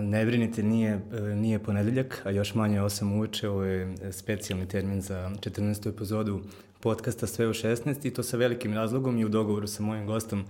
Ne 0.00 0.26
brinite, 0.26 0.62
nije, 0.62 1.00
nije 1.34 1.58
ponedeljak, 1.58 2.22
a 2.24 2.30
još 2.30 2.54
manje 2.54 2.80
8 2.80 3.18
uveče, 3.18 3.48
ovo 3.48 3.64
je 3.64 3.94
specijalni 4.12 4.68
termin 4.68 5.00
za 5.00 5.30
14. 5.40 5.88
epizodu 5.88 6.40
podcasta 6.80 7.26
Sve 7.26 7.48
u 7.48 7.50
16 7.50 8.06
i 8.06 8.10
to 8.10 8.22
sa 8.22 8.36
velikim 8.36 8.74
razlogom 8.74 9.18
i 9.18 9.24
u 9.24 9.28
dogovoru 9.28 9.66
sa 9.66 9.82
mojim 9.82 10.06
gostom 10.06 10.44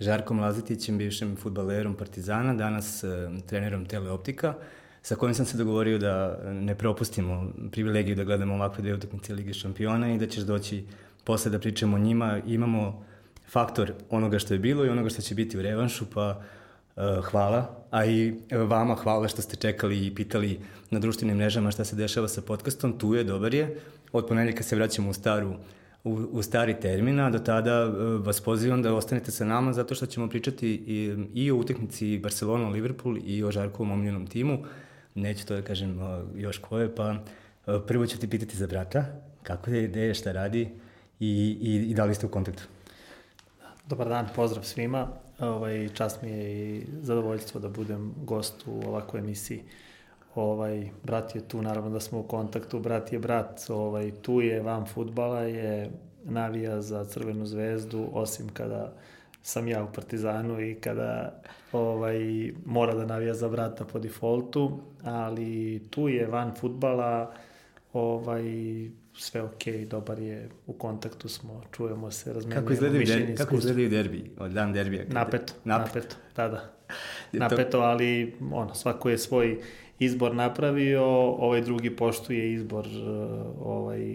Žarkom 0.00 0.40
Lazetićem, 0.40 0.98
bivšim 0.98 1.36
futbalerom 1.36 1.94
Partizana, 1.94 2.54
danas 2.54 3.04
e, 3.04 3.30
trenerom 3.46 3.86
Teleoptika, 3.86 4.54
sa 5.02 5.14
kojim 5.14 5.34
sam 5.34 5.46
se 5.46 5.58
dogovorio 5.58 5.98
da 5.98 6.38
ne 6.52 6.74
propustimo 6.74 7.52
privilegiju 7.72 8.16
da 8.16 8.24
gledamo 8.24 8.54
ovakve 8.54 8.82
dve 8.82 8.94
utakmice 8.94 9.34
Lige 9.34 9.54
šampiona 9.54 10.14
i 10.14 10.18
da 10.18 10.26
ćeš 10.26 10.42
doći 10.42 10.84
posle 11.24 11.50
da 11.50 11.58
pričamo 11.58 11.96
o 11.96 12.00
njima. 12.00 12.40
Imamo 12.46 13.04
faktor 13.48 13.92
onoga 14.10 14.38
što 14.38 14.54
je 14.54 14.60
bilo 14.60 14.84
i 14.84 14.88
onoga 14.88 15.08
što 15.08 15.22
će 15.22 15.34
biti 15.34 15.58
u 15.58 15.62
revanšu, 15.62 16.06
pa 16.14 16.30
uh, 16.30 16.57
hvala, 17.30 17.84
a 17.90 18.04
i 18.06 18.34
vama 18.50 18.94
hvala 18.94 19.28
što 19.28 19.42
ste 19.42 19.56
čekali 19.56 20.06
i 20.06 20.14
pitali 20.14 20.60
na 20.90 20.98
društvenim 20.98 21.36
mrežama 21.36 21.70
šta 21.70 21.84
se 21.84 21.96
dešava 21.96 22.28
sa 22.28 22.42
podcastom, 22.42 22.98
tu 22.98 23.14
je, 23.14 23.24
dobar 23.24 23.54
je. 23.54 23.80
Od 24.12 24.26
ponedljaka 24.26 24.62
se 24.62 24.76
vraćamo 24.76 25.10
u 25.10 25.12
staru 25.12 25.54
u, 26.04 26.10
u 26.12 26.42
stari 26.42 26.80
termina, 26.80 27.30
do 27.30 27.38
tada 27.38 27.86
uh, 27.86 28.26
vas 28.26 28.40
pozivam 28.40 28.82
da 28.82 28.94
ostanete 28.94 29.30
sa 29.30 29.44
nama 29.44 29.72
zato 29.72 29.94
što 29.94 30.06
ćemo 30.06 30.28
pričati 30.28 30.68
i, 30.68 31.26
i 31.34 31.50
o 31.50 31.56
utakmici 31.56 32.20
Barcelona-Liverpool 32.22 33.20
i 33.24 33.44
o 33.44 33.50
Žarkovom 33.50 33.92
omiljenom 33.92 34.26
timu. 34.26 34.58
Neću 35.14 35.46
to 35.46 35.54
da 35.54 35.62
kažem 35.62 35.98
još 36.36 36.58
ko 36.58 36.78
je, 36.78 36.94
pa 36.94 37.16
prvo 37.86 38.06
ću 38.06 38.18
ti 38.18 38.30
pitati 38.30 38.56
za 38.56 38.66
brata, 38.66 39.04
kako 39.42 39.70
je 39.70 39.84
ideja, 39.84 40.14
šta 40.14 40.32
radi 40.32 40.68
i, 41.20 41.58
i, 41.60 41.90
i 41.90 41.94
da 41.94 42.04
li 42.04 42.14
ste 42.14 42.26
u 42.26 42.28
kontaktu? 42.28 42.62
Dobar 43.86 44.08
dan, 44.08 44.28
pozdrav 44.36 44.64
svima. 44.64 45.08
Ovaj, 45.38 45.88
čast 45.94 46.22
mi 46.22 46.30
je 46.30 46.76
i 46.76 46.86
zadovoljstvo 47.02 47.60
da 47.60 47.68
budem 47.68 48.14
gost 48.24 48.64
u 48.66 48.88
ovakvoj 48.88 49.20
emisiji. 49.20 49.62
Ovaj, 50.34 50.90
brat 51.04 51.34
je 51.34 51.48
tu, 51.48 51.62
naravno 51.62 51.90
da 51.90 52.00
smo 52.00 52.18
u 52.20 52.22
kontaktu, 52.22 52.78
brat 52.80 53.12
je 53.12 53.18
brat, 53.18 53.60
ovaj, 53.68 54.10
tu 54.22 54.40
je 54.40 54.60
van 54.62 54.86
futbala, 54.86 55.40
je 55.40 55.90
navija 56.24 56.80
za 56.82 57.04
Crvenu 57.04 57.46
zvezdu, 57.46 58.08
osim 58.12 58.48
kada 58.48 58.92
sam 59.42 59.68
ja 59.68 59.84
u 59.84 59.92
Partizanu 59.92 60.60
i 60.60 60.74
kada 60.74 61.42
ovaj, 61.72 62.52
mora 62.64 62.94
da 62.94 63.06
navija 63.06 63.34
za 63.34 63.48
brata 63.48 63.84
po 63.84 63.98
defaultu, 63.98 64.80
ali 65.04 65.82
tu 65.90 66.08
je 66.08 66.26
van 66.26 66.54
futbala, 66.54 67.32
ovaj, 67.92 68.44
sve 69.18 69.42
ok, 69.42 69.66
dobar 69.90 70.18
je, 70.18 70.48
u 70.66 70.72
kontaktu 70.72 71.28
smo, 71.28 71.62
čujemo 71.72 72.10
se, 72.10 72.32
razmenjujemo 72.32 72.68
kako 72.68 72.98
mišljenje. 72.98 73.26
Der, 73.26 73.36
kako 73.36 73.54
izgledaju 73.56 73.88
derbi, 73.88 74.30
od 74.38 74.50
dan 74.50 74.72
derbija? 74.72 75.04
Napeto, 75.08 75.52
napeto, 75.64 75.94
napeto, 75.94 76.16
da, 76.36 76.48
da. 76.48 76.72
Napeto, 77.48 77.78
ali 77.80 78.34
ono, 78.52 78.74
svako 78.74 79.10
je 79.10 79.18
svoj 79.18 79.58
izbor 79.98 80.34
napravio, 80.34 81.04
ovaj 81.20 81.60
drugi 81.60 81.96
poštuje 81.96 82.52
izbor 82.52 82.86
ovaj, 83.60 84.14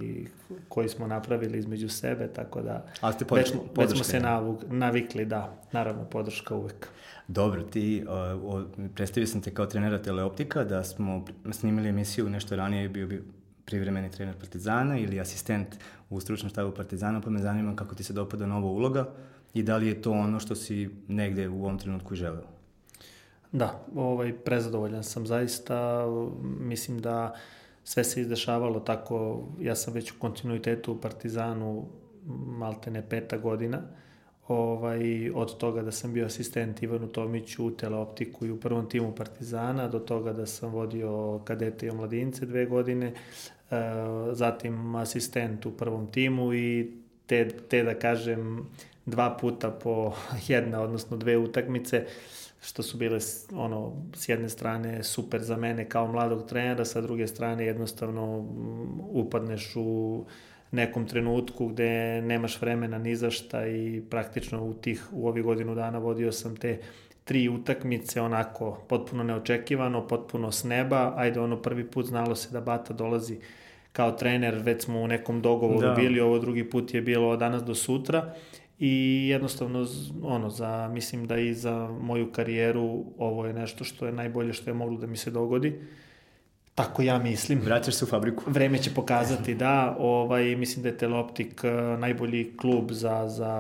koji 0.70 0.90
smo 0.90 1.08
napravili 1.08 1.58
između 1.58 1.90
sebe, 1.90 2.28
tako 2.28 2.62
da 2.62 2.86
A 3.02 3.12
ste 3.12 3.26
podrška, 3.26 3.58
već, 3.58 3.78
već 3.78 3.92
smo 3.92 4.04
se 4.04 4.20
navuk, 4.20 4.62
navikli, 4.70 5.26
da, 5.26 5.62
naravno 5.72 6.06
podrška 6.06 6.56
uvek. 6.56 6.88
Dobro, 7.28 7.64
ti, 7.64 8.06
o, 8.08 8.16
o, 8.16 8.64
predstavio 8.95 9.28
sam 9.28 9.42
te 9.42 9.54
kao 9.54 9.66
trenera 9.66 10.02
Teleoptika, 10.02 10.64
da 10.64 10.84
smo 10.84 11.26
snimili 11.52 11.90
emisiju 11.90 12.30
nešto 12.30 12.56
ranije, 12.56 12.90
bio 12.90 13.08
bi 13.08 13.23
privremeni 13.66 14.11
trener 14.11 14.36
Partizana 14.39 14.97
ili 14.97 15.19
asistent 15.19 15.67
u 16.09 16.19
stručnom 16.19 16.50
štabu 16.50 16.72
Partizana, 16.72 17.22
pa 17.22 17.30
me 17.30 17.39
zanima 17.39 17.75
kako 17.75 17.95
ti 17.95 18.03
se 18.03 18.14
dopada 18.14 18.45
nova 18.45 18.67
uloga 18.67 19.09
i 19.53 19.64
da 19.64 19.78
li 19.78 19.88
je 19.88 20.02
to 20.02 20.11
ono 20.11 20.39
što 20.39 20.55
si 20.55 20.89
negde 21.08 21.47
u 21.50 21.64
ovom 21.64 21.80
trenutku 21.80 22.16
želeo. 22.16 22.47
Da, 23.52 23.86
ovaj, 23.95 24.33
prezadovoljan 24.33 25.04
sam 25.04 25.27
zaista, 25.27 26.05
mislim 26.60 27.02
da 27.02 27.36
sve 27.83 28.04
se 28.04 28.21
izdešavalo 28.21 28.80
tako, 28.80 29.48
ja 29.60 29.76
sam 29.76 29.93
već 29.93 30.11
u 30.11 30.15
kontinuitetu 30.20 30.92
u 30.93 31.02
Partizanu 31.02 31.86
maltene 32.48 33.09
peta 33.09 33.38
godina, 33.38 33.82
ovaj, 34.48 35.30
od 35.30 35.58
toga 35.58 35.81
da 35.81 35.92
sam 35.92 36.14
bio 36.14 36.26
asistent 36.26 36.83
Ivanu 36.83 37.08
Tomiću 37.08 37.65
u 37.65 37.71
teleoptiku 37.71 38.45
i 38.45 38.52
u 38.52 38.59
prvom 38.59 38.89
timu 38.89 39.15
Partizana, 39.15 39.87
do 39.87 39.99
toga 39.99 40.33
da 40.33 40.45
sam 40.45 40.71
vodio 40.71 41.39
kadete 41.45 41.86
i 41.86 41.89
omladince 41.89 42.45
dve 42.45 42.65
godine, 42.65 43.08
e, 43.08 43.14
zatim 44.32 44.95
asistent 44.95 45.65
u 45.65 45.71
prvom 45.71 46.11
timu 46.11 46.53
i 46.53 46.92
te, 47.26 47.48
te 47.48 47.83
da 47.83 47.99
kažem 47.99 48.67
dva 49.05 49.37
puta 49.42 49.71
po 49.71 50.14
jedna, 50.48 50.82
odnosno 50.82 51.17
dve 51.17 51.37
utakmice, 51.37 52.05
što 52.61 52.83
su 52.83 52.98
bile 52.98 53.20
ono 53.53 53.93
s 54.15 54.30
jedne 54.30 54.49
strane 54.49 55.03
super 55.03 55.42
za 55.42 55.58
mene 55.58 55.89
kao 55.89 56.08
mladog 56.08 56.45
trenera, 56.45 56.86
sa 56.86 57.02
druge 57.02 57.27
strane 57.27 57.65
jednostavno 57.65 58.48
upadneš 59.11 59.73
u 59.76 60.26
nekom 60.73 61.08
trenutku 61.08 61.67
gde 61.67 62.22
nemaš 62.22 62.61
vremena 62.61 62.98
ni 62.98 63.16
za 63.16 63.32
šta 63.32 63.67
i 63.67 64.02
praktično 64.10 64.64
u 64.64 64.73
tih 64.73 65.08
u 65.11 65.28
ovih 65.28 65.44
godinu 65.44 65.76
dana 65.76 65.98
vodio 65.98 66.32
sam 66.32 66.56
te 66.56 66.80
tri 67.23 67.50
utakmice 67.50 68.22
onako 68.22 68.83
potpuno 68.88 69.23
neočekivano, 69.23 70.08
potpuno 70.08 70.52
s 70.52 70.64
neba, 70.64 71.14
ajde 71.16 71.39
ono 71.39 71.62
prvi 71.62 71.83
put 71.88 72.06
znalo 72.06 72.36
se 72.36 72.50
da 72.52 72.62
Bata 72.62 72.94
dolazi 72.94 73.38
kao 73.92 74.12
trener, 74.12 74.56
već 74.56 74.83
smo 74.83 75.02
u 75.02 75.08
nekom 75.08 75.42
dogovoru 75.42 75.88
da. 75.88 75.94
bili, 75.94 76.20
ovo 76.20 76.39
drugi 76.39 76.70
put 76.70 76.94
je 76.94 77.02
bilo 77.02 77.30
od 77.30 77.39
danas 77.39 77.64
do 77.64 77.76
sutra 77.76 78.33
i 78.80 79.26
jednostavno 79.30 79.86
ono 80.23 80.50
za 80.50 80.89
mislim 80.94 81.28
da 81.28 81.38
i 81.38 81.54
za 81.54 81.88
moju 82.02 82.32
karijeru 82.32 83.04
ovo 83.17 83.45
je 83.45 83.54
nešto 83.54 83.83
što 83.83 84.06
je 84.06 84.12
najbolje 84.12 84.54
što 84.54 84.70
je 84.70 84.73
moglo 84.73 84.98
da 84.98 85.08
mi 85.08 85.17
se 85.17 85.32
dogodi. 85.32 85.70
Uh, 85.70 86.04
Tako 86.76 87.02
ja 87.02 87.17
mislim. 87.17 87.61
Vraćaš 87.66 87.95
se 87.95 88.06
u 88.06 88.08
fabriku. 88.08 88.44
Vreme 88.48 88.78
će 88.78 88.94
pokazati, 88.94 89.56
da. 89.56 89.95
Ovaj, 90.00 90.56
mislim 90.56 90.84
da 90.84 90.89
je 90.89 90.98
Teleoptik 90.98 91.61
eh, 91.64 91.98
najbolji 91.98 92.52
klub 92.58 92.92
za, 92.92 93.28
za 93.28 93.54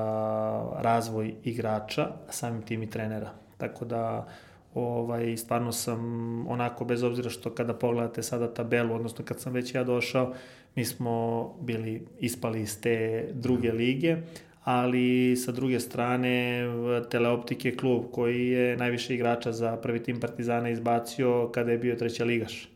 razvoj 0.77 1.33
igrača, 1.43 2.01
a 2.27 2.31
samim 2.31 2.61
tim 2.61 2.83
i 2.83 2.89
trenera. 2.89 3.31
Tako 3.57 3.85
da 3.85 4.27
ovaj, 4.73 5.37
stvarno 5.37 5.71
sam 5.71 6.01
onako, 6.47 6.85
bez 6.85 7.03
obzira 7.03 7.29
što 7.29 7.49
kada 7.49 7.73
pogledate 7.73 8.23
sada 8.23 8.53
tabelu, 8.53 8.95
odnosno 8.95 9.25
kad 9.25 9.39
sam 9.39 9.53
već 9.53 9.75
ja 9.75 9.83
došao, 9.83 10.33
mi 10.75 10.85
smo 10.85 11.43
bili 11.61 12.07
ispali 12.19 12.61
iz 12.61 12.81
te 12.81 13.27
druge 13.33 13.71
lige, 13.71 14.17
ali 14.63 15.35
sa 15.35 15.51
druge 15.51 15.79
strane 15.79 16.63
Teleoptik 17.09 17.65
je 17.65 17.77
klub 17.77 18.03
koji 18.11 18.47
je 18.47 18.77
najviše 18.77 19.15
igrača 19.15 19.51
za 19.51 19.77
prvi 19.77 20.03
tim 20.03 20.19
Partizana 20.19 20.69
izbacio 20.69 21.49
kada 21.51 21.71
je 21.71 21.77
bio 21.77 21.95
treća 21.95 22.23
ligaš. 22.23 22.72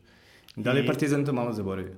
Da 0.58 0.72
li 0.72 0.80
je 0.80 0.86
Partizan 0.86 1.24
to 1.24 1.32
malo 1.32 1.52
zaboravio? 1.52 1.94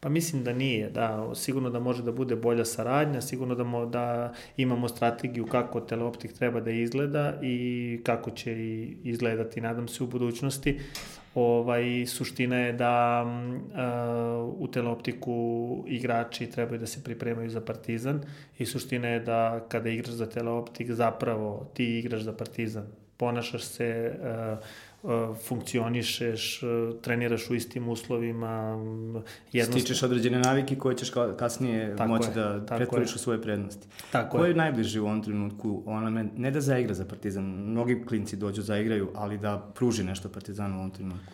Pa 0.00 0.08
mislim 0.08 0.44
da 0.44 0.52
nije, 0.52 0.90
da, 0.90 1.30
sigurno 1.34 1.70
da 1.70 1.80
može 1.80 2.02
da 2.02 2.12
bude 2.12 2.36
bolja 2.36 2.64
saradnja, 2.64 3.20
sigurno 3.20 3.54
da, 3.54 3.64
mo, 3.64 3.86
da 3.86 4.32
imamo 4.56 4.88
strategiju 4.88 5.46
kako 5.46 5.80
teleoptik 5.80 6.32
treba 6.32 6.60
da 6.60 6.70
izgleda 6.70 7.38
i 7.42 8.00
kako 8.04 8.30
će 8.30 8.52
i 8.52 8.96
izgledati, 9.04 9.60
nadam 9.60 9.88
se, 9.88 10.04
u 10.04 10.06
budućnosti. 10.06 10.78
Ovaj, 11.34 12.06
suština 12.06 12.56
je 12.56 12.72
da 12.72 13.24
uh, 13.24 14.54
u 14.58 14.68
teleoptiku 14.68 15.84
igrači 15.86 16.46
trebaju 16.46 16.78
da 16.78 16.86
se 16.86 17.04
pripremaju 17.04 17.50
za 17.50 17.60
partizan 17.60 18.20
i 18.58 18.66
suština 18.66 19.08
je 19.08 19.20
da 19.20 19.66
kada 19.68 19.88
igraš 19.88 20.14
za 20.14 20.26
teleoptik 20.26 20.90
zapravo 20.90 21.70
ti 21.74 21.98
igraš 21.98 22.22
za 22.22 22.32
partizan. 22.32 22.86
Ponašaš 23.16 23.62
se 23.62 24.14
uh, 24.20 24.58
funkcionišeš, 25.48 26.60
treniraš 27.02 27.50
u 27.50 27.54
istim 27.54 27.88
uslovima. 27.88 28.76
Jednostavno... 29.52 29.80
Stičeš 29.80 30.02
određene 30.02 30.38
navike 30.38 30.76
koje 30.76 30.96
ćeš 30.96 31.10
kasnije 31.38 31.96
tako 31.96 32.08
moći 32.08 32.28
je, 32.28 32.34
da 32.34 32.76
pretvoriš 32.76 33.14
u 33.14 33.18
svoje 33.18 33.42
prednosti. 33.42 33.88
Tako 34.12 34.38
Ko 34.38 34.44
je, 34.44 34.50
je 34.50 34.54
najbliži 34.54 35.00
u 35.00 35.04
ovom 35.06 35.22
trenutku 35.22 35.82
onome, 35.86 36.28
ne 36.36 36.50
da 36.50 36.60
zaigra 36.60 36.94
za 36.94 37.04
Partizan, 37.04 37.44
mnogi 37.44 38.04
klinci 38.08 38.36
dođu 38.36 38.62
zaigraju, 38.62 39.10
ali 39.14 39.38
da 39.38 39.70
pruži 39.74 40.04
nešto 40.04 40.28
Partizanu 40.28 40.76
u 40.76 40.78
ovom 40.78 40.90
trenutku? 40.90 41.32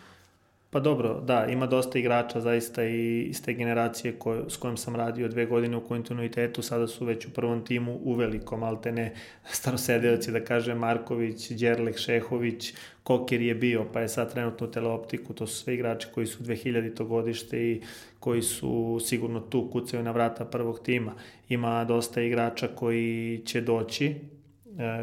Pa 0.69 0.79
dobro, 0.79 1.21
da, 1.21 1.45
ima 1.45 1.67
dosta 1.67 1.99
igrača 1.99 2.41
zaista 2.41 2.83
i 2.83 3.21
iz 3.21 3.41
te 3.43 3.53
generacije 3.53 4.13
koj, 4.19 4.39
s 4.47 4.57
kojom 4.57 4.77
sam 4.77 4.95
radio 4.95 5.27
dve 5.27 5.45
godine 5.45 5.77
u 5.77 5.87
kontinuitetu, 5.87 6.61
sada 6.61 6.87
su 6.87 7.05
već 7.05 7.25
u 7.25 7.29
prvom 7.29 7.65
timu 7.65 7.99
u 8.03 8.13
velikom, 8.13 8.63
altene 8.63 9.13
starosedeoci, 9.45 10.31
da 10.31 10.43
kaže 10.43 10.75
Marković, 10.75 11.51
Đerlek, 11.51 11.97
Šehović, 11.97 12.73
Koker 13.03 13.41
je 13.41 13.55
bio, 13.55 13.85
pa 13.93 13.99
je 13.99 14.09
sad 14.09 14.31
trenutno 14.31 14.67
u 14.67 14.71
teleoptiku, 14.71 15.33
to 15.33 15.47
su 15.47 15.55
sve 15.55 15.73
igrači 15.73 16.07
koji 16.13 16.27
su 16.27 16.43
2000. 16.43 17.07
godište 17.07 17.57
i 17.57 17.81
koji 18.19 18.41
su 18.41 18.99
sigurno 19.05 19.39
tu 19.39 19.69
kucaju 19.71 20.03
na 20.03 20.11
vrata 20.11 20.45
prvog 20.45 20.79
tima. 20.79 21.13
Ima 21.49 21.83
dosta 21.83 22.21
igrača 22.21 22.67
koji 22.67 23.41
će 23.45 23.61
doći, 23.61 24.15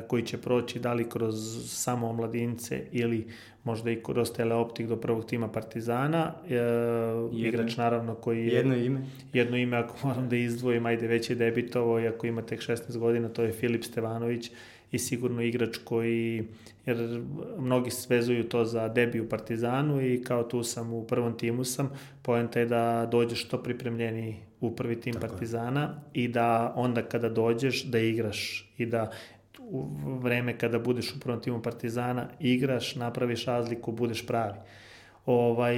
koji 0.08 0.22
će 0.22 0.38
proći 0.38 0.78
da 0.78 0.92
li 0.92 1.08
kroz 1.08 1.34
samo 1.66 2.08
omladince 2.08 2.82
ili 2.92 3.26
možda 3.64 3.90
i 3.90 4.02
kroz 4.02 4.32
teleoptik 4.32 4.86
do 4.86 4.96
prvog 4.96 5.24
tima 5.24 5.48
Partizana. 5.48 6.32
E, 6.48 6.54
jedno, 6.54 7.30
igrač 7.32 7.76
naravno 7.76 8.14
koji 8.14 8.46
je... 8.46 8.54
Jedno 8.54 8.76
ime? 8.76 9.06
Jedno 9.32 9.56
ime 9.56 9.76
ako 9.76 10.06
moram 10.08 10.28
da 10.28 10.36
izdvojim, 10.36 10.86
ajde 10.86 11.06
već 11.06 11.30
je 11.30 11.36
debitovo 11.36 12.00
i 12.00 12.06
ako 12.08 12.26
ima 12.26 12.42
tek 12.42 12.60
16 12.60 12.98
godina, 12.98 13.28
to 13.28 13.42
je 13.42 13.52
Filip 13.52 13.84
Stevanović, 13.84 14.50
i 14.94 14.98
sigurno 14.98 15.42
igrač 15.42 15.76
koji, 15.84 16.44
jer 16.86 17.22
mnogi 17.58 17.90
svezuju 17.90 18.48
to 18.48 18.64
za 18.64 18.88
debi 18.88 19.20
u 19.20 19.28
Partizanu 19.28 20.06
i 20.06 20.22
kao 20.24 20.42
tu 20.42 20.62
sam 20.62 20.92
u 20.92 21.06
prvom 21.06 21.38
timu 21.38 21.64
sam, 21.64 21.90
poenta 22.22 22.60
je 22.60 22.66
da 22.66 23.08
dođeš 23.10 23.44
što 23.44 23.62
pripremljeni 23.62 24.36
u 24.60 24.76
prvi 24.76 25.00
tim 25.00 25.14
Tako 25.14 25.26
Partizana 25.26 25.80
je. 25.80 26.24
i 26.24 26.28
da 26.28 26.72
onda 26.76 27.02
kada 27.02 27.28
dođeš 27.28 27.84
da 27.84 27.98
igraš 27.98 28.72
i 28.78 28.86
da 28.86 29.10
u 29.74 30.18
vreme 30.18 30.58
kada 30.58 30.78
budeš 30.78 31.14
u 31.16 31.20
prvom 31.20 31.40
timu 31.40 31.62
Partizana 31.62 32.28
igraš, 32.40 32.94
napraviš 32.96 33.44
razliku, 33.46 33.92
budeš 33.92 34.26
pravi. 34.26 34.58
Ovaj, 35.26 35.76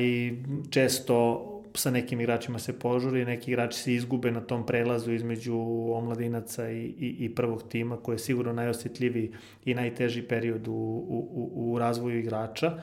često 0.71 1.53
sa 1.75 1.91
nekim 1.91 2.21
igračima 2.21 2.59
se 2.59 2.79
požuri, 2.79 3.25
neki 3.25 3.51
igrači 3.51 3.79
se 3.79 3.95
izgube 3.95 4.31
na 4.31 4.41
tom 4.41 4.67
prelazu 4.67 5.13
između 5.13 5.59
omladinaca 5.93 6.71
i, 6.71 6.85
i, 6.85 7.17
i 7.19 7.35
prvog 7.35 7.63
tima, 7.69 7.97
koji 7.97 8.15
je 8.15 8.19
sigurno 8.19 8.53
najosjetljiviji 8.53 9.33
i 9.65 9.75
najteži 9.75 10.23
period 10.23 10.69
u, 10.69 10.73
u, 10.73 11.51
u 11.55 11.79
razvoju 11.79 12.19
igrača. 12.19 12.79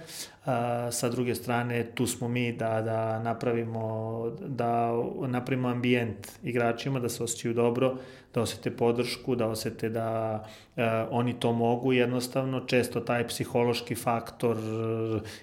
A, 0.46 0.92
sa 0.92 1.10
druge 1.10 1.36
strane, 1.36 1.84
tu 1.96 2.08
smo 2.08 2.28
mi 2.28 2.52
da, 2.52 2.82
da 2.82 3.20
napravimo 3.20 4.32
da 4.40 4.92
napravimo 5.28 5.68
ambijent 5.68 6.28
igračima, 6.44 7.00
da 7.00 7.10
se 7.10 7.24
osjećaju 7.24 7.54
dobro, 7.54 7.98
da 8.34 8.42
osete 8.42 8.72
podršku, 8.72 9.36
da 9.36 9.48
osete 9.48 9.90
da 9.90 10.40
e, 10.78 10.84
oni 11.12 11.40
to 11.40 11.52
mogu 11.52 11.94
jednostavno. 11.94 12.60
Često 12.60 13.00
taj 13.00 13.28
psihološki 13.28 13.96
faktor 13.96 14.58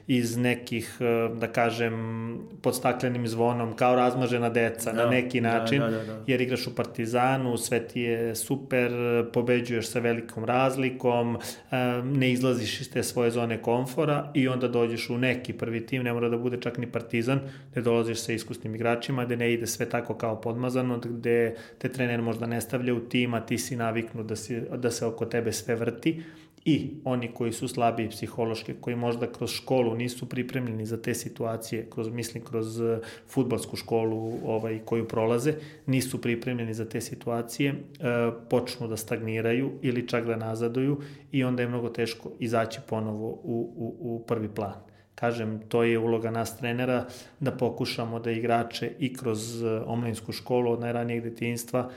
iz 0.06 0.36
nekih, 0.36 0.96
e, 1.00 1.34
da 1.34 1.46
kažem, 1.46 2.38
pod 2.62 2.76
staklenim 2.76 3.28
zvonom, 3.28 3.76
kao 3.76 3.96
razmažena 3.96 4.48
deca 4.48 4.92
da, 4.92 5.04
na 5.04 5.10
neki 5.10 5.40
da, 5.40 5.48
način, 5.48 5.80
da, 5.80 5.90
da, 5.90 5.98
da, 5.98 6.04
da. 6.04 6.24
jer 6.26 6.40
igraš 6.40 6.66
u 6.66 6.74
Partizanu, 6.74 7.56
sve 7.56 7.88
ti 7.88 8.00
je 8.00 8.34
super, 8.34 8.90
pobeđuješ 9.32 9.88
sa 9.88 9.98
velikom 9.98 10.44
razlikom, 10.44 11.36
e, 11.36 11.76
ne 12.04 12.32
izlaziš 12.32 12.80
iz 12.80 12.92
te 12.92 13.02
svoje 13.02 13.30
zone 13.30 13.62
komfora 13.62 14.30
i 14.34 14.48
onda 14.48 14.68
dođeš 14.90 15.10
u 15.10 15.18
neki 15.18 15.52
prvi 15.52 15.86
tim, 15.86 16.02
ne 16.02 16.12
mora 16.12 16.28
da 16.28 16.36
bude 16.36 16.58
čak 16.60 16.78
ni 16.78 16.86
Partizan, 16.86 17.40
gde 17.70 17.82
dolaziš 17.82 18.18
sa 18.18 18.32
iskusnim 18.32 18.74
igračima, 18.74 19.24
gde 19.24 19.36
ne 19.36 19.52
ide 19.52 19.66
sve 19.66 19.88
tako 19.88 20.14
kao 20.14 20.40
podmazano, 20.40 20.98
gde 20.98 21.54
te 21.78 21.88
trener 21.88 22.22
možda 22.22 22.46
ne 22.46 22.60
stavlja 22.60 22.94
u 22.94 23.00
tim, 23.00 23.34
a 23.34 23.40
ti 23.46 23.58
si 23.58 23.76
naviknu 23.76 24.22
da, 24.22 24.36
si, 24.36 24.60
da 24.76 24.90
se 24.90 25.06
oko 25.06 25.26
tebe 25.26 25.52
sve 25.52 25.74
vrti 25.74 26.22
i 26.64 26.90
oni 27.04 27.28
koji 27.34 27.52
su 27.52 27.68
slabiji 27.68 28.08
psihološki, 28.08 28.74
koji 28.80 28.96
možda 28.96 29.32
kroz 29.32 29.50
školu 29.50 29.94
nisu 29.94 30.28
pripremljeni 30.28 30.86
za 30.86 31.02
te 31.02 31.14
situacije, 31.14 31.86
kroz, 31.90 32.08
mislim, 32.08 32.44
kroz 32.44 32.80
uh, 32.80 32.98
futbalsku 33.26 33.76
školu 33.76 34.32
ovaj, 34.44 34.78
koju 34.84 35.08
prolaze, 35.08 35.54
nisu 35.86 36.20
pripremljeni 36.20 36.74
za 36.74 36.88
te 36.88 37.00
situacije, 37.00 37.72
uh, 37.72 38.34
počnu 38.50 38.88
da 38.88 38.96
stagniraju 38.96 39.70
ili 39.82 40.08
čak 40.08 40.26
da 40.26 40.36
nazaduju 40.36 41.00
i 41.32 41.44
onda 41.44 41.62
je 41.62 41.68
mnogo 41.68 41.88
teško 41.88 42.30
izaći 42.38 42.80
ponovo 42.88 43.28
u, 43.28 43.72
u, 43.76 43.96
u 44.00 44.24
prvi 44.26 44.48
plan. 44.48 44.74
Kažem, 45.14 45.60
to 45.68 45.82
je 45.82 45.98
uloga 45.98 46.30
nas 46.30 46.58
trenera 46.58 47.06
da 47.40 47.52
pokušamo 47.52 48.20
da 48.20 48.30
igrače 48.30 48.92
i 48.98 49.14
kroz 49.14 49.62
uh, 49.62 49.82
omladinsku 49.86 50.32
školu 50.32 50.72
od 50.72 50.80
najranijeg 50.80 51.22
detinjstva 51.22 51.90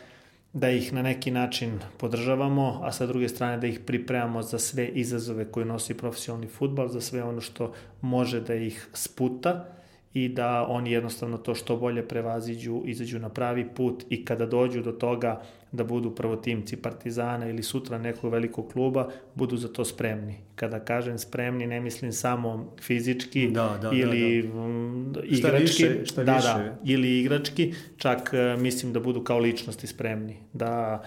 da 0.54 0.70
ih 0.70 0.94
na 0.94 1.02
neki 1.02 1.32
način 1.32 1.80
podržavamo, 1.98 2.80
a 2.84 2.92
sa 2.92 3.06
druge 3.06 3.30
strane 3.30 3.58
da 3.58 3.68
ih 3.68 3.80
pripremamo 3.80 4.42
za 4.42 4.60
sve 4.60 4.88
izazove 4.88 5.52
koje 5.52 5.66
nosi 5.66 5.98
profesionalni 5.98 6.48
futbal, 6.48 6.88
za 6.88 7.02
sve 7.02 7.24
ono 7.24 7.42
što 7.42 7.74
može 8.02 8.42
da 8.42 8.56
ih 8.56 8.88
sputa 8.94 9.83
i 10.14 10.30
da 10.30 10.66
oni 10.70 10.92
jednostavno 10.92 11.38
to 11.38 11.56
što 11.56 11.78
bolje 11.78 12.08
prevaziđu, 12.08 12.82
izađu 12.86 13.20
na 13.20 13.30
pravi 13.30 13.66
put 13.76 14.04
i 14.10 14.26
kada 14.26 14.46
dođu 14.46 14.82
do 14.82 14.92
toga 14.92 15.42
da 15.72 15.84
budu 15.84 16.16
prvotimci 16.16 16.76
Partizana 16.78 17.50
ili 17.50 17.64
sutra 17.64 17.98
nekog 17.98 18.32
velikog 18.32 18.72
kluba, 18.74 19.10
budu 19.36 19.58
za 19.58 19.68
to 19.68 19.86
spremni. 19.86 20.36
Kada 20.56 20.80
kažem 20.80 21.18
spremni, 21.18 21.68
ne 21.68 21.80
mislim 21.80 22.12
samo 22.12 22.76
fizički 22.82 23.48
da, 23.48 23.80
da, 23.82 23.92
ili 23.94 24.44
da, 24.44 25.20
da. 25.20 25.26
igrački. 25.26 25.68
Šta 25.68 25.88
više, 25.88 26.06
šta 26.06 26.24
da, 26.24 26.36
više. 26.36 26.48
da, 26.48 26.78
ili 26.84 27.20
igrački, 27.20 27.74
čak 27.98 28.30
e, 28.34 28.58
mislim 28.58 28.94
da 28.94 29.00
budu 29.00 29.24
kao 29.24 29.40
ličnosti 29.40 29.88
spremni. 29.88 30.38
Da 30.54 31.04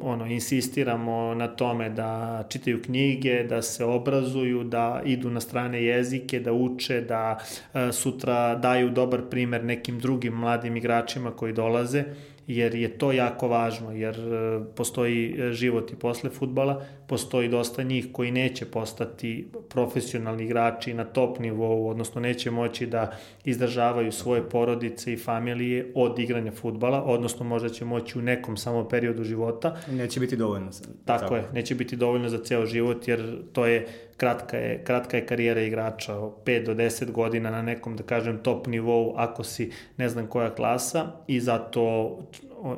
ono, 0.00 0.26
insistiramo 0.26 1.34
na 1.34 1.48
tome 1.48 1.90
da 1.90 2.44
čitaju 2.48 2.82
knjige, 2.82 3.44
da 3.44 3.62
se 3.62 3.84
obrazuju, 3.84 4.64
da 4.64 5.02
idu 5.04 5.30
na 5.30 5.40
strane 5.40 5.82
jezike, 5.84 6.40
da 6.40 6.52
uče, 6.52 7.00
da 7.00 7.38
e, 7.74 7.92
sutra 7.92 8.54
daju 8.54 8.90
dobar 8.90 9.22
primer 9.30 9.64
nekim 9.64 9.98
drugim 9.98 10.34
mladim 10.34 10.76
igračima 10.76 11.30
koji 11.30 11.52
dolaze 11.52 12.04
jer 12.46 12.74
je 12.74 12.98
to 12.98 13.12
jako 13.12 13.48
važno, 13.48 13.92
jer 13.92 14.14
e, 14.20 14.60
postoji 14.76 15.36
e, 15.38 15.52
život 15.52 15.92
i 15.92 15.96
posle 15.96 16.30
futbala, 16.30 16.84
postoji 17.06 17.48
dosta 17.48 17.82
njih 17.82 18.06
koji 18.12 18.30
neće 18.30 18.66
postati 18.66 19.48
profesionalni 19.68 20.44
igrači 20.44 20.94
na 20.94 21.04
top 21.04 21.38
nivou, 21.38 21.88
odnosno 21.88 22.20
neće 22.20 22.50
moći 22.50 22.86
da 22.86 23.16
izdržavaju 23.44 24.12
svoje 24.12 24.48
porodice 24.48 25.12
i 25.12 25.16
familije 25.16 25.92
od 25.94 26.18
igranja 26.18 26.52
futbala, 26.52 27.02
odnosno 27.02 27.44
možda 27.46 27.68
će 27.68 27.84
moći 27.84 28.18
u 28.18 28.22
nekom 28.22 28.56
samo 28.56 28.88
periodu 28.88 29.24
života. 29.24 29.76
Neće 29.90 30.20
biti 30.20 30.36
dovoljno. 30.36 30.70
Tako, 31.04 31.20
tako 31.20 31.36
je, 31.36 31.44
neće 31.52 31.74
biti 31.74 31.96
dovoljno 31.96 32.28
za 32.28 32.38
ceo 32.38 32.66
život, 32.66 33.08
jer 33.08 33.36
to 33.52 33.66
je 33.66 33.86
kratka 34.16 34.56
je, 34.56 34.84
kratka 34.84 35.16
je 35.16 35.26
karijera 35.26 35.60
igrača, 35.60 36.12
5 36.14 36.64
do 36.66 36.74
10 36.74 37.10
godina 37.10 37.50
na 37.50 37.62
nekom, 37.62 37.96
da 37.96 38.02
kažem, 38.02 38.38
top 38.42 38.66
nivou, 38.66 39.14
ako 39.16 39.44
si 39.44 39.70
ne 39.96 40.08
znam 40.08 40.26
koja 40.26 40.54
klasa. 40.54 41.06
I 41.26 41.40
zato 41.40 42.18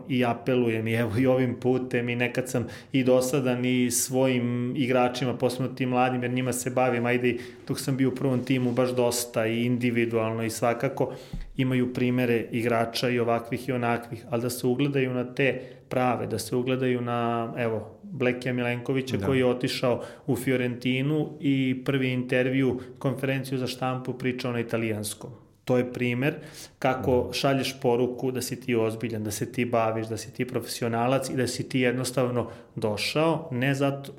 i 0.08 0.24
apelujem 0.24 0.88
i 0.88 0.92
evo 0.92 1.12
i 1.18 1.26
ovim 1.26 1.60
putem 1.60 2.08
i 2.08 2.16
nekad 2.16 2.48
sam 2.48 2.66
i 2.92 3.04
dosadan 3.04 3.64
i 3.64 3.90
svojim 3.90 4.74
igračima, 4.76 5.36
posebno 5.36 5.68
tim 5.68 5.88
mladim, 5.88 6.22
jer 6.22 6.32
njima 6.32 6.52
se 6.52 6.70
bavim, 6.70 7.06
ajde 7.06 7.36
dok 7.68 7.80
sam 7.80 7.96
bio 7.96 8.08
u 8.08 8.14
prvom 8.14 8.44
timu 8.44 8.72
baš 8.72 8.90
dosta 8.90 9.46
i 9.46 9.64
individualno 9.64 10.42
i 10.42 10.50
svakako 10.50 11.12
imaju 11.56 11.94
primere 11.94 12.46
igrača 12.50 13.08
i 13.08 13.18
ovakvih 13.18 13.68
i 13.68 13.72
onakvih, 13.72 14.24
ali 14.30 14.42
da 14.42 14.50
se 14.50 14.66
ugledaju 14.66 15.14
na 15.14 15.34
te 15.34 15.60
prave, 15.88 16.26
da 16.26 16.38
se 16.38 16.56
ugledaju 16.56 17.00
na, 17.00 17.52
evo, 17.56 17.97
Blekija 18.10 18.52
Milenkovića 18.52 19.16
da. 19.16 19.26
koji 19.26 19.38
je 19.38 19.46
otišao 19.46 20.02
u 20.26 20.36
Fiorentinu 20.36 21.28
i 21.40 21.82
prvi 21.84 22.12
intervju, 22.12 22.80
konferenciju 22.98 23.58
za 23.58 23.66
štampu 23.66 24.12
pričao 24.12 24.52
na 24.52 24.60
italijanskom. 24.60 25.30
To 25.64 25.76
je 25.76 25.92
primer 25.92 26.34
kako 26.78 27.24
da. 27.26 27.32
šalješ 27.32 27.80
poruku 27.82 28.30
da 28.30 28.42
si 28.42 28.60
ti 28.60 28.74
ozbiljan, 28.74 29.24
da 29.24 29.30
se 29.30 29.52
ti 29.52 29.64
baviš, 29.64 30.06
da 30.06 30.16
si 30.16 30.32
ti 30.32 30.44
profesionalac 30.44 31.30
i 31.30 31.36
da 31.36 31.46
si 31.46 31.68
ti 31.68 31.80
jednostavno 31.80 32.50
došao, 32.74 33.48
ne 33.52 33.74
zato, 33.74 34.12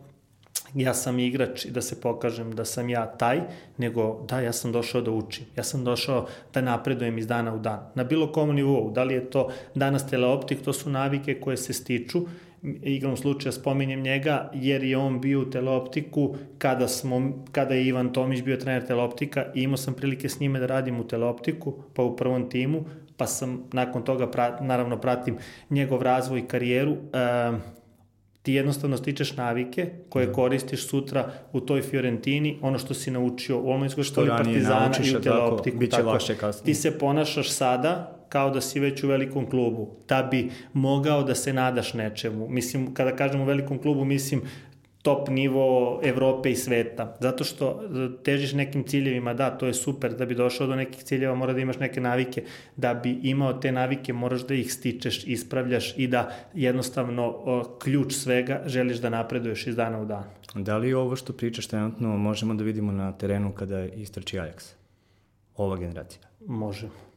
ja 0.75 0.93
sam 0.93 1.19
igrač 1.19 1.65
i 1.65 1.72
da 1.72 1.81
se 1.81 2.01
pokažem 2.01 2.51
da 2.55 2.65
sam 2.65 2.89
ja 2.89 3.05
taj, 3.05 3.41
nego 3.77 4.25
da, 4.29 4.39
ja 4.39 4.53
sam 4.53 4.72
došao 4.72 5.01
da 5.01 5.12
učim. 5.12 5.46
Ja 5.55 5.63
sam 5.63 5.84
došao 5.84 6.27
da 6.53 6.62
napredujem 6.62 7.17
iz 7.17 7.27
dana 7.27 7.53
u 7.53 7.60
dan. 7.60 7.79
Na 7.96 8.03
bilo 8.03 8.31
kom 8.31 8.55
nivou, 8.55 8.91
da 8.91 9.03
li 9.03 9.13
je 9.13 9.29
to 9.29 9.50
danas 9.75 10.08
teleoptik, 10.08 10.62
to 10.62 10.74
su 10.74 10.89
navike 10.89 11.39
koje 11.39 11.58
se 11.58 11.74
stiču 11.74 12.25
igrom 12.83 13.17
slučaja 13.17 13.51
spominjem 13.51 14.01
njega 14.01 14.51
jer 14.53 14.83
je 14.83 14.97
on 14.97 15.21
bio 15.21 15.41
u 15.41 15.49
teleoptiku 15.49 16.35
kada, 16.57 16.87
smo, 16.87 17.45
kada 17.51 17.73
je 17.73 17.85
Ivan 17.85 18.13
Tomić 18.13 18.41
bio 18.41 18.57
trener 18.57 18.87
teleoptika 18.87 19.45
i 19.55 19.61
imao 19.61 19.77
sam 19.77 19.93
prilike 19.93 20.29
s 20.29 20.39
njime 20.39 20.59
da 20.59 20.65
radim 20.65 20.99
u 20.99 21.07
teleoptiku 21.07 21.73
pa 21.93 22.03
u 22.03 22.15
prvom 22.15 22.49
timu 22.49 22.85
pa 23.17 23.27
sam 23.27 23.63
nakon 23.73 24.03
toga 24.03 24.31
pra, 24.31 24.57
naravno 24.61 24.97
pratim 24.97 25.37
njegov 25.69 26.01
razvoj 26.01 26.39
i 26.39 26.47
karijeru 26.47 26.91
e, 26.91 26.97
ti 28.41 28.53
jednostavno 28.53 28.97
stičeš 28.97 29.37
navike 29.37 29.89
koje 30.09 30.25
da. 30.25 30.33
koristiš 30.33 30.87
sutra 30.87 31.31
u 31.53 31.59
toj 31.59 31.81
Fiorentini, 31.81 32.59
ono 32.61 32.79
što 32.79 32.93
si 32.93 33.11
naučio 33.11 33.59
u 33.59 33.69
Olmanskoj 33.69 34.03
školi 34.03 34.29
Partizana 34.29 34.91
i 35.05 35.15
u 35.15 35.21
teleoptiku. 35.21 35.77
Biće 35.77 35.97
tako, 35.97 36.17
kasnije. 36.39 36.65
Ti 36.65 36.73
se 36.73 36.99
ponašaš 36.99 37.49
sada 37.49 38.18
kao 38.29 38.50
da 38.50 38.62
si 38.62 38.79
već 38.79 39.03
u 39.03 39.07
velikom 39.07 39.50
klubu, 39.50 39.88
da 40.07 40.24
bi 40.24 40.50
mogao 40.74 41.24
da 41.24 41.36
se 41.36 41.53
nadaš 41.53 41.93
nečemu. 41.93 42.48
Mislim, 42.50 42.93
kada 42.93 43.15
kažem 43.15 43.41
u 43.41 43.45
velikom 43.45 43.81
klubu, 43.81 44.05
mislim 44.05 44.41
top 45.01 45.29
nivo 45.29 46.00
Evrope 46.03 46.51
i 46.51 46.55
sveta. 46.55 47.17
Zato 47.19 47.43
što 47.43 47.69
e, 47.69 48.24
težiš 48.24 48.53
nekim 48.53 48.83
ciljevima, 48.83 49.33
da, 49.33 49.50
to 49.50 49.67
je 49.67 49.74
super, 49.74 50.13
da 50.13 50.25
bi 50.25 50.36
došao 50.36 50.67
do 50.67 50.75
nekih 50.75 51.03
ciljeva 51.03 51.36
mora 51.36 51.53
da 51.53 51.59
imaš 51.59 51.79
neke 51.79 52.01
navike, 52.01 52.43
da 52.75 52.93
bi 52.93 53.19
imao 53.24 53.53
te 53.53 53.71
navike 53.71 54.13
moraš 54.13 54.41
da 54.48 54.53
ih 54.53 54.74
stičeš, 54.74 55.24
ispravljaš 55.27 55.93
i 55.98 56.07
da 56.07 56.29
jednostavno 56.53 57.36
ključ 57.79 58.13
svega 58.13 58.62
želiš 58.65 58.98
da 58.98 59.09
napreduješ 59.09 59.67
iz 59.67 59.75
dana 59.75 60.01
u 60.01 60.05
dan. 60.05 60.24
Da 60.55 60.77
li 60.77 60.93
ovo 60.93 61.15
što 61.15 61.33
pričaš 61.33 61.67
trenutno 61.67 62.17
možemo 62.17 62.53
da 62.53 62.63
vidimo 62.63 62.91
na 62.91 63.12
terenu 63.12 63.51
kada 63.51 63.86
istrači 63.86 64.38
Ajax? 64.38 64.74
Ova 65.55 65.77
generacija? 65.77 66.21
Možemo. 66.48 67.08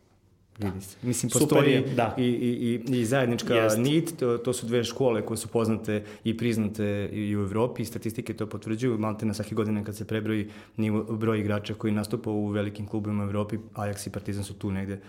Vidi 0.59 0.81
se. 0.81 0.97
Mislim, 1.03 1.31
postoji 1.31 1.73
je, 1.73 1.81
da. 1.81 2.15
i, 2.19 2.25
i, 2.25 3.01
i 3.01 3.05
zajednička 3.05 3.55
Jest. 3.55 3.79
nit, 3.79 4.19
to, 4.19 4.39
to 4.39 4.53
su 4.53 4.67
dve 4.67 4.85
škole 4.85 5.27
koje 5.27 5.37
su 5.37 5.49
poznate 5.49 6.05
i 6.25 6.37
priznate 6.37 7.09
i 7.13 7.37
u 7.37 7.41
Evropi, 7.41 7.85
statistike 7.85 8.35
to 8.35 8.47
potvrđuju, 8.47 8.99
malte 8.99 9.27
na 9.27 9.35
svake 9.35 9.55
godine 9.55 9.85
kad 9.85 9.97
se 9.97 10.05
prebroji 10.05 10.51
nivo, 10.77 11.03
broj 11.03 11.41
igrača 11.41 11.75
koji 11.75 11.93
nastupa 11.93 12.31
u 12.31 12.47
velikim 12.47 12.87
klubima 12.87 13.25
u 13.25 13.27
Evropi, 13.27 13.59
Ajax 13.75 14.07
i 14.07 14.11
Partizan 14.11 14.45
su 14.45 14.55
tu 14.55 14.71
negde 14.71 15.01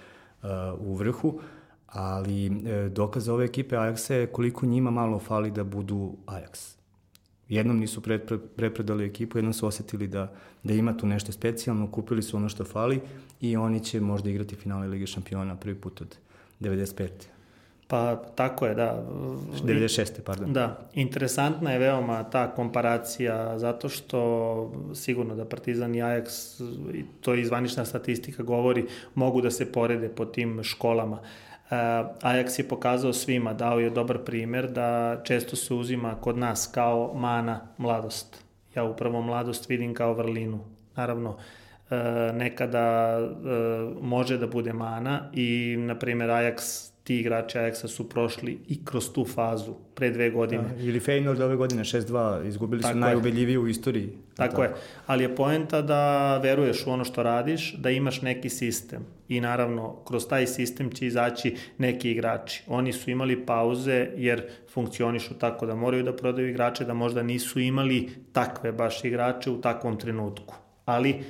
uh, 0.43 0.49
u 0.79 0.95
vrhu, 0.95 1.39
ali 1.87 2.49
uh, 2.49 2.91
dokaz 2.91 3.29
ove 3.29 3.45
ekipe 3.45 3.75
Ajaxa 3.75 4.13
je 4.13 4.27
koliko 4.27 4.65
njima 4.65 4.91
malo 4.91 5.19
fali 5.19 5.51
da 5.51 5.63
budu 5.63 6.15
Ajax 6.25 6.82
Jednom 7.53 7.79
nisu 7.79 8.01
pre, 8.01 8.19
pre, 8.19 8.37
prepredali 8.55 9.05
ekipu, 9.05 9.37
jednom 9.37 9.53
su 9.53 9.67
osetili 9.67 10.07
da, 10.07 10.31
da 10.63 10.73
ima 10.73 10.97
tu 10.97 11.07
nešto 11.07 11.31
specijalno, 11.31 11.91
kupili 11.91 12.21
su 12.21 12.37
ono 12.37 12.49
što 12.49 12.63
fali 12.63 12.99
i 13.41 13.57
oni 13.57 13.79
će 13.79 14.01
možda 14.01 14.29
igrati 14.29 14.55
finale 14.55 14.87
Lige 14.87 15.07
šampiona 15.07 15.55
prvi 15.55 15.75
put 15.75 16.01
od 16.01 16.17
95. 16.59 17.09
Pa 17.87 18.15
tako 18.15 18.65
je, 18.65 18.75
da. 18.75 19.05
96. 19.63 20.21
pardon. 20.25 20.53
Da, 20.53 20.89
interesantna 20.93 21.71
je 21.71 21.79
veoma 21.79 22.23
ta 22.23 22.55
komparacija 22.55 23.59
zato 23.59 23.89
što 23.89 24.71
sigurno 24.95 25.35
da 25.35 25.45
Partizan 25.45 25.95
i 25.95 26.01
Ajax, 26.01 26.27
to 27.21 27.33
je 27.33 27.41
izvanična 27.41 27.85
statistika 27.85 28.43
govori, 28.43 28.85
mogu 29.15 29.41
da 29.41 29.51
se 29.51 29.71
porede 29.71 30.09
po 30.09 30.25
tim 30.25 30.63
školama. 30.63 31.15
Uh, 31.15 31.52
Ajax 32.21 32.59
je 32.59 32.67
pokazao 32.67 33.13
svima, 33.13 33.53
dao 33.53 33.79
je 33.79 33.89
dobar 33.89 34.17
primer 34.17 34.71
da 34.71 35.21
često 35.23 35.55
se 35.55 35.73
uzima 35.73 36.15
kod 36.21 36.37
nas 36.37 36.69
kao 36.73 37.13
mana 37.15 37.61
mladost. 37.77 38.43
Ja 38.75 38.83
upravo 38.83 39.21
mladost 39.21 39.69
vidim 39.69 39.93
kao 39.93 40.13
vrlinu. 40.13 40.59
Naravno, 40.95 41.29
uh, 41.29 41.37
nekada 42.35 43.17
uh, 43.19 44.03
može 44.03 44.37
da 44.37 44.47
bude 44.47 44.73
mana 44.73 45.29
i, 45.33 45.75
na 45.79 45.99
primjer, 45.99 46.29
Ajax 46.29 46.89
ti 47.03 47.19
igrači 47.19 47.57
Ajaxa 47.57 47.87
su 47.87 48.09
prošli 48.09 48.59
i 48.67 48.85
kroz 48.85 49.13
tu 49.13 49.25
fazu 49.25 49.73
pre 49.95 50.11
dve 50.11 50.29
godine. 50.29 50.63
Da, 50.63 50.83
ili 50.83 50.99
Feyenoord 50.99 51.41
ove 51.41 51.55
godine 51.55 51.83
6-2, 51.83 52.47
izgubili 52.47 52.81
tako 52.81 52.93
su 52.93 52.99
najubeljiviji 52.99 53.57
u 53.57 53.67
istoriji. 53.67 54.09
Tako, 54.35 54.49
tako 54.49 54.63
je, 54.63 54.73
ali 55.05 55.23
je 55.23 55.35
poenta 55.35 55.81
da 55.81 56.37
veruješ 56.37 56.87
u 56.87 56.91
ono 56.91 57.05
što 57.05 57.23
radiš, 57.23 57.75
da 57.77 57.89
imaš 57.89 58.21
neki 58.21 58.49
sistem 58.49 59.05
i 59.27 59.41
naravno 59.41 59.95
kroz 60.07 60.27
taj 60.27 60.47
sistem 60.47 60.91
će 60.91 61.07
izaći 61.07 61.55
neki 61.77 62.11
igrači. 62.11 62.63
Oni 62.67 62.93
su 62.93 63.11
imali 63.11 63.45
pauze 63.45 64.07
jer 64.15 64.43
funkcionišu 64.73 65.33
tako 65.33 65.65
da 65.65 65.75
moraju 65.75 66.03
da 66.03 66.15
prodaju 66.15 66.49
igrače, 66.49 66.85
da 66.85 66.93
možda 66.93 67.23
nisu 67.23 67.59
imali 67.59 68.09
takve 68.31 68.71
baš 68.71 69.05
igrače 69.05 69.51
u 69.51 69.61
takvom 69.61 69.99
trenutku. 69.99 70.55
Ali 70.85 71.23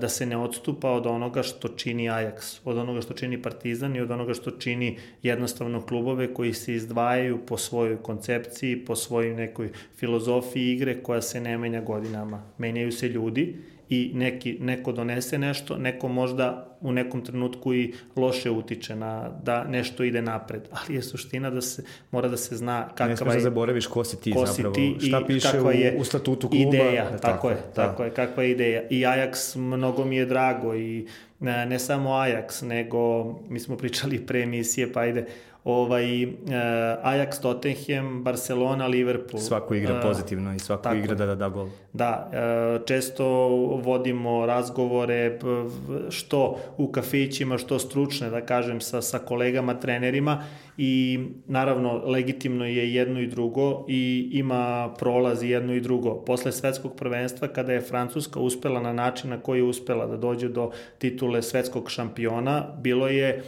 da 0.00 0.08
se 0.08 0.26
ne 0.26 0.36
odstupa 0.36 0.90
od 0.90 1.06
onoga 1.06 1.42
što 1.42 1.68
čini 1.68 2.10
Ajax, 2.10 2.60
od 2.64 2.78
onoga 2.78 3.00
što 3.00 3.14
čini 3.14 3.42
Partizan 3.42 3.96
i 3.96 4.00
od 4.00 4.10
onoga 4.10 4.34
što 4.34 4.50
čini 4.50 4.98
jednostavno 5.22 5.86
klubove 5.86 6.34
koji 6.34 6.52
se 6.54 6.74
izdvajaju 6.74 7.38
po 7.46 7.56
svojoj 7.56 8.02
koncepciji, 8.02 8.84
po 8.84 8.96
svojoj 8.96 9.34
nekoj 9.34 9.70
filozofiji 9.96 10.72
igre 10.72 11.02
koja 11.02 11.22
se 11.22 11.40
ne 11.40 11.58
menja 11.58 11.80
godinama. 11.80 12.42
Menjaju 12.58 12.92
se 12.92 13.08
ljudi 13.08 13.56
i 13.90 14.10
neki, 14.14 14.56
neko 14.60 14.92
donese 14.92 15.38
nešto, 15.38 15.76
neko 15.76 16.08
možda 16.08 16.76
u 16.80 16.92
nekom 16.92 17.24
trenutku 17.24 17.74
i 17.74 17.94
loše 18.16 18.50
utiče 18.50 18.96
na 18.96 19.30
da 19.42 19.64
nešto 19.64 20.04
ide 20.04 20.22
napred, 20.22 20.68
ali 20.70 20.94
je 20.94 21.02
suština 21.02 21.50
da 21.50 21.60
se 21.60 21.84
mora 22.10 22.28
da 22.28 22.36
se 22.36 22.56
zna 22.56 22.88
kakva 22.88 23.06
ne 23.06 23.16
smeš 23.16 23.34
da 23.34 23.40
zaboraviš 23.40 23.86
ko 23.86 24.04
si 24.04 24.20
ti 24.20 24.32
ko 24.32 24.46
zapravo, 24.46 24.74
si 24.74 24.98
ti 24.98 25.06
šta 25.06 25.24
piše 25.26 25.60
u, 25.60 25.70
je 25.70 25.96
u 26.00 26.04
statutu 26.04 26.48
kluba. 26.48 26.76
Ideja, 26.76 27.04
tako, 27.04 27.20
tako 27.20 27.50
je, 27.50 27.54
da. 27.54 27.86
tako 27.86 28.04
je, 28.04 28.10
kakva 28.10 28.42
je 28.42 28.50
ideja. 28.50 28.82
I 28.90 29.00
Ajax 29.00 29.58
mnogo 29.58 30.04
mi 30.04 30.16
je 30.16 30.26
drago 30.26 30.74
i 30.74 31.06
ne, 31.40 31.66
ne 31.66 31.78
samo 31.78 32.10
Ajax, 32.10 32.66
nego 32.66 33.24
mi 33.48 33.60
smo 33.60 33.76
pričali 33.76 34.26
pre 34.26 34.42
emisije, 34.42 34.92
pa 34.92 35.00
ajde, 35.00 35.26
ovaj, 35.64 36.24
uh, 36.24 36.30
Ajax, 37.02 37.40
Tottenham, 37.42 38.24
Barcelona, 38.24 38.86
Liverpool. 38.86 39.42
Svako 39.42 39.74
igra 39.74 39.94
uh, 39.94 40.02
pozitivno 40.02 40.54
i 40.54 40.58
svako 40.58 40.82
tako, 40.82 40.96
igra 40.96 41.14
da 41.14 41.26
da, 41.26 41.34
da 41.34 41.48
gol. 41.48 41.68
Da, 41.92 42.30
uh, 42.30 42.86
često 42.86 43.26
vodimo 43.84 44.46
razgovore 44.46 45.38
što 46.10 46.58
u 46.76 46.92
kafićima, 46.92 47.58
što 47.58 47.78
stručne, 47.78 48.30
da 48.30 48.40
kažem, 48.40 48.80
sa, 48.80 49.02
sa 49.02 49.18
kolegama, 49.18 49.80
trenerima 49.80 50.44
i 50.78 51.18
naravno 51.46 52.02
legitimno 52.06 52.66
je 52.66 52.94
jedno 52.94 53.20
i 53.20 53.26
drugo 53.26 53.84
i 53.88 54.30
ima 54.32 54.94
prolaz 54.98 55.42
jedno 55.42 55.74
i 55.74 55.80
drugo. 55.80 56.14
Posle 56.14 56.52
svetskog 56.52 56.96
prvenstva 56.96 57.48
kada 57.48 57.72
je 57.72 57.80
Francuska 57.80 58.40
uspela 58.40 58.80
na 58.80 58.92
način 58.92 59.30
na 59.30 59.40
koji 59.40 59.58
je 59.58 59.64
uspela 59.64 60.06
da 60.06 60.16
dođe 60.16 60.48
do 60.48 60.70
titule 60.98 61.42
svetskog 61.42 61.90
šampiona, 61.90 62.66
bilo 62.80 63.08
je 63.08 63.42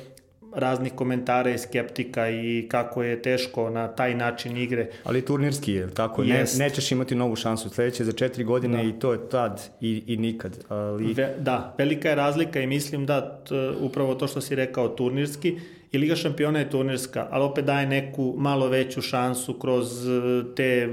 raznih 0.55 0.93
komentara 0.93 1.51
i 1.51 1.59
skeptika 1.59 2.31
i 2.31 2.67
kako 2.71 3.03
je 3.03 3.23
teško 3.23 3.71
na 3.71 3.89
taj 3.89 4.15
način 4.15 4.57
igre. 4.57 4.87
Ali 5.05 5.25
turnirski 5.25 5.73
je, 5.73 5.91
tako, 5.95 6.25
ne, 6.25 6.45
nećeš 6.59 6.93
imati 6.93 7.15
novu 7.15 7.37
šansu 7.37 7.69
sledeće 7.69 8.05
za 8.05 8.13
četiri 8.13 8.45
godine 8.45 8.77
da. 8.77 8.89
i 8.89 8.93
to 8.93 9.13
je 9.13 9.29
tad 9.29 9.63
i, 9.81 10.03
i 10.07 10.17
nikad. 10.17 10.65
Ali... 10.69 11.13
Ve, 11.13 11.35
da, 11.39 11.75
velika 11.79 12.09
je 12.09 12.15
razlika 12.15 12.61
i 12.61 12.67
mislim 12.67 13.07
da 13.07 13.43
t, 13.45 13.55
upravo 13.81 14.15
to 14.15 14.27
što 14.27 14.41
si 14.41 14.55
rekao 14.55 14.89
turnirski, 14.89 15.59
i 15.93 15.99
Liga 15.99 16.17
šampiona 16.17 16.59
je 16.59 16.71
turnirska, 16.71 17.27
ali 17.31 17.45
opet 17.45 17.65
daje 17.65 17.87
neku 17.87 18.35
malo 18.39 18.69
veću 18.69 19.03
šansu 19.03 19.59
kroz 19.59 20.09
e, 20.09 20.21
te 20.57 20.63
e, 20.63 20.89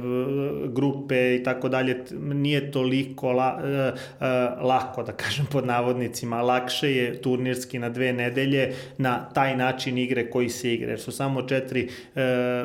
grupe 0.67 1.35
i 1.35 1.43
tako 1.43 1.69
dalje. 1.69 2.03
Nije 2.19 2.71
toliko 2.71 3.31
la, 3.31 3.59
uh, 3.59 4.65
lako, 4.67 5.03
da 5.03 5.11
kažem 5.11 5.45
pod 5.45 5.65
navodnicima, 5.65 6.41
lakše 6.41 6.91
je 6.91 7.21
turnirski 7.21 7.79
na 7.79 7.89
dve 7.89 8.13
nedelje 8.13 8.73
na 8.97 9.29
taj 9.29 9.57
način 9.57 9.97
igre 9.97 10.29
koji 10.29 10.49
se 10.49 10.73
igre. 10.73 10.89
Jer 10.89 10.99
su 10.99 11.11
samo 11.11 11.41
četiri 11.41 11.89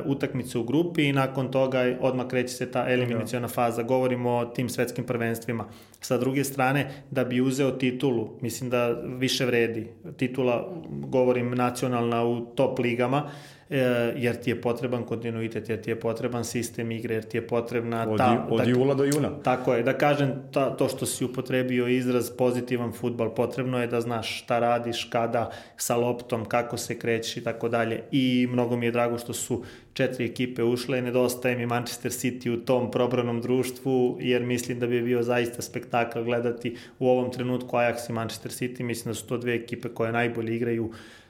utakmice 0.04 0.58
u 0.58 0.64
grupi 0.64 1.04
i 1.04 1.12
nakon 1.12 1.50
toga 1.50 1.96
odmah 2.00 2.26
kreće 2.26 2.54
se 2.54 2.70
ta 2.70 2.86
eliminacijona 2.88 3.48
faza. 3.48 3.82
Govorimo 3.82 4.30
o 4.30 4.44
tim 4.44 4.68
svetskim 4.68 5.04
prvenstvima. 5.04 5.64
Sa 6.00 6.18
druge 6.18 6.44
strane, 6.44 6.90
da 7.10 7.24
bi 7.24 7.40
uzeo 7.40 7.70
titulu, 7.70 8.28
mislim 8.40 8.70
da 8.70 8.88
više 9.18 9.46
vredi. 9.46 9.88
Titula, 10.16 10.68
govorim, 10.88 11.50
nacionalna 11.50 12.21
u 12.24 12.40
top 12.40 12.78
ligama, 12.78 13.30
e, 13.70 13.76
jer 14.16 14.36
ti 14.36 14.50
je 14.50 14.60
potreban 14.60 15.04
kontinuitet, 15.04 15.68
jer 15.68 15.80
ti 15.82 15.90
je 15.90 16.00
potreban 16.00 16.44
sistem 16.44 16.90
igre, 16.90 17.14
jer 17.14 17.24
ti 17.24 17.36
je 17.36 17.46
potrebna 17.46 18.06
od, 18.08 18.18
ta... 18.18 18.46
Od 18.50 18.60
da, 18.60 18.70
jula 18.70 18.94
do 18.94 19.04
juna. 19.04 19.30
Tako 19.42 19.74
je, 19.74 19.82
da 19.82 19.98
kažem 19.98 20.32
ta, 20.52 20.76
to 20.76 20.88
što 20.88 21.06
si 21.06 21.24
upotrebio 21.24 21.88
izraz 21.88 22.30
pozitivan 22.30 22.92
futbal, 22.92 23.34
potrebno 23.34 23.80
je 23.80 23.86
da 23.86 24.00
znaš 24.00 24.42
šta 24.42 24.58
radiš, 24.58 25.04
kada, 25.04 25.50
sa 25.76 25.96
loptom, 25.96 26.44
kako 26.44 26.76
se 26.76 26.98
krećeš 26.98 27.36
i 27.36 27.44
tako 27.44 27.68
dalje. 27.68 28.02
I 28.10 28.48
mnogo 28.50 28.76
mi 28.76 28.86
je 28.86 28.92
drago 28.92 29.18
što 29.18 29.32
su 29.32 29.62
četiri 29.92 30.24
ekipe 30.24 30.62
ušle, 30.62 31.02
nedostaje 31.02 31.56
mi 31.56 31.66
Manchester 31.66 32.12
City 32.12 32.50
u 32.50 32.56
tom 32.64 32.90
probranom 32.90 33.40
društvu, 33.40 34.16
jer 34.20 34.42
mislim 34.42 34.78
da 34.78 34.86
bi 34.86 35.02
bio 35.02 35.22
zaista 35.22 35.62
spektakl 35.62 36.22
gledati 36.22 36.76
u 36.98 37.08
ovom 37.08 37.32
trenutku 37.32 37.76
Ajax 37.76 38.10
i 38.10 38.12
Manchester 38.12 38.52
City, 38.52 38.82
mislim 38.82 39.10
da 39.10 39.14
su 39.14 39.26
to 39.26 39.38
dve 39.38 39.54
ekipe 39.54 39.88
koje 39.88 40.12
najbolje 40.12 40.56
igraju 40.56 40.90
e, 40.90 41.21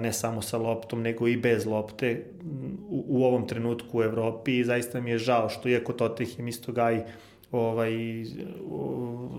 ne 0.00 0.12
samo 0.12 0.42
sa 0.42 0.58
loptom, 0.58 1.02
nego 1.02 1.28
i 1.28 1.36
bez 1.36 1.66
lopte 1.66 2.24
u, 2.88 3.04
u 3.08 3.24
ovom 3.24 3.48
trenutku 3.48 3.98
u 3.98 4.02
Evropi 4.02 4.58
i 4.58 4.64
zaista 4.64 5.00
mi 5.00 5.10
je 5.10 5.18
žao 5.18 5.48
što 5.48 5.68
iako 5.68 5.92
Tottenham 5.92 6.48
isto 6.48 6.72
gaji 6.72 7.00
ovaj 7.52 7.92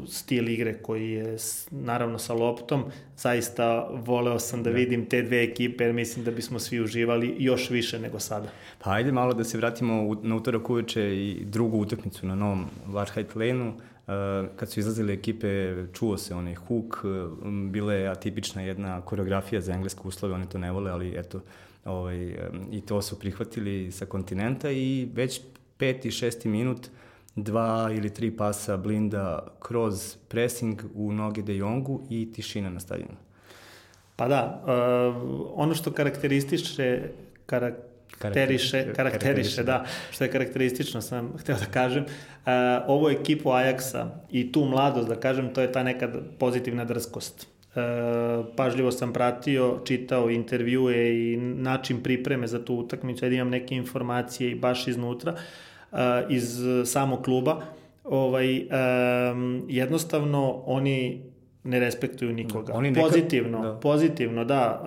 stil 0.07 0.49
igre 0.49 0.73
koji 0.73 1.11
je 1.11 1.37
naravno 1.71 2.19
sa 2.19 2.33
loptom. 2.33 2.83
Zaista 3.17 3.89
voleo 3.91 4.39
sam 4.39 4.63
da, 4.63 4.69
da 4.69 4.75
vidim 4.75 5.05
te 5.05 5.21
dve 5.21 5.43
ekipe 5.43 5.83
jer 5.83 5.93
mislim 5.93 6.25
da 6.25 6.31
bismo 6.31 6.59
svi 6.59 6.81
uživali 6.81 7.35
još 7.39 7.69
više 7.69 7.99
nego 7.99 8.19
sada. 8.19 8.49
Pa 8.79 8.91
ajde 8.91 9.11
malo 9.11 9.33
da 9.33 9.43
se 9.43 9.57
vratimo 9.57 10.17
na 10.21 10.35
utorak 10.35 10.69
uveče 10.69 11.17
i 11.17 11.45
drugu 11.45 11.77
utakmicu 11.77 12.27
na 12.27 12.35
novom 12.35 12.65
Warheit 12.87 13.35
Lane-u. 13.35 13.73
Uh, 14.07 14.13
kad 14.55 14.71
su 14.71 14.79
izlazile 14.79 15.13
ekipe, 15.13 15.75
čuo 15.93 16.17
se 16.17 16.35
onaj 16.35 16.55
huk, 16.55 17.03
um, 17.03 17.71
bila 17.71 17.93
je 17.93 18.07
atipična 18.07 18.61
jedna 18.61 19.01
koreografija 19.01 19.61
za 19.61 19.73
engleske 19.73 20.01
uslove, 20.03 20.35
oni 20.35 20.49
to 20.49 20.57
ne 20.57 20.71
vole, 20.71 20.91
ali 20.91 21.19
eto, 21.19 21.41
ovaj, 21.85 22.27
um, 22.27 22.33
i 22.71 22.81
to 22.81 23.01
su 23.01 23.19
prihvatili 23.19 23.91
sa 23.91 24.05
kontinenta 24.05 24.71
i 24.71 25.09
već 25.13 25.41
peti, 25.77 26.11
šesti 26.11 26.49
minut 26.49 26.79
uh, 26.79 27.06
dva 27.37 27.89
ili 27.93 28.09
tri 28.09 28.31
pasa 28.31 28.77
blinda 28.77 29.47
kroz 29.59 30.15
pressing 30.27 30.81
u 30.95 31.13
noge 31.13 31.41
De 31.41 31.57
Jongu 31.57 32.01
i 32.09 32.33
tišina 32.33 32.69
na 32.69 32.79
stadionu. 32.79 33.17
Pa 34.15 34.27
da, 34.27 34.61
uh, 34.63 34.71
ono 35.55 35.75
što 35.75 35.91
karakterističe, 35.91 37.01
karakteriše, 37.45 38.93
karakteriše, 38.95 39.63
da, 39.63 39.85
što 40.11 40.23
je 40.23 40.31
karakteristično 40.31 41.01
sam 41.01 41.33
hteo 41.39 41.55
da 41.55 41.65
kažem, 41.65 42.03
uh, 42.03 42.51
ovo 42.87 43.09
ekipu 43.09 43.49
Ajaxa 43.49 44.09
i 44.31 44.51
tu 44.51 44.65
mladost, 44.65 45.07
da 45.07 45.15
kažem, 45.15 45.53
to 45.53 45.61
je 45.61 45.71
ta 45.71 45.83
neka 45.83 46.09
pozitivna 46.39 46.85
drskost. 46.85 47.47
Uh, 47.75 48.45
pažljivo 48.55 48.91
sam 48.91 49.13
pratio, 49.13 49.79
čitao 49.85 50.29
intervjue 50.29 51.15
i 51.15 51.37
način 51.37 52.03
pripreme 52.03 52.47
za 52.47 52.65
tu 52.65 52.75
utakmicu, 52.75 53.25
da 53.25 53.27
imam 53.27 53.49
neke 53.49 53.75
informacije 53.75 54.51
i 54.51 54.55
baš 54.55 54.87
iznutra. 54.87 55.31
Uh, 55.31 55.39
iz 56.29 56.59
samog 56.85 57.23
kluba, 57.23 57.61
ovaj, 58.03 58.61
um, 58.61 59.65
jednostavno 59.67 60.63
oni 60.65 61.21
ne 61.67 61.79
respektuju 61.79 62.33
nikoga. 62.33 62.73
Oni 62.73 62.91
nekad, 62.91 63.09
pozitivno, 63.09 63.61
da. 63.61 63.79
pozitivno, 63.79 64.45
da. 64.45 64.83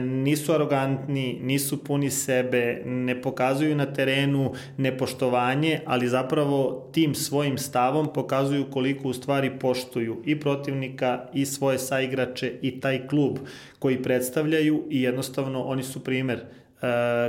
Nisu 0.00 0.52
arogantni, 0.52 1.38
nisu 1.42 1.84
puni 1.84 2.10
sebe, 2.10 2.82
ne 2.84 3.22
pokazuju 3.22 3.76
na 3.76 3.86
terenu 3.86 4.52
nepoštovanje, 4.76 5.80
ali 5.86 6.08
zapravo 6.08 6.88
tim 6.92 7.14
svojim 7.14 7.58
stavom 7.58 8.12
pokazuju 8.14 8.64
koliko 8.70 9.08
u 9.08 9.12
stvari 9.12 9.58
poštuju 9.58 10.22
i 10.24 10.40
protivnika 10.40 11.26
i 11.34 11.46
svoje 11.46 11.78
saigrače 11.78 12.52
i 12.62 12.80
taj 12.80 13.06
klub 13.08 13.38
koji 13.78 14.02
predstavljaju 14.02 14.84
i 14.90 15.02
jednostavno 15.02 15.62
oni 15.62 15.82
su 15.82 16.04
primer 16.04 16.40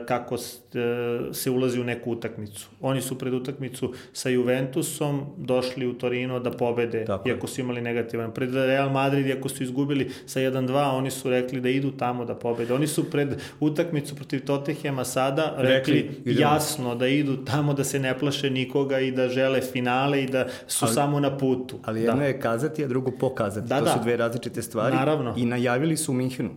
kako 0.08 0.36
e, 0.36 0.40
se 1.34 1.52
ulazi 1.52 1.82
u 1.82 1.84
neku 1.84 2.12
utakmicu. 2.12 2.68
Oni 2.82 3.02
su 3.02 3.18
pred 3.18 3.34
utakmicu 3.34 3.94
sa 4.14 4.30
Juventusom 4.30 5.26
došli 5.38 5.88
u 5.88 5.94
Torino 5.94 6.40
da 6.40 6.52
pobede, 6.52 7.06
Tako 7.06 7.30
iako 7.30 7.48
su 7.48 7.62
imali 7.62 7.82
negativan. 7.82 8.34
Pred 8.34 8.54
Real 8.54 8.90
Madrid, 8.90 9.28
iako 9.28 9.50
su 9.50 9.64
izgubili 9.64 10.12
sa 10.26 10.40
1-2, 10.40 10.98
oni 10.98 11.12
su 11.12 11.30
rekli 11.30 11.62
da 11.62 11.70
idu 11.70 11.92
tamo 11.92 12.26
da 12.26 12.36
pobede. 12.36 12.74
Oni 12.74 12.88
su 12.88 13.10
pred 13.10 13.42
utakmicu 13.60 14.16
protiv 14.16 14.46
Tottenhema 14.46 15.06
sada 15.06 15.54
rekli, 15.58 16.02
rekli 16.02 16.42
jasno 16.42 16.96
da 16.96 17.08
idu 17.08 17.46
tamo 17.46 17.74
da 17.74 17.84
se 17.84 18.00
ne 18.00 18.20
plaše 18.20 18.50
nikoga 18.50 19.00
i 19.00 19.12
da 19.12 19.30
žele 19.30 19.62
finale 19.62 20.24
i 20.24 20.28
da 20.28 20.48
su 20.68 20.86
ali, 20.86 20.94
samo 20.94 21.20
na 21.20 21.38
putu. 21.38 21.80
Ali 21.84 22.02
jedno 22.02 22.20
da. 22.20 22.26
je 22.26 22.40
kazati, 22.40 22.84
a 22.84 22.88
drugo 22.88 23.12
pokazati. 23.12 23.68
Da, 23.68 23.80
to 23.80 23.86
da. 23.86 23.92
su 23.92 24.00
dve 24.04 24.18
različite 24.18 24.62
stvari. 24.62 24.96
Naravno. 24.96 25.34
I 25.38 25.46
najavili 25.46 25.98
su 25.98 26.12
u 26.12 26.16
Minhenu. 26.16 26.50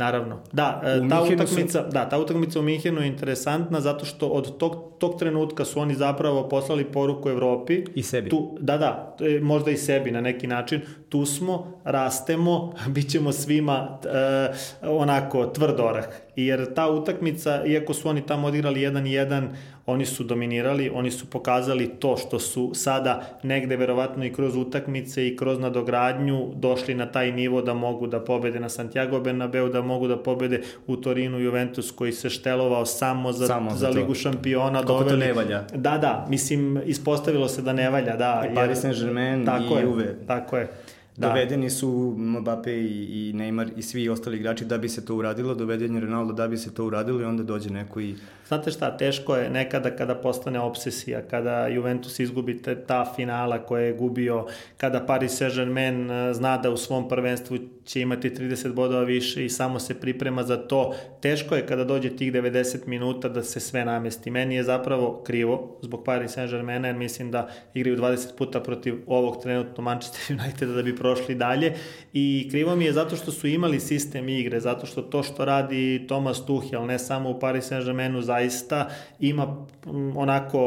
Naravno. 0.00 0.38
Da, 0.52 0.82
e, 0.84 1.00
u 1.00 1.08
ta 1.08 1.22
utakmica, 1.22 1.82
su... 1.84 1.90
da, 1.92 2.08
ta 2.08 2.18
utakmica 2.18 2.60
u 2.60 2.62
Minhenu 2.62 3.00
je 3.00 3.08
interesantna 3.08 3.80
zato 3.80 4.04
što 4.04 4.28
od 4.28 4.58
tog, 4.58 4.76
tog 4.98 5.18
trenutka 5.18 5.64
su 5.64 5.80
oni 5.80 5.94
zapravo 5.94 6.48
poslali 6.48 6.84
poruku 6.84 7.28
Evropi. 7.28 7.84
I 7.94 8.02
sebi. 8.02 8.30
Tu, 8.30 8.58
da, 8.60 8.78
da, 8.78 9.16
možda 9.42 9.70
i 9.70 9.76
sebi 9.76 10.10
na 10.10 10.20
neki 10.20 10.46
način. 10.46 10.80
Tu 11.08 11.26
smo, 11.26 11.80
rastemo, 11.84 12.72
bit 12.94 13.10
ćemo 13.10 13.32
svima 13.32 13.98
e, 14.04 14.88
onako 14.88 15.46
tvrd 15.46 15.80
orah. 15.80 16.04
Jer 16.36 16.74
ta 16.74 16.90
utakmica, 16.90 17.64
iako 17.66 17.94
su 17.94 18.08
oni 18.08 18.26
tamo 18.26 18.48
odigrali 18.48 18.80
1-1, 18.80 19.48
oni 19.90 20.06
su 20.06 20.24
dominirali, 20.24 20.90
oni 20.94 21.10
su 21.10 21.26
pokazali 21.30 21.88
to 21.88 22.16
što 22.16 22.38
su 22.38 22.70
sada 22.74 23.38
negde 23.42 23.76
verovatno 23.76 24.24
i 24.24 24.32
kroz 24.32 24.56
utakmice 24.56 25.28
i 25.28 25.36
kroz 25.36 25.58
nadogradnju 25.58 26.50
došli 26.54 26.94
na 26.94 27.06
taj 27.06 27.32
nivo 27.32 27.62
da 27.62 27.74
mogu 27.74 28.06
da 28.06 28.20
pobede 28.20 28.60
na 28.60 28.68
Santiago 28.68 29.20
Bernabeu, 29.20 29.68
da 29.68 29.82
mogu 29.82 30.08
da 30.08 30.16
pobede 30.22 30.62
u 30.86 30.96
Torinu 30.96 31.38
Juventus 31.38 31.90
koji 31.90 32.12
se 32.12 32.30
štelovao 32.30 32.86
samo 32.86 33.32
za, 33.32 33.46
samo 33.46 33.70
za, 33.70 33.76
za 33.76 33.88
Ligu 33.88 34.14
šampiona. 34.14 34.80
Kako 34.80 34.92
doveli... 34.92 35.10
to 35.10 35.16
ne 35.16 35.32
valja? 35.32 35.64
Da, 35.74 35.98
da, 35.98 36.26
mislim, 36.28 36.80
ispostavilo 36.86 37.48
se 37.48 37.62
da 37.62 37.72
ne 37.72 37.90
valja, 37.90 38.16
da. 38.16 38.44
I 38.52 38.54
Paris 38.54 38.78
Saint-Germain 38.78 39.48
i 39.60 39.82
Juve. 39.82 40.16
Tako 40.26 40.56
je. 40.56 40.68
Da. 41.16 41.28
Dovedeni 41.28 41.70
su 41.70 42.14
Mbappe 42.18 42.72
i, 42.72 43.28
i 43.28 43.32
Neymar 43.34 43.70
i 43.76 43.82
svi 43.82 44.08
ostali 44.08 44.36
igrači 44.36 44.64
da 44.64 44.78
bi 44.78 44.88
se 44.88 45.04
to 45.04 45.16
uradilo, 45.16 45.54
doveden 45.54 45.94
je 45.94 46.00
Ronaldo 46.00 46.32
da 46.32 46.48
bi 46.48 46.56
se 46.56 46.74
to 46.74 46.86
uradilo 46.86 47.20
i 47.20 47.24
onda 47.24 47.42
dođe 47.42 47.70
neko 47.70 48.00
i... 48.00 48.14
Znate 48.48 48.70
šta, 48.70 48.96
teško 48.96 49.36
je 49.36 49.50
nekada 49.50 49.96
kada 49.96 50.14
postane 50.14 50.60
obsesija, 50.60 51.22
kada 51.22 51.66
Juventus 51.66 52.18
izgubi 52.18 52.62
te, 52.62 52.84
ta 52.84 53.12
finala 53.16 53.58
koja 53.58 53.84
je 53.84 53.92
gubio, 53.92 54.46
kada 54.76 55.06
Paris 55.06 55.40
Saint-Germain 55.40 56.10
eh, 56.10 56.34
zna 56.34 56.58
da 56.58 56.70
u 56.70 56.76
svom 56.76 57.08
prvenstvu 57.08 57.58
će 57.84 58.00
imati 58.00 58.30
30 58.30 58.72
bodova 58.72 59.02
više 59.02 59.44
i 59.44 59.48
samo 59.48 59.78
se 59.78 60.00
priprema 60.00 60.42
za 60.42 60.56
to. 60.56 60.94
Teško 61.20 61.54
je 61.54 61.66
kada 61.66 61.84
dođe 61.84 62.16
tih 62.16 62.32
90 62.32 62.86
minuta 62.86 63.28
da 63.28 63.42
se 63.42 63.60
sve 63.60 63.84
namesti. 63.84 64.30
Meni 64.30 64.54
je 64.54 64.62
zapravo 64.62 65.22
krivo 65.26 65.78
zbog 65.82 66.04
Paris 66.04 66.36
Saint-Germaina 66.36 66.86
jer 66.86 66.96
mislim 66.96 67.30
da 67.30 67.48
igraju 67.74 67.96
20 67.96 68.36
puta 68.38 68.60
protiv 68.60 68.94
ovog 69.06 69.42
trenutno 69.42 69.84
Manchester 69.84 70.36
Uniteda 70.40 70.72
da 70.72 70.82
bi 70.82 70.96
prošli 71.00 71.34
dalje 71.34 71.72
i 72.12 72.48
krivo 72.50 72.76
mi 72.76 72.84
je 72.84 72.92
zato 72.92 73.16
što 73.16 73.32
su 73.32 73.46
imali 73.46 73.80
sistem 73.80 74.28
igre, 74.28 74.60
zato 74.60 74.86
što 74.86 75.02
to 75.02 75.22
što 75.22 75.44
radi 75.44 76.04
Thomas 76.06 76.44
Tuchel, 76.46 76.86
ne 76.86 76.98
samo 76.98 77.30
u 77.30 77.40
Paris 77.40 77.70
Saint-Germainu, 77.72 78.20
zaista 78.20 78.88
ima 79.20 79.44
mm, 79.46 80.16
onako 80.16 80.60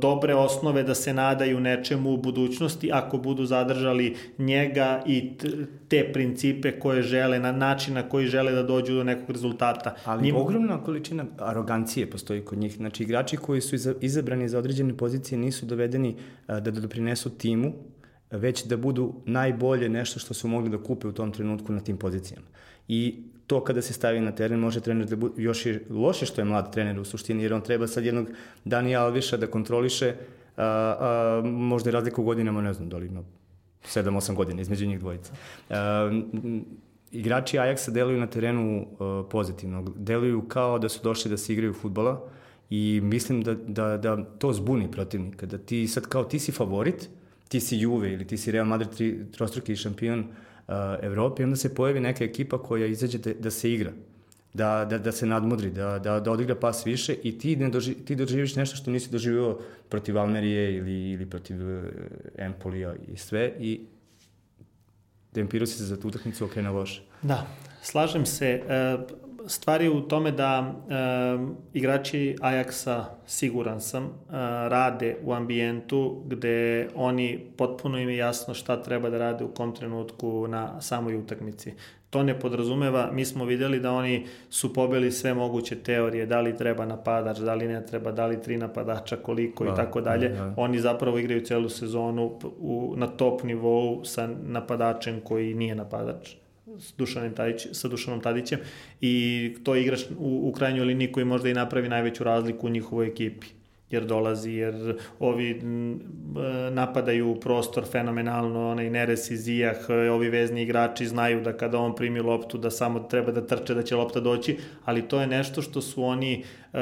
dobre 0.00 0.34
osnove 0.34 0.82
da 0.82 0.94
se 0.94 1.14
nadaju 1.14 1.60
nečemu 1.60 2.14
u 2.14 2.16
budućnosti 2.16 2.90
ako 2.92 3.18
budu 3.18 3.44
zadržali 3.44 4.16
njega 4.38 5.02
i 5.06 5.30
te 5.88 6.12
principe 6.12 6.78
koje 6.78 7.02
žele, 7.02 7.38
na 7.38 7.52
način 7.52 7.94
na 7.94 8.08
koji 8.08 8.26
žele 8.26 8.52
da 8.52 8.62
dođu 8.62 8.94
do 8.94 9.04
nekog 9.04 9.30
rezultata. 9.30 9.94
Ali 10.04 10.22
Njim... 10.22 10.36
ogromna 10.36 10.82
količina 10.84 11.24
arogancije 11.38 12.10
postoji 12.10 12.40
kod 12.40 12.58
njih. 12.58 12.76
Znači, 12.76 13.02
igrači 13.02 13.36
koji 13.36 13.60
su 13.60 13.76
izabrani 14.00 14.48
za 14.48 14.58
određene 14.58 14.96
pozicije 14.96 15.38
nisu 15.38 15.66
dovedeni 15.66 16.16
da 16.48 16.70
doprinesu 16.70 17.30
timu, 17.30 17.72
već 18.36 18.64
da 18.64 18.76
budu 18.76 19.14
najbolje 19.26 19.88
nešto 19.88 20.20
što 20.20 20.34
su 20.34 20.48
mogli 20.48 20.70
da 20.70 20.82
kupe 20.82 21.08
u 21.08 21.12
tom 21.12 21.32
trenutku 21.32 21.72
na 21.72 21.80
tim 21.80 21.96
pozicijama. 21.96 22.46
I 22.88 23.22
to 23.46 23.64
kada 23.64 23.82
se 23.82 23.92
stavi 23.92 24.20
na 24.20 24.32
teren 24.32 24.60
može 24.60 24.80
trener 24.80 25.06
da 25.06 25.16
bude, 25.16 25.42
još 25.42 25.66
je 25.66 25.86
loše 25.90 26.26
što 26.26 26.40
je 26.40 26.44
mlad 26.44 26.72
trener 26.72 27.00
u 27.00 27.04
suštini, 27.04 27.42
jer 27.42 27.54
on 27.54 27.60
treba 27.60 27.86
sad 27.86 28.04
jednog 28.04 28.28
Danija 28.64 29.04
Alviša 29.04 29.36
da 29.36 29.46
kontroliše, 29.46 30.14
a, 30.56 30.64
a, 30.64 31.42
možda 31.44 31.90
je 31.90 31.92
razlika 31.92 32.20
u 32.20 32.24
godinama, 32.24 32.62
ne 32.62 32.72
znam 32.72 32.88
da 32.88 32.96
li 32.96 33.06
ima 33.06 33.22
7-8 33.84 34.34
godina 34.34 34.62
između 34.62 34.86
njih 34.86 35.00
dvojica. 35.00 35.32
A, 35.70 36.10
igrači 37.14 37.58
Ajaxa 37.58 37.90
deluju 37.90 38.20
na 38.20 38.26
terenu 38.26 38.80
uh, 38.80 39.26
pozitivno, 39.30 39.84
deluju 39.96 40.42
kao 40.48 40.78
da 40.78 40.88
su 40.88 41.00
došli 41.02 41.30
da 41.30 41.36
se 41.36 41.52
igraju 41.52 41.72
futbola 41.72 42.28
i 42.70 43.00
mislim 43.02 43.42
da, 43.42 43.54
da, 43.54 43.96
da 43.96 44.24
to 44.38 44.52
zbuni 44.52 44.90
protivnika, 44.90 45.46
da 45.46 45.58
ti 45.58 45.86
sad 45.88 46.06
kao 46.06 46.24
ti 46.24 46.38
si 46.38 46.52
favorit, 46.52 47.08
ti 47.48 47.60
si 47.60 47.78
Juve 47.78 48.12
ili 48.12 48.26
ti 48.26 48.36
si 48.36 48.52
Real 48.52 48.66
Madrid 48.66 48.90
tri, 48.90 49.18
trostruki 49.32 49.76
šampion 49.76 50.20
uh, 50.20 50.74
Evrope 51.02 51.44
onda 51.44 51.56
se 51.56 51.74
pojavi 51.74 52.00
neka 52.00 52.24
ekipa 52.24 52.62
koja 52.62 52.86
izađe 52.86 53.18
da, 53.18 53.34
da 53.34 53.50
se 53.50 53.72
igra, 53.72 53.92
da, 54.54 54.86
da, 54.90 54.98
da 54.98 55.12
se 55.12 55.26
nadmudri, 55.26 55.70
da, 55.70 55.98
da, 55.98 56.20
da 56.20 56.32
odigra 56.32 56.54
pas 56.54 56.86
više 56.86 57.16
i 57.22 57.38
ti, 57.38 57.56
ne 57.56 57.68
doži, 57.68 57.94
ti 57.94 58.16
doživiš 58.16 58.56
nešto 58.56 58.76
što 58.76 58.90
nisi 58.90 59.10
doživio 59.10 59.58
protiv 59.88 60.18
Almerije 60.18 60.76
ili, 60.76 61.10
ili 61.10 61.26
protiv 61.26 61.56
uh, 61.56 61.84
Empolija 62.38 62.94
i 63.12 63.16
sve 63.16 63.52
i 63.60 63.80
Dempiru 65.34 65.66
se 65.66 65.84
za 65.84 66.00
tu 66.00 66.08
utakmicu 66.08 66.44
okrene 66.44 66.70
loše. 66.70 67.02
Da, 67.22 67.46
slažem 67.82 68.26
se. 68.26 68.46
E, 68.46 68.98
stvar 69.46 69.82
je 69.82 69.90
u 69.90 70.00
tome 70.00 70.32
da 70.32 70.74
e, 70.74 70.94
igrači 71.72 72.36
Ajaxa, 72.40 73.04
siguran 73.26 73.80
sam, 73.80 74.04
e, 74.04 74.10
rade 74.68 75.16
u 75.24 75.32
ambijentu 75.32 76.22
gde 76.26 76.88
oni 76.94 77.46
potpuno 77.56 77.98
im 77.98 78.08
je 78.08 78.16
jasno 78.16 78.54
šta 78.54 78.82
treba 78.82 79.10
da 79.10 79.18
rade 79.18 79.44
u 79.44 79.48
kom 79.48 79.74
trenutku 79.74 80.48
na 80.48 80.80
samoj 80.80 81.16
utakmici. 81.16 81.74
To 82.10 82.22
ne 82.22 82.40
podrazumeva, 82.40 83.10
mi 83.12 83.24
smo 83.24 83.44
videli 83.44 83.80
da 83.80 83.92
oni 83.92 84.26
su 84.50 84.74
pobili 84.74 85.12
sve 85.12 85.34
moguće 85.34 85.76
teorije, 85.76 86.26
da 86.26 86.40
li 86.40 86.56
treba 86.56 86.86
napadač, 86.86 87.38
da 87.38 87.54
li 87.54 87.68
ne 87.68 87.86
treba, 87.86 88.12
da 88.12 88.26
li 88.26 88.42
tri 88.42 88.56
napadača, 88.56 89.16
koliko 89.16 89.64
da, 89.64 89.72
i 89.72 89.76
tako 89.76 90.00
dalje. 90.00 90.28
Da, 90.28 90.34
da. 90.34 90.54
Oni 90.56 90.78
zapravo 90.78 91.18
igraju 91.18 91.44
celu 91.44 91.68
sezonu 91.68 92.38
u, 92.58 92.94
na 92.96 93.06
top 93.06 93.42
nivou 93.42 94.04
sa 94.04 94.28
napadačem 94.42 95.20
koji 95.20 95.54
nije 95.54 95.74
napadač 95.74 96.43
s 96.78 96.94
Dušanom, 96.96 97.34
Tadić, 97.34 97.66
sa 97.72 97.88
Dušanom 97.88 98.20
Tadićem 98.20 98.58
i 99.00 99.54
to 99.64 99.74
je 99.74 99.82
igrač 99.82 100.00
u, 100.18 100.48
u 100.48 100.52
krajnjoj 100.52 100.84
liniji 100.84 101.12
koji 101.12 101.24
možda 101.24 101.48
i 101.48 101.54
napravi 101.54 101.88
najveću 101.88 102.24
razliku 102.24 102.66
u 102.66 102.70
njihovoj 102.70 103.06
ekipi 103.06 103.46
jer 103.94 104.04
dolazi, 104.04 104.52
jer 104.52 104.96
ovi 105.18 105.60
napadaju 106.70 107.40
prostor 107.40 107.84
fenomenalno, 107.84 108.70
onaj 108.70 108.90
Neres 108.90 109.30
i 109.30 109.36
Zijah, 109.36 109.76
ovi 110.12 110.28
vezni 110.28 110.62
igrači 110.62 111.06
znaju 111.06 111.40
da 111.40 111.52
kada 111.56 111.78
on 111.78 111.94
primi 111.94 112.20
loptu 112.20 112.58
da 112.58 112.70
samo 112.70 113.00
treba 113.00 113.32
da 113.32 113.46
trče 113.46 113.74
da 113.74 113.82
će 113.82 113.96
lopta 113.96 114.20
doći, 114.20 114.56
ali 114.84 115.08
to 115.08 115.20
je 115.20 115.26
nešto 115.26 115.62
što 115.62 115.80
su 115.80 116.04
oni 116.04 116.44
e, 116.72 116.78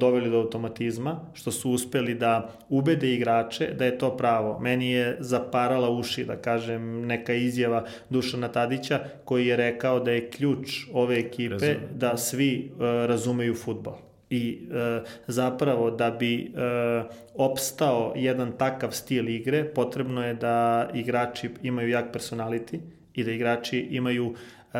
doveli 0.00 0.30
do 0.30 0.38
automatizma, 0.38 1.20
što 1.34 1.50
su 1.50 1.70
uspeli 1.70 2.14
da 2.14 2.50
ubede 2.68 3.14
igrače 3.14 3.74
da 3.78 3.84
je 3.84 3.98
to 3.98 4.16
pravo. 4.16 4.58
Meni 4.60 4.90
je 4.90 5.16
zaparala 5.20 5.90
uši, 5.90 6.24
da 6.24 6.36
kažem, 6.36 7.06
neka 7.06 7.34
izjava 7.34 7.84
Dušana 8.10 8.48
Tadića 8.48 9.00
koji 9.24 9.46
je 9.46 9.56
rekao 9.56 10.00
da 10.00 10.10
je 10.10 10.30
ključ 10.30 10.86
ove 10.92 11.18
ekipe 11.18 11.48
Razum. 11.48 11.74
da 11.94 12.16
svi 12.16 12.72
e, 12.80 13.06
razumeju 13.06 13.54
futbol 13.54 14.07
i 14.30 14.68
e, 14.70 15.02
zapravo 15.26 15.90
da 15.90 16.10
bi 16.10 16.40
e, 16.40 16.48
opstao 17.34 18.12
jedan 18.16 18.52
takav 18.52 18.90
stil 18.90 19.28
igre 19.28 19.64
potrebno 19.64 20.26
je 20.26 20.34
da 20.34 20.88
igrači 20.94 21.50
imaju 21.62 21.88
jak 21.88 22.14
personality 22.14 22.78
i 23.14 23.24
da 23.24 23.30
igrači 23.30 23.78
imaju 23.78 24.34
e, 24.34 24.78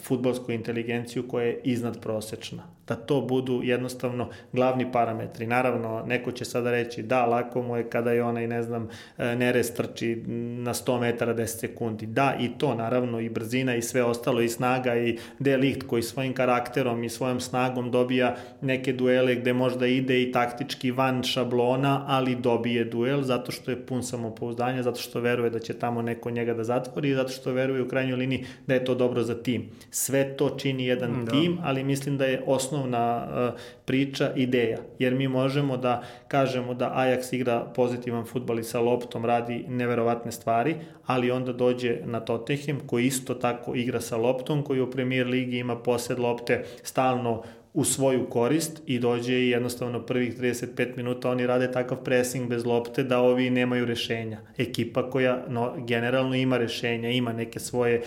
futbolsku 0.00 0.52
inteligenciju 0.52 1.28
koja 1.28 1.46
je 1.46 1.60
iznad 1.64 2.00
prosečna 2.00 2.77
da 2.88 2.94
to 2.94 3.20
budu 3.20 3.60
jednostavno 3.64 4.28
glavni 4.52 4.92
parametri. 4.92 5.46
Naravno, 5.46 6.04
neko 6.06 6.32
će 6.32 6.44
sada 6.44 6.70
reći 6.70 7.02
da, 7.02 7.26
lako 7.26 7.62
mu 7.62 7.76
je 7.76 7.90
kada 7.90 8.12
je 8.12 8.22
onaj, 8.22 8.46
ne 8.46 8.62
znam, 8.62 8.88
e, 9.18 9.36
Neres 9.36 9.74
trči 9.74 10.16
na 10.58 10.74
100 10.74 11.00
metara 11.00 11.34
10 11.34 11.46
sekundi. 11.46 12.06
Da, 12.06 12.36
i 12.40 12.48
to, 12.58 12.74
naravno, 12.74 13.20
i 13.20 13.28
brzina 13.28 13.74
i 13.74 13.82
sve 13.82 14.04
ostalo, 14.04 14.40
i 14.40 14.48
snaga 14.48 14.96
i 14.96 15.18
delikt 15.38 15.86
koji 15.86 16.02
svojim 16.02 16.34
karakterom 16.34 17.04
i 17.04 17.08
svojom 17.08 17.40
snagom 17.40 17.90
dobija 17.90 18.36
neke 18.60 18.92
duele 18.92 19.34
gde 19.34 19.52
možda 19.52 19.86
ide 19.86 20.22
i 20.22 20.32
taktički 20.32 20.90
van 20.90 21.22
šablona, 21.22 22.04
ali 22.06 22.34
dobije 22.34 22.84
duel 22.84 23.22
zato 23.22 23.52
što 23.52 23.70
je 23.70 23.86
pun 23.86 24.02
samopouzdanja, 24.02 24.82
zato 24.82 25.00
što 25.00 25.20
veruje 25.20 25.50
da 25.50 25.58
će 25.58 25.78
tamo 25.78 26.02
neko 26.02 26.30
njega 26.30 26.54
da 26.54 26.64
zatvori 26.64 27.10
i 27.10 27.14
zato 27.14 27.32
što 27.32 27.52
veruje 27.52 27.82
u 27.82 27.88
krajnjoj 27.88 28.16
liniji 28.16 28.44
da 28.66 28.74
je 28.74 28.84
to 28.84 28.94
dobro 28.94 29.22
za 29.22 29.42
tim. 29.42 29.68
Sve 29.90 30.36
to 30.36 30.50
čini 30.50 30.86
jedan 30.86 31.24
da. 31.24 31.30
tim, 31.30 31.58
ali 31.62 31.84
mislim 31.84 32.18
da 32.18 32.26
je 32.26 32.42
osnov 32.46 32.77
osnovna 32.78 33.26
e, 33.26 33.58
priča 33.84 34.32
ideja, 34.36 34.78
jer 34.98 35.14
mi 35.14 35.28
možemo 35.28 35.76
da 35.76 36.02
kažemo 36.28 36.74
da 36.74 36.94
Ajax 36.96 37.34
igra 37.34 37.64
pozitivan 37.74 38.24
futbal 38.24 38.58
i 38.58 38.64
sa 38.64 38.80
loptom 38.80 39.24
radi 39.24 39.64
neverovatne 39.68 40.32
stvari, 40.32 40.76
ali 41.06 41.30
onda 41.30 41.52
dođe 41.52 42.00
na 42.04 42.20
Tottenham 42.20 42.80
koji 42.86 43.06
isto 43.06 43.34
tako 43.34 43.74
igra 43.74 44.00
sa 44.00 44.16
loptom, 44.16 44.62
koji 44.62 44.80
u 44.80 44.90
premier 44.90 45.26
ligi 45.26 45.58
ima 45.58 45.76
posed 45.76 46.18
lopte 46.18 46.64
stalno 46.82 47.42
u 47.74 47.84
svoju 47.84 48.26
korist 48.30 48.82
i 48.86 48.98
dođe 48.98 49.34
i 49.34 49.50
jednostavno 49.50 50.00
prvih 50.06 50.38
35 50.40 50.96
minuta 50.96 51.30
oni 51.30 51.46
rade 51.46 51.72
takav 51.72 51.98
pressing 51.98 52.48
bez 52.48 52.66
lopte 52.66 53.02
da 53.02 53.20
ovi 53.20 53.50
nemaju 53.50 53.84
rešenja. 53.84 54.40
Ekipa 54.58 55.10
koja 55.10 55.44
no, 55.48 55.74
generalno 55.86 56.34
ima 56.34 56.56
rešenja, 56.56 57.10
ima 57.10 57.32
neke 57.32 57.60
svoje, 57.60 58.02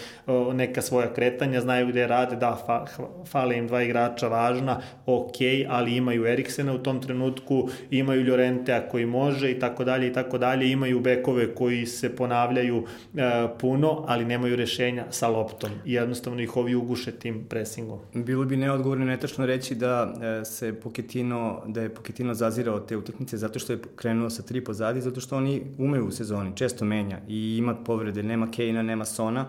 neka 0.53 0.81
svoja 0.81 1.13
kretanja, 1.13 1.61
znaju 1.61 1.87
gde 1.87 2.07
rade, 2.07 2.35
da, 2.35 2.57
fa, 2.65 2.85
fale 3.25 3.57
im 3.57 3.67
dva 3.67 3.83
igrača 3.83 4.27
važna, 4.27 4.81
ok, 5.05 5.35
ali 5.69 5.95
imaju 5.95 6.25
Eriksena 6.25 6.73
u 6.73 6.77
tom 6.77 7.01
trenutku, 7.01 7.69
imaju 7.91 8.21
Ljorentea 8.21 8.87
koji 8.89 9.05
može 9.05 9.51
i 9.51 9.59
tako 9.59 9.83
dalje 9.83 10.07
i 10.07 10.13
tako 10.13 10.37
dalje, 10.37 10.71
imaju 10.71 10.99
bekove 10.99 11.55
koji 11.55 11.85
se 11.85 12.15
ponavljaju 12.15 12.83
e, 13.15 13.47
puno, 13.59 14.05
ali 14.07 14.25
nemaju 14.25 14.55
rešenja 14.55 15.05
sa 15.09 15.27
loptom 15.27 15.69
i 15.85 15.93
jednostavno 15.93 16.41
ih 16.41 16.57
ovi 16.57 16.75
uguše 16.75 17.11
tim 17.11 17.45
pressingom. 17.49 17.99
Bilo 18.13 18.45
bi 18.45 18.57
neodgovorno 18.57 19.05
netačno 19.05 19.45
reći 19.51 19.75
da 19.75 20.13
e, 20.21 20.45
se 20.45 20.73
Poketino, 20.73 21.63
da 21.67 21.81
je 21.81 21.93
Poketino 21.93 22.33
zazirao 22.33 22.79
te 22.79 22.97
utakmice 22.97 23.37
zato 23.37 23.59
što 23.59 23.73
je 23.73 23.79
krenuo 23.95 24.29
sa 24.29 24.43
tri 24.43 24.63
pozadi, 24.63 25.01
zato 25.01 25.21
što 25.21 25.37
oni 25.37 25.61
umeju 25.77 26.07
u 26.07 26.11
sezoni, 26.11 26.55
često 26.55 26.85
menja 26.85 27.19
i 27.27 27.57
ima 27.57 27.75
povrede, 27.75 28.23
nema 28.23 28.51
Kejna, 28.51 28.81
nema 28.81 29.05
Sona, 29.05 29.45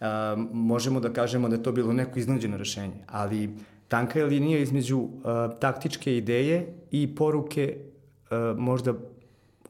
a, 0.00 0.36
možemo 0.52 1.00
da 1.00 1.12
kažemo 1.12 1.48
da 1.48 1.56
je 1.56 1.62
to 1.62 1.72
bilo 1.72 1.92
neko 1.92 2.18
iznuđeno 2.18 2.56
rešenje, 2.56 3.04
ali 3.06 3.50
tanka 3.88 4.18
je 4.18 4.26
linija 4.26 4.58
između 4.58 5.08
a, 5.24 5.48
taktičke 5.60 6.16
ideje 6.16 6.66
i 6.90 7.14
poruke 7.14 7.76
a, 8.30 8.54
možda 8.58 8.94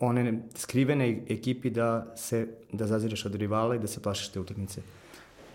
one 0.01 0.43
skrivene 0.55 1.23
ekipi 1.29 1.71
da 1.71 2.15
se 2.17 2.47
da 2.73 2.87
zazireš 2.87 3.27
od 3.27 3.35
rivala 3.35 3.77
i 3.77 3.79
da 3.79 3.87
se 3.87 4.03
plašiš 4.03 4.29
te 4.29 4.41
utakmice. 4.41 4.83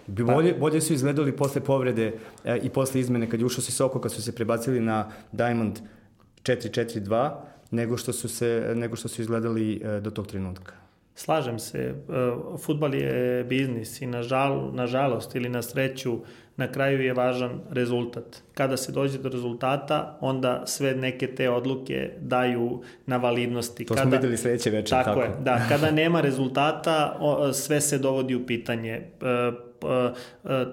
Bi 0.08 0.24
bolje, 0.24 0.54
bolje 0.54 0.82
su 0.82 0.94
izgledali 0.94 1.36
posle 1.36 1.62
povrede 1.62 2.14
e, 2.46 2.58
i 2.64 2.70
posle 2.70 3.02
izmene 3.02 3.30
kad 3.30 3.40
je 3.40 3.46
ušao 3.46 3.62
Soko, 3.62 4.02
kad 4.02 4.12
su 4.12 4.22
se 4.22 4.36
prebacili 4.36 4.80
na 4.80 5.12
Diamond 5.32 5.80
4-4-2, 6.44 7.32
nego 7.72 7.98
što 7.98 8.14
su 8.14 8.30
se 8.30 8.74
nego 8.76 8.96
što 8.96 9.08
su 9.08 9.22
izgledali 9.22 9.82
e, 9.84 10.00
do 10.00 10.12
tog 10.12 10.28
trenutka. 10.28 10.74
Slažem 11.16 11.60
se, 11.60 11.80
e, 11.80 11.94
futbal 12.58 12.96
je 12.96 13.44
biznis 13.44 14.02
i 14.02 14.06
nažal, 14.06 14.72
nažalost 14.74 15.36
ili 15.36 15.50
na 15.50 15.62
sreću 15.62 16.20
na 16.58 16.72
kraju 16.72 17.02
je 17.02 17.14
važan 17.14 17.60
rezultat. 17.70 18.42
Kada 18.54 18.78
se 18.78 18.92
dođe 18.92 19.18
do 19.18 19.30
rezultata, 19.30 20.18
onda 20.22 20.64
sve 20.66 20.96
neke 20.96 21.28
te 21.28 21.50
odluke 21.50 22.12
daju 22.20 22.82
na 23.06 23.18
validnosti. 23.18 23.86
To 23.86 23.94
kada, 23.94 24.10
smo 24.10 24.12
videli 24.12 24.38
sledeće 24.38 24.70
večer. 24.70 24.90
Tako, 24.90 25.10
tako 25.10 25.22
je, 25.22 25.32
da. 25.44 25.66
Kada 25.70 25.92
nema 26.02 26.22
rezultata, 26.22 27.20
sve 27.54 27.82
se 27.82 27.98
dovodi 27.98 28.36
u 28.36 28.46
pitanje 28.46 29.02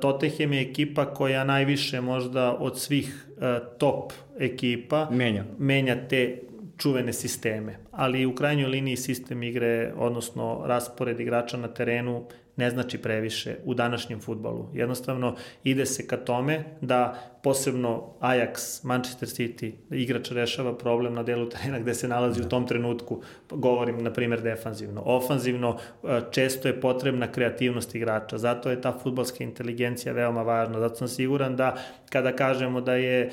Tottenham 0.00 0.52
je 0.52 0.60
ekipa 0.60 1.14
koja 1.14 1.44
najviše 1.44 2.00
možda 2.00 2.52
od 2.52 2.78
svih 2.78 3.26
e, 3.40 3.60
top 3.78 4.12
ekipa 4.38 5.08
menja, 5.10 5.44
menja 5.58 6.08
te 6.08 6.38
čuvene 6.78 7.12
sisteme. 7.12 7.78
Ali 7.90 8.26
u 8.26 8.34
krajnjoj 8.34 8.68
liniji 8.68 8.96
sistem 8.96 9.42
igre, 9.42 9.92
odnosno 9.96 10.62
raspored 10.66 11.20
igrača 11.20 11.56
na 11.56 11.68
terenu 11.68 12.26
ne 12.56 12.70
znači 12.70 12.98
previše 12.98 13.56
u 13.64 13.74
današnjem 13.74 14.20
futbalu. 14.20 14.68
Jednostavno 14.74 15.36
ide 15.64 15.86
se 15.86 16.06
ka 16.06 16.16
tome 16.16 16.64
da 16.80 17.30
posebno 17.42 18.14
Ajax, 18.20 18.84
Manchester 18.84 19.28
City, 19.28 19.72
igrač 19.90 20.30
rešava 20.30 20.78
problem 20.78 21.14
na 21.14 21.22
delu 21.22 21.48
terena 21.48 21.78
gde 21.78 21.94
se 21.94 22.08
nalazi 22.08 22.40
u 22.42 22.48
tom 22.48 22.66
trenutku, 22.66 23.22
govorim 23.50 24.02
na 24.02 24.12
primjer 24.12 24.42
defanzivno. 24.42 25.02
Ofanzivno 25.04 25.76
e, 26.02 26.20
često 26.30 26.68
je 26.68 26.80
potrebna 26.80 27.32
kreativnost 27.32 27.94
igrača, 27.94 28.38
zato 28.38 28.70
je 28.70 28.80
ta 28.80 28.98
futbalska 29.02 29.44
inteligencija 29.44 30.12
veoma 30.12 30.42
važna, 30.42 30.80
zato 30.80 30.94
sam 30.94 31.08
siguran 31.08 31.56
da 31.56 31.76
kada 32.10 32.36
kažemo 32.36 32.80
da 32.80 32.94
je 32.94 33.20
e, 33.20 33.30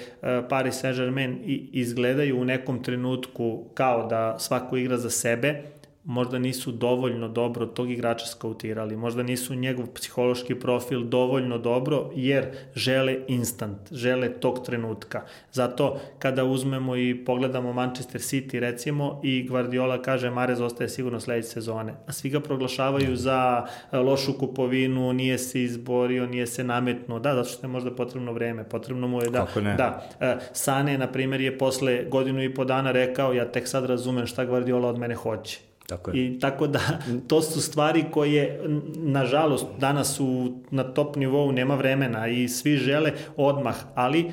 Paris 0.49 0.83
Saint-Germain 0.83 1.37
izgledaju 1.71 2.39
u 2.39 2.45
nekom 2.45 2.83
trenutku 2.83 3.65
kao 3.73 4.07
da 4.07 4.39
svako 4.39 4.77
igra 4.77 4.97
za 4.97 5.09
sebe, 5.09 5.63
možda 6.03 6.39
nisu 6.39 6.71
dovoljno 6.71 7.27
dobro 7.27 7.65
tog 7.65 7.91
igrača 7.91 8.25
skautirali, 8.25 8.95
možda 8.95 9.23
nisu 9.23 9.55
njegov 9.55 9.87
psihološki 9.87 10.55
profil 10.55 11.03
dovoljno 11.03 11.57
dobro 11.57 12.09
jer 12.15 12.45
žele 12.75 13.17
instant, 13.27 13.77
žele 13.91 14.29
tog 14.29 14.65
trenutka. 14.65 15.21
Zato 15.51 15.99
kada 16.19 16.43
uzmemo 16.43 16.95
i 16.95 17.25
pogledamo 17.25 17.73
Manchester 17.73 18.21
City 18.21 18.59
recimo 18.59 19.19
i 19.23 19.47
Guardiola 19.47 20.01
kaže 20.01 20.29
Marez 20.29 20.61
ostaje 20.61 20.89
sigurno 20.89 21.19
sledeće 21.19 21.47
sezone, 21.47 21.93
a 22.07 22.11
svi 22.11 22.29
ga 22.29 22.39
proglašavaju 22.39 23.15
za 23.15 23.65
e, 23.91 23.97
lošu 23.97 24.33
kupovinu, 24.39 25.13
nije 25.13 25.37
se 25.37 25.63
izborio, 25.63 26.25
nije 26.25 26.47
se 26.47 26.63
nametnuo, 26.63 27.19
da, 27.19 27.35
zato 27.35 27.49
što 27.49 27.67
je 27.67 27.71
možda 27.71 27.95
potrebno 27.95 28.33
vreme, 28.33 28.69
potrebno 28.69 29.07
mu 29.07 29.21
je 29.21 29.29
da, 29.29 29.47
da, 29.77 30.09
e, 30.19 30.37
Sane 30.53 30.97
na 30.97 31.07
primjer 31.07 31.41
je 31.41 31.57
posle 31.57 32.05
godinu 32.09 32.43
i 32.43 32.53
po 32.53 32.65
dana 32.65 32.91
rekao 32.91 33.33
ja 33.33 33.51
tek 33.51 33.67
sad 33.67 33.85
razumem 33.85 34.27
šta 34.27 34.45
Guardiola 34.45 34.89
od 34.89 34.97
mene 34.97 35.15
hoće 35.15 35.70
Tako 35.91 36.11
je. 36.11 36.25
I 36.25 36.39
tako 36.39 36.67
da 36.67 36.79
to 37.29 37.41
su 37.41 37.61
stvari 37.61 38.05
koje 38.11 38.61
nažalost 38.95 39.65
danas 39.79 40.15
su 40.15 40.53
na 40.71 40.83
top 40.83 41.15
nivou 41.15 41.51
nema 41.51 41.75
vremena 41.75 42.27
i 42.27 42.47
svi 42.47 42.77
žele 42.77 43.13
odmah, 43.37 43.75
ali 43.95 44.19
e, 44.21 44.31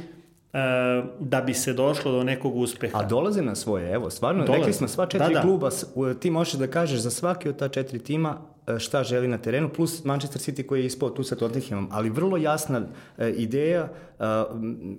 da 1.21 1.41
bi 1.41 1.55
se 1.55 1.73
došlo 1.73 2.13
do 2.13 2.25
nekog 2.25 2.57
uspeha. 2.57 2.99
A 2.99 3.07
dolaze 3.07 3.43
na 3.43 3.55
svoje, 3.55 3.93
evo, 3.93 4.11
stvarno, 4.11 4.45
dolaze. 4.45 4.59
rekli 4.59 4.73
smo 4.73 4.89
sva 4.89 5.07
četiri 5.07 5.35
da, 5.35 5.35
da. 5.35 5.41
kluba, 5.41 5.71
ti 6.21 6.31
možeš 6.31 6.55
da 6.55 6.67
kažeš 6.67 7.01
za 7.01 7.11
svaki 7.11 7.49
od 7.49 7.57
ta 7.57 7.69
četiri 7.69 7.99
tima 7.99 8.37
e, 8.67 8.79
šta 8.79 9.03
želi 9.03 9.29
na 9.29 9.39
terenu, 9.39 9.69
plus 9.69 10.05
Manchester 10.05 10.43
City 10.43 10.67
koji 10.67 10.81
je 10.81 10.87
ispao 10.87 11.11
tu 11.11 11.23
sa 11.23 11.37
Tottenhamom, 11.37 11.89
ali 11.91 12.11
vrlo 12.11 12.37
jasna 12.37 12.83
e, 13.19 13.31
ideja, 13.31 13.89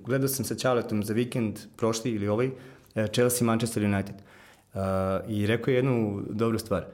gledao 0.06 0.28
sam 0.28 0.45
sa 0.45 0.56
Charlottom 0.56 1.04
za 1.04 1.13
vikend 1.13 1.60
prošli 1.78 2.12
ili 2.12 2.28
ovaj, 2.28 2.50
Chelsea 3.12 3.45
Manchester 3.45 3.84
United. 3.84 4.15
Uh, 4.15 4.38
I 5.28 5.48
rekao 5.48 5.72
je 5.72 5.76
jednu 5.76 6.24
dobru 6.30 6.60
stvar. 6.60 6.86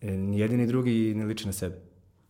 E, 0.00 0.16
ni 0.16 0.38
jedni 0.38 0.56
ni 0.56 0.66
drugi 0.66 1.14
ne 1.14 1.24
liče 1.24 1.46
na 1.46 1.52
sebe. 1.52 1.76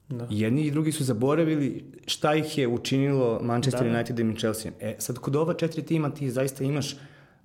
Da. 0.08 0.26
I 0.30 0.40
jedni 0.40 0.66
i 0.66 0.70
drugi 0.70 0.92
su 0.92 1.04
zaboravili 1.04 1.84
šta 2.06 2.34
ih 2.34 2.58
je 2.58 2.68
učinilo 2.68 3.40
Manchester 3.42 3.82
da, 3.82 3.90
da. 3.90 3.94
United 3.94 4.18
i 4.18 4.36
Chelsea. 4.36 4.72
E, 4.80 4.96
sad 4.98 5.18
kod 5.18 5.36
ova 5.36 5.54
četiri 5.54 5.82
tima 5.82 6.10
ti 6.10 6.30
zaista 6.30 6.64
imaš 6.64 6.96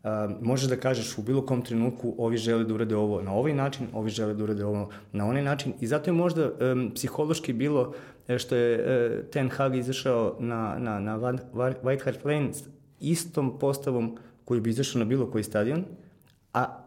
Uh, 0.03 0.09
možeš 0.41 0.69
da 0.69 0.75
kažeš 0.75 1.17
u 1.17 1.21
bilo 1.21 1.45
kom 1.45 1.61
trenutku 1.61 2.15
ovi 2.17 2.37
žele 2.37 2.63
da 2.63 2.73
urade 2.73 2.95
ovo 2.95 3.21
na 3.21 3.33
ovaj 3.33 3.53
način, 3.53 3.87
ovi 3.93 4.09
žele 4.09 4.33
da 4.33 4.43
urade 4.43 4.65
ovo 4.65 4.89
na 5.11 5.25
onaj 5.25 5.43
način 5.43 5.73
i 5.79 5.87
zato 5.87 6.09
je 6.09 6.13
možda 6.13 6.49
um, 6.51 6.91
psihološki 6.95 7.53
bilo 7.53 7.93
e, 8.27 8.39
što 8.39 8.55
je 8.55 8.79
uh, 8.79 9.29
Ten 9.31 9.49
Hag 9.49 9.75
izašao 9.75 10.35
na, 10.39 10.75
na, 10.79 10.99
na 10.99 11.19
White 11.19 12.03
Hart 12.03 12.25
Lane 12.25 12.51
istom 12.99 13.59
postavom 13.59 14.17
koji 14.45 14.61
bi 14.61 14.69
izašao 14.69 14.99
na 14.99 15.05
bilo 15.05 15.31
koji 15.31 15.43
stadion, 15.43 15.85
a 16.53 16.82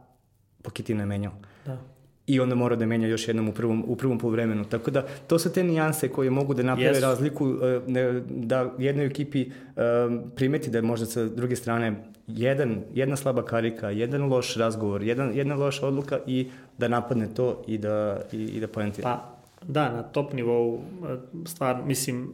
Pochettino 0.66 1.02
je 1.02 1.06
menjao. 1.06 1.32
Da. 1.64 1.78
I 2.26 2.40
onda 2.40 2.54
mora 2.54 2.76
da 2.76 2.86
menja 2.86 3.08
još 3.08 3.28
jednom 3.28 3.48
u 3.48 3.52
prvom, 3.52 3.84
u 3.86 3.96
prvom 3.96 4.18
polovremenu. 4.18 4.64
Tako 4.64 4.90
da, 4.90 5.06
to 5.26 5.38
su 5.38 5.52
te 5.52 5.64
nijanse 5.64 6.08
koje 6.08 6.30
mogu 6.30 6.54
da 6.54 6.62
naprave 6.62 6.94
yes. 6.94 7.00
razliku, 7.00 7.48
e, 7.48 8.22
da 8.28 8.72
jednoj 8.78 9.06
ekipi 9.06 9.40
e, 9.42 9.50
primeti 10.36 10.70
da 10.70 10.78
je 10.78 10.82
možda 10.82 11.06
sa 11.06 11.24
druge 11.24 11.56
strane 11.56 11.94
jedan, 12.26 12.82
jedna 12.94 13.16
slaba 13.16 13.44
karika, 13.44 13.90
jedan 13.90 14.28
loš 14.28 14.56
razgovor, 14.56 15.02
jedan, 15.02 15.34
jedna 15.34 15.54
loša 15.54 15.86
odluka 15.86 16.18
i 16.26 16.48
da 16.78 16.88
napadne 16.88 17.28
to 17.34 17.62
i 17.66 17.78
da, 17.78 18.20
i, 18.32 18.42
i 18.42 18.60
da 18.60 18.68
poentira. 18.68 19.08
Pa, 19.08 19.35
da, 19.62 19.92
na 19.92 20.02
top 20.02 20.32
nivou 20.32 20.80
e, 20.80 21.16
stvar, 21.46 21.82
mislim, 21.84 22.32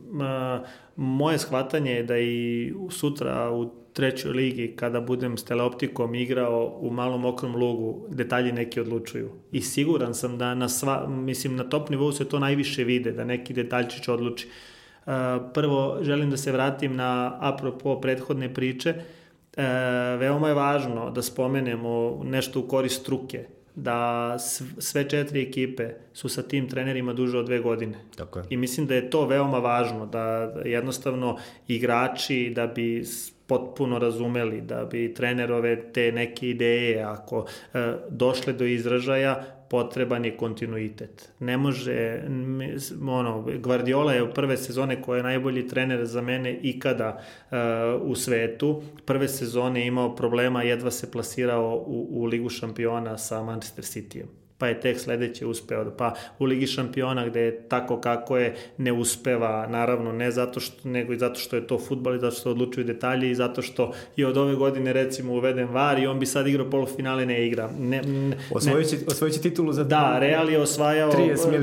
moje 0.96 1.38
shvatanje 1.38 1.92
je 1.92 2.02
da 2.02 2.18
i 2.18 2.72
sutra 2.90 3.50
u 3.50 3.70
trećoj 3.92 4.32
ligi 4.32 4.72
kada 4.76 5.00
budem 5.00 5.36
s 5.38 5.44
teleoptikom 5.44 6.14
igrao 6.14 6.78
u 6.80 6.90
malom 6.90 7.24
okrom 7.24 7.56
lugu, 7.56 8.06
detalji 8.08 8.52
neki 8.52 8.80
odlučuju. 8.80 9.30
I 9.52 9.60
siguran 9.60 10.14
sam 10.14 10.38
da 10.38 10.54
na 10.54 10.68
sva, 10.68 11.06
mislim 11.06 11.56
na 11.56 11.64
top 11.64 11.90
nivou 11.90 12.12
se 12.12 12.28
to 12.28 12.38
najviše 12.38 12.84
vide, 12.84 13.12
da 13.12 13.24
neki 13.24 13.54
detaljčić 13.54 14.08
odluči. 14.08 14.48
Uh, 15.06 15.12
prvo 15.54 15.98
želim 16.02 16.30
da 16.30 16.36
se 16.36 16.52
vratim 16.52 16.96
na 16.96 17.38
apropo 17.40 18.00
prethodne 18.00 18.54
priče. 18.54 18.94
Veoma 20.18 20.48
je 20.48 20.54
važno 20.54 21.10
da 21.10 21.22
spomenemo 21.22 22.20
nešto 22.24 22.60
u 22.60 22.68
korist 22.68 23.00
struke 23.00 23.46
da 23.74 24.36
sve 24.78 25.08
četiri 25.08 25.42
ekipe 25.42 25.90
su 26.12 26.28
sa 26.28 26.42
tim 26.42 26.68
trenerima 26.68 27.12
duže 27.12 27.38
od 27.38 27.46
dve 27.46 27.58
godine. 27.58 27.98
Tako 28.16 28.38
je. 28.38 28.44
I 28.50 28.56
mislim 28.56 28.86
da 28.86 28.94
je 28.94 29.10
to 29.10 29.26
veoma 29.26 29.58
važno, 29.58 30.06
da 30.06 30.52
jednostavno 30.64 31.38
igrači 31.68 32.52
da 32.56 32.66
bi 32.66 33.04
potpuno 33.46 33.98
razumeli, 33.98 34.60
da 34.60 34.84
bi 34.84 35.14
trenerove 35.14 35.92
te 35.92 36.12
neke 36.12 36.48
ideje, 36.48 37.02
ako 37.02 37.46
e, 37.74 37.92
došle 38.08 38.52
do 38.52 38.64
izražaja, 38.64 39.44
potreban 39.72 40.24
je 40.24 40.36
kontinuitet. 40.36 41.32
Ne 41.38 41.56
može, 41.56 42.24
ono, 43.08 43.46
Guardiola 43.58 44.12
je 44.12 44.22
u 44.22 44.34
prve 44.34 44.56
sezone 44.56 45.02
koja 45.02 45.16
je 45.16 45.22
najbolji 45.22 45.68
trener 45.68 46.04
za 46.06 46.20
mene 46.20 46.58
ikada 46.62 47.22
uh, 47.50 47.56
u 48.10 48.14
svetu. 48.14 48.82
Prve 49.04 49.28
sezone 49.28 49.86
imao 49.86 50.14
problema, 50.16 50.62
jedva 50.62 50.90
se 50.90 51.10
plasirao 51.10 51.84
u, 51.86 52.08
u 52.10 52.24
Ligu 52.24 52.48
šampiona 52.48 53.18
sa 53.18 53.42
Manchester 53.42 53.84
Cityjem 53.84 54.41
pa 54.62 54.68
je 54.68 54.80
tek 54.80 55.00
sledeće 55.00 55.46
uspeo, 55.46 55.90
pa 55.98 56.14
u 56.38 56.44
Ligi 56.44 56.66
šampiona 56.66 57.26
gde 57.26 57.40
je 57.40 57.62
tako 57.68 58.00
kako 58.00 58.36
je 58.36 58.54
ne 58.78 58.92
uspeva, 58.92 59.66
naravno 59.66 60.12
ne 60.12 60.30
zato 60.30 60.60
što, 60.60 60.88
nego 60.88 61.12
i 61.12 61.18
zato 61.18 61.40
što 61.40 61.56
je 61.56 61.66
to 61.66 61.78
futbal 61.78 62.14
i 62.14 62.18
zato 62.18 62.36
što 62.36 62.50
odlučuju 62.50 62.84
detalje 62.84 63.30
i 63.30 63.34
zato 63.34 63.62
što 63.62 63.92
je 64.16 64.26
od 64.26 64.36
ove 64.36 64.54
godine 64.54 64.92
recimo 64.92 65.32
uveden 65.32 65.68
VAR 65.68 65.98
i 65.98 66.06
on 66.06 66.20
bi 66.20 66.26
sad 66.26 66.46
igrao 66.46 66.70
polufinale, 66.70 67.26
ne 67.26 67.46
igra. 67.46 67.70
Ne, 67.78 68.02
ne, 68.02 68.36
osvojići, 68.50 68.96
osvojići 69.06 69.42
titulu 69.42 69.72
za 69.72 69.84
Da, 69.84 70.18
Real 70.18 70.50
je 70.50 70.60
osvajao, 70.60 71.12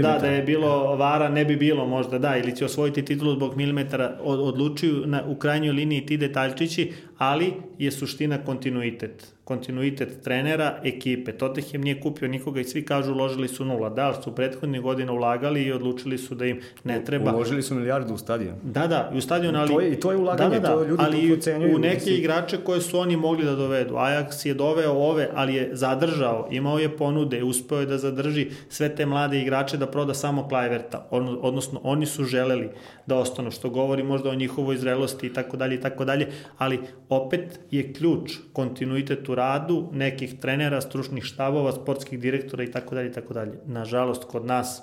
da, 0.02 0.18
da 0.22 0.28
je 0.28 0.44
bilo 0.44 0.96
VARa, 0.96 1.30
ne 1.30 1.46
bi 1.46 1.56
bilo 1.56 1.86
možda, 1.86 2.20
da, 2.20 2.38
ili 2.38 2.56
će 2.56 2.66
osvojiti 2.66 3.06
titulu 3.06 3.36
zbog 3.36 3.58
milimetara, 3.58 4.18
odlučuju 4.24 5.06
na, 5.06 5.24
u 5.28 5.36
krajnjoj 5.36 5.74
liniji 5.74 6.06
ti 6.06 6.18
detaljčići, 6.18 6.94
ali 7.18 7.54
je 7.78 7.92
suština 7.92 8.38
kontinuitet 8.46 9.38
kontinuitet 9.50 10.22
trenera, 10.24 10.68
ekipe. 10.84 11.32
Tottenham 11.32 11.82
nije 11.82 12.02
kupio 12.02 12.28
nikoga 12.28 12.62
i 12.62 12.64
svi 12.64 12.84
kažu 12.86 13.14
uložili 13.14 13.48
su 13.48 13.66
nula. 13.66 13.90
Da, 13.90 14.06
ali 14.06 14.24
su 14.24 14.36
prethodnih 14.36 14.82
godina 14.82 15.14
ulagali 15.14 15.64
i 15.64 15.72
odlučili 15.72 16.18
su 16.18 16.36
da 16.36 16.46
im 16.46 16.60
ne 16.84 17.00
treba. 17.06 17.34
Uložili 17.36 17.64
su 17.66 17.76
milijardu 17.76 18.14
u 18.14 18.18
stadion. 18.18 18.56
Da, 18.64 18.88
da, 18.88 19.10
i 19.14 19.18
u 19.18 19.22
stadion, 19.22 19.56
ali... 19.56 19.70
To 19.70 19.80
je, 19.80 19.94
I 19.94 20.00
to 20.00 20.12
je 20.12 20.18
ulaganje, 20.18 20.60
da, 20.60 20.60
da, 20.60 20.68
da, 20.68 20.76
to 20.76 20.84
ljudi 20.84 21.04
ali 21.06 21.74
u 21.76 21.80
neke 21.80 22.00
si... 22.00 22.14
igrače 22.14 22.58
koje 22.58 22.82
su 22.82 23.00
oni 23.00 23.18
mogli 23.18 23.46
da 23.46 23.56
dovedu. 23.56 23.96
Ajax 23.96 24.46
je 24.48 24.54
doveo 24.54 24.92
ove, 24.92 25.30
ali 25.36 25.56
je 25.56 25.70
zadržao, 25.74 26.48
imao 26.52 26.80
je 26.80 26.98
ponude, 26.98 27.44
uspeo 27.44 27.80
je 27.80 27.86
da 27.86 27.98
zadrži 27.98 28.48
sve 28.70 28.96
te 28.96 29.06
mlade 29.06 29.42
igrače 29.42 29.78
da 29.78 29.88
proda 29.88 30.14
samo 30.14 30.48
Klajverta. 30.48 31.08
Odnosno, 31.42 31.82
oni 31.84 32.06
su 32.06 32.24
želeli 32.24 32.70
da 33.06 33.18
ostanu, 33.18 33.52
što 33.52 33.70
govori 33.70 34.04
možda 34.04 34.30
o 34.30 34.36
njihovoj 34.36 34.78
zrelosti 34.78 35.28
i 35.28 35.34
tako 35.34 35.58
dalje 35.58 35.76
i 35.76 35.82
tako 35.82 36.06
dalje, 36.06 36.28
ali 36.58 36.80
opet 37.10 37.60
je 37.72 37.94
ključ 37.94 38.38
kontinuitet 38.54 39.30
u 39.30 39.36
radu 39.39 39.80
nekih 39.91 40.36
trenera, 40.41 40.82
stručnih 40.82 41.23
štabova, 41.23 41.71
sportskih 41.71 42.19
direktora 42.19 42.63
i 42.63 42.71
tako 42.71 42.95
dalje 42.95 43.10
i 43.10 43.13
tako 43.13 43.34
dalje. 43.34 43.60
Nažalost, 43.65 44.23
kod 44.30 44.45
nas 44.45 44.82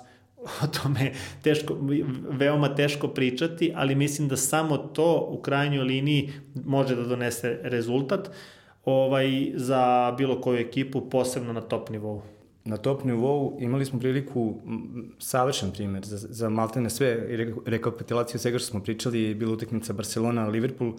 o 0.63 0.67
tome 0.67 1.11
teško, 1.43 1.77
veoma 2.29 2.75
teško 2.75 3.07
pričati, 3.07 3.71
ali 3.75 3.95
mislim 3.95 4.27
da 4.27 4.37
samo 4.37 4.77
to 4.77 5.27
u 5.31 5.41
krajnjoj 5.41 5.83
liniji 5.83 6.31
može 6.65 6.95
da 6.95 7.03
donese 7.03 7.59
rezultat 7.63 8.31
ovaj, 8.85 9.51
za 9.55 10.13
bilo 10.17 10.41
koju 10.41 10.59
ekipu, 10.59 11.09
posebno 11.09 11.53
na 11.53 11.61
top 11.61 11.89
nivou 11.89 12.21
na 12.67 12.77
top 12.77 13.03
nivou 13.03 13.57
imali 13.59 13.85
smo 13.85 13.99
priliku, 13.99 14.55
savršen 15.19 15.71
primer 15.71 16.05
za, 16.05 16.17
za 16.17 16.49
maltene 16.49 16.89
sve, 16.89 17.27
rekapitulaciju 17.65 18.39
svega 18.39 18.59
što 18.59 18.67
smo 18.67 18.83
pričali, 18.83 19.21
je 19.21 19.35
bila 19.35 19.53
utekmica 19.53 19.93
Barcelona-Liverpool, 19.93 20.93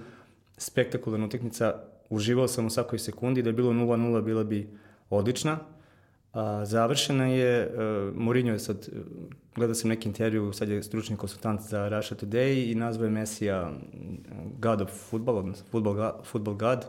spektakularna 0.58 1.26
utekmica, 1.26 1.74
uživao 2.10 2.48
sam 2.48 2.66
u 2.66 2.70
svakoj 2.70 2.98
sekundi, 2.98 3.42
da 3.42 3.48
je 3.48 3.54
bilo 3.54 3.72
0-0 3.72 4.22
bila 4.22 4.44
bi 4.44 4.68
odlična. 5.10 5.58
A, 6.32 6.64
završena 6.64 7.26
je, 7.26 7.72
uh, 7.74 8.16
Mourinho 8.16 8.52
je 8.52 8.58
sad, 8.58 8.88
gledao 9.54 9.74
sam 9.74 9.88
neki 9.88 10.08
intervju, 10.08 10.52
sad 10.52 10.68
je 10.68 10.82
stručni 10.82 11.16
konsultant 11.16 11.60
za 11.60 11.88
Russia 11.88 12.16
Today 12.16 12.72
i 12.72 12.74
nazvao 12.74 13.04
je 13.04 13.10
Mesija 13.10 13.72
God 14.58 14.80
of 14.80 14.90
Football, 15.10 15.38
odnosno 15.38 15.66
Football, 15.70 16.12
football 16.24 16.56
God. 16.56 16.86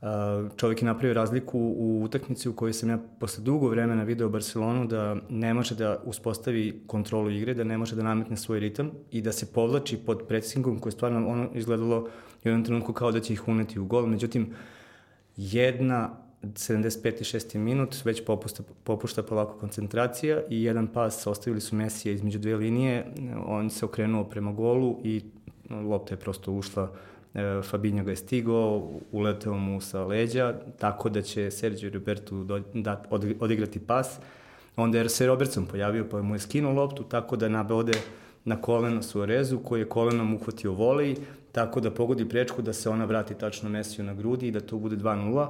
Uh, 0.00 0.56
čovjek 0.56 0.82
je 0.82 0.86
napravio 0.86 1.14
razliku 1.14 1.58
u 1.58 2.02
utakmici 2.04 2.48
u 2.48 2.52
kojoj 2.52 2.72
sam 2.72 2.90
ja 2.90 2.98
posle 3.20 3.44
dugo 3.44 3.68
vremena 3.68 4.02
video 4.02 4.28
Barcelonu 4.28 4.86
da 4.86 5.16
ne 5.28 5.54
može 5.54 5.74
da 5.74 6.02
uspostavi 6.04 6.82
kontrolu 6.86 7.30
igre, 7.30 7.54
da 7.54 7.64
ne 7.64 7.78
može 7.78 7.96
da 7.96 8.02
nametne 8.02 8.36
svoj 8.36 8.60
ritam 8.60 8.90
i 9.10 9.22
da 9.22 9.32
se 9.32 9.52
povlači 9.52 9.96
pod 9.96 10.22
presingom 10.28 10.78
koje 10.78 10.92
stvarno 10.92 11.28
ono 11.28 11.48
izgledalo 11.54 12.08
u 12.50 12.52
jednom 12.52 12.64
trenutku 12.64 12.92
kao 12.92 13.12
da 13.12 13.20
će 13.20 13.32
ih 13.32 13.48
uneti 13.48 13.78
u 13.78 13.84
gol. 13.84 14.06
Međutim, 14.06 14.54
jedna 15.36 16.10
75. 16.42 17.20
i 17.20 17.38
6. 17.38 17.58
minut, 17.58 18.04
već 18.04 18.24
popušta, 18.24 18.62
popušta 18.84 19.22
polako 19.22 19.58
koncentracija 19.58 20.42
i 20.50 20.62
jedan 20.62 20.86
pas 20.86 21.26
ostavili 21.26 21.60
su 21.60 21.76
Mesija 21.76 22.12
između 22.12 22.38
dve 22.38 22.56
linije, 22.56 23.06
on 23.46 23.70
se 23.70 23.84
okrenuo 23.84 24.24
prema 24.24 24.52
golu 24.52 24.98
i 25.04 25.22
lopta 25.70 26.14
je 26.14 26.18
prosto 26.18 26.52
ušla 26.52 26.92
E, 27.36 27.62
Fabinho 27.62 28.04
ga 28.04 28.10
je 28.10 28.16
stigao, 28.16 28.90
uleteo 29.12 29.54
mu 29.54 29.80
sa 29.80 30.04
leđa, 30.04 30.54
tako 30.78 31.08
da 31.08 31.22
će 31.22 31.50
Sergio 31.50 31.90
Roberto 31.90 32.44
do, 32.44 32.62
da, 32.74 33.02
od, 33.10 33.34
odigrati 33.40 33.78
pas. 33.78 34.18
Onda 34.76 34.98
je 34.98 35.08
se 35.08 35.26
Robertson 35.26 35.66
pojavio, 35.66 36.06
pa 36.10 36.22
mu 36.22 36.34
je 36.34 36.38
skinuo 36.38 36.72
loptu, 36.72 37.02
tako 37.02 37.36
da 37.36 37.48
nabode 37.48 37.92
na 38.44 38.60
koleno 38.60 39.02
Suarezu, 39.02 39.58
koji 39.58 39.80
je 39.80 39.88
kolenom 39.88 40.34
uhvatio 40.34 40.72
volej, 40.72 41.16
tako 41.56 41.80
da 41.80 41.90
pogodi 41.90 42.28
prečku 42.28 42.62
da 42.62 42.72
se 42.72 42.90
ona 42.90 43.04
vrati 43.04 43.34
tačno 43.34 43.68
Mesiju 43.68 44.04
na 44.04 44.14
grudi 44.14 44.48
i 44.48 44.50
da 44.50 44.60
to 44.60 44.76
bude 44.78 44.96
2-0 44.96 45.46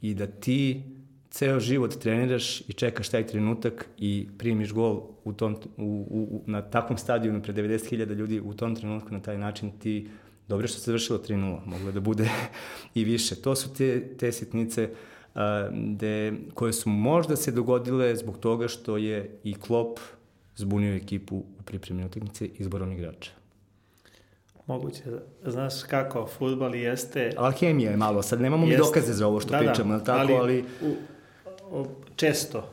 i 0.00 0.14
da 0.14 0.26
ti 0.26 0.82
ceo 1.30 1.60
život 1.60 1.98
treniraš 1.98 2.60
i 2.60 2.72
čekaš 2.72 3.08
taj 3.08 3.26
trenutak 3.26 3.88
i 3.98 4.28
primiš 4.38 4.72
gol 4.72 5.02
u 5.24 5.32
tom, 5.32 5.56
u, 5.76 6.06
u, 6.10 6.42
na 6.46 6.62
takvom 6.62 6.98
stadionu 6.98 7.42
pred 7.42 7.56
90.000 7.56 8.14
ljudi 8.14 8.40
u 8.40 8.54
tom 8.54 8.76
trenutku 8.76 9.12
na 9.12 9.20
taj 9.20 9.38
način 9.38 9.70
ti 9.78 10.08
Dobro 10.48 10.68
što 10.68 10.78
se 10.78 10.84
završilo 10.84 11.18
3-0, 11.18 11.60
moglo 11.66 11.92
da 11.92 12.00
bude 12.00 12.28
i 12.94 13.04
više. 13.04 13.34
To 13.34 13.54
su 13.56 13.74
te, 13.74 14.16
te 14.16 14.32
sitnice 14.32 14.88
uh, 15.34 15.40
de, 15.72 16.32
koje 16.54 16.72
su 16.72 16.90
možda 16.90 17.36
se 17.36 17.52
dogodile 17.52 18.16
zbog 18.16 18.38
toga 18.38 18.68
što 18.68 18.96
je 18.96 19.38
i 19.44 19.54
Klopp 19.54 20.00
zbunio 20.56 20.94
ekipu 20.94 21.36
u 21.36 21.62
pripremljenju 21.64 22.06
utakmice 22.06 22.46
izborom 22.46 22.92
igrača. 22.92 23.41
Moguće, 24.66 25.02
znaš 25.46 25.82
kako, 25.82 26.26
futbal 26.26 26.74
jeste... 26.74 27.32
Alhemija 27.36 27.90
je 27.90 27.96
malo, 27.96 28.22
sad 28.22 28.40
nemamo 28.40 28.66
jeste, 28.66 28.82
mi 28.82 28.86
dokaze 28.86 29.12
za 29.12 29.26
ovo 29.26 29.40
što 29.40 29.50
da, 29.50 29.58
da 29.58 29.64
pričamo, 29.64 29.98
da, 29.98 30.04
tako, 30.04 30.20
ali... 30.20 30.34
ali... 30.34 30.64
U, 30.82 30.96
u, 31.80 31.86
često 32.16 32.70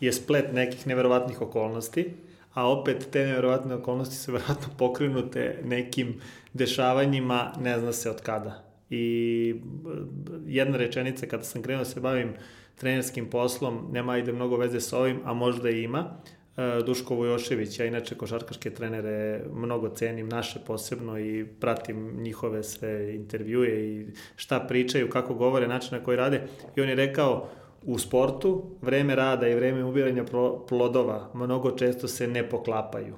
je 0.00 0.12
splet 0.12 0.52
nekih 0.52 0.86
neverovatnih 0.86 1.42
okolnosti, 1.42 2.14
a 2.54 2.70
opet 2.70 3.08
te 3.10 3.26
nevjerovatne 3.26 3.74
okolnosti 3.74 4.16
su 4.16 4.32
verovatno 4.32 4.68
pokrenute 4.78 5.60
nekim 5.64 6.20
dešavanjima, 6.52 7.52
ne 7.60 7.78
zna 7.78 7.92
se 7.92 8.10
od 8.10 8.20
kada. 8.20 8.64
I 8.90 9.54
jedna 10.46 10.76
rečenica 10.76 11.26
kada 11.26 11.44
sam 11.44 11.62
krenuo 11.62 11.84
da 11.84 11.90
se 11.90 12.00
bavim 12.00 12.34
trenerskim 12.76 13.30
poslom, 13.30 13.88
nema 13.92 14.18
ide 14.18 14.32
mnogo 14.32 14.56
veze 14.56 14.80
sa 14.80 14.98
ovim, 14.98 15.20
a 15.24 15.34
možda 15.34 15.70
i 15.70 15.82
ima, 15.82 16.16
Duško 16.86 17.14
Vojošević, 17.14 17.78
ja 17.78 17.86
inače 17.86 18.14
košarkaške 18.14 18.70
trenere 18.70 19.44
mnogo 19.52 19.88
cenim, 19.88 20.28
naše 20.28 20.58
posebno 20.66 21.18
i 21.18 21.46
pratim 21.60 22.22
njihove 22.22 22.62
sve 22.62 23.14
intervjue 23.14 23.68
i 23.68 24.06
šta 24.36 24.60
pričaju, 24.60 25.10
kako 25.10 25.34
govore, 25.34 25.68
način 25.68 25.98
na 25.98 26.04
koji 26.04 26.16
rade. 26.16 26.42
I 26.76 26.80
on 26.80 26.88
je 26.88 26.94
rekao, 26.94 27.48
u 27.82 27.98
sportu 27.98 28.64
vreme 28.82 29.14
rada 29.14 29.48
i 29.48 29.54
vreme 29.54 29.84
ubiranja 29.84 30.24
plodova 30.68 31.30
mnogo 31.34 31.70
često 31.70 32.08
se 32.08 32.26
ne 32.26 32.48
poklapaju. 32.48 33.14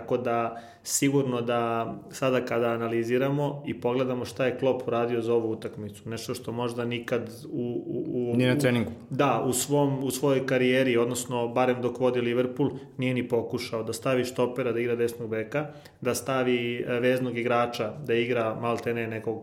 Tako 0.00 0.16
da 0.16 0.60
sigurno 0.82 1.40
da 1.40 1.94
sada 2.10 2.44
kada 2.44 2.66
analiziramo 2.66 3.62
i 3.66 3.80
pogledamo 3.80 4.24
šta 4.24 4.46
je 4.46 4.58
Klopp 4.58 4.88
uradio 4.88 5.22
za 5.22 5.34
ovu 5.34 5.50
utakmicu, 5.50 6.08
nešto 6.08 6.34
što 6.34 6.52
možda 6.52 6.84
nikad 6.84 7.30
u... 7.52 7.82
u, 7.86 8.32
u 8.32 8.36
nije 8.36 8.54
na 8.54 8.60
treningu. 8.60 8.90
Da, 9.10 9.42
u, 9.46 9.52
svom, 9.52 10.04
u 10.04 10.10
svojoj 10.10 10.46
karijeri, 10.46 10.96
odnosno 10.96 11.48
barem 11.48 11.82
dok 11.82 12.00
vodi 12.00 12.20
Liverpool, 12.20 12.70
nije 12.96 13.14
ni 13.14 13.28
pokušao 13.28 13.82
da 13.82 13.92
stavi 13.92 14.24
štopera 14.24 14.72
da 14.72 14.80
igra 14.80 14.96
desnog 14.96 15.30
beka, 15.30 15.66
da 16.00 16.14
stavi 16.14 16.84
e, 16.88 17.00
veznog 17.00 17.38
igrača 17.38 17.92
da 18.06 18.14
igra 18.14 18.54
maltene 18.60 19.06
nekog 19.06 19.42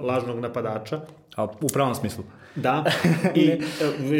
lažnog 0.00 0.38
napadača. 0.38 1.00
A 1.36 1.44
u 1.44 1.68
pravom 1.72 1.94
smislu. 1.94 2.24
Da, 2.56 2.84
i 3.34 3.48
e, 3.48 3.58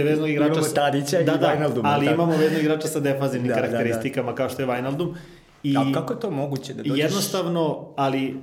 veznog 0.05 0.31
igrača... 0.31 0.53
Imamo 0.53 0.69
Tadića 0.75 1.17
da, 1.17 1.23
i 1.23 1.39
da, 1.39 1.47
Wijnalduma. 1.47 1.83
Ali 1.85 2.07
tako. 2.07 2.15
imamo 2.15 2.37
veznog 2.37 2.63
igrača 2.63 2.89
sa 2.89 3.01
defanzivnim 3.01 3.49
da, 3.49 3.55
karakteristikama 3.55 4.27
da, 4.27 4.33
da. 4.33 4.37
kao 4.37 4.49
što 4.49 4.63
je 4.63 4.69
Wijnaldum. 4.69 5.15
I, 5.63 5.77
A 5.77 5.93
kako 5.95 6.13
je 6.13 6.21
to 6.21 6.31
moguće 6.31 6.75
da 6.75 6.83
dođeš... 6.83 6.99
Jednostavno, 6.99 7.93
ali 7.97 8.37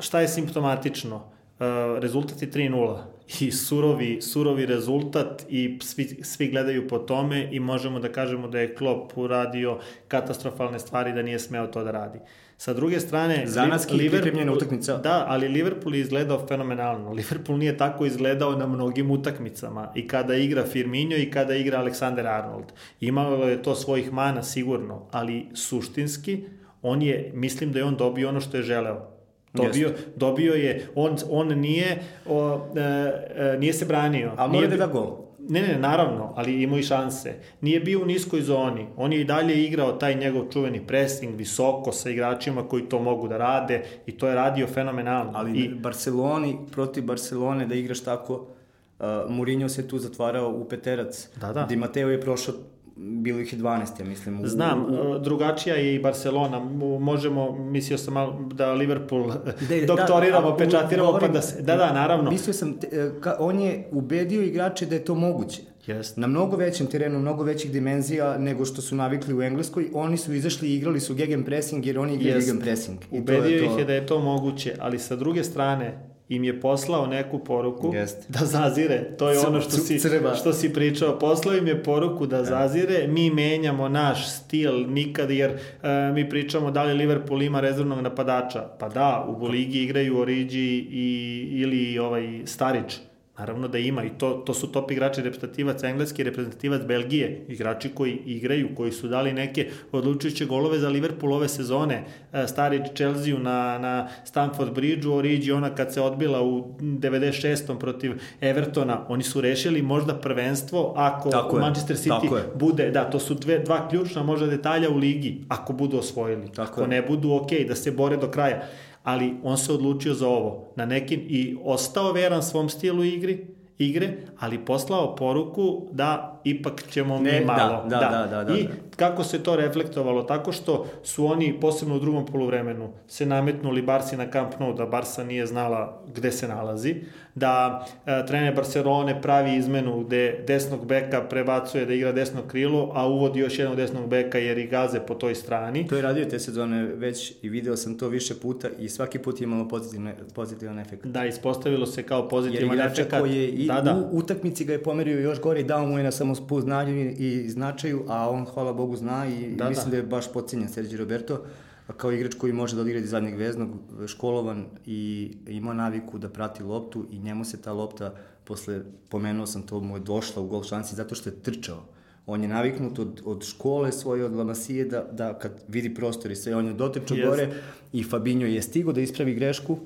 šta 0.00 0.20
je 0.20 0.28
simptomatično? 0.28 1.16
Uh, 1.16 1.98
rezultat 1.98 2.42
je 2.42 2.50
3-0 2.50 2.98
i 3.40 3.52
surovi, 3.52 4.22
surovi 4.22 4.66
rezultat 4.66 5.44
i 5.48 5.78
svi, 5.82 6.04
svi 6.22 6.48
gledaju 6.48 6.88
po 6.88 6.98
tome 6.98 7.48
i 7.52 7.60
možemo 7.60 8.00
da 8.00 8.12
kažemo 8.12 8.48
da 8.48 8.60
je 8.60 8.74
Klopp 8.74 9.18
uradio 9.18 9.78
katastrofalne 10.08 10.78
stvari 10.78 11.12
da 11.12 11.22
nije 11.22 11.38
smeo 11.38 11.66
to 11.66 11.84
da 11.84 11.90
radi. 11.90 12.18
Uh, 12.18 12.43
Sa 12.56 12.72
druge 12.72 13.00
strane... 13.00 13.46
Zanatski 13.46 13.98
pripremljena 13.98 14.52
utakmica. 14.52 14.96
Da, 14.96 15.24
ali 15.28 15.48
Liverpool 15.48 15.94
je 15.94 16.00
izgledao 16.00 16.46
fenomenalno. 16.46 17.12
Liverpool 17.12 17.58
nije 17.58 17.76
tako 17.76 18.06
izgledao 18.06 18.56
na 18.56 18.66
mnogim 18.66 19.10
utakmicama. 19.10 19.92
I 19.94 20.08
kada 20.08 20.34
igra 20.34 20.64
Firmino 20.64 21.16
i 21.16 21.30
kada 21.30 21.54
igra 21.54 21.84
Alexander 21.84 22.26
Arnold. 22.26 22.72
Imalo 23.00 23.48
je 23.48 23.62
to 23.62 23.74
svojih 23.74 24.12
mana 24.12 24.42
sigurno, 24.42 25.06
ali 25.10 25.46
suštinski 25.54 26.44
on 26.86 27.02
je, 27.02 27.30
mislim 27.34 27.72
da 27.72 27.78
je 27.78 27.84
on 27.84 27.96
dobio 27.96 28.28
ono 28.28 28.40
što 28.40 28.56
je 28.56 28.62
želeo. 28.62 29.10
Dobio, 29.52 29.92
dobio 30.16 30.54
je, 30.54 30.86
on, 30.94 31.16
on 31.30 31.48
nije, 31.58 32.02
o, 32.26 32.66
e, 32.76 32.80
e, 32.80 33.58
nije 33.58 33.72
se 33.72 33.84
branio. 33.84 34.32
A 34.36 34.46
mora 34.46 34.66
da 34.66 34.76
da 34.76 34.86
gol. 34.86 35.23
Ne, 35.48 35.62
ne, 35.62 35.78
naravno, 35.78 36.32
ali 36.36 36.62
imao 36.62 36.78
i 36.78 36.82
šanse. 36.82 37.34
Nije 37.60 37.80
bio 37.80 38.02
u 38.02 38.04
niskoj 38.04 38.40
zoni. 38.40 38.86
On 38.96 39.12
je 39.12 39.20
i 39.20 39.24
dalje 39.24 39.64
igrao 39.64 39.92
taj 39.92 40.14
njegov 40.14 40.44
čuveni 40.52 40.86
pressing 40.86 41.36
visoko 41.36 41.92
sa 41.92 42.10
igračima 42.10 42.68
koji 42.68 42.88
to 42.88 42.98
mogu 42.98 43.28
da 43.28 43.38
rade 43.38 43.82
i 44.06 44.12
to 44.12 44.28
je 44.28 44.34
radio 44.34 44.66
fenomenalno. 44.66 45.32
Ali 45.34 45.58
I... 45.58 45.68
Barceloni, 45.68 46.58
protiv 46.72 47.04
Barcelone 47.04 47.66
da 47.66 47.74
igraš 47.74 48.00
tako, 48.00 48.34
uh, 48.34 49.06
Mourinho 49.28 49.68
se 49.68 49.88
tu 49.88 49.98
zatvarao 49.98 50.50
u 50.50 50.68
peterac. 50.68 51.28
Da, 51.40 51.52
da. 51.52 51.62
Di 51.62 51.76
Mateo 51.76 52.08
je 52.08 52.20
prošao 52.20 52.54
bilo 52.96 53.40
ih 53.40 53.52
je 53.52 53.58
12, 53.58 54.00
ja 54.00 54.06
mislim. 54.06 54.40
U, 54.40 54.46
Znam, 54.46 54.86
u... 54.86 55.18
drugačija 55.18 55.76
je 55.76 55.94
i 55.94 55.98
Barcelona. 55.98 56.58
Možemo, 57.00 57.58
mislio 57.58 57.98
sam 57.98 58.14
malo 58.14 58.48
da 58.54 58.72
Liverpool 58.72 59.32
da, 59.68 59.86
doktoriramo, 59.86 60.50
da, 60.50 60.56
pečatiramo, 60.56 61.06
govorim, 61.06 61.28
pa 61.28 61.32
da 61.32 61.42
se... 61.42 61.62
Da, 61.62 61.76
da, 61.76 61.92
naravno. 61.92 62.30
Mislio 62.30 62.54
sam, 62.54 62.78
e, 62.92 63.10
ka, 63.20 63.36
on 63.38 63.60
je 63.60 63.88
ubedio 63.92 64.42
igrače 64.42 64.86
da 64.86 64.94
je 64.94 65.04
to 65.04 65.14
moguće. 65.14 65.62
Yes. 65.86 66.18
Na 66.18 66.26
mnogo 66.26 66.56
većem 66.56 66.86
terenu, 66.86 67.18
mnogo 67.18 67.44
većih 67.44 67.72
dimenzija 67.72 68.38
nego 68.38 68.64
što 68.64 68.82
su 68.82 68.96
navikli 68.96 69.34
u 69.34 69.42
Engleskoj, 69.42 69.90
oni 69.94 70.16
su 70.16 70.34
izašli 70.34 70.68
i 70.68 70.74
igrali 70.76 71.00
su 71.00 71.14
gegen 71.14 71.44
pressing 71.44 71.86
jer 71.86 71.98
oni 71.98 72.14
igraju 72.14 72.40
yes. 72.40 72.40
gegen 72.40 72.60
pressing. 72.60 72.98
I 73.12 73.18
Ubedio 73.18 73.42
to 73.42 73.48
je 73.48 73.58
to... 73.58 73.72
ih 73.72 73.78
je 73.78 73.84
da 73.84 73.92
je 73.92 74.06
to 74.06 74.18
moguće, 74.18 74.76
ali 74.80 74.98
sa 74.98 75.16
druge 75.16 75.44
strane, 75.44 76.13
im 76.34 76.44
je 76.44 76.60
poslao 76.60 77.06
neku 77.06 77.38
poruku 77.38 77.94
Jest. 77.94 78.24
da 78.28 78.38
zazire. 78.44 79.16
To 79.18 79.30
je 79.30 79.38
ono 79.38 79.60
što 79.60 79.70
si, 79.70 79.98
što 80.40 80.52
si 80.52 80.72
pričao. 80.72 81.18
Poslao 81.18 81.56
im 81.56 81.66
je 81.66 81.82
poruku 81.82 82.26
da, 82.26 82.36
da 82.36 82.44
zazire. 82.44 83.06
Mi 83.08 83.30
menjamo 83.30 83.88
naš 83.88 84.30
stil 84.30 84.86
nikad, 84.88 85.30
jer 85.30 85.50
uh, 85.50 86.14
mi 86.14 86.28
pričamo 86.30 86.70
da 86.70 86.82
li 86.82 86.94
Liverpool 86.94 87.42
ima 87.42 87.60
rezervnog 87.60 88.00
napadača. 88.00 88.60
Pa 88.78 88.88
da, 88.88 89.26
u 89.28 89.46
Ligi 89.46 89.82
igraju 89.82 90.18
Origi 90.18 90.88
i, 90.90 91.48
ili 91.52 91.98
ovaj 91.98 92.42
Starić. 92.44 92.94
Naravno 93.38 93.68
da 93.68 93.78
ima 93.78 94.04
i 94.04 94.10
to, 94.18 94.30
to 94.46 94.54
su 94.54 94.72
top 94.72 94.90
igrači 94.90 95.22
reprezentativac 95.22 95.82
engleski, 95.82 96.22
reprezentativac 96.22 96.82
Belgije, 96.82 97.44
igrači 97.48 97.88
koji 97.88 98.18
igraju, 98.26 98.68
koji 98.76 98.92
su 98.92 99.08
dali 99.08 99.32
neke 99.32 99.70
odlučujuće 99.92 100.46
golove 100.46 100.78
za 100.78 100.88
Liverpool 100.88 101.32
ove 101.32 101.48
sezone, 101.48 102.04
e, 102.32 102.46
stari 102.46 102.82
Chelsea 102.94 103.38
na, 103.38 103.78
na 103.78 104.08
Stamford 104.24 104.74
Bridgeu, 104.74 105.12
Origi 105.12 105.52
ona 105.52 105.74
kad 105.74 105.92
se 105.94 106.00
odbila 106.00 106.42
u 106.42 106.74
96. 106.80 107.78
protiv 107.78 108.12
Evertona, 108.40 109.06
oni 109.08 109.22
su 109.22 109.40
rešili 109.40 109.82
možda 109.82 110.14
prvenstvo 110.14 110.92
ako 110.96 111.30
tako 111.30 111.58
Manchester 111.58 111.96
City 111.96 112.40
bude, 112.54 112.90
da, 112.90 113.10
to 113.10 113.18
su 113.18 113.34
dve, 113.34 113.58
dva 113.58 113.88
ključna 113.88 114.22
možda 114.22 114.46
detalja 114.46 114.90
u 114.90 114.96
ligi, 114.96 115.40
ako 115.48 115.72
budu 115.72 115.98
osvojili. 115.98 116.48
Tako 116.52 116.72
ako 116.72 116.80
je. 116.80 116.88
ne 116.88 117.02
budu, 117.02 117.32
ok, 117.32 117.50
da 117.68 117.74
se 117.74 117.90
bore 117.90 118.16
do 118.16 118.30
kraja 118.30 118.68
ali 119.04 119.36
on 119.42 119.58
se 119.58 119.72
odlučio 119.72 120.14
za 120.14 120.28
ovo 120.28 120.72
na 120.76 120.86
nekim 120.86 121.20
i 121.28 121.56
ostao 121.64 122.12
veran 122.12 122.42
svom 122.42 122.68
stilu 122.68 123.04
igri, 123.04 123.46
igre, 123.78 124.12
ali 124.38 124.64
poslao 124.64 125.16
poruku 125.16 125.88
da 125.92 126.40
ipak 126.44 126.82
ćemo 126.90 127.18
ne, 127.18 127.40
mi 127.40 127.46
malo. 127.46 127.84
Da, 127.88 127.96
da, 127.96 128.08
da. 128.08 128.26
da, 128.26 128.44
da 128.44 128.58
I 128.58 128.68
kako 128.96 129.24
se 129.24 129.42
to 129.42 129.56
reflektovalo? 129.56 130.22
Tako 130.22 130.52
što 130.52 130.86
su 131.02 131.26
oni, 131.26 131.60
posebno 131.60 131.96
u 131.96 131.98
drugom 131.98 132.26
poluvremenu, 132.26 132.92
se 133.08 133.26
nametnuli 133.26 133.82
Barsi 133.82 134.16
na 134.16 134.30
Camp 134.30 134.52
Nou, 134.60 134.74
da 134.74 134.86
Barsa 134.86 135.24
nije 135.24 135.46
znala 135.46 136.02
gde 136.14 136.32
se 136.32 136.48
nalazi, 136.48 136.94
da 137.34 137.86
e, 138.06 138.26
trener 138.26 138.54
Barcelone 138.54 139.22
pravi 139.22 139.56
izmenu 139.56 140.04
gde 140.04 140.44
desnog 140.46 140.86
beka 140.86 141.22
prebacuje 141.28 141.86
da 141.86 141.94
igra 141.94 142.12
desno 142.12 142.42
krilo, 142.48 142.92
a 142.94 143.08
uvodi 143.08 143.40
još 143.40 143.58
jednog 143.58 143.76
desnog 143.76 144.08
beka 144.08 144.38
jer 144.38 144.58
i 144.58 144.66
gaze 144.66 145.00
po 145.00 145.14
toj 145.14 145.34
strani. 145.34 145.86
To 145.86 145.96
je 145.96 146.02
radio 146.02 146.24
te 146.24 146.38
sezone 146.38 146.82
već 146.82 147.32
i 147.42 147.48
video 147.48 147.76
sam 147.76 147.98
to 147.98 148.08
više 148.08 148.34
puta 148.34 148.68
i 148.78 148.88
svaki 148.88 149.18
put 149.18 149.40
je 149.40 149.44
imalo 149.44 149.68
pozitivne, 149.68 150.14
pozitivan 150.34 150.78
efekt. 150.78 151.06
Da, 151.06 151.26
ispostavilo 151.26 151.86
se 151.86 152.02
kao 152.02 152.28
pozitivan 152.28 152.80
efekt. 152.80 153.12
Jer 153.12 153.20
koji 153.20 153.36
je 153.36 153.48
i 153.48 153.66
da, 153.66 153.80
da. 153.80 153.94
u 153.94 154.18
utakmici 154.18 154.64
ga 154.64 154.72
je 154.72 154.82
pomerio 154.82 155.20
još 155.20 155.40
gore 155.40 155.60
i 155.60 155.64
dao 155.64 155.86
mu 155.86 155.98
je 155.98 156.04
na 156.04 156.10
samospoznanju 156.10 157.14
i 157.18 157.48
značaju, 157.48 158.04
a 158.08 158.30
on, 158.30 158.44
hvala 158.44 158.72
Bogu, 158.72 158.96
zna 158.96 159.26
i 159.26 159.56
da, 159.56 159.68
mislim 159.68 159.84
da. 159.84 159.90
da 159.90 159.96
je 159.96 160.02
baš 160.02 160.32
pocenjen 160.32 160.68
Sergio 160.68 160.98
Roberto 160.98 161.44
kao 161.92 162.12
igrač 162.12 162.34
koji 162.34 162.52
može 162.52 162.76
da 162.76 162.82
odigra 162.82 163.00
iz 163.00 163.10
zadnjeg 163.10 163.36
veznog, 163.36 163.70
školovan 164.06 164.66
i 164.86 165.32
ima 165.48 165.74
naviku 165.74 166.18
da 166.18 166.28
prati 166.28 166.62
loptu 166.62 167.06
i 167.10 167.18
njemu 167.18 167.44
se 167.44 167.62
ta 167.62 167.72
lopta, 167.72 168.14
posle, 168.44 168.80
pomenuo 169.08 169.46
sam 169.46 169.62
to, 169.62 169.80
mu 169.80 169.96
je 169.96 170.00
došla 170.00 170.42
u 170.42 170.46
gol 170.46 170.62
šansi 170.62 170.96
zato 170.96 171.14
što 171.14 171.30
je 171.30 171.42
trčao. 171.42 171.84
On 172.26 172.42
je 172.42 172.48
naviknut 172.48 172.98
od, 172.98 173.20
od 173.24 173.44
škole 173.44 173.92
svoje, 173.92 174.24
od 174.24 174.32
Lamasije, 174.32 174.84
da, 174.84 175.02
da 175.12 175.38
kad 175.38 175.52
vidi 175.68 175.94
prostor 175.94 176.30
i 176.30 176.36
sve, 176.36 176.56
on 176.56 176.66
je 176.66 176.72
dotrčao 176.72 177.16
yes. 177.16 177.28
gore 177.28 177.52
i 177.92 178.02
Fabinho 178.02 178.46
je 178.46 178.62
stigo 178.62 178.92
da 178.92 179.00
ispravi 179.00 179.34
grešku 179.34 179.78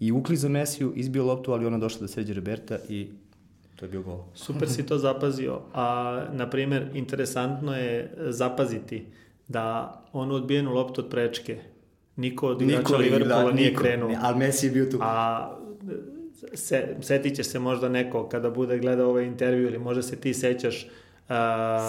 i 0.00 0.12
ukliza 0.12 0.48
Mesiju, 0.48 0.92
izbio 0.96 1.24
loptu, 1.24 1.52
ali 1.52 1.66
ona 1.66 1.78
došla 1.78 2.00
do 2.00 2.08
Sergio 2.08 2.34
Roberta 2.34 2.78
i 2.88 3.08
to 3.76 3.84
je 3.84 3.88
bio 3.88 4.02
gol. 4.02 4.18
Super 4.34 4.68
si 4.68 4.86
to 4.86 4.98
zapazio, 4.98 5.60
a 5.74 6.26
na 6.32 6.50
primer 6.50 6.90
interesantno 6.94 7.76
je 7.76 8.14
zapaziti 8.28 9.06
da 9.48 10.00
onu 10.12 10.34
odbijenu 10.34 10.72
loptu 10.72 11.00
od 11.00 11.10
prečke 11.10 11.58
niko 12.16 12.48
od 12.48 12.62
igrača 12.62 12.96
Liverpoola 12.96 13.44
da, 13.44 13.52
nije 13.52 13.70
niko, 13.70 13.82
krenuo. 13.82 14.08
Ne, 14.08 14.18
ali 14.22 14.38
Messi 14.38 14.66
je 14.66 14.72
bio 14.72 14.86
tu. 14.86 14.98
A 15.00 15.58
se, 16.54 16.96
setit 17.00 17.36
će 17.36 17.44
se 17.44 17.58
možda 17.58 17.88
neko 17.88 18.28
kada 18.28 18.50
bude 18.50 18.78
gledao 18.78 19.10
ovaj 19.10 19.24
intervju 19.24 19.66
ili 19.66 19.78
možda 19.78 20.02
se 20.02 20.16
ti 20.16 20.34
sećaš 20.34 20.86
Uh, 21.24 21.30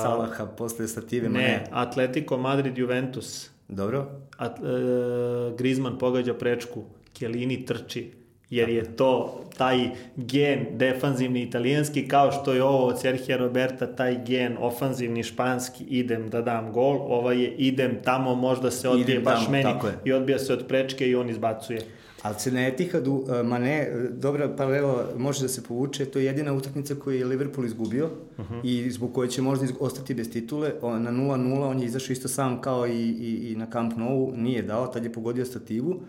Salaha 0.03 0.45
posle 0.45 0.87
stative, 0.87 1.29
ne, 1.29 1.39
ne. 1.39 1.63
Atletico 1.71 2.37
Madrid 2.37 2.77
Juventus. 2.77 3.49
Dobro. 3.67 4.07
At, 4.37 4.59
uh, 4.59 5.57
Griezmann 5.57 5.97
pogađa 5.97 6.33
prečku, 6.33 6.83
Chiellini 7.13 7.65
trči, 7.65 8.11
jer 8.55 8.69
je 8.69 8.95
to 8.95 9.41
taj 9.57 9.89
gen 10.15 10.65
defanzivni 10.71 11.41
italijanski, 11.41 12.07
kao 12.07 12.31
što 12.31 12.53
je 12.53 12.63
ovo 12.63 12.85
od 12.85 13.01
Serhija 13.01 13.37
Roberta, 13.37 13.95
taj 13.95 14.23
gen 14.25 14.57
ofanzivni 14.59 15.23
španski, 15.23 15.83
idem 15.83 16.29
da 16.29 16.41
dam 16.41 16.71
gol, 16.71 16.97
ova 17.01 17.33
je 17.33 17.51
idem 17.57 17.97
tamo, 18.03 18.35
možda 18.35 18.71
se 18.71 18.89
odbije 18.89 19.13
idem 19.13 19.23
baš 19.23 19.39
tamo, 19.39 19.51
meni 19.51 19.69
i 20.05 20.13
odbija 20.13 20.39
se 20.39 20.53
od 20.53 20.67
prečke 20.67 21.07
i 21.07 21.15
on 21.15 21.29
izbacuje. 21.29 21.81
Ali 22.21 22.35
se 22.39 22.51
na 22.51 22.67
Etihadu, 22.67 23.23
e, 23.29 23.43
ma 23.43 23.59
ne, 23.59 23.91
dobra 24.11 24.55
paralela 24.55 25.05
može 25.17 25.41
da 25.41 25.47
se 25.47 25.63
povuče, 25.63 26.05
to 26.05 26.19
je 26.19 26.25
jedina 26.25 26.53
utakmica 26.53 26.95
koju 26.95 27.19
je 27.19 27.25
Liverpool 27.25 27.65
izgubio 27.65 28.05
uh 28.37 28.45
mhm. 28.45 28.53
-huh. 28.53 28.61
i 28.63 28.91
zbog 28.91 29.13
koje 29.13 29.29
će 29.29 29.41
možda 29.41 29.65
ostati 29.79 30.13
bez 30.13 30.31
titule. 30.31 30.71
Na 30.81 31.11
0-0 31.11 31.69
on 31.69 31.79
je 31.79 31.85
izašao 31.85 32.13
isto 32.13 32.27
sam 32.27 32.61
kao 32.61 32.87
i, 32.87 32.91
i, 32.91 33.51
i 33.51 33.55
na 33.55 33.67
Camp 33.71 33.93
Nou, 33.97 34.31
nije 34.35 34.61
dao, 34.61 34.87
tad 34.87 35.03
je 35.03 35.13
pogodio 35.13 35.45
stativu, 35.45 36.01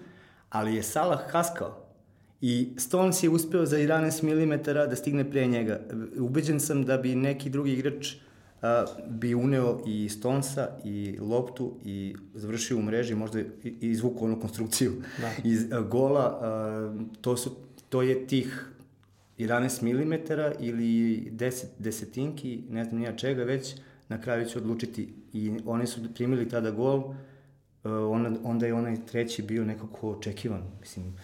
ali 0.50 0.74
je 0.74 0.82
Salah 0.82 1.20
haskao 1.30 1.85
I 2.40 2.68
Stones 2.76 3.22
je 3.22 3.30
uspeo 3.30 3.66
za 3.66 3.76
11 3.76 4.22
mm 4.22 4.62
da 4.90 4.96
stigne 4.96 5.30
pre 5.30 5.46
njega. 5.46 5.80
Ubeđen 6.18 6.60
sam 6.60 6.84
da 6.84 6.96
bi 6.98 7.14
neki 7.14 7.50
drugi 7.50 7.72
igrač 7.72 8.14
a, 8.62 8.84
bi 9.08 9.34
uneo 9.34 9.80
i 9.86 10.08
Stonesa 10.08 10.68
i 10.84 11.18
loptu 11.20 11.74
i 11.84 12.14
završio 12.34 12.78
u 12.78 12.82
mreži, 12.82 13.14
možda 13.14 13.40
i, 13.40 13.44
i 13.64 13.74
izvuku 13.80 14.24
onu 14.24 14.40
konstrukciju 14.40 14.92
da. 15.20 15.32
iz 15.50 15.72
a, 15.72 15.80
gola. 15.80 16.38
A, 16.42 17.06
to, 17.20 17.36
su, 17.36 17.56
to 17.88 18.02
je 18.02 18.26
tih 18.26 18.72
11 19.38 19.82
mm 19.82 20.12
ili 20.64 21.20
10 21.32 21.64
desetinki, 21.78 22.62
ne 22.70 22.84
znam 22.84 22.98
nija 22.98 23.16
čega 23.16 23.44
već, 23.44 23.74
na 24.08 24.20
kraju 24.20 24.46
će 24.46 24.58
odlučiti. 24.58 25.08
I 25.32 25.52
oni 25.66 25.86
su 25.86 26.00
primili 26.14 26.48
tada 26.48 26.70
gol, 26.70 27.14
onda, 27.84 28.30
onda 28.44 28.66
je 28.66 28.74
onaj 28.74 28.96
treći 29.06 29.42
bio 29.42 29.64
nekako 29.64 30.10
očekivan. 30.10 30.62
Mislim, 30.80 31.14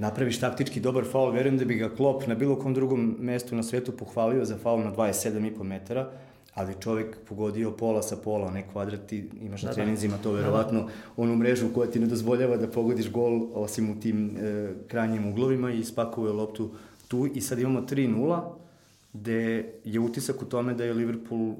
napraviš 0.00 0.40
taktički 0.40 0.80
dobar 0.80 1.04
faul, 1.04 1.32
verujem 1.32 1.58
da 1.58 1.64
bi 1.64 1.76
ga 1.76 1.90
Klopp 1.94 2.26
na 2.26 2.34
bilo 2.34 2.56
kom 2.56 2.74
drugom 2.74 3.16
mestu 3.18 3.56
na 3.56 3.62
svetu 3.62 3.92
pohvalio 3.92 4.44
za 4.44 4.56
faul 4.56 4.80
na 4.84 4.92
27,5 4.96 5.62
metara, 5.62 6.08
ali 6.54 6.74
čovjek 6.80 7.16
pogodio 7.28 7.70
pola 7.76 8.02
sa 8.02 8.16
pola, 8.16 8.50
ne 8.50 8.64
kvadrat, 8.72 9.06
ti 9.06 9.28
imaš 9.40 9.62
da, 9.62 9.66
na 9.66 9.70
da. 9.70 9.74
treninzima 9.74 10.16
to 10.22 10.32
verovatno, 10.32 10.88
onu 11.16 11.36
mrežu 11.36 11.68
koja 11.74 11.90
ti 11.90 12.00
ne 12.00 12.06
dozvoljava 12.06 12.56
da 12.56 12.68
pogodiš 12.68 13.10
gol, 13.10 13.48
osim 13.54 13.90
u 13.90 14.00
tim 14.00 14.36
e, 14.36 14.72
krajnjim 14.88 15.28
uglovima 15.28 15.70
i 15.70 15.84
spakovuje 15.84 16.32
loptu 16.32 16.70
tu 17.08 17.26
i 17.34 17.40
sad 17.40 17.58
imamo 17.58 17.80
3-0, 17.80 18.40
gde 19.12 19.72
je 19.84 20.00
utisak 20.00 20.42
u 20.42 20.44
tome 20.44 20.74
da 20.74 20.84
je 20.84 20.94
Liverpool 20.94 21.54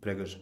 pregažen. 0.00 0.40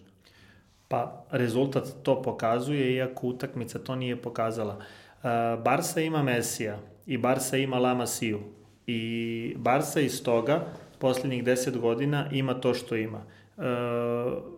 Pa, 0.89 1.25
rezultat 1.31 1.89
to 2.03 2.23
pokazuje, 2.23 2.95
iako 2.95 3.27
utakmica 3.27 3.79
to 3.79 3.97
nije 3.97 4.23
pokazala. 4.23 4.77
Uh, 4.77 5.63
Barsa 5.65 6.01
ima 6.01 6.23
Mesija, 6.23 6.79
i 7.07 7.19
Barsa 7.19 7.57
ima 7.57 7.79
Lama 7.79 8.07
Siju. 8.07 8.41
I 8.87 9.55
Barsa 9.57 10.01
iz 10.01 10.23
toga 10.23 10.67
posljednjih 10.99 11.45
10 11.45 11.79
godina 11.79 12.29
ima 12.33 12.55
to 12.55 12.75
što 12.75 12.97
ima. 12.97 13.25
E, 13.59 13.63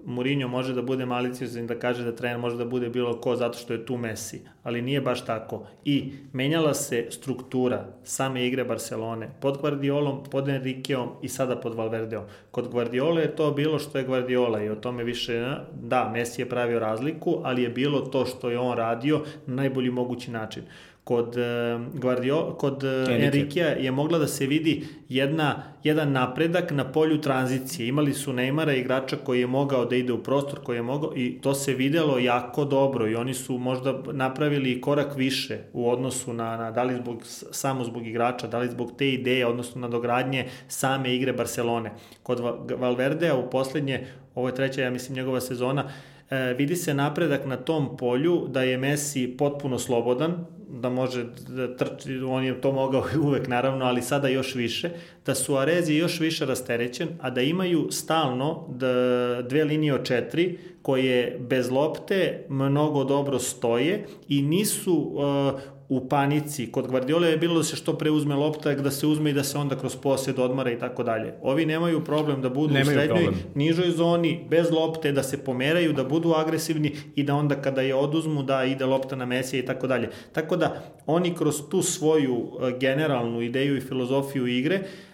Mourinho 0.04 0.48
može 0.48 0.74
da 0.74 0.82
bude 0.82 1.06
maliciozan 1.06 1.66
da 1.66 1.78
kaže 1.78 2.04
da 2.04 2.16
trener 2.16 2.38
može 2.38 2.56
da 2.56 2.64
bude 2.64 2.88
bilo 2.88 3.20
ko 3.20 3.36
zato 3.36 3.58
što 3.58 3.72
je 3.72 3.86
tu 3.86 3.96
Messi, 3.96 4.40
ali 4.62 4.82
nije 4.82 5.00
baš 5.00 5.24
tako. 5.24 5.66
I 5.84 6.12
menjala 6.32 6.74
se 6.74 7.06
struktura 7.10 7.86
same 8.04 8.46
igre 8.46 8.64
Barcelone 8.64 9.28
pod 9.40 9.58
Guardiolom, 9.60 10.22
pod 10.30 10.48
Enriqueom 10.48 11.08
i 11.22 11.28
sada 11.28 11.56
pod 11.60 11.74
Valverdeom. 11.74 12.24
Kod 12.50 12.68
Guardiola 12.68 13.20
je 13.20 13.36
to 13.36 13.50
bilo 13.50 13.78
što 13.78 13.98
je 13.98 14.04
Guardiola 14.04 14.62
i 14.62 14.68
o 14.68 14.74
tome 14.74 15.04
više, 15.04 15.56
da, 15.82 16.08
Messi 16.12 16.42
je 16.42 16.48
pravio 16.48 16.78
razliku, 16.78 17.40
ali 17.44 17.62
je 17.62 17.68
bilo 17.68 18.00
to 18.00 18.26
što 18.26 18.50
je 18.50 18.58
on 18.58 18.76
radio 18.76 19.22
na 19.46 19.54
najbolji 19.54 19.90
mogući 19.90 20.30
način. 20.30 20.62
Kod, 21.06 21.36
e, 21.36 21.78
Guardio, 21.94 22.54
kod 22.58 22.82
Enriquea 23.08 23.76
je 23.78 23.90
mogla 23.90 24.18
da 24.18 24.26
se 24.26 24.46
vidi 24.46 24.84
jedna, 25.08 25.62
jedan 25.84 26.12
napredak 26.12 26.70
na 26.70 26.84
polju 26.92 27.20
tranzicije. 27.20 27.88
Imali 27.88 28.14
su 28.14 28.32
Neymara, 28.32 28.74
igrača 28.80 29.16
koji 29.16 29.40
je 29.40 29.46
mogao 29.46 29.84
da 29.84 29.96
ide 29.96 30.12
u 30.12 30.22
prostor, 30.22 30.58
koji 30.62 30.76
je 30.76 30.82
mogao 30.82 31.12
i 31.16 31.38
to 31.40 31.54
se 31.54 31.74
videlo 31.74 32.18
jako 32.18 32.64
dobro 32.64 33.08
i 33.08 33.14
oni 33.14 33.34
su 33.34 33.58
možda 33.58 34.02
napravili 34.12 34.80
korak 34.80 35.16
više 35.16 35.58
u 35.72 35.90
odnosu 35.90 36.32
na, 36.32 36.56
na 36.56 36.70
da 36.70 36.82
li 36.82 36.96
zbog, 36.96 37.22
samo 37.50 37.84
zbog 37.84 38.06
igrača, 38.06 38.46
da 38.46 38.58
li 38.58 38.68
zbog 38.68 38.92
te 38.98 39.12
ideje, 39.12 39.46
odnosno 39.46 39.80
na 39.80 39.88
dogradnje 39.88 40.48
same 40.68 41.14
igre 41.14 41.32
Barcelone. 41.32 41.92
Kod 42.22 42.40
Valverdea 42.78 43.36
u 43.36 43.50
poslednje, 43.50 44.06
ovo 44.34 44.48
je 44.48 44.54
treća, 44.54 44.82
ja 44.82 44.90
mislim, 44.90 45.16
njegova 45.16 45.40
sezona, 45.40 45.84
e, 46.30 46.54
vidi 46.58 46.76
se 46.76 46.94
napredak 46.94 47.46
na 47.46 47.56
tom 47.56 47.96
polju 47.96 48.46
da 48.48 48.62
je 48.62 48.78
Messi 48.78 49.34
potpuno 49.38 49.78
slobodan, 49.78 50.46
da 50.68 50.88
može 50.88 51.24
da 51.48 51.76
trči, 51.76 52.18
on 52.18 52.44
je 52.44 52.60
to 52.60 52.72
mogao 52.72 53.04
uvek 53.26 53.48
naravno, 53.48 53.84
ali 53.84 54.02
sada 54.02 54.28
još 54.28 54.54
više, 54.54 54.90
da 55.26 55.34
Suarez 55.34 55.88
je 55.88 55.96
još 55.96 56.20
više 56.20 56.46
rasterećen, 56.46 57.08
a 57.20 57.30
da 57.30 57.40
imaju 57.40 57.88
stalno 57.90 58.66
da, 58.68 59.42
dve 59.42 59.64
linije 59.64 59.94
od 59.94 60.06
četiri 60.06 60.58
koje 60.82 61.38
bez 61.40 61.70
lopte 61.70 62.46
mnogo 62.48 63.04
dobro 63.04 63.38
stoje 63.38 64.06
i 64.28 64.42
nisu 64.42 64.94
uh, 64.94 65.60
u 65.88 66.08
panici. 66.08 66.72
Kod 66.72 66.86
Guardiola 66.86 67.26
je 67.26 67.36
bilo 67.36 67.54
da 67.54 67.62
se 67.64 67.76
što 67.76 67.98
pre 67.98 68.10
uzme 68.10 68.34
lopta, 68.34 68.74
da 68.74 68.90
se 68.90 69.06
uzme 69.06 69.30
i 69.30 69.32
da 69.32 69.44
se 69.44 69.58
onda 69.58 69.78
kroz 69.78 69.96
posjed 69.96 70.38
odmara 70.38 70.70
i 70.70 70.78
tako 70.78 71.02
dalje. 71.02 71.34
Ovi 71.42 71.66
nemaju 71.66 72.04
problem 72.04 72.42
da 72.42 72.48
budu 72.48 72.74
nemaju 72.74 72.98
u 72.98 73.00
srednjoj, 73.00 73.24
problem. 73.24 73.44
nižoj 73.54 73.90
zoni, 73.90 74.44
bez 74.50 74.70
lopte, 74.70 75.12
da 75.12 75.22
se 75.22 75.44
pomeraju, 75.44 75.92
da 75.92 76.04
budu 76.04 76.32
agresivni 76.32 76.92
i 77.14 77.22
da 77.22 77.34
onda 77.34 77.54
kada 77.54 77.80
je 77.80 77.94
oduzmu 77.94 78.42
da 78.42 78.64
ide 78.64 78.84
lopta 78.84 79.16
na 79.16 79.26
Mesija 79.26 79.62
i 79.62 79.66
tako 79.66 79.86
dalje. 79.86 80.10
Tako 80.32 80.56
da 80.56 80.82
oni 81.06 81.34
kroz 81.34 81.62
tu 81.70 81.82
svoju 81.82 82.36
eh, 82.36 82.78
generalnu 82.78 83.42
ideju 83.42 83.76
i 83.76 83.80
filozofiju 83.80 84.46
igre 84.46 84.76
E, 84.76 85.05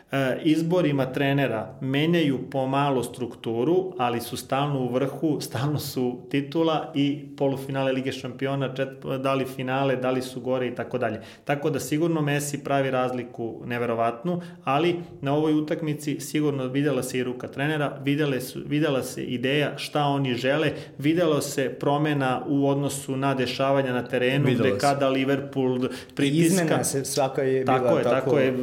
izborima 0.43 1.07
trenera 1.07 1.75
menjaju 1.81 2.51
pomalo 2.51 3.03
strukturu, 3.03 3.93
ali 3.99 4.21
su 4.21 4.37
stalno 4.37 4.81
u 4.81 4.93
vrhu, 4.93 5.41
stalno 5.47 5.79
su 5.79 6.21
titula 6.31 6.93
i 6.95 7.25
polufinale 7.37 7.93
Lige 7.93 8.13
šampiona, 8.13 8.75
čet, 8.75 8.89
da 9.23 9.35
li 9.35 9.45
finale, 9.45 9.97
da 9.97 10.11
li 10.11 10.23
su 10.23 10.41
gore 10.41 10.67
i 10.67 10.75
tako 10.75 10.99
dalje. 10.99 11.21
Tako 11.45 11.71
da 11.71 11.81
sigurno 11.81 12.23
Messi 12.23 12.65
pravi 12.65 12.91
razliku 12.91 13.63
neverovatnu, 13.65 14.41
ali 14.65 14.97
na 15.21 15.35
ovoj 15.35 15.55
utakmici 15.55 16.21
sigurno 16.21 16.67
videla 16.67 17.03
se 17.03 17.19
i 17.19 17.25
ruka 17.25 17.49
trenera, 17.49 17.99
videla, 18.05 18.41
su, 18.41 18.61
videla 18.67 19.03
se 19.03 19.25
ideja 19.25 19.79
šta 19.79 20.05
oni 20.05 20.35
žele, 20.35 20.73
videlo 20.99 21.41
se 21.41 21.69
promena 21.69 22.43
u 22.49 22.69
odnosu 22.69 23.17
na 23.17 23.35
dešavanja 23.35 23.93
na 23.93 24.09
terenu, 24.09 24.45
gde 24.55 24.71
se. 24.71 24.79
kada 24.79 25.09
Liverpool 25.09 25.89
pritiska. 26.15 26.63
Izmena 26.63 26.85
se, 26.85 27.05
svaka 27.05 27.43
je 27.43 27.65
tako 27.65 27.85
bila 27.85 27.99
je, 27.99 28.05
tako... 28.05 28.13
Tako 28.13 28.39
je, 28.39 28.55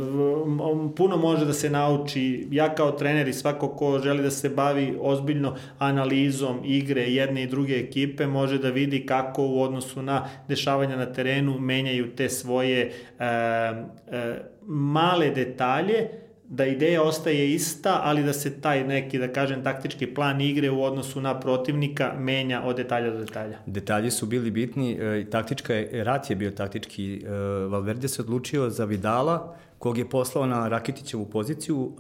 puno 0.96 1.18
može 1.18 1.39
može 1.40 1.48
da 1.48 1.54
se 1.54 1.70
nauči, 1.70 2.48
ja 2.52 2.76
kao 2.76 2.92
trener 2.92 3.28
i 3.28 3.34
svako 3.34 3.68
ko 3.68 4.00
želi 4.00 4.24
da 4.24 4.32
se 4.32 4.50
bavi 4.50 4.98
ozbiljno 5.00 5.56
analizom 5.80 6.60
igre 6.66 7.02
jedne 7.02 7.44
i 7.44 7.48
druge 7.48 7.80
ekipe, 7.80 8.28
može 8.28 8.58
da 8.58 8.70
vidi 8.70 9.06
kako 9.06 9.48
u 9.48 9.62
odnosu 9.62 10.02
na 10.02 10.28
dešavanja 10.48 10.98
na 10.98 11.06
terenu 11.06 11.60
menjaju 11.60 12.16
te 12.16 12.30
svoje 12.30 12.92
e, 13.20 13.26
e, 13.26 14.36
male 14.68 15.30
detalje, 15.30 16.10
da 16.50 16.66
ideja 16.66 17.04
ostaje 17.04 17.54
ista, 17.54 18.02
ali 18.04 18.24
da 18.24 18.34
se 18.34 18.62
taj 18.62 18.84
neki, 18.84 19.20
da 19.20 19.28
kažem, 19.28 19.64
taktički 19.64 20.08
plan 20.14 20.42
igre 20.42 20.70
u 20.70 20.84
odnosu 20.84 21.22
na 21.22 21.40
protivnika 21.40 22.14
menja 22.18 22.62
od 22.66 22.76
detalja 22.76 23.12
do 23.12 23.20
detalja. 23.20 23.58
Detalji 23.66 24.12
su 24.12 24.26
bili 24.26 24.52
bitni, 24.52 24.98
e, 25.00 25.26
taktička, 25.30 25.74
rat 26.04 26.30
je 26.30 26.36
bio 26.36 26.52
taktički. 26.52 27.22
E, 27.26 27.30
Valverde 27.70 28.08
se 28.08 28.22
odlučio 28.22 28.70
za 28.70 28.86
Vidala, 28.86 29.56
kog 29.80 29.98
je 29.98 30.10
poslao 30.10 30.46
na 30.46 30.68
Rakitićevu 30.68 31.26
poziciju 31.26 31.92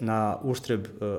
na 0.00 0.36
uštreb 0.42 0.86
e, 0.86 1.16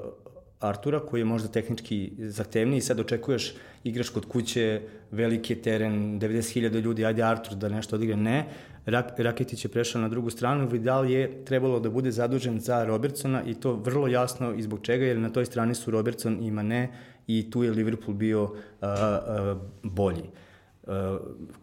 Artura, 0.60 1.00
koji 1.00 1.22
je 1.22 1.26
možda 1.26 1.48
tehnički 1.48 2.12
zahtevniji, 2.18 2.82
sad 2.82 3.00
očekuješ 3.00 3.54
igraš 3.84 4.10
kod 4.10 4.26
kuće, 4.26 4.82
veliki 5.12 5.56
teren, 5.56 6.20
90.000 6.20 6.80
ljudi, 6.80 7.06
ajde 7.06 7.24
Artur 7.24 7.56
da 7.56 7.70
nešto 7.70 7.96
odigre, 7.96 8.16
ne. 8.16 8.46
Rak, 8.86 9.20
Rakitić 9.20 9.66
je 9.66 9.72
prešao 9.72 10.02
na 10.02 10.10
drugu 10.10 10.30
stranu, 10.30 10.68
Vidal 10.68 11.10
je 11.10 11.46
trebalo 11.46 11.80
da 11.80 11.90
bude 11.90 12.12
zadužen 12.12 12.60
za 12.60 12.84
Robertsona 12.86 13.44
i 13.44 13.54
to 13.54 13.74
vrlo 13.74 14.08
jasno 14.08 14.54
i 14.54 14.62
zbog 14.62 14.80
čega, 14.82 15.06
jer 15.06 15.20
na 15.20 15.30
toj 15.30 15.46
strani 15.46 15.76
su 15.76 15.92
Robertson 15.92 16.38
i 16.42 16.52
Mane 16.52 16.92
i 17.28 17.52
tu 17.52 17.64
je 17.64 17.72
Liverpool 17.72 18.18
bio 18.18 18.44
a, 18.82 18.88
a, 18.88 19.56
bolji. 19.84 20.24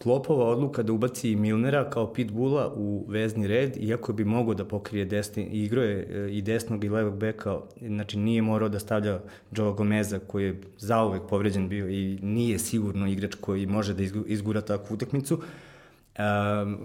Klopova 0.03 0.45
odluka 0.45 0.83
da 0.83 0.93
ubaci 0.93 1.37
Milnera 1.37 1.91
kao 1.91 2.13
pitbulla 2.13 2.73
u 2.77 3.05
vezni 3.09 3.47
red, 3.47 3.77
iako 3.77 4.13
bi 4.13 4.25
mogao 4.25 4.55
da 4.55 4.65
pokrije 4.65 5.05
desni, 5.05 5.45
igro 5.45 5.83
je 5.83 6.09
e, 6.11 6.31
i 6.33 6.43
desnog 6.43 6.85
i 6.85 6.89
levog 6.89 7.17
beka, 7.17 7.59
znači 7.81 8.19
nije 8.19 8.43
morao 8.43 8.69
da 8.69 8.79
stavlja 8.79 9.21
Joe 9.53 9.73
Gomeza 9.73 10.19
koji 10.19 10.45
je 10.45 10.61
zauvek 10.79 11.23
povređen 11.29 11.69
bio 11.69 11.89
i 11.89 12.19
nije 12.23 12.59
sigurno 12.59 13.07
igrač 13.07 13.35
koji 13.35 13.67
može 13.67 13.95
da 13.95 14.03
izgura 14.27 14.61
takvu 14.61 14.95
utakmicu. 14.95 15.35
Uh, 15.35 15.43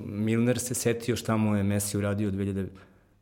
Milner 0.05 0.59
se 0.59 0.73
setio 0.73 1.15
šta 1.15 1.37
mu 1.37 1.55
je 1.55 1.63
Messi 1.63 1.97
uradio 1.97 2.31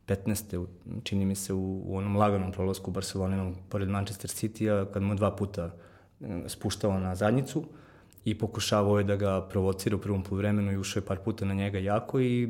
2015. 0.08 0.66
čini 1.02 1.24
mi 1.26 1.34
se 1.34 1.52
u, 1.52 1.82
u 1.86 1.96
onom 1.96 2.16
laganom 2.16 2.52
prolazku 2.52 2.90
u 2.90 2.94
Barcelona 2.94 3.52
pored 3.68 3.88
Manchester 3.88 4.30
City-a 4.30 4.92
kad 4.92 5.02
mu 5.02 5.14
dva 5.14 5.36
puta 5.36 5.74
e, 6.20 6.42
spuštao 6.46 7.00
na 7.00 7.14
zadnjicu. 7.14 7.58
Uh, 7.58 7.66
i 8.24 8.34
pokušavao 8.38 8.98
je 8.98 9.04
da 9.04 9.16
ga 9.16 9.40
provocira 9.40 9.96
u 9.96 9.98
prvom 9.98 10.22
polovremenu 10.22 10.72
i 10.72 10.76
ušao 10.76 11.00
je 11.00 11.06
par 11.06 11.18
puta 11.18 11.44
na 11.44 11.54
njega 11.54 11.78
jako 11.78 12.20
i 12.20 12.48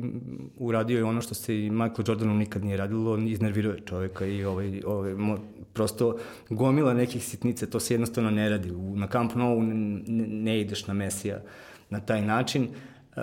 uradio 0.57 0.97
je 0.97 1.03
ono 1.03 1.21
što 1.21 1.33
se 1.33 1.65
i 1.65 1.69
Michael 1.69 2.03
Jordanu 2.07 2.33
nikad 2.33 2.63
nije 2.63 2.77
radilo, 2.77 3.17
iznervirao 3.17 3.73
je 3.73 3.81
čoveka 3.85 4.25
i 4.25 4.43
ovaj, 4.43 4.81
ovaj, 4.85 5.13
mo, 5.13 5.37
prosto 5.73 6.17
gomila 6.49 6.93
nekih 6.93 7.25
sitnice, 7.25 7.69
to 7.69 7.79
se 7.79 7.93
jednostavno 7.93 8.31
ne 8.31 8.49
radi. 8.49 8.71
U, 8.71 8.95
na 8.95 9.07
Camp 9.07 9.35
Nou 9.35 9.63
ne, 9.63 10.27
ne 10.27 10.61
ideš 10.61 10.87
na 10.87 10.93
Mesija 10.93 11.41
na 11.89 11.99
taj 11.99 12.21
način. 12.21 12.63
Uh, 12.63 13.21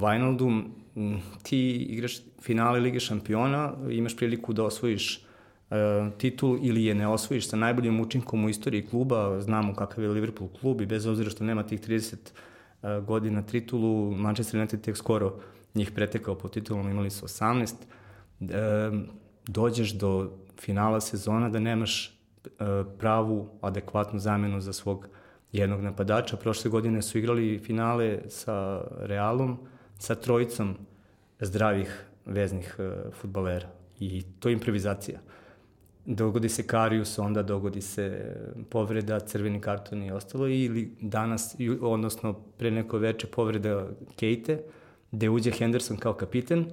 Wijnaldum, 0.00 0.62
ti 1.42 1.72
igraš 1.72 2.20
finale 2.42 2.80
Lige 2.80 3.00
šampiona, 3.00 3.72
imaš 3.90 4.16
priliku 4.16 4.52
da 4.52 4.64
osvojiš 4.64 5.24
E, 5.24 5.33
titul 6.18 6.58
ili 6.62 6.84
je 6.84 6.94
ne 6.94 7.08
osvojiš 7.08 7.48
sa 7.48 7.56
najboljim 7.56 8.00
učinkom 8.00 8.44
u 8.44 8.48
istoriji 8.48 8.86
kluba, 8.86 9.40
znamo 9.40 9.74
kakav 9.74 10.04
je 10.04 10.10
Liverpool 10.10 10.50
klub 10.60 10.80
i 10.80 10.86
bez 10.86 11.06
obzira 11.06 11.30
što 11.30 11.44
nema 11.44 11.62
tih 11.62 11.80
30 11.80 12.14
e, 12.14 13.00
godina 13.00 13.42
titulu, 13.42 14.14
Manchester 14.16 14.60
United 14.60 14.80
tek 14.80 14.96
skoro 14.96 15.38
njih 15.74 15.90
pretekao 15.90 16.34
po 16.34 16.48
titulom, 16.48 16.90
imali 16.90 17.10
su 17.10 17.26
18. 17.26 17.74
E, 18.40 18.90
dođeš 19.46 19.92
do 19.92 20.30
finala 20.60 21.00
sezona 21.00 21.48
da 21.48 21.58
nemaš 21.58 22.10
pravu, 22.98 23.48
adekvatnu 23.60 24.18
zamenu 24.18 24.60
za 24.60 24.72
svog 24.72 25.08
jednog 25.52 25.80
napadača. 25.80 26.36
Prošle 26.36 26.70
godine 26.70 27.02
su 27.02 27.18
igrali 27.18 27.58
finale 27.58 28.18
sa 28.28 28.84
Realom, 29.00 29.58
sa 29.98 30.14
trojicom 30.14 30.76
zdravih 31.40 32.04
veznih 32.26 32.76
futbalera. 33.20 33.68
I 34.00 34.22
to 34.40 34.48
je 34.48 34.52
improvizacija. 34.52 35.20
Dogodi 36.06 36.48
se 36.48 36.66
Karius, 36.66 37.18
onda 37.18 37.42
dogodi 37.42 37.80
se 37.80 38.36
povreda, 38.70 39.20
crveni 39.20 39.60
karton 39.60 40.02
i 40.02 40.10
ostalo, 40.10 40.48
ili 40.48 40.96
danas, 41.00 41.56
odnosno 41.80 42.32
pre 42.32 42.70
neko 42.70 42.98
veče 42.98 43.26
povreda 43.26 43.88
Kejte, 44.16 44.62
gde 45.12 45.30
uđe 45.30 45.50
Henderson 45.50 45.96
kao 45.96 46.14
kapiten 46.14 46.66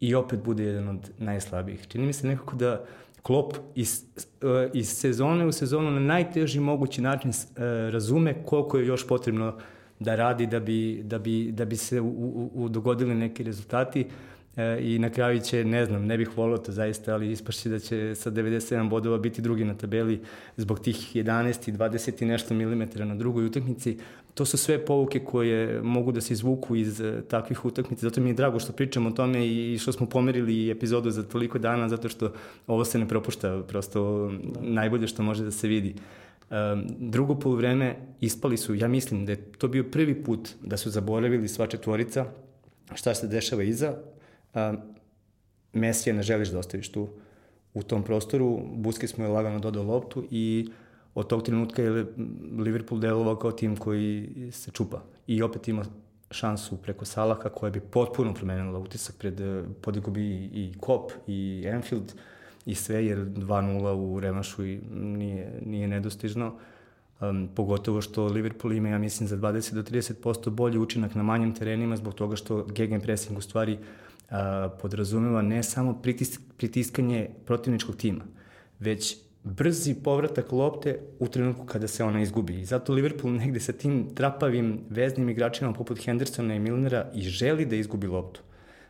i 0.00 0.14
opet 0.14 0.40
bude 0.44 0.64
jedan 0.64 0.88
od 0.88 1.10
najslabijih. 1.18 1.86
Čini 1.88 2.06
mi 2.06 2.12
se 2.12 2.26
nekako 2.26 2.56
da 2.56 2.84
Klopp 3.22 3.56
iz, 3.74 4.04
eh, 4.42 4.70
iz 4.74 4.88
sezone 4.88 5.46
u 5.46 5.52
sezonu 5.52 5.90
na 5.90 6.00
najteži 6.00 6.60
mogući 6.60 7.02
način 7.02 7.30
eh, 7.30 7.62
razume 7.90 8.44
koliko 8.44 8.78
je 8.78 8.86
još 8.86 9.06
potrebno 9.06 9.56
da 9.98 10.14
radi 10.14 10.46
da 10.46 10.60
bi, 10.60 11.02
da 11.04 11.18
bi, 11.18 11.52
da 11.52 11.64
bi 11.64 11.76
se 11.76 12.00
u, 12.00 12.06
u, 12.06 12.50
u 12.54 12.68
dogodili 12.68 13.14
neki 13.14 13.42
rezultati. 13.42 14.06
E, 14.56 14.78
i 14.80 14.98
na 14.98 15.10
kraju 15.10 15.40
će, 15.40 15.64
ne 15.64 15.86
znam, 15.86 16.06
ne 16.06 16.18
bih 16.18 16.38
volio 16.38 16.58
to 16.58 16.72
zaista, 16.72 17.14
ali 17.14 17.30
ispašće 17.30 17.68
da 17.68 17.78
će 17.78 18.14
sa 18.14 18.30
97 18.30 18.88
bodova 18.88 19.18
biti 19.18 19.42
drugi 19.42 19.64
na 19.64 19.74
tabeli 19.74 20.20
zbog 20.56 20.80
tih 20.80 21.16
11 21.16 21.68
i 21.68 21.72
20 21.72 22.22
i 22.22 22.26
nešto 22.26 22.54
milimetara 22.54 23.04
na 23.04 23.14
drugoj 23.14 23.46
utakmici. 23.46 23.98
To 24.34 24.44
su 24.44 24.56
sve 24.56 24.84
povuke 24.84 25.18
koje 25.18 25.82
mogu 25.82 26.12
da 26.12 26.20
se 26.20 26.32
izvuku 26.32 26.76
iz 26.76 27.00
uh, 27.00 27.20
takvih 27.28 27.64
utakmica, 27.64 28.08
zato 28.08 28.20
mi 28.20 28.30
je 28.30 28.34
drago 28.34 28.60
što 28.60 28.72
pričamo 28.72 29.08
o 29.08 29.12
tome 29.12 29.46
i 29.46 29.78
što 29.78 29.92
smo 29.92 30.06
pomerili 30.06 30.70
epizodu 30.70 31.10
za 31.10 31.22
toliko 31.22 31.58
dana, 31.58 31.88
zato 31.88 32.08
što 32.08 32.32
ovo 32.66 32.84
se 32.84 32.98
ne 32.98 33.08
propušta, 33.08 33.62
prosto 33.68 34.32
najbolje 34.60 35.06
što 35.06 35.22
može 35.22 35.44
da 35.44 35.50
se 35.50 35.68
vidi. 35.68 35.94
Um, 36.50 36.86
drugo 36.98 37.34
polovreme 37.34 37.96
ispali 38.20 38.56
su, 38.56 38.74
ja 38.74 38.88
mislim 38.88 39.26
da 39.26 39.32
je 39.32 39.42
to 39.58 39.68
bio 39.68 39.84
prvi 39.84 40.14
put 40.24 40.48
da 40.62 40.76
su 40.76 40.90
zaboravili 40.90 41.48
sva 41.48 41.66
četvorica 41.66 42.26
šta 42.94 43.14
se 43.14 43.26
dešava 43.26 43.62
iza, 43.62 43.94
Mesija 45.72 46.14
ne 46.14 46.22
želiš 46.22 46.48
da 46.48 46.58
ostaviš 46.58 46.92
tu 46.92 47.08
u 47.74 47.82
tom 47.82 48.02
prostoru. 48.02 48.60
Busquets 48.72 49.18
mu 49.18 49.24
je 49.24 49.30
lagano 49.30 49.58
dodao 49.58 49.82
loptu 49.82 50.24
i 50.30 50.68
od 51.14 51.26
tog 51.26 51.42
trenutka 51.42 51.82
je 51.82 52.06
Liverpool 52.58 53.00
delovao 53.00 53.36
kao 53.36 53.52
tim 53.52 53.76
koji 53.76 54.28
se 54.52 54.70
čupa. 54.70 55.02
I 55.26 55.42
opet 55.42 55.68
ima 55.68 55.84
šansu 56.30 56.76
preko 56.76 57.04
Salaha 57.04 57.48
koja 57.48 57.70
bi 57.70 57.80
potpuno 57.80 58.34
promenila 58.34 58.78
utisak 58.78 59.16
pred 59.18 59.40
podigo 59.80 60.10
bi 60.10 60.22
i 60.34 60.74
Kop 60.80 61.12
i 61.26 61.64
Enfield 61.66 62.12
i 62.66 62.74
sve 62.74 63.06
jer 63.06 63.18
2-0 63.18 63.92
u 63.92 64.20
revanšu 64.20 64.62
nije, 64.92 65.60
nije 65.66 65.88
nedostižno. 65.88 66.54
Um, 67.20 67.48
pogotovo 67.54 68.00
što 68.00 68.26
Liverpool 68.26 68.72
ima, 68.72 68.88
ja 68.88 68.98
mislim, 68.98 69.28
za 69.28 69.36
20 69.36 69.74
do 69.74 69.82
30% 69.82 70.50
bolji 70.50 70.78
učinak 70.78 71.14
na 71.14 71.22
manjim 71.22 71.54
terenima 71.54 71.96
zbog 71.96 72.14
toga 72.14 72.36
što 72.36 72.64
gegenpressing 72.64 73.38
u 73.38 73.40
stvari 73.40 73.72
uh, 73.72 74.05
podrazumeva 74.80 75.42
ne 75.42 75.62
samo 75.62 75.94
pritis, 76.02 76.40
pritiskanje 76.56 77.28
protivničkog 77.44 77.96
tima, 77.96 78.24
već 78.78 79.16
brzi 79.42 79.94
povratak 79.94 80.52
lopte 80.52 80.98
u 81.18 81.28
trenutku 81.28 81.66
kada 81.66 81.88
se 81.88 82.04
ona 82.04 82.22
izgubi. 82.22 82.60
I 82.60 82.64
zato 82.64 82.92
Liverpool 82.92 83.32
negde 83.32 83.60
sa 83.60 83.72
tim 83.72 84.14
trapavim 84.14 84.80
veznim 84.90 85.28
igračima 85.28 85.72
poput 85.72 86.04
Hendersona 86.04 86.54
i 86.54 86.58
Milnera 86.58 87.10
i 87.14 87.22
želi 87.22 87.66
da 87.66 87.76
izgubi 87.76 88.06
loptu. 88.06 88.40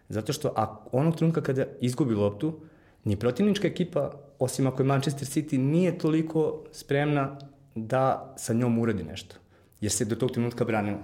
Zato 0.09 0.33
što 0.33 0.53
a 0.57 0.85
onog 0.93 1.17
trenutka 1.17 1.41
kada 1.41 1.65
izgubi 1.81 2.15
loptu, 2.15 2.61
ni 3.05 3.17
protivnička 3.17 3.69
ekipa, 3.69 4.11
osim 4.39 4.67
ako 4.67 4.83
je 4.83 4.87
Manchester 4.87 5.29
City, 5.29 5.59
nije 5.59 5.99
toliko 5.99 6.65
spremna 6.73 7.39
da 7.75 8.35
sa 8.37 8.53
njom 8.53 8.79
uradi 8.79 9.05
nešto. 9.05 9.37
Jer 9.81 9.93
se 9.93 10.05
do 10.05 10.17
tog 10.17 10.31
trenutka 10.31 10.65
branila. 10.65 10.99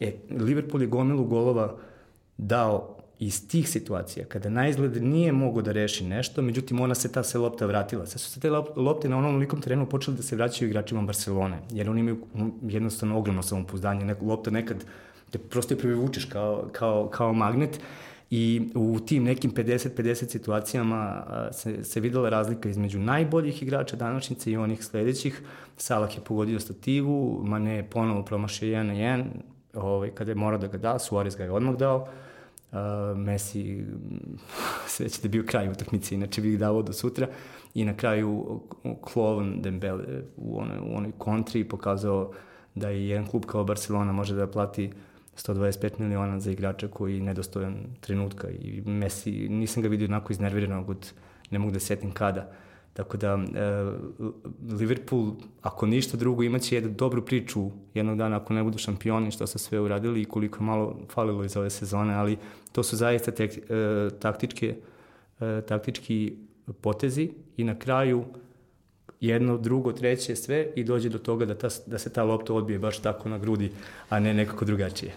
E, 0.00 0.12
Liverpool 0.30 0.82
je 0.82 0.88
gomilu 0.88 1.24
golova 1.24 1.76
dao 2.36 2.99
iz 3.20 3.48
tih 3.48 3.68
situacija, 3.68 4.26
kada 4.26 4.48
na 4.48 4.68
izgled 4.68 5.02
nije 5.02 5.32
mogo 5.32 5.62
da 5.62 5.72
reši 5.72 6.04
nešto, 6.04 6.42
međutim 6.42 6.80
ona 6.80 6.94
se 6.94 7.12
ta 7.12 7.22
se 7.22 7.38
lopta 7.38 7.66
vratila. 7.66 8.06
Sad 8.06 8.20
su 8.20 8.30
se 8.30 8.40
te 8.40 8.50
lopte 8.76 9.08
na 9.08 9.18
onom 9.18 9.36
likom 9.36 9.60
terenu 9.60 9.86
počeli 9.86 10.16
da 10.16 10.22
se 10.22 10.36
vraćaju 10.36 10.68
igračima 10.68 11.02
Barcelone, 11.02 11.58
jer 11.70 11.90
oni 11.90 12.00
imaju 12.00 12.18
jednostavno 12.62 13.18
ogromno 13.18 13.42
samopouzdanje. 13.42 14.14
Lopta 14.22 14.50
nekad 14.50 14.84
te 15.30 15.38
prosto 15.38 15.74
je 15.74 15.78
privučeš 15.78 16.24
kao, 16.24 16.68
kao, 16.72 17.08
kao 17.08 17.32
magnet 17.32 17.80
i 18.30 18.70
u 18.74 19.00
tim 19.06 19.24
nekim 19.24 19.54
50-50 19.54 20.14
situacijama 20.14 21.24
se, 21.52 21.84
se 21.84 22.00
videla 22.00 22.28
razlika 22.28 22.68
između 22.68 22.98
najboljih 22.98 23.62
igrača 23.62 23.96
današnjice 23.96 24.50
i 24.50 24.56
onih 24.56 24.84
sledećih. 24.84 25.42
Salah 25.76 26.16
je 26.16 26.24
pogodio 26.24 26.60
stativu, 26.60 27.40
Mane 27.44 27.76
je 27.76 27.90
ponovo 27.90 28.22
promašio 28.22 28.68
1 28.68 28.82
na 28.82 28.94
1, 28.94 29.24
ovaj, 29.74 30.10
kada 30.10 30.30
je 30.30 30.34
morao 30.34 30.58
da 30.58 30.66
ga 30.66 30.78
da, 30.78 30.98
Suarez 30.98 31.36
ga 31.36 31.44
je 31.44 31.50
odmah 31.50 31.76
dao. 31.76 32.08
Messi 33.16 33.84
sve 34.94 35.08
će 35.08 35.22
da 35.22 35.28
bio 35.28 35.44
kraj 35.46 35.68
utakmice, 35.68 36.14
inače 36.14 36.40
bih 36.40 36.58
dao 36.58 36.82
do 36.82 36.92
sutra 36.92 37.28
i 37.74 37.84
na 37.84 37.96
kraju 37.96 38.60
Klovan 39.00 39.62
Dembele 39.62 40.22
u 40.36 40.58
onoj, 40.58 40.78
u 40.78 40.96
onoj 40.96 41.12
kontri 41.18 41.68
pokazao 41.68 42.32
da 42.74 42.88
je 42.88 43.08
jedan 43.08 43.26
klub 43.26 43.44
kao 43.46 43.64
Barcelona 43.64 44.12
može 44.12 44.34
da 44.34 44.46
plati 44.46 44.86
uh, 44.86 44.92
125 45.36 46.00
miliona 46.00 46.40
za 46.40 46.50
igrača 46.50 46.88
koji 46.88 47.14
je 47.14 47.22
nedostojan 47.22 47.76
trenutka 48.00 48.50
i 48.50 48.82
Messi, 48.86 49.48
nisam 49.48 49.82
ga 49.82 49.88
vidio 49.88 50.06
onako 50.06 50.32
iznerviranog 50.32 50.90
od, 50.90 51.12
ne 51.50 51.58
mogu 51.58 51.72
da 51.72 51.80
setim 51.80 52.12
kada. 52.12 52.52
Tako 53.00 53.16
da, 53.16 53.28
e, 53.28 53.38
Liverpool, 54.72 55.32
ako 55.62 55.86
ništa 55.86 56.16
drugo, 56.16 56.42
imaće 56.42 56.74
jednu 56.74 56.90
dobru 56.90 57.24
priču 57.24 57.70
jednog 57.94 58.18
dana 58.18 58.36
ako 58.36 58.54
ne 58.54 58.62
budu 58.62 58.78
šampioni, 58.78 59.30
što 59.30 59.46
su 59.46 59.58
sve 59.58 59.80
uradili 59.80 60.20
i 60.22 60.24
koliko 60.24 60.62
malo 60.64 61.00
falilo 61.08 61.44
iz 61.44 61.56
ove 61.56 61.70
sezone, 61.70 62.14
ali 62.14 62.36
to 62.72 62.82
su 62.82 62.96
zaista 62.96 63.30
tek, 63.30 63.56
e, 63.56 64.08
taktičke, 64.18 64.74
e, 65.40 65.62
taktički 65.68 66.36
potezi 66.80 67.30
i 67.56 67.64
na 67.64 67.78
kraju 67.78 68.24
jedno, 69.20 69.58
drugo, 69.58 69.92
treće, 69.92 70.36
sve 70.36 70.72
i 70.76 70.84
dođe 70.84 71.08
do 71.08 71.18
toga 71.18 71.46
da, 71.46 71.54
ta, 71.54 71.68
da 71.86 71.98
se 71.98 72.12
ta 72.12 72.24
lopta 72.24 72.54
odbije 72.54 72.78
baš 72.78 72.98
tako 72.98 73.28
na 73.28 73.38
grudi, 73.38 73.72
a 74.08 74.20
ne 74.20 74.34
nekako 74.34 74.64
drugačije. 74.64 75.12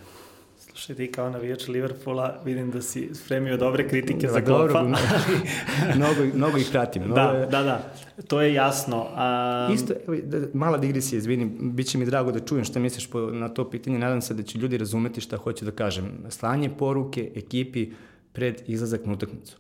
Slušaj, 0.83 0.95
ti 0.95 1.11
kao 1.11 1.29
navijač 1.29 1.67
Liverpoola 1.67 2.41
vidim 2.45 2.71
da 2.71 2.81
si 2.81 3.09
spremio 3.15 3.57
dobre 3.57 3.87
kritike 3.87 4.27
za 4.27 4.41
Klopa. 4.41 4.83
mnogo, 5.95 6.35
mnogo 6.35 6.57
ih 6.57 6.67
pratim. 6.71 7.03
Mnogo 7.03 7.21
da, 7.21 7.29
je... 7.29 7.45
da, 7.45 7.63
da, 7.63 7.93
to 8.27 8.41
je 8.41 8.53
jasno. 8.53 9.07
A... 9.15 9.69
Isto, 9.73 9.93
evo, 10.07 10.17
da, 10.23 10.47
mala 10.53 10.77
digresija, 10.77 11.17
izvini, 11.17 11.45
bit 11.59 11.87
će 11.87 11.97
mi 11.97 12.05
drago 12.05 12.31
da 12.31 12.39
čujem 12.39 12.65
šta 12.65 12.79
misliš 12.79 13.09
po, 13.09 13.19
na 13.19 13.49
to 13.49 13.69
pitanje. 13.69 13.99
Nadam 13.99 14.21
se 14.21 14.33
da 14.33 14.43
će 14.43 14.59
ljudi 14.59 14.77
razumeti 14.77 15.21
šta 15.21 15.37
hoću 15.37 15.65
da 15.65 15.71
kažem. 15.71 16.25
Slanje 16.29 16.69
poruke 16.77 17.31
ekipi 17.35 17.91
pred 18.33 18.61
izlazak 18.67 19.05
na 19.05 19.13
utakmicu. 19.13 19.57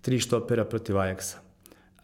Tri 0.00 0.18
štopera 0.18 0.64
protiv 0.64 0.96
Ajaxa 0.96 1.36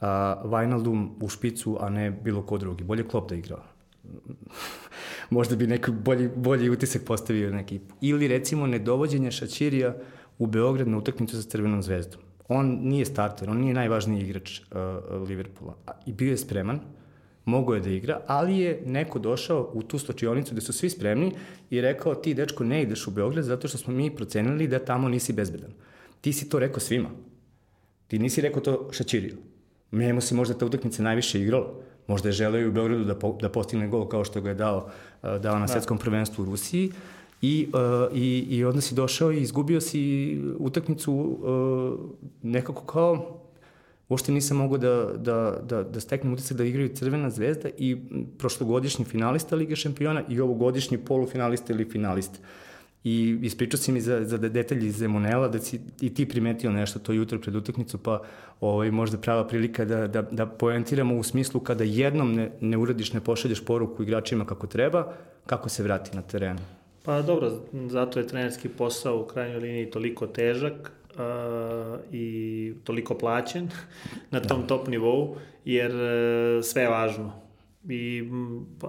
a, 0.00 0.42
Wijnaldum 0.44 1.08
u 1.20 1.28
špicu, 1.28 1.78
a 1.80 1.90
ne 1.90 2.10
bilo 2.10 2.42
ko 2.42 2.58
drugi. 2.58 2.84
Bolje 2.84 3.08
Klopp 3.08 3.30
da 3.30 3.36
igrao. 3.36 3.62
Možda 5.30 5.56
bi 5.56 5.66
neki 5.66 5.90
bolji, 5.90 6.28
bolji 6.36 6.70
utisak 6.70 7.04
postavio 7.04 7.50
na 7.50 7.60
ekipu. 7.60 7.94
Ili 8.00 8.28
recimo 8.28 8.66
nedovođenje 8.66 9.30
Šačirija 9.30 9.96
u 10.38 10.46
Beograd 10.46 10.88
na 10.88 10.98
utakmicu 10.98 11.42
sa 11.42 11.48
Crvenom 11.48 11.82
zvezdom. 11.82 12.20
On 12.48 12.78
nije 12.82 13.04
starter, 13.04 13.50
on 13.50 13.58
nije 13.58 13.74
najvažniji 13.74 14.22
igrač 14.22 14.60
uh, 14.60 15.28
Liverpoola. 15.28 15.76
I 16.06 16.12
bio 16.12 16.30
je 16.30 16.36
spreman, 16.36 16.80
mogo 17.44 17.74
je 17.74 17.80
da 17.80 17.90
igra, 17.90 18.20
ali 18.26 18.58
je 18.58 18.82
neko 18.86 19.18
došao 19.18 19.70
u 19.74 19.82
tu 19.82 19.98
stočionicu 19.98 20.54
gde 20.54 20.60
su 20.60 20.72
svi 20.72 20.90
spremni 20.90 21.32
i 21.70 21.80
rekao 21.80 22.14
ti 22.14 22.34
dečko 22.34 22.64
ne 22.64 22.82
ideš 22.82 23.06
u 23.06 23.10
Beograd 23.10 23.44
zato 23.44 23.68
što 23.68 23.78
smo 23.78 23.94
mi 23.94 24.16
procenili 24.16 24.68
da 24.68 24.78
tamo 24.78 25.08
nisi 25.08 25.32
bezbedan. 25.32 25.72
Ti 26.20 26.32
si 26.32 26.48
to 26.48 26.58
rekao 26.58 26.80
svima. 26.80 27.10
Ti 28.06 28.18
nisi 28.18 28.40
rekao 28.40 28.62
to 28.62 28.88
Šačiriju. 28.92 29.36
Njemu 29.92 30.20
se 30.20 30.34
možda 30.34 30.54
ta 30.54 30.66
utakmica 30.66 31.02
najviše 31.02 31.40
igrala. 31.40 31.74
Možda 32.06 32.28
je 32.28 32.32
želeo 32.32 32.60
i 32.60 32.66
u 32.66 32.72
Beogradu 32.72 33.04
da, 33.04 33.14
po, 33.14 33.38
da 33.40 33.48
postigne 33.48 33.88
gol 33.88 34.08
kao 34.08 34.24
što 34.24 34.40
ga 34.40 34.48
je 34.48 34.54
dao, 34.54 34.88
dao 35.22 35.58
na 35.58 35.66
da. 35.66 35.72
svetskom 35.72 35.98
prvenstvu 35.98 36.42
u 36.42 36.44
Rusiji. 36.44 36.92
I, 37.42 37.68
uh, 37.72 38.16
i, 38.16 38.46
i 38.50 38.64
onda 38.64 38.80
si 38.80 38.94
došao 38.94 39.32
i 39.32 39.40
izgubio 39.40 39.80
si 39.80 40.40
utakmicu 40.58 41.12
uh, 41.12 42.10
nekako 42.42 42.82
kao 42.82 43.40
uopšte 44.08 44.32
nisam 44.32 44.56
mogao 44.56 44.78
da, 44.78 45.12
da, 45.16 45.60
da, 45.62 45.82
da 45.82 46.00
steknem 46.00 46.32
utisak 46.32 46.56
da 46.56 46.64
igraju 46.64 46.94
Crvena 46.94 47.30
zvezda 47.30 47.68
i 47.78 47.96
prošlogodišnji 48.38 49.04
finalista 49.04 49.56
Lige 49.56 49.76
šampiona 49.76 50.22
i 50.28 50.40
ovogodišnji 50.40 50.98
polufinalista 50.98 51.72
ili 51.72 51.84
finalista. 51.84 52.38
Uh, 52.40 52.65
I 53.08 53.38
ispričao 53.42 53.78
si 53.78 53.92
mi 53.92 54.00
za, 54.00 54.24
za 54.24 54.38
detalje 54.38 54.86
iz 54.86 54.96
Zemunela, 54.98 55.48
da 55.48 55.58
si 55.58 55.80
i 56.00 56.14
ti 56.14 56.28
primetio 56.28 56.72
nešto 56.72 56.98
to 56.98 57.12
jutro 57.12 57.38
pred 57.38 57.54
utakmicu, 57.54 57.98
pa 57.98 58.22
ovaj, 58.60 58.90
možda 58.90 59.18
prava 59.18 59.46
prilika 59.46 59.84
da, 59.84 60.06
da, 60.06 60.22
da 60.22 60.46
poentiramo 60.46 61.16
u 61.16 61.22
smislu 61.22 61.60
kada 61.60 61.84
jednom 61.84 62.34
ne, 62.34 62.50
ne 62.60 62.76
uradiš, 62.76 63.12
ne 63.12 63.20
pošalješ 63.20 63.64
poruku 63.64 64.02
igračima 64.02 64.44
kako 64.44 64.66
treba, 64.66 65.12
kako 65.46 65.68
se 65.68 65.82
vrati 65.82 66.16
na 66.16 66.22
teren. 66.22 66.58
Pa 67.04 67.22
dobro, 67.22 67.52
zato 67.88 68.18
je 68.18 68.26
trenerski 68.26 68.68
posao 68.68 69.20
u 69.20 69.24
krajnjoj 69.24 69.60
liniji 69.60 69.90
toliko 69.90 70.26
težak 70.26 70.92
uh, 71.14 71.20
i 72.12 72.74
toliko 72.84 73.14
plaćen 73.14 73.70
na 74.34 74.40
tom 74.40 74.60
da. 74.60 74.66
top 74.66 74.88
nivou, 74.88 75.36
jer 75.64 75.90
uh, 75.90 76.64
sve 76.64 76.82
je 76.82 76.88
važno 76.88 77.45
i 77.88 78.24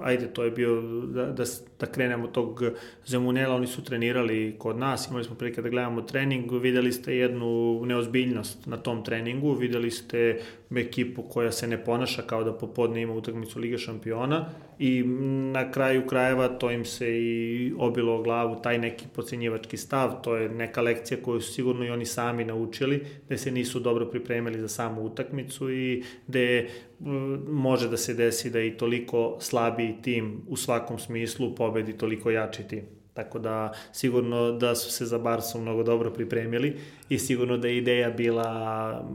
ajde, 0.02 0.28
to 0.34 0.44
je 0.44 0.52
bio 0.52 0.82
da, 0.82 1.26
da, 1.26 1.44
da 1.80 1.86
krenemo 1.86 2.28
tog 2.28 2.64
Zemunela, 3.06 3.56
oni 3.56 3.68
su 3.68 3.84
trenirali 3.84 4.56
kod 4.60 4.78
nas, 4.78 5.08
imali 5.08 5.24
smo 5.24 5.36
prilike 5.36 5.62
da 5.62 5.70
gledamo 5.70 6.02
trening, 6.02 6.52
videli 6.52 6.92
ste 6.92 7.18
jednu 7.18 7.82
neozbiljnost 7.86 8.66
na 8.66 8.78
tom 8.78 9.04
treningu, 9.04 9.54
videli 9.54 9.92
ste 9.92 10.42
ekipu 10.76 11.24
koja 11.24 11.52
se 11.52 11.68
ne 11.68 11.84
ponaša 11.84 12.22
kao 12.22 12.44
da 12.44 12.54
popodne 12.54 13.02
ima 13.02 13.14
utakmicu 13.14 13.60
Liga 13.60 13.78
šampiona 13.78 14.50
i 14.80 15.04
na 15.54 15.72
kraju 15.72 16.08
krajeva 16.08 16.48
to 16.48 16.72
im 16.72 16.86
se 16.86 17.22
i 17.22 17.74
obilo 17.78 18.16
o 18.16 18.22
glavu 18.22 18.56
taj 18.64 18.78
neki 18.78 19.06
pocenjivački 19.16 19.78
stav, 19.78 20.22
to 20.22 20.36
je 20.36 20.50
neka 20.50 20.82
lekcija 20.82 21.22
koju 21.22 21.42
su 21.42 21.54
sigurno 21.54 21.86
i 21.86 21.90
oni 21.90 22.06
sami 22.06 22.46
naučili, 22.46 23.06
da 23.30 23.38
se 23.38 23.52
nisu 23.52 23.80
dobro 23.80 24.06
pripremili 24.06 24.60
za 24.60 24.68
samu 24.68 25.04
utakmicu 25.04 25.72
i 25.72 26.04
gde 26.28 26.70
može 27.48 27.90
da 27.90 27.98
se 27.98 28.14
desi 28.14 28.50
da 28.50 28.62
i 28.62 28.78
toliko 28.78 29.38
slabiji 29.40 29.96
tim 30.02 30.42
u 30.48 30.56
svakom 30.56 31.00
smislu 31.00 31.56
pobedi 31.56 31.98
toliko 31.98 32.32
jači 32.32 32.64
tim. 32.64 32.82
Tako 33.14 33.40
da 33.40 33.74
sigurno 33.92 34.52
da 34.52 34.76
su 34.76 34.92
se 34.92 35.06
za 35.06 35.18
Barsu 35.18 35.62
mnogo 35.62 35.84
dobro 35.84 36.12
pripremili 36.12 36.76
i 37.10 37.20
sigurno 37.20 37.58
da 37.58 37.68
je 37.68 37.78
ideja 37.78 38.10
bila 38.10 39.10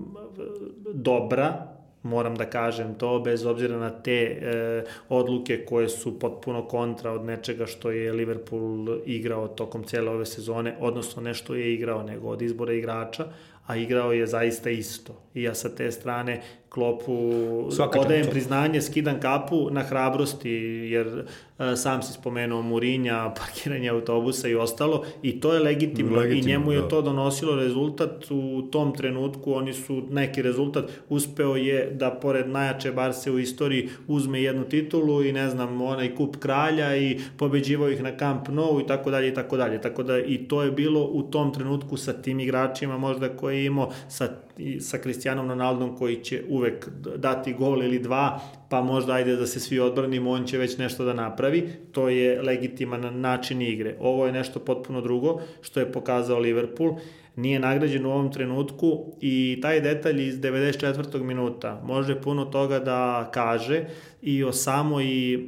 dobra, 0.94 1.71
moram 2.02 2.34
da 2.34 2.50
kažem 2.50 2.94
to, 2.94 3.18
bez 3.20 3.46
obzira 3.46 3.78
na 3.78 3.90
te 3.90 4.12
e, 4.12 4.84
odluke 5.08 5.64
koje 5.64 5.88
su 5.88 6.18
potpuno 6.18 6.68
kontra 6.68 7.12
od 7.12 7.24
nečega 7.24 7.66
što 7.66 7.90
je 7.90 8.12
Liverpool 8.12 8.98
igrao 9.06 9.48
tokom 9.48 9.84
cele 9.84 10.10
ove 10.10 10.26
sezone, 10.26 10.76
odnosno 10.80 11.22
nešto 11.22 11.54
je 11.54 11.74
igrao 11.74 12.02
nego 12.02 12.28
od 12.28 12.42
izbora 12.42 12.72
igrača, 12.72 13.26
a 13.66 13.76
igrao 13.76 14.12
je 14.12 14.26
zaista 14.26 14.70
isto. 14.70 15.22
I 15.34 15.42
ja 15.42 15.54
sa 15.54 15.74
te 15.74 15.90
strane 15.90 16.42
Klopu 16.72 17.32
Svaka 17.70 18.00
odajem 18.00 18.26
priznanje, 18.30 18.80
skidam 18.82 19.20
kapu 19.20 19.70
na 19.70 19.82
hrabrosti, 19.82 20.50
jer 20.90 21.24
e, 21.58 21.76
sam 21.76 22.02
si 22.02 22.12
spomenuo 22.12 22.62
Murinja, 22.62 23.30
parkiranje 23.38 23.88
autobusa 23.88 24.48
i 24.48 24.54
ostalo 24.54 25.04
i 25.22 25.40
to 25.40 25.52
je 25.52 25.60
legitimno, 25.60 26.16
Legitimno, 26.16 26.48
i 26.48 26.52
njemu 26.52 26.72
je 26.72 26.80
da. 26.80 26.88
to 26.88 27.02
donosilo 27.02 27.56
rezultat 27.56 28.30
u 28.30 28.62
tom 28.62 28.94
trenutku, 28.94 29.54
oni 29.54 29.72
su 29.72 30.02
neki 30.10 30.42
rezultat, 30.42 30.84
uspeo 31.08 31.56
je 31.56 31.90
da 31.90 32.10
pored 32.10 32.48
najjače 32.48 32.92
Barse 32.92 33.30
u 33.30 33.38
istoriji 33.38 33.88
uzme 34.08 34.42
jednu 34.42 34.64
titulu 34.64 35.24
i 35.24 35.32
ne 35.32 35.48
znam, 35.48 35.80
onaj 35.80 36.14
kup 36.14 36.36
kralja 36.36 36.96
i 36.96 37.20
pobeđivao 37.36 37.90
ih 37.90 38.02
na 38.02 38.16
Camp 38.18 38.48
Nou 38.48 38.80
i 38.80 38.86
tako 38.86 39.10
dalje 39.10 39.28
i 39.28 39.34
tako 39.34 39.56
dalje, 39.56 39.80
tako 39.80 40.02
da 40.02 40.18
i 40.18 40.38
to 40.38 40.62
je 40.62 40.70
bilo 40.70 41.04
u 41.04 41.22
tom 41.22 41.54
trenutku 41.54 41.96
sa 41.96 42.12
tim 42.12 42.40
igračima 42.40 42.98
možda 42.98 43.28
koji 43.28 43.58
je 43.58 43.66
imao 43.66 43.90
sa, 44.08 44.28
i 44.58 44.80
sa 44.80 44.98
Cristianom 44.98 45.48
Ronaldom 45.48 45.96
koji 45.96 46.16
će 46.16 46.42
uvek 46.48 46.88
dati 47.16 47.52
gol 47.52 47.82
ili 47.84 47.98
dva, 47.98 48.40
pa 48.68 48.82
možda 48.82 49.12
ajde 49.12 49.36
da 49.36 49.46
se 49.46 49.60
svi 49.60 49.80
odbranimo, 49.80 50.30
on 50.30 50.44
će 50.44 50.58
već 50.58 50.78
nešto 50.78 51.04
da 51.04 51.14
napravi, 51.14 51.70
to 51.92 52.08
je 52.08 52.42
legitiman 52.42 53.20
način 53.20 53.62
igre. 53.62 53.96
Ovo 54.00 54.26
je 54.26 54.32
nešto 54.32 54.60
potpuno 54.60 55.00
drugo 55.00 55.40
što 55.60 55.80
je 55.80 55.92
pokazao 55.92 56.38
Liverpool, 56.38 56.94
nije 57.36 57.60
nagrađen 57.60 58.06
u 58.06 58.10
ovom 58.10 58.32
trenutku 58.32 59.12
i 59.20 59.58
taj 59.62 59.80
detalj 59.80 60.28
iz 60.28 60.40
94. 60.40 61.22
minuta 61.22 61.80
može 61.84 62.20
puno 62.20 62.44
toga 62.44 62.78
da 62.78 63.30
kaže 63.34 63.84
i 64.22 64.44
o, 64.44 64.52
samoj, 64.52 65.34
e, 65.34 65.38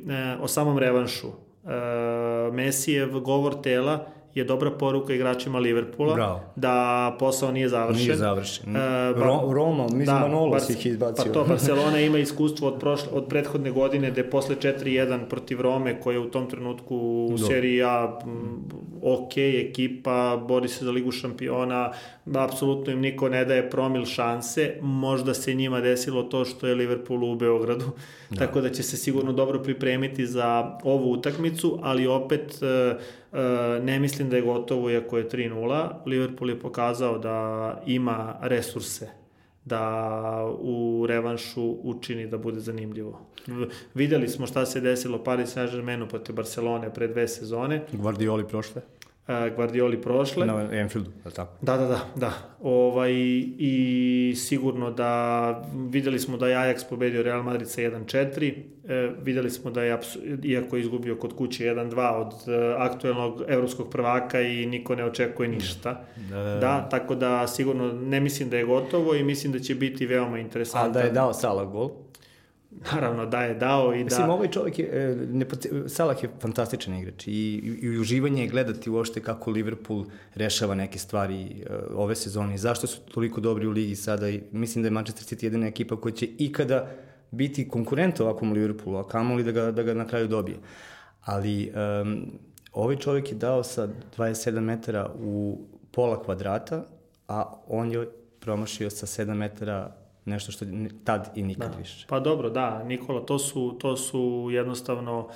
o 0.40 0.48
samom 0.48 0.78
revanšu. 0.78 1.28
E, 1.28 1.32
Mesijev 2.52 3.20
govor 3.20 3.62
tela 3.62 4.13
je 4.34 4.44
dobra 4.44 4.70
poruka 4.70 5.14
igračima 5.14 5.58
Liverpoola 5.58 6.14
Bravo. 6.14 6.40
da 6.56 7.16
posao 7.18 7.52
nije 7.52 7.68
završen. 7.68 8.02
Nije 8.02 8.16
završen. 8.16 8.76
E, 8.76 8.78
ba- 8.78 9.24
Ro, 9.24 9.52
Roma, 9.52 9.82
mislim 9.82 10.04
da, 10.04 10.18
Manolo 10.18 10.60
si 10.60 10.72
ih 10.72 10.86
izbacio. 10.86 11.24
Pa 11.24 11.32
to, 11.32 11.44
Barcelona 11.48 12.00
ima 12.00 12.18
iskustvo 12.18 12.68
od, 12.68 12.80
prošle, 12.80 13.08
od 13.12 13.26
prethodne 13.28 13.70
godine 13.70 14.10
gde 14.10 14.30
posle 14.30 14.56
4-1 14.56 15.28
protiv 15.28 15.60
Rome, 15.60 16.00
koja 16.00 16.14
je 16.14 16.20
u 16.20 16.30
tom 16.30 16.50
trenutku 16.50 16.96
u 17.30 17.36
Do. 17.38 17.46
seriji 17.46 17.82
A 17.82 18.18
m, 18.24 18.64
ok 19.02 19.36
ekipa, 19.36 20.44
bori 20.48 20.68
se 20.68 20.84
za 20.84 20.90
ligu 20.90 21.10
šampiona, 21.12 21.92
apsolutno 22.34 22.92
im 22.92 23.00
niko 23.00 23.28
ne 23.28 23.44
daje 23.44 23.70
promil 23.70 24.04
šanse, 24.04 24.76
možda 24.80 25.34
se 25.34 25.54
njima 25.54 25.80
desilo 25.80 26.22
to 26.22 26.44
što 26.44 26.66
je 26.66 26.74
Liverpool 26.74 27.24
u 27.24 27.34
Beogradu, 27.36 27.84
da. 28.30 28.36
tako 28.46 28.60
da 28.60 28.70
će 28.70 28.82
se 28.82 28.96
sigurno 28.96 29.32
dobro 29.32 29.62
pripremiti 29.62 30.26
za 30.26 30.78
ovu 30.84 31.12
utakmicu, 31.12 31.78
ali 31.82 32.06
opet 32.06 32.62
e, 32.62 32.66
e, 32.66 32.96
ne 33.82 33.98
mislim 34.00 34.30
da 34.30 34.36
je 34.36 34.42
gotovo 34.42 34.90
iako 34.90 35.18
je 35.18 35.28
3-0. 35.28 35.88
Liverpool 36.06 36.50
je 36.50 36.60
pokazao 36.60 37.18
da 37.18 37.82
ima 37.86 38.36
resurse 38.42 39.08
da 39.64 40.54
u 40.60 41.06
revanšu 41.08 41.76
učini 41.82 42.26
da 42.26 42.38
bude 42.38 42.60
zanimljivo. 42.60 43.20
Videli 43.94 44.28
smo 44.28 44.46
šta 44.46 44.66
se 44.66 44.80
desilo 44.80 45.24
Paris 45.24 45.56
Saint-Germainu 45.56 46.08
protiv 46.08 46.34
Barcelone 46.36 46.94
pre 46.94 47.08
dve 47.08 47.28
sezone, 47.28 47.82
Guardioli 47.92 48.48
prošle. 48.48 48.82
Guardioli 49.26 50.02
prošle. 50.02 50.46
Na 50.46 50.68
Enfieldu, 50.72 51.10
je 51.10 51.26
li 51.28 51.32
tako? 51.32 51.52
Da, 51.60 51.76
da, 51.76 51.86
da, 51.86 52.00
da. 52.16 52.32
Ovaj, 52.62 53.12
I 53.58 54.34
sigurno 54.36 54.90
da 54.90 55.62
videli 55.88 56.18
smo 56.18 56.36
da 56.36 56.48
je 56.48 56.56
Ajax 56.56 56.88
pobedio 56.90 57.22
Real 57.22 57.42
Madrid 57.42 57.68
sa 57.68 57.80
1-4, 57.80 58.54
e, 58.88 59.10
videli 59.22 59.50
smo 59.50 59.70
da 59.70 59.82
je, 59.82 59.98
iako 60.42 60.76
je 60.76 60.80
izgubio 60.80 61.16
kod 61.16 61.36
kuće 61.36 61.64
1-2 61.64 62.10
od 62.10 62.32
e, 62.48 62.74
aktuelnog 62.78 63.42
evropskog 63.48 63.90
prvaka 63.90 64.40
i 64.40 64.66
niko 64.66 64.94
ne 64.94 65.04
očekuje 65.04 65.48
ništa. 65.48 66.04
Da, 66.30 66.36
da, 66.36 66.44
da. 66.44 66.58
Da, 66.60 66.88
tako 66.90 67.14
da 67.14 67.46
sigurno 67.46 67.92
ne 67.92 68.20
mislim 68.20 68.50
da 68.50 68.56
je 68.56 68.64
gotovo 68.64 69.14
i 69.14 69.24
mislim 69.24 69.52
da 69.52 69.58
će 69.58 69.74
biti 69.74 70.06
veoma 70.06 70.36
A 70.36 70.40
interesantan. 70.40 70.92
da 70.92 71.00
je 71.00 71.10
dao 71.10 71.32
Salah 71.32 71.68
gol. 71.68 71.90
Naravno 72.92 73.26
da 73.26 73.42
je 73.42 73.54
dao 73.54 73.94
i 73.94 73.98
da... 73.98 74.04
Mislim, 74.04 74.30
ovaj 74.30 74.50
čovjek 74.50 74.78
je, 74.78 74.88
e, 74.92 75.16
ne, 75.32 75.46
Salah 75.88 76.22
je 76.22 76.30
fantastičan 76.40 76.94
igrač 76.94 77.26
i, 77.26 77.30
i, 77.30 77.78
i 77.82 77.98
uživanje 77.98 78.42
je 78.42 78.48
gledati 78.48 78.90
uopšte 78.90 79.20
kako 79.20 79.50
Liverpool 79.50 80.04
rešava 80.34 80.74
neke 80.74 80.98
stvari 80.98 81.42
e, 81.42 81.74
ove 81.94 82.16
sezone 82.16 82.58
zašto 82.58 82.86
su 82.86 83.00
toliko 83.00 83.40
dobri 83.40 83.66
u 83.66 83.70
ligi 83.70 83.96
sada 83.96 84.28
i 84.28 84.42
mislim 84.52 84.82
da 84.82 84.86
je 84.86 84.90
Manchester 84.90 85.38
City 85.38 85.44
jedina 85.44 85.66
ekipa 85.66 86.00
koja 86.00 86.14
će 86.14 86.26
ikada 86.38 86.90
biti 87.30 87.68
konkurent 87.68 88.20
ovakvom 88.20 88.52
Liverpoolu, 88.52 88.98
a 88.98 89.08
kamoli 89.08 89.42
da 89.42 89.52
ga, 89.52 89.70
da 89.70 89.82
ga 89.82 89.94
na 89.94 90.06
kraju 90.06 90.28
dobije. 90.28 90.58
Ali 91.20 91.72
um, 92.02 92.26
ovaj 92.72 92.96
čovjek 92.96 93.32
je 93.32 93.38
dao 93.38 93.62
sa 93.62 93.88
27 94.16 94.60
metara 94.60 95.10
u 95.18 95.60
pola 95.90 96.22
kvadrata, 96.22 96.84
a 97.28 97.62
on 97.68 97.90
je 97.90 98.08
promašio 98.40 98.90
sa 98.90 99.06
7 99.06 99.34
metara 99.34 99.96
nešto 100.24 100.52
što 100.52 100.64
tad 101.04 101.30
i 101.34 101.42
nikad 101.42 101.72
Da. 101.72 101.78
više. 101.78 102.06
Pa 102.08 102.20
dobro, 102.20 102.50
da, 102.50 102.84
Nikola, 102.84 103.26
to 103.26 103.38
su, 103.38 103.76
to 103.80 103.96
su 103.96 104.48
jednostavno 104.50 105.18
Uh, 105.18 105.34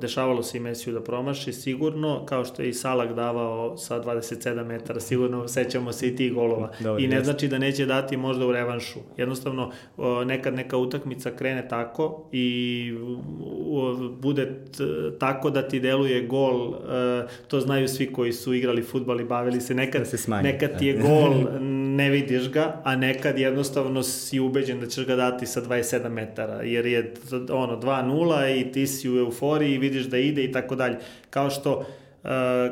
dešavalo 0.00 0.42
se 0.42 0.58
i 0.58 0.60
Mesiju 0.60 0.92
da 0.92 1.00
promaši 1.00 1.52
sigurno, 1.52 2.26
kao 2.26 2.44
što 2.44 2.62
je 2.62 2.68
i 2.68 2.72
Salak 2.72 3.14
davao 3.14 3.76
sa 3.76 4.00
27 4.00 4.64
metara, 4.64 5.00
sigurno 5.00 5.48
sećamo 5.48 5.92
se 5.92 6.08
i 6.08 6.16
tih 6.16 6.32
golova. 6.32 6.70
Dobro, 6.80 7.04
I 7.04 7.08
ne 7.08 7.16
jeste. 7.16 7.24
znači 7.24 7.48
da 7.48 7.58
neće 7.58 7.86
dati 7.86 8.16
možda 8.16 8.46
u 8.46 8.52
revanšu. 8.52 8.98
Jednostavno, 9.16 9.70
uh, 9.96 10.06
nekad 10.26 10.54
neka 10.54 10.76
utakmica 10.76 11.30
krene 11.30 11.68
tako 11.68 12.28
i 12.32 12.94
bude 14.20 14.64
tako 15.18 15.50
da 15.50 15.68
ti 15.68 15.80
deluje 15.80 16.26
gol, 16.26 16.68
uh, 16.68 16.76
to 17.48 17.60
znaju 17.60 17.88
svi 17.88 18.12
koji 18.12 18.32
su 18.32 18.54
igrali 18.54 18.82
futbal 18.82 19.20
i 19.20 19.24
bavili 19.24 19.60
se, 19.60 19.74
nekad, 19.74 20.00
Da 20.00 20.06
se 20.06 20.30
nekad 20.42 20.78
ti 20.78 20.86
je 20.86 20.94
gol, 21.08 21.60
ne 21.96 22.10
vidiš 22.10 22.50
ga, 22.50 22.80
a 22.84 22.96
nekad 22.96 23.38
jednostavno 23.38 24.02
si 24.02 24.40
ubeđen 24.40 24.80
da 24.80 24.86
ćeš 24.86 25.06
ga 25.06 25.16
dati 25.16 25.46
sa 25.46 25.62
27 25.62 26.08
metara, 26.08 26.62
jer 26.62 26.86
je 26.86 27.14
ono 27.50 27.80
2-0 27.80 28.60
i 28.60 28.72
ti 28.72 28.86
si 28.86 29.10
u 29.10 29.21
euforiji 29.22 29.78
vidiš 29.78 30.04
da 30.04 30.18
ide 30.18 30.44
i 30.44 30.52
tako 30.52 30.74
dalje. 30.74 30.96
Kao 31.30 31.50
što 31.50 31.86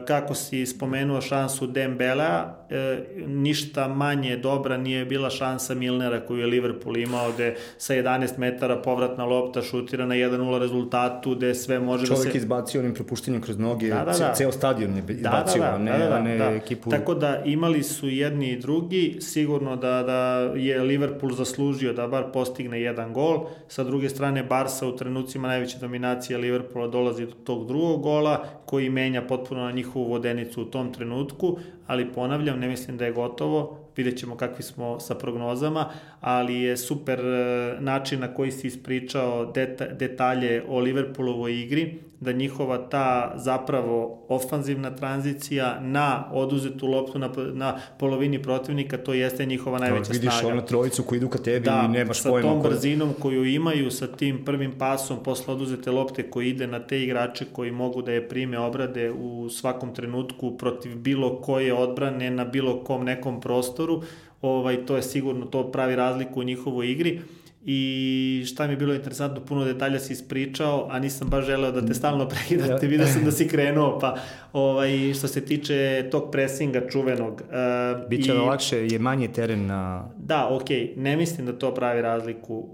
kako 0.06 0.34
si 0.34 0.66
spomenuo 0.66 1.20
šansu 1.20 1.66
Dembela, 1.66 2.66
e, 2.70 2.98
ništa 3.26 3.88
manje 3.88 4.36
dobra 4.36 4.76
nije 4.76 5.04
bila 5.04 5.30
šansa 5.30 5.74
Milnera 5.74 6.20
koju 6.26 6.38
je 6.38 6.46
Liverpool 6.46 6.96
imao, 6.96 7.32
gde 7.32 7.56
sa 7.78 7.94
11 7.94 8.38
metara 8.38 8.76
povratna 8.76 9.24
lopta 9.24 9.62
šutira 9.62 10.06
na 10.06 10.14
1-0 10.14 10.58
rezultatu, 10.58 11.34
gde 11.34 11.54
sve 11.54 11.80
može 11.80 12.06
Čovjek 12.06 12.24
da 12.24 12.32
se... 12.32 12.38
izbacio 12.38 12.80
onim 12.80 12.94
propuštenjem 12.94 13.42
kroz 13.42 13.58
noge, 13.58 13.88
Da, 13.88 14.04
da, 14.04 14.12
da. 14.18 14.32
ceo 14.34 14.52
stadion 14.52 14.96
je 14.96 15.04
izbacio, 15.08 15.62
a 15.62 15.78
ne, 15.78 15.92
a 15.92 16.20
ne 16.20 16.56
ekipu. 16.56 16.90
Tako 16.90 17.14
da 17.14 17.42
imali 17.44 17.82
su 17.82 18.08
jedni 18.08 18.50
i 18.50 18.60
drugi, 18.60 19.16
sigurno 19.20 19.76
da, 19.76 20.02
da 20.02 20.52
je 20.56 20.82
Liverpool 20.82 21.32
zaslužio 21.32 21.92
da 21.92 22.06
bar 22.06 22.24
postigne 22.32 22.80
jedan 22.80 23.12
gol, 23.12 23.46
sa 23.68 23.84
druge 23.84 24.08
strane 24.08 24.42
Barsa 24.42 24.86
u 24.86 24.96
trenucima 24.96 25.48
najveće 25.48 25.78
dominacije 25.78 26.38
Liverpoola 26.38 26.88
dolazi 26.88 27.26
do 27.26 27.32
tog 27.44 27.66
drugog 27.66 28.02
gola 28.02 28.44
koji 28.70 28.90
menja 28.90 29.22
potpuno 29.22 29.64
na 29.64 29.70
njihovu 29.70 30.08
vodenicu 30.08 30.62
u 30.62 30.64
tom 30.64 30.92
trenutku, 30.94 31.58
ali 31.86 32.12
ponavljam, 32.12 32.58
ne 32.58 32.68
mislim 32.68 32.96
da 32.96 33.04
je 33.04 33.12
gotovo, 33.12 33.78
vidjet 33.96 34.18
ćemo 34.18 34.36
kakvi 34.36 34.62
smo 34.62 35.00
sa 35.00 35.14
prognozama, 35.14 35.88
ali 36.20 36.60
je 36.60 36.76
super 36.76 37.20
e, 37.20 37.76
način 37.80 38.20
na 38.20 38.34
koji 38.34 38.50
si 38.50 38.66
ispričao 38.66 39.46
deta, 39.46 39.86
detalje 39.86 40.62
o 40.68 40.78
Liverpoolovoj 40.78 41.60
igri, 41.60 41.98
da 42.20 42.32
njihova 42.32 42.78
ta 42.80 43.32
zapravo 43.36 43.96
ofanzivna 44.28 44.90
tranzicija 44.90 45.80
na 45.80 46.00
oduzetu 46.32 46.86
loptu 46.86 47.18
na, 47.18 47.30
na 47.52 47.68
polovini 47.98 48.42
protivnika, 48.42 48.98
to 48.98 49.14
jeste 49.14 49.46
njihova 49.46 49.78
najveća 49.78 50.12
vidiš 50.12 50.32
snaga. 50.32 50.48
ono 50.48 50.62
trojicu 50.62 51.02
koji 51.02 51.16
idu 51.16 51.28
ka 51.28 51.38
tebi 51.38 51.60
Da, 51.60 51.82
i 51.84 51.90
nemaš 51.90 52.20
sa 52.20 52.30
pojma. 52.30 52.48
tom 52.48 52.62
ko- 52.62 52.68
brzinom 52.68 53.12
koju 53.14 53.44
imaju, 53.46 53.90
sa 53.90 54.06
tim 54.08 54.44
prvim 54.44 54.72
pasom 54.72 55.18
posle 55.18 55.54
oduzete 55.54 55.90
lopte 55.90 56.22
koji 56.24 56.48
ide 56.48 56.66
na 56.66 56.78
te 56.80 57.02
igrače 57.02 57.44
koji 57.46 57.70
mogu 57.72 58.02
da 58.02 58.12
je 58.12 58.28
prime 58.28 58.58
obrade 58.58 59.10
u 59.12 59.48
svakom 59.50 59.94
trenutku 59.94 60.50
protiv 60.52 60.96
bilo 60.96 61.36
koje 61.36 61.74
odbrane 61.74 62.30
na 62.30 62.44
bilo 62.44 62.76
kom 62.76 63.04
nekom 63.04 63.40
prostoru, 63.40 64.02
ovaj, 64.42 64.86
to 64.86 64.96
je 64.96 65.02
sigurno, 65.04 65.46
to 65.46 65.64
pravi 65.64 65.96
razliku 65.96 66.40
u 66.40 66.44
njihovoj 66.44 66.90
igri 66.90 67.20
i 67.64 68.44
šta 68.46 68.66
mi 68.66 68.72
je 68.72 68.76
bilo 68.76 68.94
interesantno, 68.94 69.44
puno 69.44 69.64
detalja 69.64 69.98
si 69.98 70.12
ispričao, 70.12 70.86
a 70.90 70.98
nisam 70.98 71.28
baš 71.28 71.46
želeo 71.46 71.72
da 71.72 71.86
te 71.86 71.94
stalno 71.94 72.28
prekidate, 72.28 72.86
vidio 72.86 73.06
sam 73.06 73.24
da 73.24 73.30
si 73.30 73.48
krenuo, 73.48 73.98
pa 73.98 74.16
ovaj, 74.52 75.14
što 75.14 75.28
se 75.28 75.44
tiče 75.44 76.08
tog 76.10 76.30
presinga 76.32 76.88
čuvenog. 76.88 77.42
Uh, 77.42 78.08
Biće 78.08 78.32
lakše, 78.32 78.86
je 78.86 78.98
manje 78.98 79.28
teren 79.28 79.66
na... 79.66 80.10
Da, 80.16 80.48
ok, 80.50 80.68
ne 80.96 81.16
mislim 81.16 81.46
da 81.46 81.58
to 81.58 81.74
pravi 81.74 82.02
razliku. 82.02 82.68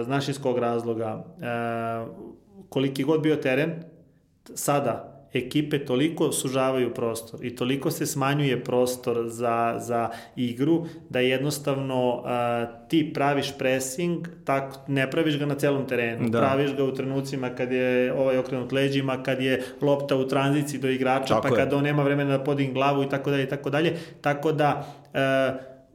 E, 0.00 0.02
znaš 0.04 0.28
iz 0.28 0.38
kog 0.38 0.58
razloga? 0.58 1.24
E, 1.40 1.46
koliki 2.68 3.04
god 3.04 3.22
bio 3.22 3.36
teren, 3.36 3.72
sada 4.54 5.15
ekipe 5.38 5.78
toliko 5.78 6.32
sužavaju 6.32 6.94
prostor 6.94 7.44
i 7.44 7.56
toliko 7.56 7.90
se 7.90 8.06
smanjuje 8.06 8.64
prostor 8.64 9.24
za, 9.28 9.74
za 9.78 10.08
igru 10.36 10.86
da 11.08 11.20
jednostavno 11.20 12.22
a, 12.24 12.66
ti 12.88 13.12
praviš 13.14 13.58
pressing, 13.58 14.28
tako, 14.44 14.78
ne 14.88 15.10
praviš 15.10 15.38
ga 15.38 15.46
na 15.46 15.54
celom 15.54 15.86
terenu, 15.86 16.28
Da. 16.28 16.38
praviš 16.38 16.76
ga 16.76 16.84
u 16.84 16.94
trenucima 16.94 17.50
kad 17.50 17.72
je 17.72 18.12
ovaj 18.12 18.38
okrenut 18.38 18.72
leđima, 18.72 19.22
kad 19.22 19.42
je 19.42 19.62
lopta 19.80 20.16
u 20.16 20.28
tranziciji 20.28 20.80
do 20.80 20.88
igrača, 20.88 21.34
Tako 21.34 21.42
pa 21.42 21.48
je. 21.48 21.54
kad 21.54 21.72
on 21.72 21.82
nema 21.84 22.02
vremena 22.02 22.38
da 22.38 22.44
podigne 22.44 22.72
glavu 22.74 23.02
i 23.02 23.08
tako 23.08 23.30
dalje 23.30 23.42
i 23.44 23.48
tako 23.48 23.70
dalje. 23.70 23.96
Tako 24.20 24.52
da 24.52 24.86
e, 25.14 25.52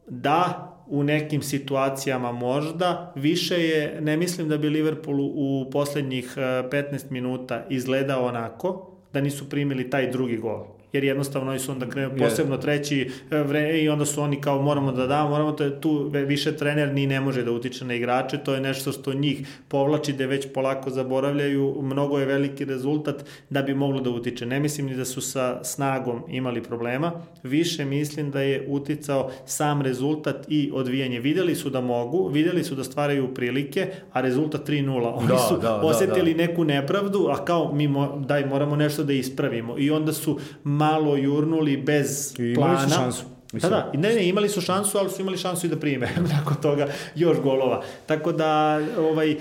da 0.08 0.68
u 0.88 1.04
nekim 1.04 1.42
situacijama 1.42 2.32
možda, 2.32 3.14
više 3.16 3.64
je, 3.64 3.98
ne 4.02 4.18
mislim 4.18 4.50
da 4.50 4.58
bi 4.58 4.70
Liverpool 4.70 5.20
u 5.20 5.70
poslednjih 5.72 6.34
15 6.38 6.74
e, 6.94 6.98
minuta 7.10 7.66
izgledao 7.70 8.26
onako, 8.26 8.91
da 9.14 9.22
nisu 9.22 9.50
primili 9.50 9.90
taj 9.90 10.12
drugi 10.12 10.38
gol 10.38 10.81
jer 10.94 11.04
jednostavno 11.04 11.52
oni 11.52 11.60
su 11.60 11.72
onda 11.72 11.90
krenuli 11.90 12.20
posebno 12.20 12.58
treći 12.58 13.12
e, 13.32 13.44
vre, 13.44 13.82
i 13.82 13.90
onda 13.90 14.06
su 14.06 14.22
oni 14.22 14.42
kao 14.42 14.62
moramo 14.62 14.92
da 14.92 15.08
damo, 15.08 15.30
moramo 15.30 15.52
da 15.52 15.80
tu 15.80 16.10
više 16.14 16.58
trener 16.58 16.94
ni 16.94 17.08
ne 17.08 17.22
može 17.22 17.44
da 17.44 17.52
utiče 17.52 17.86
na 17.86 17.94
igrače, 17.94 18.38
to 18.38 18.54
je 18.54 18.62
nešto 18.62 18.92
što 18.92 19.14
njih 19.14 19.48
povlači 19.68 20.14
da 20.14 20.26
već 20.26 20.48
polako 20.54 20.90
zaboravljaju, 20.90 21.78
mnogo 21.82 22.20
je 22.20 22.26
veliki 22.26 22.66
rezultat 22.66 23.26
da 23.50 23.62
bi 23.62 23.74
moglo 23.74 24.02
da 24.02 24.10
utiče. 24.10 24.46
Ne 24.46 24.60
mislim 24.60 24.88
ni 24.88 24.96
da 24.96 25.06
su 25.06 25.22
sa 25.22 25.64
snagom 25.64 26.24
imali 26.30 26.64
problema, 26.64 27.12
više 27.44 27.86
mislim 27.86 28.32
da 28.32 28.42
je 28.42 28.66
uticao 28.68 29.32
sam 29.46 29.82
rezultat 29.82 30.46
i 30.48 30.72
odvijanje. 30.74 31.20
Videli 31.20 31.56
su 31.56 31.70
da 31.70 31.82
mogu, 31.82 32.28
videli 32.28 32.64
su 32.64 32.76
da 32.76 32.84
stvaraju 32.84 33.34
prilike, 33.34 33.88
a 34.12 34.22
rezultat 34.22 34.70
3-0. 34.70 35.14
Oni 35.16 35.28
da, 35.28 35.38
su 35.38 35.56
da, 35.56 35.62
da 35.62 35.76
osetili 35.76 36.34
da, 36.34 36.38
da. 36.38 36.48
neku 36.48 36.64
nepravdu, 36.64 37.28
a 37.32 37.46
kao 37.46 37.74
mi 37.74 37.88
mo, 37.88 38.24
daj 38.28 38.46
moramo 38.46 38.76
nešto 38.76 39.04
da 39.04 39.14
ispravimo. 39.14 39.76
I 39.78 39.92
onda 39.92 40.14
su 40.14 40.40
malo 40.82 41.16
jurnuli 41.18 41.78
bez 41.78 42.34
I 42.40 42.54
plana. 42.56 42.74
Imali 42.74 42.90
su 42.90 42.96
šansu. 42.96 43.31
Mislim. 43.52 43.72
Da, 43.72 43.92
da, 43.94 44.00
ne, 44.00 44.16
ne, 44.16 44.28
imali 44.28 44.50
su 44.50 44.62
šansu, 44.62 44.98
ali 44.98 45.10
su 45.10 45.22
imali 45.22 45.38
šansu 45.38 45.66
i 45.66 45.70
da 45.70 45.76
prime 45.76 46.10
nakon 46.38 46.58
toga 46.62 46.88
još 47.16 47.42
golova. 47.42 47.84
Tako 48.06 48.32
da 48.32 48.82
ovaj, 49.00 49.36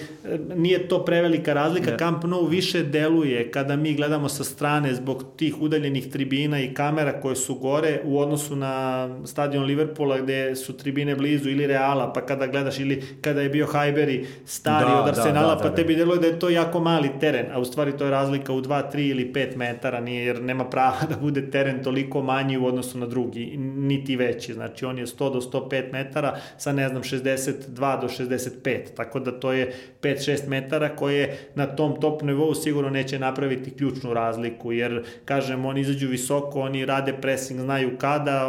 nije 0.55 0.89
to 0.89 1.05
prevelika 1.05 1.53
razlika. 1.53 1.91
Ne. 1.91 1.99
Camp 1.99 2.25
Nou 2.25 2.47
više 2.47 2.83
deluje 2.83 3.51
kada 3.51 3.77
mi 3.77 3.95
gledamo 3.95 4.29
sa 4.29 4.45
strane 4.45 4.95
zbog 4.95 5.25
tih 5.37 5.55
udaljenih 5.61 6.11
tribina 6.11 6.61
i 6.61 6.75
kamera 6.75 7.21
koje 7.21 7.37
su 7.37 7.55
gore 7.55 8.01
u 8.05 8.19
odnosu 8.19 8.57
na 8.57 9.09
stadion 9.27 9.65
Liverpoola 9.65 10.19
gde 10.21 10.57
su 10.57 10.77
tribine 10.77 11.17
blizu 11.17 11.51
ili 11.51 11.67
Reala, 11.67 12.13
pa 12.13 12.27
kada 12.27 12.47
gledaš 12.47 12.79
ili 12.79 13.03
kada 13.21 13.41
je 13.41 13.49
bio 13.49 13.67
Hajberi 13.67 14.27
stari 14.45 14.91
da, 14.91 14.99
od 14.99 15.05
da, 15.05 15.11
Arsenala, 15.11 15.49
da, 15.49 15.55
da, 15.55 15.63
pa 15.63 15.69
da, 15.69 15.75
tebi 15.75 15.97
deluje 15.97 16.19
da 16.19 16.27
je 16.27 16.39
to 16.39 16.49
jako 16.49 16.81
mali 16.81 17.11
teren, 17.21 17.47
a 17.53 17.61
u 17.61 17.65
stvari 17.65 17.97
to 17.97 18.05
je 18.05 18.11
razlika 18.11 18.53
u 18.53 18.61
2, 18.61 18.83
3 18.95 19.11
ili 19.11 19.33
5 19.33 19.57
metara, 19.57 20.01
nije, 20.01 20.25
jer 20.25 20.43
nema 20.43 20.65
prava 20.65 20.99
da 21.11 21.17
bude 21.17 21.51
teren 21.51 21.83
toliko 21.83 22.23
manji 22.23 22.59
u 22.59 22.67
odnosu 22.67 22.99
na 22.99 23.07
drugi, 23.07 23.57
ni 23.57 24.00
niti 24.01 24.17
veći, 24.17 24.55
znači 24.55 24.85
on 24.85 24.99
je 24.99 25.07
100 25.07 25.33
do 25.33 25.41
105 25.41 25.93
metara 25.93 26.39
sa 26.59 26.73
ne 26.73 26.89
znam 26.89 27.03
62 27.03 28.01
do 28.01 28.09
65, 28.09 28.95
tako 28.97 29.21
da 29.21 29.41
to 29.41 29.53
je 29.53 29.75
5-6 30.03 30.49
metara 30.49 30.97
koje 30.97 31.39
na 31.55 31.67
tom 31.67 32.01
top 32.01 32.23
nivou 32.23 32.55
sigurno 32.55 32.91
neće 32.91 33.19
napraviti 33.19 33.71
ključnu 33.71 34.15
razliku, 34.15 34.73
jer 34.73 35.05
kažem 35.25 35.65
oni 35.65 35.81
izađu 35.81 36.09
visoko, 36.09 36.61
oni 36.61 36.87
rade 36.87 37.13
pressing, 37.13 37.61
znaju 37.61 37.99
kada, 37.99 38.49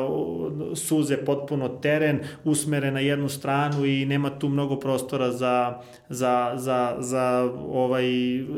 suze 0.76 1.18
potpuno 1.18 1.70
teren, 1.70 2.20
usmere 2.44 2.92
na 2.92 3.00
jednu 3.00 3.30
stranu 3.30 3.86
i 3.86 4.06
nema 4.06 4.30
tu 4.40 4.50
mnogo 4.50 4.80
prostora 4.80 5.32
za, 5.32 5.80
za, 6.10 6.54
za, 6.56 6.96
za 7.00 7.52
ovaj 7.70 8.04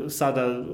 sada 0.08 0.64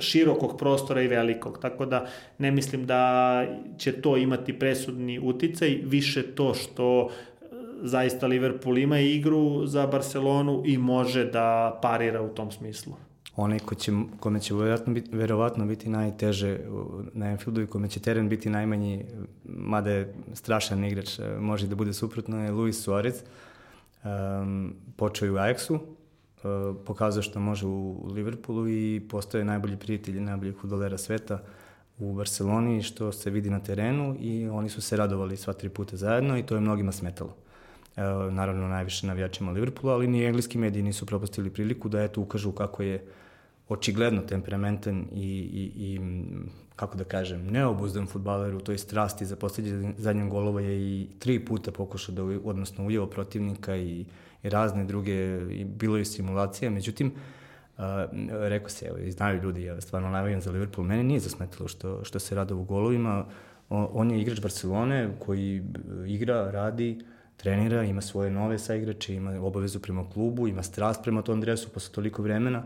širokog 0.00 0.58
prostora 0.58 1.02
i 1.02 1.08
velikog, 1.08 1.58
tako 1.62 1.86
da 1.86 2.06
ne 2.38 2.50
mislim 2.50 2.86
da 2.86 3.44
će 3.78 3.92
to 3.92 4.16
imati 4.16 4.58
presudni 4.58 5.18
uticaj, 5.18 5.65
više 5.84 6.22
to 6.22 6.54
što 6.54 7.08
e, 7.08 7.44
zaista 7.82 8.26
Liverpool 8.26 8.78
ima 8.78 8.98
igru 8.98 9.66
za 9.66 9.86
Barcelonu 9.86 10.62
i 10.64 10.78
može 10.78 11.24
da 11.24 11.78
parira 11.82 12.22
u 12.22 12.28
tom 12.28 12.50
smislu. 12.50 12.92
Onaj 13.36 13.58
ko 13.58 13.74
će, 13.74 13.92
kome 14.20 14.40
će 14.40 14.54
verovatno 14.54 14.94
biti, 14.94 15.16
verovatno 15.16 15.66
biti 15.66 15.88
najteže 15.88 16.58
na 17.12 17.30
Enfieldu 17.30 17.62
i 17.62 17.66
kome 17.66 17.88
će 17.88 18.00
teren 18.00 18.28
biti 18.28 18.50
najmanji, 18.50 19.04
mada 19.44 19.90
je 19.90 20.14
strašan 20.34 20.84
igrač, 20.84 21.18
e, 21.18 21.38
može 21.40 21.66
da 21.66 21.74
bude 21.74 21.92
suprotno, 21.92 22.44
je 22.44 22.50
Luis 22.50 22.82
Suarez. 22.82 23.22
Um, 24.04 24.74
počeo 24.96 25.26
je 25.26 25.32
u 25.32 25.34
Ajaxu, 25.34 25.74
uh, 25.74 26.76
pokazao 26.86 27.22
što 27.22 27.40
može 27.40 27.66
u 27.66 28.08
Liverpoolu 28.14 28.68
i 28.68 29.02
postoje 29.10 29.44
najbolji 29.44 29.76
prijatelj 29.76 30.20
najbolji 30.20 30.52
futbolera 30.52 30.98
sveta 30.98 31.42
u 31.98 32.14
Barceloni 32.14 32.82
što 32.82 33.12
se 33.12 33.30
vidi 33.30 33.50
na 33.50 33.60
terenu 33.60 34.16
i 34.20 34.48
oni 34.48 34.68
su 34.68 34.80
se 34.80 34.96
radovali 34.96 35.36
sva 35.36 35.52
tri 35.52 35.68
puta 35.68 35.96
zajedno 35.96 36.38
i 36.38 36.42
to 36.42 36.54
je 36.54 36.60
mnogima 36.60 36.92
smetalo. 36.92 37.34
E, 37.96 38.02
naravno 38.30 38.68
najviše 38.68 39.06
navijačima 39.06 39.52
Liverpoola, 39.52 39.94
ali 39.94 40.06
ni 40.06 40.24
engleski 40.24 40.58
mediji 40.58 40.82
nisu 40.82 41.06
propustili 41.06 41.50
priliku 41.50 41.88
da 41.88 42.02
eto 42.02 42.20
ukažu 42.20 42.52
kako 42.52 42.82
je 42.82 43.04
očigledno 43.68 44.22
temperamentan 44.22 45.06
i, 45.12 45.28
i, 45.52 45.72
i 45.76 46.00
kako 46.76 46.96
da 46.96 47.04
kažem, 47.04 47.46
neobuzdan 47.46 48.06
futbaler 48.06 48.54
u 48.54 48.60
toj 48.60 48.78
strasti 48.78 49.26
za 49.26 49.36
posljednje 49.36 49.94
zadnjem 49.98 50.30
golova 50.30 50.60
je 50.60 50.80
i 50.80 51.06
tri 51.18 51.44
puta 51.44 51.72
pokušao 51.72 52.14
da, 52.14 52.22
odnosno 52.22 52.86
ujeo 52.86 53.06
protivnika 53.06 53.76
i, 53.76 54.04
i 54.42 54.48
razne 54.48 54.84
druge, 54.84 55.40
i 55.50 55.64
bilo 55.64 55.96
je 55.96 56.04
simulacija, 56.04 56.70
međutim, 56.70 57.12
rekao 58.30 58.68
se, 58.68 58.86
evo, 58.86 58.98
znaju 59.10 59.42
ljudi, 59.42 59.64
ja 59.64 59.80
stvarno 59.80 60.10
navijam 60.10 60.40
za 60.40 60.50
Liverpool, 60.50 60.86
mene 60.86 61.02
nije 61.04 61.20
zasmetalo 61.20 61.68
što, 61.68 62.04
što 62.04 62.18
se 62.18 62.34
rada 62.34 62.54
u 62.54 62.64
golovima, 62.64 63.26
on, 63.68 64.10
je 64.10 64.20
igrač 64.20 64.40
Barcelone 64.40 65.10
koji 65.18 65.62
igra, 66.06 66.50
radi, 66.50 66.98
trenira, 67.36 67.82
ima 67.82 68.00
svoje 68.00 68.30
nove 68.30 68.58
saigrače, 68.58 69.14
ima 69.14 69.40
obavezu 69.40 69.80
prema 69.80 70.10
klubu, 70.10 70.48
ima 70.48 70.62
strast 70.62 71.02
prema 71.02 71.22
tom 71.22 71.40
dresu 71.40 71.68
posle 71.68 71.94
toliko 71.94 72.22
vremena. 72.22 72.62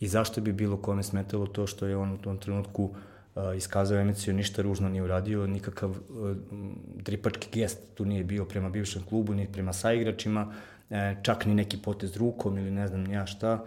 I 0.00 0.08
zašto 0.08 0.40
bi 0.40 0.52
bilo 0.52 0.76
kome 0.76 1.02
smetalo 1.02 1.46
to 1.46 1.66
što 1.66 1.86
je 1.86 1.96
on 1.96 2.12
u 2.12 2.18
tom 2.18 2.38
trenutku 2.38 2.84
uh, 2.84 3.42
iskazao 3.56 3.98
emociju, 3.98 4.34
ništa 4.34 4.62
ružno 4.62 4.88
nije 4.88 5.02
uradio, 5.02 5.46
nikakav 5.46 5.96
dripački 6.94 7.48
gest 7.52 7.78
tu 7.94 8.04
nije 8.04 8.24
bio 8.24 8.44
prema 8.44 8.70
bivšem 8.70 9.02
klubu, 9.02 9.34
ni 9.34 9.52
prema 9.52 9.72
saigračima, 9.72 10.52
čak 11.22 11.46
ni 11.46 11.54
neki 11.54 11.78
potez 11.82 12.16
rukom 12.16 12.58
ili 12.58 12.70
ne 12.70 12.88
znam 12.88 13.12
ja 13.12 13.26
šta, 13.26 13.64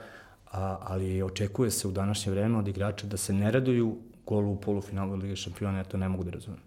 a, 0.55 0.77
ali 0.81 1.23
očekuje 1.23 1.71
se 1.71 1.87
u 1.87 1.91
današnje 1.91 2.31
vreme 2.31 2.57
od 2.57 2.67
igrača 2.67 3.07
da 3.07 3.17
se 3.17 3.33
ne 3.33 3.51
raduju 3.51 3.97
golu 4.25 4.51
u 4.51 4.61
polufinalu 4.61 5.15
Lige 5.15 5.35
šampiona, 5.35 5.77
ja 5.77 5.83
to 5.83 5.97
ne 5.97 6.09
mogu 6.09 6.23
da 6.23 6.31
razumem. 6.31 6.59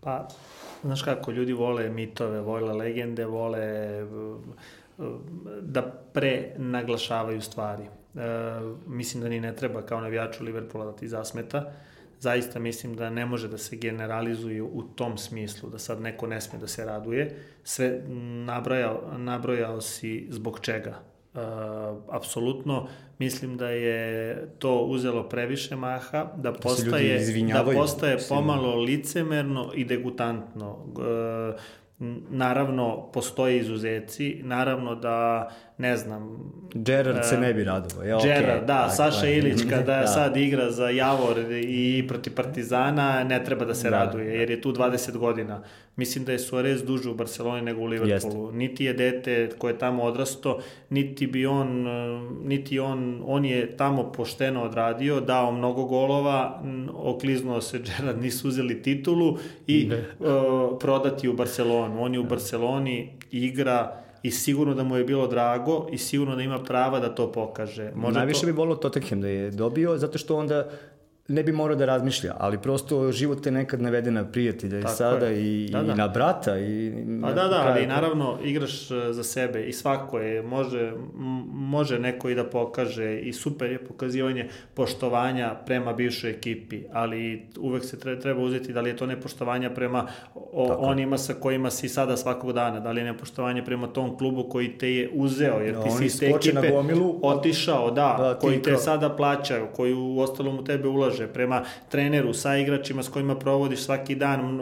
Pa, 0.00 0.28
znaš 0.82 1.02
kako, 1.02 1.30
ljudi 1.30 1.52
vole 1.52 1.88
mitove, 1.90 2.40
vole 2.40 2.72
legende, 2.72 3.26
vole 3.26 4.06
da 5.60 5.82
pre 6.12 6.54
naglašavaju 6.56 7.40
stvari. 7.40 7.82
E, 7.82 8.18
mislim 8.86 9.22
da 9.22 9.28
ni 9.28 9.40
ne 9.40 9.56
treba 9.56 9.82
kao 9.82 10.00
navijaču 10.00 10.44
Liverpoola 10.44 10.84
da 10.84 10.96
ti 10.96 11.08
zasmeta. 11.08 11.72
Zaista 12.20 12.58
mislim 12.58 12.96
da 12.96 13.10
ne 13.10 13.26
može 13.26 13.48
da 13.48 13.58
se 13.58 13.76
generalizuju 13.76 14.70
u 14.72 14.82
tom 14.82 15.18
smislu, 15.18 15.70
da 15.70 15.78
sad 15.78 16.00
neko 16.00 16.26
ne 16.26 16.40
sme 16.40 16.58
da 16.58 16.66
se 16.66 16.84
raduje. 16.84 17.36
Sve 17.64 18.02
nabrojao, 18.46 19.18
nabrojao 19.18 19.80
si 19.80 20.26
zbog 20.30 20.60
čega 20.60 21.11
apsolutno 22.10 22.88
mislim 23.18 23.56
da 23.56 23.68
je 23.68 24.36
to 24.58 24.78
uzelo 24.78 25.28
previše 25.28 25.76
maha, 25.76 26.24
da, 26.36 26.50
da 26.50 26.52
postaje, 26.52 27.18
da 27.52 27.64
postaje 27.74 28.18
pomalo 28.28 28.76
licemerno 28.76 29.70
i 29.74 29.84
degutantno. 29.84 30.70
Uh, 30.70 31.60
naravno, 32.30 33.10
postoje 33.12 33.58
izuzeci, 33.58 34.40
naravno 34.44 34.94
da 34.94 35.50
ne 35.82 35.96
znam... 35.96 36.52
Gerard 36.74 37.24
se 37.24 37.38
ne 37.38 37.54
bi 37.54 37.64
radovao. 37.64 38.04
Ja, 38.04 38.18
Gerard, 38.22 38.62
okay. 38.62 38.66
da, 38.66 38.82
Tako, 38.82 38.94
Saša 38.94 39.28
Ilić 39.28 39.62
kada 39.70 40.00
da. 40.00 40.06
sad 40.06 40.36
igra 40.36 40.70
za 40.70 40.88
Javor 40.88 41.38
i 41.52 42.04
proti 42.08 42.30
Partizana, 42.30 43.24
ne 43.24 43.44
treba 43.44 43.64
da 43.64 43.74
se 43.74 43.90
da. 43.90 44.04
raduje, 44.04 44.38
jer 44.38 44.50
je 44.50 44.60
tu 44.60 44.72
20 44.72 45.16
godina. 45.16 45.62
Mislim 45.96 46.24
da 46.24 46.32
je 46.32 46.38
Suarez 46.38 46.84
duže 46.84 47.10
u 47.10 47.14
Barceloni 47.14 47.62
nego 47.62 47.80
u 47.80 47.86
Liverpoolu. 47.86 48.44
Jeste. 48.44 48.56
Niti 48.56 48.84
je 48.84 48.92
dete 48.92 49.50
koje 49.58 49.72
je 49.72 49.78
tamo 49.78 50.02
odrasto, 50.02 50.60
niti 50.90 51.26
bi 51.26 51.46
on, 51.46 51.86
niti 52.44 52.78
on, 52.78 53.22
on 53.26 53.44
je 53.44 53.76
tamo 53.76 54.12
pošteno 54.12 54.62
odradio, 54.62 55.20
dao 55.20 55.52
mnogo 55.52 55.84
golova, 55.84 56.62
okliznuo 56.94 57.60
se 57.60 57.78
Gerard, 57.86 58.22
nisu 58.22 58.48
uzeli 58.48 58.82
titulu 58.82 59.38
i 59.66 59.90
uh, 59.90 60.78
prodati 60.80 61.28
u 61.28 61.32
Barcelonu. 61.32 62.02
On 62.02 62.14
je 62.14 62.20
u 62.20 62.24
Barceloni 62.24 63.18
igra 63.30 64.01
i 64.22 64.30
sigurno 64.30 64.74
da 64.74 64.82
mu 64.82 64.96
je 64.96 65.04
bilo 65.04 65.26
drago 65.26 65.86
i 65.92 65.98
sigurno 65.98 66.36
da 66.36 66.42
ima 66.42 66.58
prava 66.58 67.00
da 67.00 67.14
to 67.14 67.32
pokaže. 67.32 67.90
Možda 67.94 68.18
Najviše 68.18 68.40
to... 68.40 68.46
bi 68.46 68.52
volio 68.52 68.74
Tottenham 68.74 69.20
da 69.20 69.28
je 69.28 69.50
dobio, 69.50 69.98
zato 69.98 70.18
što 70.18 70.36
onda 70.36 70.70
ne 71.28 71.42
bi 71.42 71.52
morao 71.52 71.76
da 71.76 71.84
razmišlja, 71.86 72.34
ali 72.38 72.58
prosto 72.58 73.12
život 73.12 73.42
te 73.42 73.50
nekad 73.50 73.82
navede 73.82 74.10
na 74.10 74.24
prijatelja 74.24 74.78
i 74.78 74.82
sada 74.88 75.30
i, 75.30 75.68
da, 75.72 75.82
da. 75.82 75.92
i 75.92 75.96
na 75.96 76.08
brata. 76.08 76.58
I 76.58 76.92
pa 77.22 77.32
da, 77.32 77.48
da, 77.48 77.64
ali 77.66 77.86
naravno 77.86 78.38
igraš 78.44 78.90
e, 78.90 79.12
za 79.12 79.24
sebe 79.24 79.64
i 79.64 79.72
svako 79.72 80.18
je, 80.18 80.42
može, 80.42 80.92
može 81.52 81.98
neko 81.98 82.28
i 82.28 82.34
da 82.34 82.44
pokaže 82.44 83.20
i 83.20 83.32
super 83.32 83.70
je 83.70 83.84
pokazivanje 83.84 84.48
poštovanja 84.74 85.54
prema 85.66 85.92
bivšoj 85.92 86.30
ekipi, 86.30 86.82
ali 86.92 87.46
uvek 87.60 87.84
se 87.84 87.98
treba 87.98 88.42
uzeti 88.42 88.72
da 88.72 88.80
li 88.80 88.90
je 88.90 88.96
to 88.96 89.06
nepoštovanja 89.06 89.70
prema 89.70 90.06
o, 90.34 90.76
onima 90.78 91.18
sa 91.18 91.34
kojima 91.34 91.70
si 91.70 91.88
sada 91.88 92.16
svakog 92.16 92.52
dana, 92.52 92.80
da 92.80 92.92
li 92.92 93.00
je 93.00 93.04
nepoštovanje 93.04 93.64
prema 93.64 93.86
tom 93.86 94.18
klubu 94.18 94.48
koji 94.48 94.78
te 94.78 94.94
je 94.94 95.10
uzeo, 95.12 95.60
jer 95.60 95.82
ti 95.82 95.90
si 95.90 96.04
iz 96.04 96.20
te 96.20 96.26
ekipe 96.26 96.72
otišao, 97.22 97.90
da, 97.90 98.16
da 98.18 98.38
koji 98.40 98.62
te 98.62 98.76
sada 98.76 99.10
plaćaju, 99.10 99.66
koji 99.76 99.94
u 99.94 100.18
ostalom 100.18 100.58
u 100.58 100.64
tebe 100.64 100.88
ulaže 100.88 101.11
raspolože, 101.12 101.32
prema 101.32 101.64
treneru, 101.88 102.34
sa 102.34 102.56
igračima 102.56 103.02
s 103.02 103.08
kojima 103.08 103.38
provodiš 103.38 103.80
svaki 103.80 104.14
dan 104.14 104.60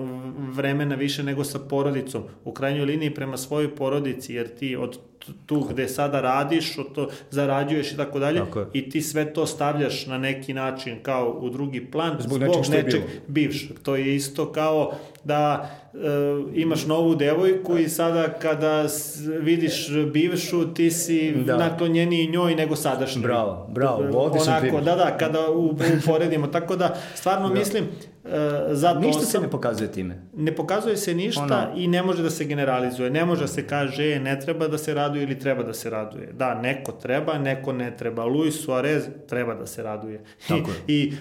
vremena 0.53 0.95
više 0.95 1.23
nego 1.23 1.45
sa 1.45 1.59
porodicom, 1.59 2.23
u 2.45 2.53
krajnjoj 2.53 2.85
liniji 2.85 3.15
prema 3.15 3.37
svojoj 3.37 3.77
porodici, 3.77 4.35
jer 4.35 4.49
ti 4.49 4.77
od 4.77 4.99
tu 5.47 5.61
gde 5.61 5.89
sada 5.89 6.21
radiš, 6.21 6.77
to 6.95 7.09
zarađuješ 7.31 7.93
i 7.93 7.97
tako 7.97 8.19
dalje 8.19 8.43
i 8.73 8.91
ti 8.91 9.03
sve 9.03 9.33
to 9.33 9.47
stavljaš 9.47 10.07
na 10.07 10.19
neki 10.19 10.55
način 10.55 10.99
kao 11.03 11.39
u 11.41 11.51
drugi 11.51 11.91
plan 11.91 12.17
zbog, 12.21 12.39
zbog 12.39 12.57
nečeg, 12.57 12.85
nečeg 12.85 13.03
bivšeg. 13.27 13.79
To 13.83 13.97
je 13.97 14.15
isto 14.17 14.53
kao 14.53 14.93
da 15.25 15.71
e, 15.95 15.99
imaš 16.55 16.87
novu 16.87 17.15
devojku 17.15 17.79
i 17.79 17.89
sada 17.89 18.29
kada 18.29 18.87
vidiš 19.41 19.91
bivšu 20.13 20.75
ti 20.75 20.91
si 20.91 21.33
da. 21.33 21.57
naklonjeniji 21.57 22.31
njoj 22.31 22.55
nego 22.55 22.77
sadašnji. 22.77 23.23
Bravo, 23.23 23.69
bravo, 23.69 24.19
odličan 24.19 24.57
Onako, 24.57 24.81
da, 24.81 24.97
da, 24.97 25.17
kada 25.19 25.47
uporedimo. 26.05 26.47
Tako 26.47 26.77
da, 26.77 26.97
stvarno 27.15 27.49
da. 27.49 27.55
mislim, 27.55 27.85
zato 28.71 29.01
ništa 29.01 29.23
se 29.23 29.41
ne 29.41 29.51
pokazuje 29.51 29.93
time. 29.93 30.23
Ne 30.37 30.57
pokazuje 30.57 30.97
se 30.97 31.15
ništa 31.15 31.43
ono... 31.43 31.81
i 31.81 31.89
ne 31.89 32.03
može 32.03 32.23
da 32.23 32.31
se 32.31 32.45
generalizuje. 32.45 33.11
Ne 33.11 33.25
može 33.25 33.41
da 33.41 33.47
se 33.47 33.67
kaže 33.67 34.13
e, 34.13 34.21
ne 34.21 34.41
treba 34.41 34.69
da 34.69 34.79
se 34.79 34.95
raduje 34.95 35.23
ili 35.23 35.39
treba 35.39 35.63
da 35.63 35.75
se 35.75 35.91
raduje. 35.91 36.33
Da, 36.33 36.55
neko 36.55 36.93
treba, 36.93 37.39
neko 37.39 37.73
ne 37.73 37.97
treba. 37.97 38.25
Luis 38.25 38.65
Suarez 38.65 39.05
treba 39.29 39.55
da 39.55 39.67
se 39.67 39.83
raduje. 39.83 40.25
Tako 40.49 40.71
I, 40.87 40.95
i 40.95 41.13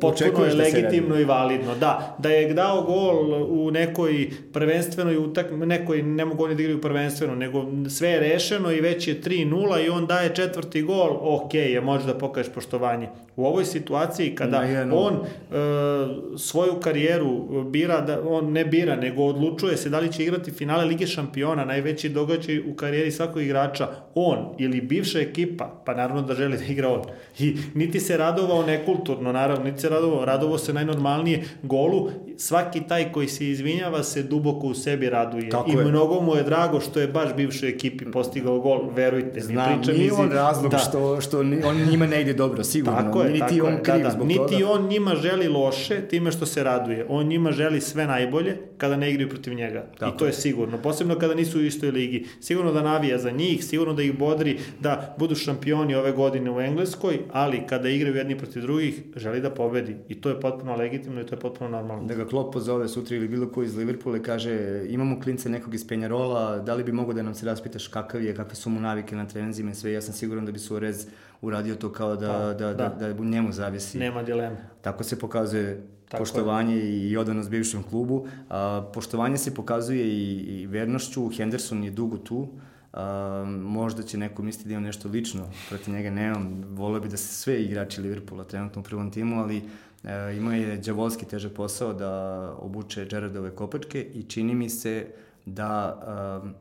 potpuno 0.00 0.44
je 0.44 0.54
da 0.54 0.62
legitimno 0.62 1.20
i 1.20 1.24
validno. 1.24 1.74
Da, 1.74 2.16
da 2.18 2.28
je 2.28 2.54
dao 2.54 2.82
gol 2.82 3.44
u 3.48 3.70
nekoj 3.70 4.30
prvenstvenoj 4.52 5.16
utak, 5.16 5.46
nekoj 5.50 6.02
ne 6.02 6.24
mogu 6.24 6.44
oni 6.44 6.54
da 6.54 6.62
igraju 6.62 6.80
prvenstveno, 6.80 7.34
nego 7.34 7.64
sve 7.90 8.08
je 8.08 8.20
rešeno 8.20 8.72
i 8.72 8.80
već 8.80 9.08
je 9.08 9.20
3-0 9.20 9.86
i 9.86 9.88
on 9.88 10.06
daje 10.06 10.34
četvrti 10.34 10.82
gol, 10.82 11.18
ok, 11.20 11.54
je 11.54 11.80
može 11.80 12.06
da 12.06 12.18
pokažeš 12.18 12.52
poštovanje. 12.52 13.08
U 13.36 13.44
ovoj 13.44 13.64
situaciji 13.64 14.34
kada 14.34 14.62
on 14.92 15.14
uh, 15.14 16.38
svoju 16.38 16.74
karijeru 16.80 17.64
bira, 17.64 18.00
da, 18.00 18.22
on 18.28 18.52
ne 18.52 18.64
bira, 18.64 18.96
nego 18.96 19.22
odlučuje 19.22 19.76
se 19.76 19.90
da 19.90 19.98
li 19.98 20.12
će 20.12 20.22
igrati 20.22 20.50
finale 20.50 20.84
Lige 20.84 21.06
šampiona, 21.06 21.64
najveći 21.64 22.08
događaj 22.08 22.58
u 22.58 22.74
karijeri 22.76 23.10
svakog 23.10 23.42
igrača, 23.42 23.88
on 24.14 24.38
ili 24.58 24.80
bivša 24.80 25.20
ekipa, 25.20 25.82
pa 25.86 25.94
naravno 25.94 26.22
da 26.22 26.34
želi 26.34 26.56
da 26.56 26.64
igra 26.64 26.88
on. 26.88 27.02
I 27.38 27.56
niti 27.74 28.00
se 28.00 28.16
radovao 28.16 28.66
nekulturno, 28.66 29.32
naravno, 29.32 29.64
niti 29.64 29.80
se 29.80 29.88
radovao, 29.88 30.24
radovao 30.24 30.58
se 30.58 30.72
najnormalnije 30.72 31.44
golu, 31.62 32.10
svaki 32.36 32.80
taj 32.88 33.12
koji 33.12 33.28
se 33.28 33.48
izvinjava 33.48 34.02
se 34.02 34.22
duboko 34.22 34.66
u 34.66 34.74
sebi 34.74 35.10
raduje. 35.10 35.50
Tako 35.50 35.70
I 35.70 35.74
je. 35.74 35.84
mnogo 35.84 36.20
mu 36.20 36.36
je 36.36 36.42
drago 36.42 36.80
što 36.80 37.00
je 37.00 37.08
baš 37.08 37.34
bivšoj 37.36 37.68
ekipi 37.68 38.10
postigao 38.10 38.60
gol, 38.60 38.90
verujte. 38.94 39.40
Znam, 39.40 39.80
pričam 39.80 39.94
nije 39.96 40.12
on 40.12 40.30
razlog 40.30 40.70
da. 40.70 40.78
što, 40.78 41.20
što 41.20 41.38
on 41.40 41.76
njima 41.90 42.06
ne 42.06 42.20
ide 42.20 42.32
dobro, 42.32 42.64
sigurno. 42.64 43.02
Tako 43.02 43.21
je, 43.26 43.32
niti 43.32 43.58
tako 43.58 43.66
on 43.66 43.82
kriv 43.82 43.96
da, 43.96 44.02
da. 44.02 44.10
zbog 44.10 44.26
niti 44.26 44.38
toga. 44.38 44.50
Niti 44.50 44.64
on 44.64 44.86
njima 44.86 45.14
želi 45.14 45.48
loše 45.48 46.00
time 46.08 46.32
što 46.32 46.46
se 46.46 46.64
raduje. 46.64 47.06
On 47.08 47.26
njima 47.26 47.52
želi 47.52 47.80
sve 47.80 48.06
najbolje 48.06 48.56
kada 48.78 48.96
ne 48.96 49.10
igraju 49.10 49.28
protiv 49.28 49.54
njega. 49.54 49.86
Tako 49.98 50.14
I 50.14 50.18
to 50.18 50.26
je 50.26 50.32
sigurno. 50.32 50.78
Posebno 50.78 51.18
kada 51.18 51.34
nisu 51.34 51.58
u 51.58 51.64
istoj 51.64 51.90
ligi. 51.90 52.26
Sigurno 52.40 52.72
da 52.72 52.82
navija 52.82 53.18
za 53.18 53.30
njih, 53.30 53.64
sigurno 53.64 53.94
da 53.94 54.02
ih 54.02 54.18
bodri 54.18 54.58
da 54.80 55.14
budu 55.18 55.34
šampioni 55.34 55.94
ove 55.94 56.12
godine 56.12 56.50
u 56.50 56.60
Engleskoj, 56.60 57.18
ali 57.32 57.62
kada 57.68 57.88
igraju 57.88 58.16
jedni 58.16 58.38
protiv 58.38 58.62
drugih, 58.62 59.02
želi 59.16 59.40
da 59.40 59.50
pobedi. 59.50 59.96
I 60.08 60.20
to 60.20 60.28
je 60.28 60.40
potpuno 60.40 60.76
legitimno 60.76 61.20
i 61.20 61.26
to 61.26 61.34
je 61.34 61.40
potpuno 61.40 61.70
normalno. 61.70 62.06
Da 62.06 62.14
ga 62.14 62.26
Klopp 62.26 62.52
pozove 62.52 62.88
sutra 62.88 63.16
ili 63.16 63.28
bilo 63.28 63.48
ko 63.48 63.62
iz 63.62 63.76
Liverpoola 63.76 64.16
i 64.16 64.22
kaže 64.22 64.84
imamo 64.88 65.20
klince 65.20 65.48
nekog 65.48 65.74
iz 65.74 65.88
Penjarola, 65.88 66.58
da 66.58 66.74
li 66.74 66.84
bi 66.84 66.92
mogo 66.92 67.12
da 67.12 67.22
nam 67.22 67.34
se 67.34 67.46
raspitaš 67.46 67.88
kakav 67.88 68.22
je, 68.24 68.34
kakve 68.34 68.54
su 68.54 68.70
mu 68.70 68.80
navike 68.80 69.16
na 69.16 69.28
trenizima 69.28 69.70
i 69.70 69.74
sve. 69.74 69.92
Ja 69.92 70.00
sam 70.00 70.14
siguran 70.14 70.46
da 70.46 70.52
bi 70.52 70.58
Suarez 70.58 71.06
uradio 71.42 71.74
to 71.74 71.92
kao 71.92 72.16
da, 72.16 72.28
pa, 72.28 72.38
da, 72.38 72.74
da, 72.74 72.88
da, 72.88 73.12
da 73.12 73.24
njemu 73.24 73.52
zavisi. 73.52 73.98
Nema 73.98 74.22
dileme. 74.22 74.56
Tako 74.80 75.04
se 75.04 75.18
pokazuje 75.18 75.86
Tako 76.08 76.22
poštovanje 76.22 76.76
je. 76.76 77.10
i 77.10 77.16
odanost 77.16 77.50
bivšem 77.50 77.82
klubu. 77.82 78.26
A, 78.50 78.90
poštovanje 78.94 79.38
se 79.38 79.54
pokazuje 79.54 80.06
i, 80.08 80.60
i 80.60 80.66
vernošću. 80.66 81.28
Henderson 81.28 81.84
je 81.84 81.90
dugo 81.90 82.16
tu. 82.16 82.48
A, 82.92 83.44
možda 83.62 84.02
će 84.02 84.18
neko 84.18 84.42
misliti 84.42 84.68
da 84.68 84.74
ima 84.74 84.86
nešto 84.86 85.08
lično 85.08 85.50
protiv 85.68 85.94
njega, 85.94 86.10
nemam. 86.10 86.64
Volio 86.68 87.00
bi 87.00 87.08
da 87.08 87.16
se 87.16 87.34
sve 87.34 87.62
igrači 87.62 88.00
Liverpoola 88.00 88.44
trenutno 88.44 88.80
u 88.80 88.84
prvom 88.84 89.10
timu, 89.10 89.40
ali 89.42 89.56
e, 89.56 90.36
ima 90.36 90.54
je 90.54 90.80
džavolski 90.80 91.26
težak 91.26 91.52
posao 91.52 91.92
da 91.92 92.10
obuče 92.58 93.04
Gerardove 93.04 93.50
kopačke 93.50 94.02
i 94.14 94.22
čini 94.22 94.54
mi 94.54 94.70
se 94.70 95.06
da 95.46 95.68
a, 95.68 96.52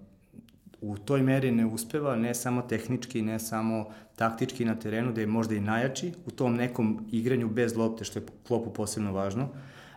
u 0.82 0.98
toj 0.98 1.22
meri 1.22 1.52
ne 1.52 1.66
uspeva, 1.66 2.16
ne 2.16 2.36
samo 2.36 2.62
tehnički, 2.62 3.22
ne 3.22 3.40
samo 3.40 3.86
taktički 4.22 4.66
na 4.66 4.76
terenu, 4.76 5.14
da 5.14 5.22
je 5.22 5.28
možda 5.28 5.56
i 5.56 5.60
najjači 5.60 6.12
u 6.26 6.32
tom 6.32 6.56
nekom 6.56 7.08
igranju 7.12 7.48
bez 7.50 7.76
lopte, 7.76 8.06
što 8.06 8.20
je 8.20 8.26
klopu 8.48 8.74
posebno 8.74 9.14
važno. 9.14 9.48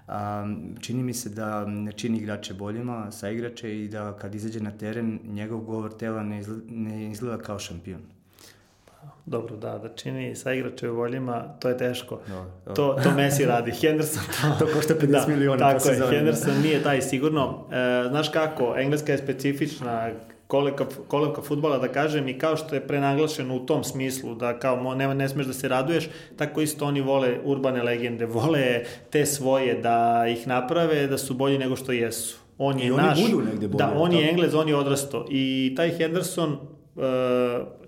A, 0.09 0.47
čini 0.81 1.03
mi 1.03 1.15
se 1.15 1.29
da 1.29 1.65
ne 1.67 1.93
čini 1.93 2.19
igrače 2.19 2.55
boljima, 2.55 3.11
sa 3.13 3.31
igrače 3.31 3.75
i 3.83 3.89
da 3.89 4.13
kad 4.17 4.35
izađe 4.35 4.61
na 4.61 4.71
teren, 4.71 5.19
njegov 5.25 5.61
govor 5.61 5.93
tela 5.93 6.23
ne 6.23 6.39
izgleda, 6.39 6.63
ne 6.71 7.11
izgleda 7.11 7.43
kao 7.43 7.59
šampion. 7.59 8.01
Dobro, 9.27 9.57
da, 9.57 9.79
da 9.79 9.89
čini 9.89 10.35
sa 10.37 10.53
igrače 10.53 10.89
boljima, 10.89 11.43
to 11.61 11.69
je 11.69 11.79
teško. 11.79 12.21
No, 12.29 12.45
no. 12.67 12.75
To, 12.75 12.97
to 13.03 13.15
Messi 13.17 13.45
radi. 13.45 13.73
Henderson 13.81 14.23
to... 14.41 14.67
to 14.67 14.73
košta 14.75 14.95
50 14.95 15.07
da, 15.07 15.25
miliona. 15.29 15.59
Tako 15.59 15.89
je, 15.89 16.11
Henderson 16.11 16.61
nije 16.63 16.83
taj 16.83 17.03
sigurno. 17.03 17.67
E, 17.73 18.09
znaš 18.09 18.29
kako, 18.29 18.75
Engleska 18.77 19.13
je 19.13 19.19
specifična, 19.19 20.11
kolevka, 20.55 20.87
kolevka 21.09 21.43
futbola 21.43 21.79
da 21.79 21.89
kažem 21.89 22.29
i 22.29 22.39
kao 22.39 22.57
što 22.57 22.75
je 22.75 22.87
prenaglašeno 22.87 23.57
u 23.57 23.67
tom 23.67 23.85
smislu 23.85 24.35
da 24.35 24.59
kao 24.59 24.95
ne, 24.95 25.15
ne 25.15 25.29
smeš 25.29 25.47
da 25.47 25.53
se 25.53 25.69
raduješ, 25.69 26.09
tako 26.37 26.61
isto 26.61 26.87
oni 26.87 27.01
vole 27.01 27.39
urbane 27.45 27.83
legende, 27.83 28.27
vole 28.27 28.85
te 29.11 29.27
svoje 29.27 29.75
da 29.75 30.27
ih 30.29 30.47
naprave 30.47 31.07
da 31.07 31.19
su 31.19 31.35
bolji 31.35 31.59
nego 31.59 31.77
što 31.77 31.93
jesu. 31.93 32.39
On 32.59 32.79
je 32.79 32.87
I 32.87 32.91
naš, 32.91 33.23
budu 33.23 33.45
negde 33.45 33.69
bolje. 33.69 33.79
Da, 33.79 33.93
on 33.97 34.13
je 34.13 34.31
Englez, 34.31 34.55
on 34.55 34.69
je 34.69 34.77
odrasto. 34.77 35.27
I 35.31 35.75
taj 35.77 35.91
Henderson 35.91 36.53
uh, 36.53 37.03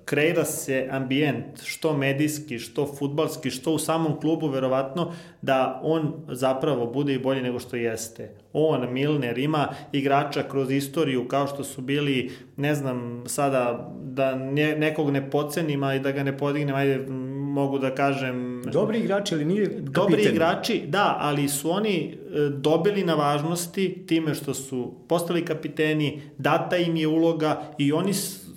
kreira 0.07 0.45
se 0.45 0.89
ambijent, 0.91 1.63
što 1.65 1.97
medijski, 1.97 2.59
što 2.59 2.95
futbalski, 2.99 3.51
što 3.51 3.73
u 3.73 3.79
samom 3.79 4.21
klubu, 4.21 4.49
verovatno, 4.49 5.13
da 5.43 5.81
on 5.85 6.15
zapravo 6.29 6.87
bude 6.87 7.15
i 7.15 7.19
bolji 7.19 7.43
nego 7.43 7.59
što 7.59 7.77
jeste. 7.77 8.31
On, 8.53 8.93
Milner, 8.93 9.39
ima 9.39 9.69
igrača 9.93 10.43
kroz 10.43 10.71
istoriju 10.71 11.29
kao 11.29 11.47
što 11.47 11.65
su 11.65 11.83
bili, 11.83 12.31
ne 12.57 12.75
znam, 12.75 13.25
sada 13.27 13.93
da 14.03 14.35
ne, 14.35 14.77
nekog 14.77 15.11
ne 15.11 15.31
pocenim, 15.31 15.83
i 15.97 16.01
da 16.01 16.13
ga 16.13 16.23
ne 16.23 16.39
podignem, 16.39 16.75
ajde, 16.75 17.07
mogu 17.57 17.79
da 17.79 17.95
kažem... 17.95 18.56
Dobri 18.73 18.99
igrači, 18.99 19.35
ali 19.35 19.45
nije 19.45 19.64
kapiten. 19.67 19.93
Dobri 19.93 20.23
igrači, 20.23 20.83
da, 20.87 21.17
ali 21.21 21.49
su 21.49 21.71
oni 21.71 21.97
e, 22.12 22.39
dobili 22.51 23.05
na 23.05 23.14
važnosti 23.14 24.05
time 24.07 24.35
što 24.35 24.55
su 24.55 24.95
postali 25.09 25.45
kapiteni, 25.45 26.23
data 26.39 26.77
im 26.77 26.97
je 26.97 27.09
uloga 27.09 27.62
i 27.79 27.93
oni 27.93 28.12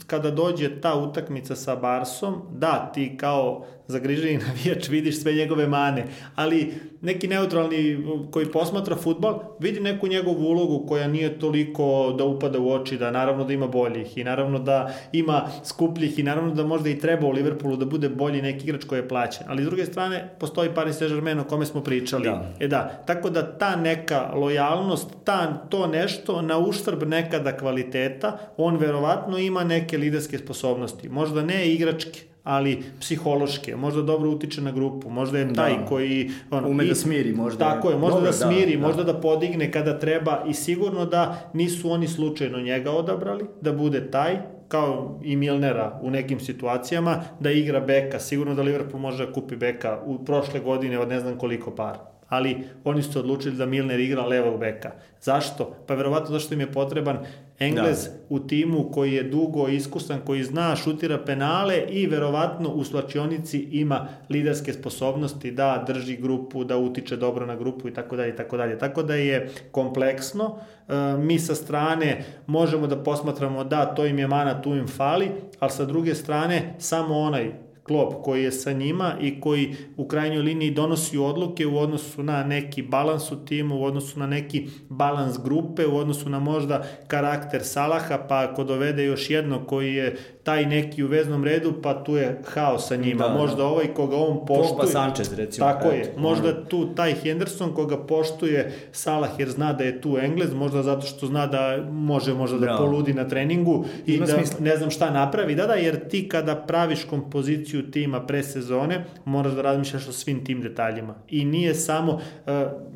kada 0.08 0.32
dođe 0.32 0.82
ta 0.82 0.96
utakmica 0.96 1.56
sa 1.56 1.76
Barsom, 1.76 2.42
da, 2.52 2.92
ti 2.94 3.18
kao 3.18 3.66
zagriženi 3.88 4.38
navijač 4.48 4.90
vidiš 4.90 5.22
sve 5.22 5.34
njegove 5.34 5.68
mane, 5.68 6.06
ali 6.36 6.74
neki 7.02 7.28
neutralni 7.28 8.06
koji 8.32 8.46
posmatra 8.46 8.96
futbal 8.96 9.40
vidi 9.60 9.80
neku 9.80 10.08
njegovu 10.08 10.46
ulogu 10.46 10.88
koja 10.88 11.08
nije 11.08 11.40
toliko 11.40 12.16
da 12.18 12.24
upada 12.24 12.60
u 12.60 12.72
oči, 12.72 12.98
da 12.98 13.12
naravno 13.12 13.44
da 13.44 13.54
ima 13.54 13.68
boljih 13.68 14.18
i 14.18 14.24
naravno 14.24 14.60
da 14.60 14.94
ima 15.14 15.48
skupljih 15.64 16.20
i 16.20 16.24
naravno 16.24 16.54
da 16.54 16.66
možda 16.66 16.90
i 16.90 17.00
treba 17.00 17.28
u 17.28 17.32
Liverpoolu 17.32 17.78
da 17.78 17.86
bude 17.86 18.10
bolji 18.10 18.42
neki 18.42 18.64
igrač 18.64 18.84
koji 18.84 19.00
je 19.00 19.08
plaćen. 19.08 19.46
Ali 19.48 19.64
s 19.64 19.66
druge 19.66 19.86
strane 19.86 19.99
postoji 20.40 20.70
Paris 20.76 20.98
Saint-Germain 20.98 21.40
o 21.40 21.44
kome 21.44 21.66
smo 21.66 21.84
pričali. 21.84 22.24
Da. 22.24 22.52
E 22.60 22.68
da, 22.68 23.04
tako 23.06 23.30
da 23.30 23.58
ta 23.58 23.76
neka 23.76 24.32
lojalnost, 24.36 25.10
ta, 25.24 25.66
to 25.70 25.88
nešto 25.88 26.42
na 26.42 26.58
uštrb 26.58 27.04
nekada 27.04 27.58
kvaliteta, 27.58 28.38
on 28.58 28.78
verovatno 28.78 29.38
ima 29.38 29.64
neke 29.64 29.98
liderske 29.98 30.38
sposobnosti. 30.38 31.10
Možda 31.10 31.42
ne 31.42 31.74
igračke, 31.74 32.20
ali 32.44 32.84
psihološke, 33.00 33.76
možda 33.76 34.02
dobro 34.02 34.30
utiče 34.30 34.62
na 34.62 34.72
grupu, 34.72 35.10
možda 35.10 35.40
je 35.40 35.54
taj 35.54 35.78
da. 35.78 35.86
koji... 35.86 36.32
Ono, 36.52 36.70
Ume 36.70 36.86
da 36.86 36.96
smiri, 36.96 37.34
možda. 37.34 37.66
Tako 37.66 37.90
je, 37.90 37.98
možda 37.98 38.20
dobro, 38.20 38.32
da, 38.32 38.38
da 38.38 38.52
smiri, 38.52 38.78
da, 38.78 38.88
možda 38.88 39.04
da. 39.04 39.14
da 39.14 39.22
podigne 39.22 39.72
kada 39.72 40.00
treba 40.00 40.44
i 40.48 40.54
sigurno 40.54 41.06
da 41.06 41.52
nisu 41.54 41.92
oni 41.92 42.08
slučajno 42.08 42.60
njega 42.60 42.92
odabrali, 42.92 43.46
da 43.62 43.74
bude 43.74 44.12
taj, 44.12 44.38
kao 44.70 45.20
i 45.24 45.36
Milnera 45.36 46.00
u 46.02 46.12
nekim 46.12 46.40
situacijama, 46.40 47.24
da 47.40 47.52
igra 47.52 47.80
beka, 47.80 48.20
sigurno 48.20 48.56
da 48.56 48.62
Liverpool 48.62 49.02
može 49.02 49.26
da 49.26 49.34
kupi 49.34 49.56
beka 49.56 50.00
u 50.06 50.26
prošle 50.26 50.60
godine 50.60 51.00
od 51.00 51.10
ne 51.10 51.20
znam 51.20 51.38
koliko 51.38 51.72
para 51.72 52.09
ali 52.30 52.58
oni 52.84 53.04
su 53.04 53.20
odlučili 53.20 53.56
da 53.56 53.66
Milner 53.66 54.00
igra 54.00 54.26
levog 54.26 54.60
beka. 54.60 54.92
Zašto? 55.22 55.76
Pa 55.88 55.96
verovatno 55.96 56.40
zašto 56.40 56.54
im 56.54 56.60
je 56.60 56.72
potreban 56.72 57.18
Englez 57.60 58.06
da. 58.06 58.12
u 58.30 58.40
timu 58.40 58.92
koji 58.92 59.14
je 59.14 59.24
dugo 59.24 59.68
iskusan, 59.68 60.20
koji 60.26 60.44
zna, 60.44 60.76
šutira 60.76 61.18
penale 61.18 61.84
i 61.90 62.08
verovatno 62.08 62.70
u 62.70 62.84
slačionici 62.84 63.60
ima 63.60 64.08
liderske 64.30 64.74
sposobnosti 64.74 65.52
da 65.52 65.84
drži 65.88 66.18
grupu, 66.18 66.64
da 66.64 66.78
utiče 66.78 67.18
dobro 67.18 67.46
na 67.46 67.56
grupu 67.56 67.88
i 67.88 67.94
tako 67.94 68.16
dalje 68.16 68.30
i 68.30 68.36
tako 68.36 68.58
dalje. 68.58 68.80
Tako 68.80 69.04
da 69.04 69.16
je 69.16 69.50
kompleksno. 69.72 70.58
E, 70.88 70.94
mi 71.18 71.40
sa 71.40 71.56
strane 71.56 72.24
možemo 72.48 72.88
da 72.88 73.04
posmatramo 73.04 73.64
da 73.64 73.86
to 73.86 74.06
im 74.06 74.20
je 74.20 74.28
mana, 74.28 74.62
tu 74.62 74.76
im 74.76 74.88
fali, 74.88 75.32
ali 75.60 75.72
sa 75.72 75.86
druge 75.86 76.16
strane 76.16 76.76
samo 76.78 77.18
onaj 77.18 77.69
klop 77.90 78.24
koji 78.24 78.44
je 78.44 78.52
sa 78.52 78.72
njima 78.72 79.14
i 79.22 79.42
koji 79.42 79.76
u 79.98 80.08
krajnjoj 80.08 80.42
liniji 80.42 80.72
donosi 80.72 81.18
odluke 81.18 81.68
u 81.68 81.78
odnosu 81.78 82.24
na 82.24 82.44
neki 82.44 82.82
balans 82.82 83.32
u 83.32 83.46
timu, 83.46 83.80
u 83.80 83.84
odnosu 83.84 84.20
na 84.20 84.28
neki 84.28 84.68
balans 84.90 85.38
grupe, 85.44 85.86
u 85.86 85.98
odnosu 85.98 86.30
na 86.30 86.40
možda 86.40 86.84
karakter 87.08 87.64
Salaha, 87.64 88.18
pa 88.30 88.48
ako 88.52 88.64
dovede 88.64 89.06
još 89.06 89.30
jedno 89.30 89.66
koji 89.66 89.94
je 89.96 90.18
taj 90.44 90.66
neki 90.66 91.04
u 91.04 91.08
veznom 91.08 91.44
redu, 91.44 91.74
pa 91.82 92.04
tu 92.04 92.16
je 92.16 92.42
haos 92.54 92.88
sa 92.88 92.96
njima. 92.96 93.28
Da, 93.28 93.34
možda 93.34 93.58
da. 93.58 93.66
ovaj 93.66 93.88
koga 93.94 94.18
on 94.18 94.46
poštuje... 94.46 94.70
Pogba 94.70 94.86
Sanchez, 94.86 95.34
recimo. 95.34 95.68
Tako 95.68 95.88
je. 95.88 96.14
Možda 96.18 96.66
tu 96.66 96.96
taj 96.96 97.14
Henderson 97.14 97.76
koga 97.76 97.98
poštuje 97.98 98.74
Salah 98.92 99.30
jer 99.38 99.50
zna 99.50 99.74
da 99.74 99.84
je 99.84 100.02
tu 100.02 100.18
Englez, 100.18 100.54
možda 100.54 100.84
zato 100.84 101.02
što 101.02 101.28
zna 101.28 101.48
da 101.48 101.78
može 101.92 102.34
možda 102.34 102.58
da 102.58 102.66
da 102.66 102.78
poludi 102.78 103.14
na 103.14 103.28
treningu 103.28 103.86
i 104.06 104.14
Ima 104.14 104.26
da 104.26 104.34
smisla. 104.34 104.58
ne 104.60 104.78
znam 104.78 104.90
šta 104.90 105.12
napravi. 105.12 105.56
Da, 105.56 105.68
da, 105.68 105.74
jer 105.74 106.08
ti 106.08 106.30
kada 106.30 106.56
praviš 106.56 107.04
kompoziciju 107.04 107.92
tima 107.92 108.26
pre 108.26 108.44
sezone, 108.44 109.06
moraš 109.26 109.54
da 109.54 109.62
razmišljaš 109.62 110.08
o 110.08 110.12
svim 110.12 110.46
tim 110.46 110.62
detaljima. 110.62 111.16
I 111.30 111.46
nije 111.46 111.76
samo, 111.76 112.12
uh, 112.12 112.22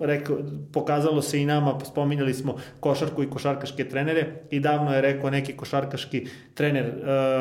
rekao, 0.02 0.38
pokazalo 0.74 1.22
se 1.22 1.41
i 1.41 1.46
nama, 1.46 1.80
spominjali 1.86 2.34
smo 2.34 2.56
košarku 2.80 3.24
i 3.24 3.30
košarkaške 3.30 3.89
trenere 3.89 4.28
i 4.50 4.60
davno 4.60 4.96
je 4.96 5.02
rekao 5.02 5.30
neki 5.30 5.54
košarkaški 5.54 6.28
trener 6.54 6.86
uh, 6.86 7.32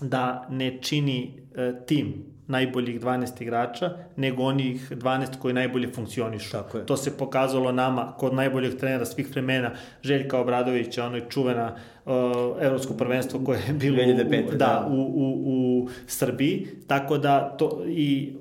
da 0.00 0.46
ne 0.50 0.78
čini 0.82 1.32
uh, 1.34 1.86
tim 1.86 2.30
najboljih 2.50 3.00
12 3.00 3.42
igrača, 3.42 3.90
nego 4.16 4.42
onih 4.42 4.90
12 4.90 5.38
koji 5.38 5.54
najbolje 5.54 5.88
funkcionišu. 5.88 6.50
Tako 6.50 6.78
je. 6.78 6.86
To 6.86 6.96
se 6.96 7.16
pokazalo 7.16 7.72
nama 7.72 8.12
kod 8.18 8.34
najboljeg 8.34 8.76
trenera 8.78 9.04
svih 9.04 9.30
vremena, 9.30 9.70
Željka 10.02 10.40
Obradovića, 10.40 11.06
ono 11.06 11.16
je 11.16 11.26
čuvena 11.28 11.74
uh, 12.04 12.12
evropsko 12.60 12.94
prvenstvo 12.94 13.40
koje 13.44 13.60
je 13.66 13.72
bilo 13.72 13.96
2005, 13.96 14.48
u, 14.48 14.50
da, 14.50 14.56
da. 14.56 14.86
U, 14.90 14.94
u, 14.94 15.42
u 15.44 15.88
Srbiji, 16.06 16.66
tako 16.86 17.18
da 17.18 17.56
to 17.56 17.82
i 17.86 18.32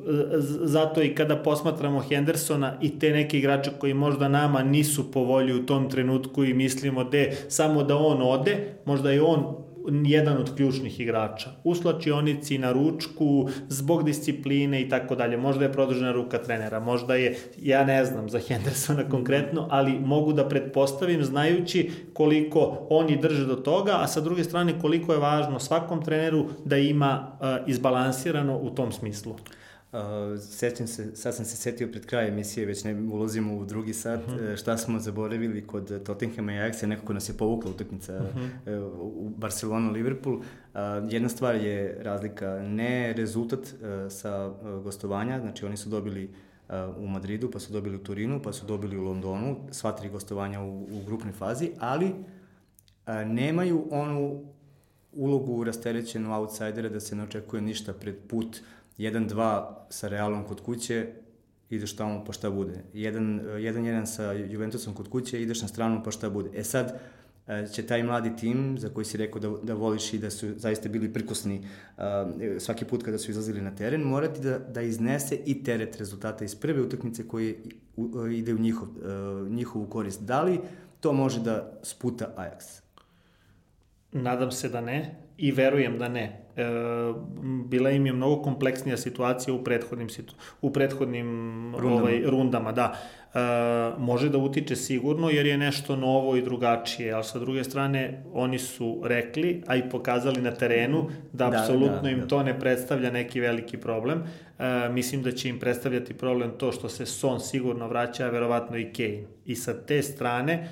zato 0.63 1.03
i 1.03 1.15
kada 1.15 1.35
posmatramo 1.35 1.99
Hendersona 1.99 2.73
i 2.81 2.99
te 2.99 3.11
neke 3.11 3.37
igrače 3.37 3.71
koji 3.79 3.93
možda 3.93 4.27
nama 4.27 4.63
nisu 4.63 5.11
po 5.11 5.23
volji 5.23 5.53
u 5.53 5.65
tom 5.65 5.89
trenutku 5.89 6.43
i 6.43 6.53
mislimo 6.53 7.03
da 7.03 7.17
samo 7.47 7.83
da 7.83 7.97
on 7.97 8.21
ode, 8.21 8.57
možda 8.85 9.11
je 9.11 9.21
on 9.21 9.68
jedan 10.05 10.37
od 10.37 10.55
ključnih 10.55 10.99
igrača. 10.99 11.49
U 11.63 11.75
slačionici, 11.75 12.57
na 12.57 12.71
ručku, 12.71 13.49
zbog 13.67 14.03
discipline 14.03 14.81
i 14.81 14.89
tako 14.89 15.15
dalje. 15.15 15.37
Možda 15.37 15.65
je 15.65 15.71
produžena 15.71 16.11
ruka 16.11 16.37
trenera, 16.37 16.79
možda 16.79 17.15
je, 17.15 17.37
ja 17.61 17.85
ne 17.85 18.05
znam 18.05 18.29
za 18.29 18.39
Hendersona 18.39 19.09
konkretno, 19.09 19.67
ali 19.71 19.99
mogu 19.99 20.33
da 20.33 20.49
pretpostavim 20.49 21.23
znajući 21.23 21.91
koliko 22.13 22.87
oni 22.89 23.17
drže 23.17 23.45
do 23.45 23.55
toga, 23.55 23.97
a 23.99 24.07
sa 24.07 24.21
druge 24.21 24.43
strane 24.43 24.79
koliko 24.81 25.13
je 25.13 25.19
važno 25.19 25.59
svakom 25.59 26.05
treneru 26.05 26.45
da 26.65 26.77
ima 26.77 27.31
uh, 27.31 27.47
izbalansirano 27.67 28.57
u 28.57 28.69
tom 28.69 28.91
smislu. 28.91 29.35
Uh, 29.91 30.39
sećam 30.39 30.87
se, 30.87 31.15
sad 31.15 31.35
sam 31.35 31.45
se 31.45 31.57
setio 31.57 31.87
pred 31.87 32.05
kraj 32.05 32.27
emisije, 32.27 32.65
već 32.65 32.83
ne 32.83 33.01
ulazimo 33.11 33.57
u 33.57 33.65
drugi 33.65 33.93
sat, 33.93 34.19
uh 34.27 34.33
mhm. 34.33 34.43
-huh. 34.43 34.57
šta 34.57 34.77
smo 34.77 34.99
zaboravili 34.99 35.67
kod 35.67 36.03
Tottenhama 36.03 36.53
i 36.53 36.55
Ajaxa, 36.55 36.85
nekako 36.85 37.13
nas 37.13 37.29
je 37.29 37.33
povukla 37.33 37.71
utakmica 37.71 38.17
uh. 38.17 38.41
-huh. 38.65 38.89
u 38.93 39.29
Barcelona-Liverpool. 39.37 40.35
Uh, 40.35 40.41
jedna 41.09 41.29
stvar 41.29 41.55
je 41.55 41.97
razlika, 42.01 42.61
ne 42.67 43.13
rezultat 43.13 43.59
uh, 43.59 44.11
sa 44.11 44.47
uh, 44.47 44.83
gostovanja, 44.83 45.39
znači 45.39 45.65
oni 45.65 45.77
su 45.77 45.89
dobili 45.89 46.33
uh, 46.69 46.75
u 46.97 47.07
Madridu, 47.07 47.51
pa 47.51 47.59
su 47.59 47.73
dobili 47.73 47.95
u 47.95 48.03
Turinu, 48.03 48.41
pa 48.41 48.53
su 48.53 48.65
dobili 48.65 48.97
u 48.97 49.03
Londonu, 49.03 49.57
sva 49.71 49.91
tri 49.91 50.09
gostovanja 50.09 50.61
u, 50.61 50.81
u 50.81 51.03
grupnoj 51.05 51.33
fazi, 51.33 51.71
ali 51.79 52.05
uh, 52.05 53.13
nemaju 53.25 53.87
onu 53.91 54.43
ulogu 55.11 55.63
rasterećenu 55.63 56.33
outsidera 56.33 56.89
da 56.89 56.99
se 56.99 57.15
ne 57.15 57.23
očekuje 57.23 57.61
ništa 57.61 57.93
pred 57.93 58.15
put 58.27 58.47
uh, 58.47 58.78
1-2 58.99 59.63
sa 59.89 60.07
Realom 60.07 60.43
kod 60.43 60.61
kuće, 60.61 61.07
ideš 61.69 61.95
tamo 61.95 62.23
pa 62.25 62.33
šta 62.33 62.49
bude. 62.49 62.83
1-1 62.93 64.05
sa 64.05 64.31
Juventusom 64.31 64.93
kod 64.93 65.09
kuće, 65.09 65.41
ideš 65.41 65.61
na 65.61 65.67
stranu 65.67 66.01
pa 66.03 66.11
šta 66.11 66.29
bude. 66.29 66.49
E 66.53 66.63
sad, 66.63 66.99
e, 67.47 67.67
će 67.67 67.87
taj 67.87 68.03
mladi 68.03 68.35
tim, 68.35 68.77
za 68.79 68.89
koji 68.89 69.05
si 69.05 69.17
rekao 69.17 69.41
da, 69.41 69.49
da 69.63 69.73
voliš 69.73 70.13
i 70.13 70.17
da 70.17 70.29
su 70.29 70.47
zaista 70.55 70.89
bili 70.89 71.13
prikosni 71.13 71.59
uh, 71.97 72.03
svaki 72.59 72.85
put 72.85 73.03
kada 73.03 73.17
su 73.17 73.31
izlazili 73.31 73.61
na 73.61 73.75
teren, 73.75 74.01
morati 74.01 74.41
da, 74.41 74.59
da 74.59 74.81
iznese 74.81 75.39
i 75.45 75.63
teret 75.63 75.97
rezultata 75.97 76.45
iz 76.45 76.55
prve 76.55 76.81
utakmice 76.81 77.27
koji 77.27 77.55
uh, 77.97 78.33
ide 78.33 78.53
u 78.53 78.57
njihov, 78.57 78.87
uh, 78.87 79.47
njihovu 79.51 79.85
korist. 79.85 80.21
Da 80.21 80.41
li 80.41 80.59
to 80.99 81.13
može 81.13 81.41
da 81.41 81.79
sputa 81.83 82.33
Ajax? 82.37 82.81
Nadam 84.11 84.51
se 84.51 84.69
da 84.69 84.81
ne 84.81 85.28
i 85.39 85.51
verujem 85.51 85.97
da 85.97 86.07
ne. 86.07 86.41
E, 86.57 86.63
bila 87.65 87.89
im 87.89 88.05
je 88.05 88.13
mnogo 88.13 88.41
kompleksnija 88.41 88.97
situacija 88.97 89.53
u 89.53 89.63
prethodnim, 89.63 90.09
situ, 90.09 90.33
u 90.61 90.73
prethodnim 90.73 91.27
rundama. 91.77 92.01
Ovaj, 92.01 92.21
rundama 92.25 92.71
da. 92.71 92.95
E, 93.33 93.39
može 93.97 94.29
da 94.29 94.37
utiče 94.37 94.75
sigurno 94.75 95.29
jer 95.29 95.45
je 95.45 95.57
nešto 95.57 95.95
novo 95.95 96.35
i 96.35 96.41
drugačije, 96.41 97.13
ali 97.13 97.23
sa 97.23 97.39
druge 97.39 97.63
strane 97.63 98.23
oni 98.33 98.59
su 98.59 99.01
rekli, 99.03 99.63
a 99.67 99.75
i 99.75 99.89
pokazali 99.89 100.41
na 100.41 100.51
terenu 100.51 101.09
da, 101.33 101.49
da 101.49 101.59
apsolutno 101.59 102.01
da, 102.01 102.09
im 102.09 102.19
da. 102.19 102.27
to 102.27 102.43
ne 102.43 102.59
predstavlja 102.59 103.11
neki 103.11 103.39
veliki 103.39 103.77
problem. 103.77 104.23
E, 104.59 104.89
mislim 104.89 105.23
da 105.23 105.31
će 105.31 105.49
im 105.49 105.59
predstavljati 105.59 106.13
problem 106.13 106.51
to 106.57 106.71
što 106.71 106.89
se 106.89 107.05
Son 107.05 107.39
sigurno 107.39 107.87
vraća, 107.87 108.25
a 108.25 108.29
verovatno 108.29 108.77
i 108.77 108.93
Kane. 108.93 109.23
I 109.45 109.55
sa 109.55 109.73
te 109.73 110.01
strane, 110.01 110.69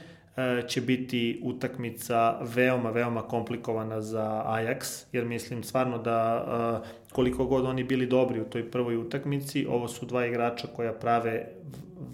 će 0.67 0.81
biti 0.81 1.41
utakmica 1.43 2.39
veoma, 2.41 2.89
veoma 2.89 3.21
komplikovana 3.21 4.01
za 4.01 4.43
Ajax, 4.45 5.05
jer 5.11 5.25
mislim 5.25 5.63
stvarno 5.63 5.97
da 5.97 6.45
e, 6.83 7.13
koliko 7.13 7.45
god 7.45 7.65
oni 7.65 7.83
bili 7.83 8.05
dobri 8.07 8.41
u 8.41 8.45
toj 8.45 8.71
prvoj 8.71 8.97
utakmici, 8.97 9.65
ovo 9.69 9.87
su 9.87 10.05
dva 10.05 10.25
igrača 10.25 10.67
koja 10.75 10.93
prave 10.93 11.47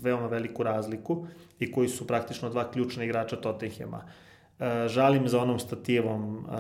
veoma 0.02 0.28
veliku 0.28 0.64
razliku 0.64 1.28
i 1.60 1.72
koji 1.72 1.88
su 1.88 2.08
praktično 2.08 2.50
dva 2.50 2.72
ključna 2.72 3.04
igrača 3.04 3.36
Tottenhema. 3.36 4.04
E, 4.64 4.88
žalim 4.88 5.28
za 5.28 5.41
onom 5.41 5.59
stativom 5.59 6.38
uh, 6.38 6.53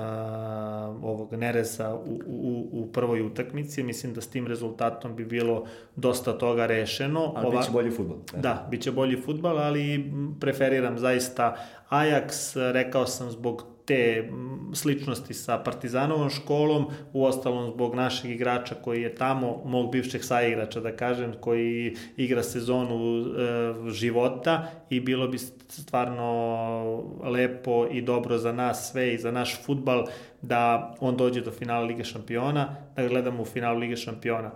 ovog 1.03 1.33
Nereza 1.33 1.95
u, 1.95 2.19
u, 2.25 2.67
u 2.71 2.91
prvoj 2.91 3.21
utakmici. 3.21 3.83
Mislim 3.83 4.13
da 4.13 4.21
s 4.21 4.27
tim 4.27 4.47
rezultatom 4.47 5.15
bi 5.15 5.25
bilo 5.25 5.65
dosta 5.95 6.37
toga 6.37 6.65
rešeno. 6.65 7.33
Ali 7.35 7.47
Ova... 7.47 7.59
biće 7.59 7.71
bolji 7.71 7.91
futbol. 7.91 8.17
Da. 8.33 8.39
da, 8.39 8.67
biće 8.71 8.91
bolji 8.91 9.21
futbol, 9.21 9.57
ali 9.57 10.11
preferiram 10.39 10.99
zaista 10.99 11.55
Ajax, 11.89 12.55
rekao 12.71 13.05
sam 13.05 13.31
zbog 13.31 13.72
te 13.85 14.29
sličnosti 14.73 15.33
sa 15.33 15.57
Partizanovom 15.57 16.29
školom, 16.29 16.87
u 17.13 17.25
ostalom 17.25 17.71
zbog 17.71 17.95
našeg 17.95 18.31
igrača 18.31 18.75
koji 18.75 19.01
je 19.01 19.15
tamo, 19.15 19.61
mog 19.65 19.91
bivšeg 19.91 20.23
saigrača 20.23 20.79
da 20.79 20.95
kažem, 20.95 21.33
koji 21.41 21.95
igra 22.17 22.43
sezonu 22.43 22.95
e, 22.97 23.91
života 23.91 24.71
i 24.89 24.99
bilo 24.99 25.27
bi 25.27 25.37
stvarno 25.69 27.03
lepo 27.23 27.87
i 27.91 28.01
dobro 28.01 28.37
za 28.37 28.51
nas 28.51 28.91
sve 28.91 29.13
i 29.13 29.17
za 29.17 29.31
naš 29.31 29.63
futbal 29.63 30.05
da 30.41 30.95
on 30.99 31.17
dođe 31.17 31.41
do 31.41 31.51
finala 31.51 31.85
Lige 31.85 32.03
šampiona, 32.03 32.75
da 32.95 33.07
gledamo 33.07 33.41
u 33.41 33.45
finalu 33.45 33.79
Lige 33.79 33.95
šampiona. 33.95 34.51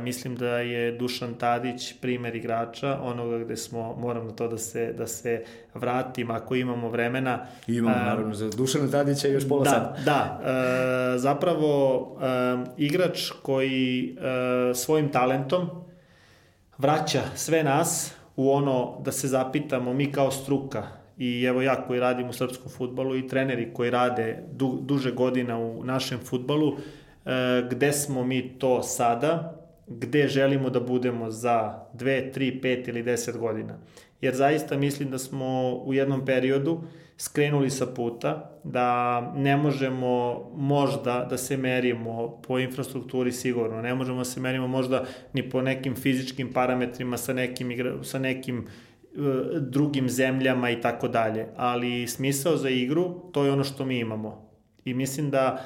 Mislim 0.00 0.36
da 0.36 0.58
je 0.58 0.92
Dušan 0.92 1.34
Tadić 1.34 1.94
primer 2.00 2.36
igrača, 2.36 2.98
onoga 3.02 3.38
gde 3.38 3.56
smo, 3.56 3.96
moram 3.96 4.26
na 4.26 4.32
to 4.32 4.48
da 4.48 4.58
se, 4.58 4.92
da 4.92 5.06
se 5.06 5.44
vratim 5.74 6.30
ako 6.30 6.54
imamo 6.54 6.88
vremena. 6.88 7.46
I 7.66 7.74
imamo, 7.74 7.96
naravno, 7.96 8.34
za 8.34 8.50
Dušana 8.50 8.90
Tadića 8.90 9.28
još 9.28 9.48
pola 9.48 9.64
da, 9.64 9.70
sata. 9.70 9.96
Da, 10.04 11.18
zapravo 11.18 12.06
igrač 12.76 13.30
koji 13.42 14.16
svojim 14.74 15.08
talentom 15.08 15.70
vraća 16.78 17.22
sve 17.34 17.64
nas 17.64 18.14
u 18.36 18.52
ono 18.52 19.00
da 19.04 19.12
se 19.12 19.28
zapitamo 19.28 19.92
mi 19.92 20.12
kao 20.12 20.30
struka 20.30 20.86
i 21.18 21.44
evo 21.44 21.62
ja 21.62 21.86
koji 21.86 22.00
radim 22.00 22.28
u 22.28 22.32
srpskom 22.32 22.72
futbalu 22.72 23.16
i 23.16 23.28
treneri 23.28 23.74
koji 23.74 23.90
rade 23.90 24.42
du, 24.52 24.78
duže 24.82 25.12
godina 25.12 25.58
u 25.58 25.84
našem 25.84 26.18
futbalu, 26.18 26.76
gde 27.70 27.92
smo 27.92 28.24
mi 28.24 28.58
to 28.58 28.82
sada, 28.82 29.59
gde 29.90 30.28
želimo 30.28 30.70
da 30.70 30.80
budemo 30.80 31.30
za 31.30 31.86
2, 31.94 32.34
3, 32.34 32.62
5 32.62 32.88
ili 32.88 33.02
10 33.04 33.38
godina. 33.38 33.78
Jer 34.20 34.34
zaista 34.34 34.76
mislim 34.76 35.10
da 35.10 35.18
smo 35.18 35.74
u 35.84 35.94
jednom 35.94 36.24
periodu 36.24 36.80
skrenuli 37.16 37.70
sa 37.70 37.86
puta, 37.86 38.60
da 38.64 39.20
ne 39.36 39.56
možemo 39.56 40.44
možda 40.54 41.26
da 41.30 41.38
se 41.38 41.56
merimo 41.56 42.40
po 42.46 42.58
infrastrukturi 42.58 43.32
sigurno, 43.32 43.82
ne 43.82 43.94
možemo 43.94 44.18
da 44.18 44.24
se 44.24 44.40
merimo 44.40 44.66
možda 44.66 45.04
ni 45.32 45.50
po 45.50 45.62
nekim 45.62 45.96
fizičkim 45.96 46.52
parametrima 46.52 47.16
sa 47.16 47.32
nekim, 47.32 47.70
igra, 47.70 48.04
sa 48.04 48.18
nekim 48.18 48.58
uh, 48.58 49.26
drugim 49.60 50.08
zemljama 50.08 50.70
i 50.70 50.80
tako 50.80 51.08
dalje, 51.08 51.46
ali 51.56 52.06
smisao 52.06 52.56
za 52.56 52.68
igru 52.68 53.30
to 53.32 53.44
je 53.44 53.52
ono 53.52 53.64
što 53.64 53.84
mi 53.84 53.98
imamo. 53.98 54.50
I 54.84 54.94
mislim 54.94 55.30
da 55.30 55.64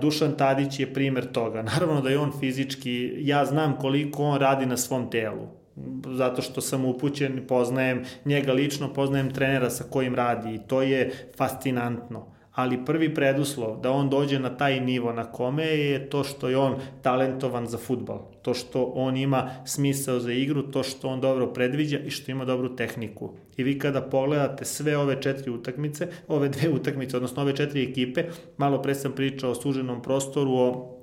Dušan 0.00 0.36
Tadić 0.36 0.80
je 0.80 0.94
primer 0.94 1.32
toga. 1.32 1.62
Naravno 1.72 2.00
da 2.00 2.10
je 2.10 2.18
on 2.18 2.32
fizički, 2.40 3.12
ja 3.18 3.44
znam 3.44 3.76
koliko 3.76 4.22
on 4.22 4.40
radi 4.40 4.66
na 4.66 4.76
svom 4.76 5.10
telu 5.10 5.62
zato 6.06 6.42
što 6.42 6.60
sam 6.60 6.84
upućen, 6.84 7.46
poznajem 7.48 8.04
njega 8.24 8.52
lično, 8.52 8.94
poznajem 8.94 9.34
trenera 9.34 9.70
sa 9.70 9.84
kojim 9.90 10.14
radi 10.14 10.54
i 10.54 10.58
to 10.58 10.82
je 10.82 11.12
fascinantno. 11.36 12.31
Ali 12.52 12.84
prvi 12.84 13.14
preduslov 13.14 13.80
da 13.80 13.90
on 13.90 14.10
dođe 14.10 14.38
na 14.38 14.56
taj 14.56 14.80
nivo 14.80 15.12
na 15.12 15.24
kome 15.32 15.64
je 15.64 16.10
to 16.10 16.24
što 16.24 16.48
je 16.48 16.56
on 16.56 16.74
talentovan 17.02 17.66
za 17.66 17.78
futbal, 17.78 18.18
to 18.42 18.54
što 18.54 18.84
on 18.84 19.16
ima 19.16 19.50
smisao 19.64 20.20
za 20.20 20.32
igru, 20.32 20.62
to 20.62 20.82
što 20.82 21.08
on 21.08 21.20
dobro 21.20 21.46
predviđa 21.46 21.98
i 21.98 22.10
što 22.10 22.30
ima 22.30 22.44
dobru 22.44 22.76
tehniku. 22.76 23.30
I 23.56 23.62
vi 23.62 23.78
kada 23.78 24.00
pogledate 24.02 24.64
sve 24.64 24.96
ove 24.96 25.22
četiri 25.22 25.50
utakmice, 25.50 26.08
ove 26.28 26.48
dve 26.48 26.68
utakmice, 26.68 27.16
odnosno 27.16 27.42
ove 27.42 27.56
četiri 27.56 27.90
ekipe, 27.90 28.24
malo 28.56 28.82
pre 28.82 28.94
sam 28.94 29.12
pričao 29.12 29.50
o 29.50 29.54
suženom 29.54 30.02
prostoru, 30.02 30.52
o 30.52 30.98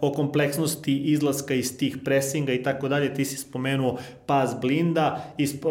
o 0.00 0.12
kompleksnosti 0.12 0.96
izlaska 0.96 1.54
iz 1.54 1.78
tih 1.78 1.98
presinga 2.04 2.52
i 2.52 2.62
tako 2.62 2.88
dalje. 2.88 3.14
Ti 3.14 3.24
si 3.24 3.36
spomenuo 3.36 3.98
pas 4.26 4.54
blinda, 4.60 5.34
isp, 5.38 5.64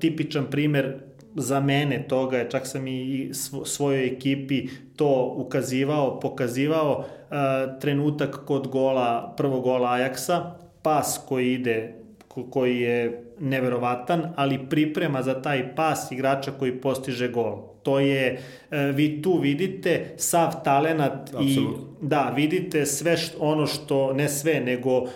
tipičan 0.00 0.46
primer 0.50 1.07
za 1.38 1.60
mene 1.60 2.04
toga 2.08 2.38
je, 2.38 2.50
čak 2.50 2.66
sam 2.66 2.88
i 2.88 3.30
svojoj 3.64 4.06
ekipi 4.06 4.68
to 4.96 5.34
ukazivao, 5.36 6.20
pokazivao, 6.20 6.98
uh, 6.98 7.78
trenutak 7.80 8.44
kod 8.46 8.68
gola, 8.68 9.34
prvog 9.36 9.62
gola 9.62 9.92
Ajaksa, 9.92 10.54
pas 10.82 11.20
koji 11.28 11.52
ide, 11.54 11.94
koji 12.50 12.80
je 12.80 13.24
neverovatan, 13.40 14.32
ali 14.36 14.68
priprema 14.70 15.22
za 15.22 15.42
taj 15.42 15.74
pas 15.74 16.12
igrača 16.12 16.50
koji 16.58 16.80
postiže 16.80 17.28
gol. 17.28 17.67
To 17.82 17.98
je, 17.98 18.40
e, 18.70 18.92
vi 18.92 19.22
tu 19.22 19.38
vidite 19.38 20.14
sav 20.16 20.52
talenat 20.64 21.34
Absolut. 21.34 21.78
i 21.84 21.88
da, 22.00 22.32
vidite 22.36 22.86
sve 22.86 23.16
što, 23.16 23.38
ono 23.40 23.66
što, 23.66 24.12
ne 24.12 24.28
sve, 24.28 24.60
nego 24.60 24.98
uh, 24.98 25.08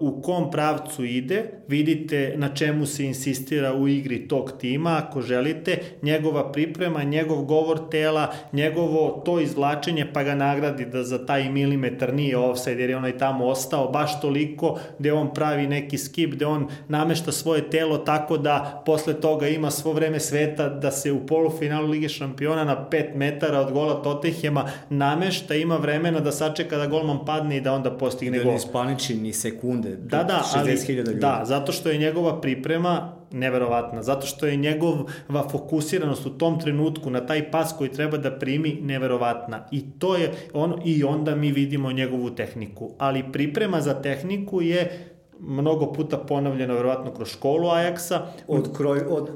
u 0.00 0.22
kom 0.22 0.50
pravcu 0.50 1.04
ide, 1.04 1.44
vidite 1.68 2.34
na 2.36 2.54
čemu 2.54 2.86
se 2.86 3.04
insistira 3.04 3.74
u 3.74 3.88
igri 3.88 4.28
tog 4.28 4.52
tima, 4.60 5.02
ako 5.06 5.22
želite, 5.22 5.78
njegova 6.02 6.52
priprema, 6.52 7.02
njegov 7.02 7.42
govor 7.42 7.88
tela, 7.90 8.32
njegovo 8.52 9.22
to 9.24 9.40
izvlačenje, 9.40 10.06
pa 10.12 10.22
ga 10.22 10.34
nagradi 10.34 10.84
da 10.84 11.02
za 11.02 11.26
taj 11.26 11.50
milimetar 11.50 12.14
nije 12.14 12.36
offside, 12.36 12.80
jer 12.80 12.90
je 12.90 12.96
onaj 12.96 13.18
tamo 13.18 13.46
ostao 13.46 13.88
baš 13.88 14.20
toliko, 14.20 14.78
gde 14.98 15.12
on 15.12 15.34
pravi 15.34 15.66
neki 15.66 15.98
skip, 15.98 16.30
gde 16.30 16.46
on 16.46 16.68
namešta 16.88 17.32
svoje 17.32 17.70
telo 17.70 17.98
tako 17.98 18.38
da 18.38 18.82
posle 18.86 19.20
toga 19.20 19.48
ima 19.48 19.70
svo 19.70 19.92
vreme 19.92 20.20
sveta 20.20 20.68
da 20.68 20.90
se 20.90 21.12
u 21.12 21.26
polufinalu 21.26 21.93
Lige 21.94 22.08
šampiona 22.08 22.64
na 22.64 22.86
5 22.90 23.14
metara 23.14 23.60
od 23.60 23.72
gola 23.72 24.02
Tottenhema 24.02 24.64
namešta, 24.90 25.54
ima 25.54 25.76
vremena 25.76 26.20
da 26.20 26.32
sačeka 26.32 26.76
da 26.76 26.86
golman 26.86 27.24
padne 27.26 27.56
i 27.56 27.60
da 27.60 27.72
onda 27.72 27.90
postigne 27.90 28.38
da 28.38 28.44
gol. 28.44 28.52
Da 28.52 28.58
ne 28.58 28.64
ispaniči 28.64 29.14
ni 29.14 29.32
sekunde. 29.32 29.96
Da, 29.96 30.22
da, 30.22 30.42
ali, 30.54 30.76
da, 31.20 31.42
zato 31.44 31.72
što 31.72 31.88
je 31.88 31.98
njegova 31.98 32.40
priprema 32.40 33.12
neverovatna, 33.32 34.02
zato 34.02 34.26
što 34.26 34.46
je 34.46 34.56
njegova 34.56 35.48
fokusiranost 35.50 36.26
u 36.26 36.30
tom 36.38 36.60
trenutku 36.60 37.10
na 37.10 37.26
taj 37.26 37.50
pas 37.50 37.74
koji 37.78 37.92
treba 37.92 38.16
da 38.16 38.38
primi 38.38 38.78
neverovatna. 38.82 39.66
I 39.70 39.84
to 39.98 40.16
je 40.16 40.32
ono, 40.52 40.78
i 40.84 41.04
onda 41.04 41.34
mi 41.34 41.52
vidimo 41.52 41.92
njegovu 41.92 42.30
tehniku. 42.30 42.90
Ali 42.98 43.32
priprema 43.32 43.80
za 43.80 43.94
tehniku 44.02 44.62
je 44.62 45.10
mnogo 45.40 45.92
puta 45.92 46.18
ponavljeno 46.18 46.74
verovatno 46.74 47.14
kroz 47.14 47.28
školu 47.28 47.68
Ajaksa. 47.68 48.26
Od, 48.48 48.76
kroj, 48.76 49.00
od, 49.08 49.30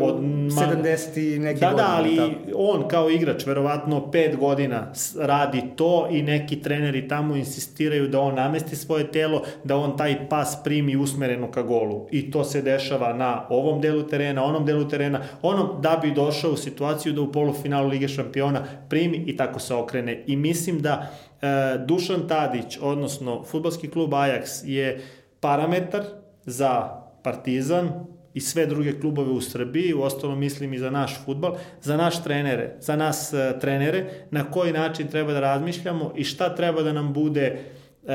od 0.00 0.20
70 0.20 1.34
i 1.34 1.38
neki 1.38 1.60
da, 1.60 1.70
godina. 1.70 1.88
Da, 1.88 1.94
ali 1.96 2.16
tako. 2.16 2.32
on 2.54 2.88
kao 2.88 3.10
igrač 3.10 3.46
verovatno 3.46 4.10
5 4.12 4.36
godina 4.36 4.92
radi 5.18 5.62
to 5.76 6.08
i 6.10 6.22
neki 6.22 6.62
treneri 6.62 7.08
tamo 7.08 7.36
insistiraju 7.36 8.08
da 8.08 8.20
on 8.20 8.34
namesti 8.34 8.76
svoje 8.76 9.12
telo, 9.12 9.42
da 9.64 9.76
on 9.76 9.96
taj 9.96 10.28
pas 10.28 10.56
primi 10.64 10.96
usmereno 10.96 11.50
ka 11.50 11.62
golu. 11.62 12.06
I 12.10 12.30
to 12.30 12.44
se 12.44 12.62
dešava 12.62 13.12
na 13.12 13.46
ovom 13.48 13.80
delu 13.80 14.02
terena, 14.02 14.44
onom 14.44 14.66
delu 14.66 14.88
terena, 14.88 15.20
onom 15.42 15.68
da 15.82 15.98
bi 16.02 16.10
došao 16.10 16.50
u 16.50 16.56
situaciju 16.56 17.12
da 17.12 17.20
u 17.20 17.32
polufinalu 17.32 17.88
Lige 17.88 18.08
šampiona 18.08 18.64
primi 18.88 19.16
i 19.16 19.36
tako 19.36 19.60
se 19.60 19.74
okrene. 19.74 20.24
I 20.26 20.36
mislim 20.36 20.80
da 20.80 21.10
e, 21.42 21.46
Dušan 21.86 22.28
Tadić, 22.28 22.78
odnosno 22.82 23.44
futbalski 23.44 23.90
klub 23.90 24.10
Ajax 24.10 24.62
je 24.64 25.02
parametar 25.40 26.02
za 26.44 26.88
Partizan 27.22 28.17
i 28.34 28.40
sve 28.40 28.66
druge 28.66 29.00
klubove 29.00 29.30
u 29.30 29.40
Srbiji, 29.40 29.94
u 29.94 30.02
ostalom 30.02 30.38
mislim 30.38 30.72
i 30.74 30.78
za 30.78 30.90
naš 30.90 31.24
futbal, 31.24 31.56
za 31.80 31.96
naš 31.96 32.24
trenere, 32.24 32.76
za 32.80 32.96
nas 32.96 33.32
uh, 33.32 33.60
trenere, 33.60 34.04
na 34.30 34.50
koji 34.50 34.72
način 34.72 35.08
treba 35.08 35.32
da 35.32 35.40
razmišljamo 35.40 36.12
i 36.16 36.24
šta 36.24 36.54
treba 36.54 36.82
da 36.82 36.92
nam 36.92 37.12
bude 37.12 37.58
uh, 38.02 38.10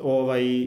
ovaj 0.00 0.66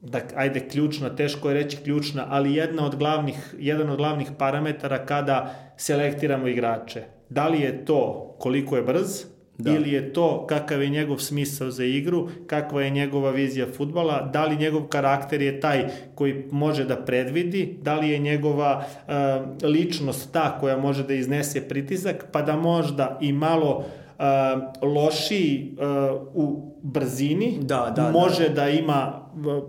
da 0.00 0.20
ajde 0.36 0.68
ključna, 0.68 1.16
teško 1.16 1.48
je 1.48 1.54
reći 1.54 1.76
ključna, 1.76 2.26
ali 2.28 2.54
jedna 2.54 2.86
od 2.86 2.96
glavnih, 2.96 3.54
jedan 3.58 3.90
od 3.90 3.96
glavnih 3.96 4.28
parametara 4.38 5.06
kada 5.06 5.54
selektiramo 5.76 6.48
igrače. 6.48 7.02
Da 7.28 7.48
li 7.48 7.60
je 7.60 7.84
to 7.84 8.34
koliko 8.38 8.76
je 8.76 8.82
brz, 8.82 9.24
Da. 9.62 9.72
Ili 9.72 9.92
je 9.92 10.12
to 10.12 10.46
kakav 10.46 10.82
je 10.82 10.88
njegov 10.88 11.18
smisao 11.18 11.70
za 11.70 11.84
igru, 11.84 12.28
kakva 12.46 12.82
je 12.82 12.90
njegova 12.90 13.30
vizija 13.30 13.66
futbala, 13.76 14.30
da 14.32 14.44
li 14.44 14.56
njegov 14.56 14.82
karakter 14.82 15.42
je 15.42 15.60
taj 15.60 15.88
koji 16.14 16.44
može 16.50 16.84
da 16.84 16.96
predvidi, 16.96 17.78
da 17.82 17.94
li 17.94 18.08
je 18.08 18.18
njegova 18.18 18.84
uh, 18.84 19.14
ličnost 19.70 20.32
ta 20.32 20.58
koja 20.60 20.76
može 20.76 21.04
da 21.06 21.14
iznese 21.14 21.68
pritisak, 21.68 22.26
pa 22.32 22.42
da 22.42 22.56
možda 22.56 23.18
i 23.20 23.32
malo 23.32 23.76
uh, 23.76 24.24
lošiji 24.94 25.76
uh, 25.78 26.20
u 26.34 26.72
brzini, 26.82 27.58
da, 27.60 27.92
da, 27.96 28.10
može 28.10 28.48
da. 28.48 28.54
da 28.54 28.68
ima 28.68 29.22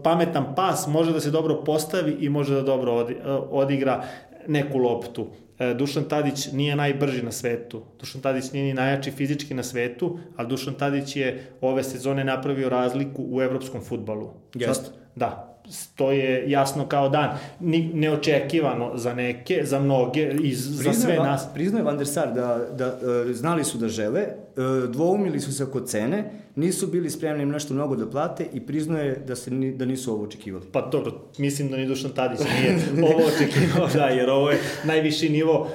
pametan 0.03 0.55
pas, 0.55 0.87
može 0.87 1.13
da 1.13 1.19
se 1.19 1.31
dobro 1.31 1.63
postavi 1.65 2.17
i 2.19 2.29
može 2.29 2.55
da 2.55 2.61
dobro 2.61 2.93
odi, 2.93 3.15
odigra 3.51 4.03
neku 4.47 4.77
loptu. 4.77 5.27
E, 5.63 5.73
Dušan 5.73 6.03
Tadić 6.03 6.51
nije 6.51 6.75
najbrži 6.75 7.21
na 7.21 7.31
svetu. 7.31 7.81
Dušan 7.99 8.21
Tadić 8.21 8.51
nije 8.51 8.65
ni 8.65 8.73
najjači 8.73 9.11
fizički 9.11 9.53
na 9.53 9.63
svetu, 9.63 10.19
ali 10.35 10.47
Dušan 10.47 10.73
Tadić 10.73 11.15
je 11.15 11.51
ove 11.61 11.83
sezone 11.83 12.23
napravio 12.23 12.69
razliku 12.69 13.25
u 13.29 13.41
evropskom 13.41 13.81
futbalu. 13.81 14.29
Jeste. 14.53 14.89
Da, 15.15 15.52
to 15.95 16.11
je 16.11 16.49
jasno 16.49 16.87
kao 16.87 17.09
dan. 17.09 17.37
Ni, 17.59 17.91
neočekivano 17.93 18.91
za 18.95 19.13
neke, 19.13 19.61
za 19.65 19.79
mnoge 19.79 20.35
i 20.43 20.55
za 20.55 20.93
sve 20.93 21.15
nas. 21.15 21.47
Priznaje 21.53 21.83
Van 21.83 21.97
der 21.97 22.07
Sar 22.07 22.33
da, 22.33 22.67
da 22.77 22.87
uh, 22.87 23.31
znali 23.31 23.63
su 23.63 23.77
da 23.77 23.87
žele, 23.87 24.21
uh, 24.23 24.89
dvoumili 24.89 25.39
su 25.39 25.53
se 25.53 25.63
oko 25.63 25.81
cene, 25.81 26.31
nisu 26.55 26.87
bili 26.87 27.09
spremni 27.09 27.45
nešto 27.45 27.73
mnogo 27.73 27.95
da 27.95 28.09
plate 28.09 28.45
i 28.53 28.59
priznaje 28.59 29.23
da, 29.27 29.35
se, 29.35 29.51
ni, 29.51 29.71
da 29.71 29.85
nisu 29.85 30.13
ovo 30.13 30.23
očekivali. 30.23 30.65
Pa 30.71 30.81
dobro, 30.81 31.11
mislim 31.37 31.69
da 31.69 31.77
ni 31.77 31.85
Dušan 31.85 32.11
Tadić 32.11 32.39
nije 32.49 32.77
ovo 33.15 33.23
očekivao, 33.35 33.87
da, 33.93 34.05
jer 34.05 34.29
ovo 34.29 34.51
je 34.51 34.59
najviši 34.83 35.29
nivo, 35.29 35.69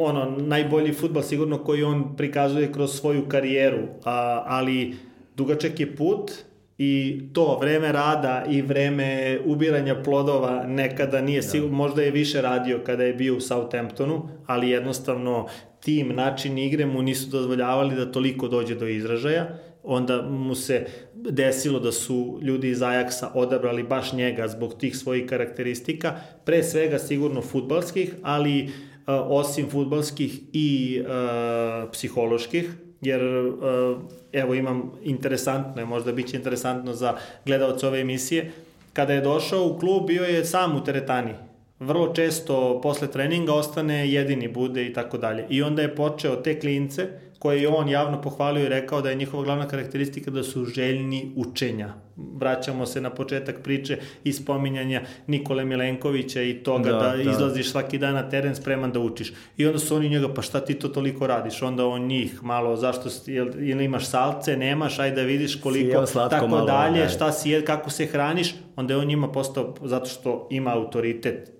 ono, 0.00 0.36
najbolji 0.38 0.92
futbal 0.92 1.22
sigurno 1.22 1.64
koji 1.64 1.82
on 1.82 2.16
prikazuje 2.16 2.72
kroz 2.72 2.98
svoju 2.98 3.28
karijeru, 3.28 3.82
a, 4.04 4.42
ali 4.46 4.96
dugačak 5.36 5.80
je 5.80 5.96
put, 5.96 6.32
i 6.78 7.20
to 7.32 7.58
vreme 7.60 7.92
rada 7.92 8.44
i 8.50 8.62
vreme 8.62 9.38
ubiranja 9.44 10.02
plodova 10.02 10.66
nekada 10.66 11.20
nije 11.20 11.40
da. 11.40 11.46
sigurno, 11.46 11.76
možda 11.76 12.02
je 12.02 12.10
više 12.10 12.42
radio 12.42 12.80
kada 12.86 13.04
je 13.04 13.14
bio 13.14 13.36
u 13.36 13.40
Southamptonu, 13.40 14.28
ali 14.46 14.70
jednostavno 14.70 15.46
tim 15.80 16.08
način 16.08 16.58
igre 16.58 16.86
mu 16.86 17.02
nisu 17.02 17.30
dozvoljavali 17.30 17.94
da 17.94 18.12
toliko 18.12 18.48
dođe 18.48 18.74
do 18.74 18.88
izražaja, 18.88 19.58
onda 19.82 20.22
mu 20.22 20.54
se 20.54 20.86
desilo 21.14 21.80
da 21.80 21.92
su 21.92 22.38
ljudi 22.42 22.68
iz 22.68 22.82
Ajaksa 22.82 23.30
odabrali 23.34 23.82
baš 23.82 24.12
njega 24.12 24.48
zbog 24.48 24.74
tih 24.74 24.96
svojih 24.96 25.26
karakteristika, 25.26 26.14
pre 26.44 26.62
svega 26.62 26.98
sigurno 26.98 27.42
futbalskih, 27.42 28.14
ali 28.22 28.62
uh, 28.62 28.68
osim 29.06 29.70
futbalskih 29.70 30.40
i 30.52 31.00
uh, 31.00 31.90
psiholoških, 31.92 32.70
jer 33.00 33.22
uh, 33.24 33.98
evo 34.32 34.54
imam 34.54 34.92
interesantno, 35.02 35.86
možda 35.86 36.12
biće 36.12 36.36
interesantno 36.36 36.92
za 36.92 37.14
gledalce 37.44 37.86
ove 37.86 38.00
emisije, 38.00 38.52
kada 38.92 39.12
je 39.12 39.20
došao 39.20 39.66
u 39.66 39.78
klub 39.78 40.06
bio 40.06 40.24
je 40.24 40.44
sam 40.44 40.76
u 40.76 40.84
teretani. 40.84 41.34
Vrlo 41.80 42.14
često 42.14 42.80
posle 42.82 43.10
treninga 43.10 43.52
ostane 43.52 44.10
jedini 44.10 44.48
bude 44.48 44.86
i 44.86 44.92
tako 44.92 45.18
dalje. 45.18 45.46
I 45.48 45.62
onda 45.62 45.82
je 45.82 45.94
počeo 45.94 46.36
te 46.36 46.60
klince 46.60 47.08
koje 47.38 47.62
je 47.62 47.68
on 47.68 47.88
javno 47.88 48.20
pohvalio 48.22 48.64
i 48.64 48.68
rekao 48.68 49.00
da 49.02 49.10
je 49.10 49.16
njihova 49.16 49.44
glavna 49.44 49.68
karakteristika 49.68 50.30
da 50.30 50.42
su 50.42 50.64
željni 50.64 51.32
učenja. 51.36 51.94
Vraćamo 52.16 52.86
se 52.86 53.00
na 53.00 53.10
početak 53.10 53.62
priče 53.62 53.98
i 54.24 54.32
spominjanja 54.32 55.02
Nikole 55.26 55.64
Milenkovića 55.64 56.42
i 56.42 56.54
toga 56.54 56.92
da, 56.92 56.98
da, 56.98 57.16
da 57.16 57.30
izlaziš 57.30 57.70
svaki 57.70 57.98
dan 57.98 58.14
na 58.14 58.28
teren 58.28 58.56
spreman 58.56 58.92
da 58.92 59.00
učiš. 59.00 59.32
I 59.56 59.66
onda 59.66 59.78
su 59.78 59.96
oni 59.96 60.08
njega, 60.08 60.34
pa 60.34 60.42
šta 60.42 60.60
ti 60.60 60.74
to 60.74 60.88
toliko 60.88 61.26
radiš? 61.26 61.62
Onda 61.62 61.86
on 61.86 62.02
njih 62.02 62.42
malo, 62.42 62.76
zašto, 62.76 63.08
jel, 63.26 63.48
ili 63.58 63.84
imaš 63.84 64.06
salce, 64.06 64.56
nemaš, 64.56 64.98
ajde 64.98 65.16
da 65.16 65.22
vidiš 65.22 65.60
koliko, 65.60 66.06
slatko, 66.06 66.30
tako 66.30 66.48
malo, 66.48 66.66
dalje, 66.66 67.00
ne. 67.00 67.08
šta 67.08 67.32
si 67.32 67.50
jed, 67.50 67.64
kako 67.64 67.90
se 67.90 68.06
hraniš, 68.06 68.54
onda 68.76 68.94
je 68.94 68.98
on 68.98 69.06
njima 69.06 69.32
postao, 69.32 69.74
zato 69.82 70.06
što 70.06 70.48
ima 70.50 70.72
autoritet 70.72 71.50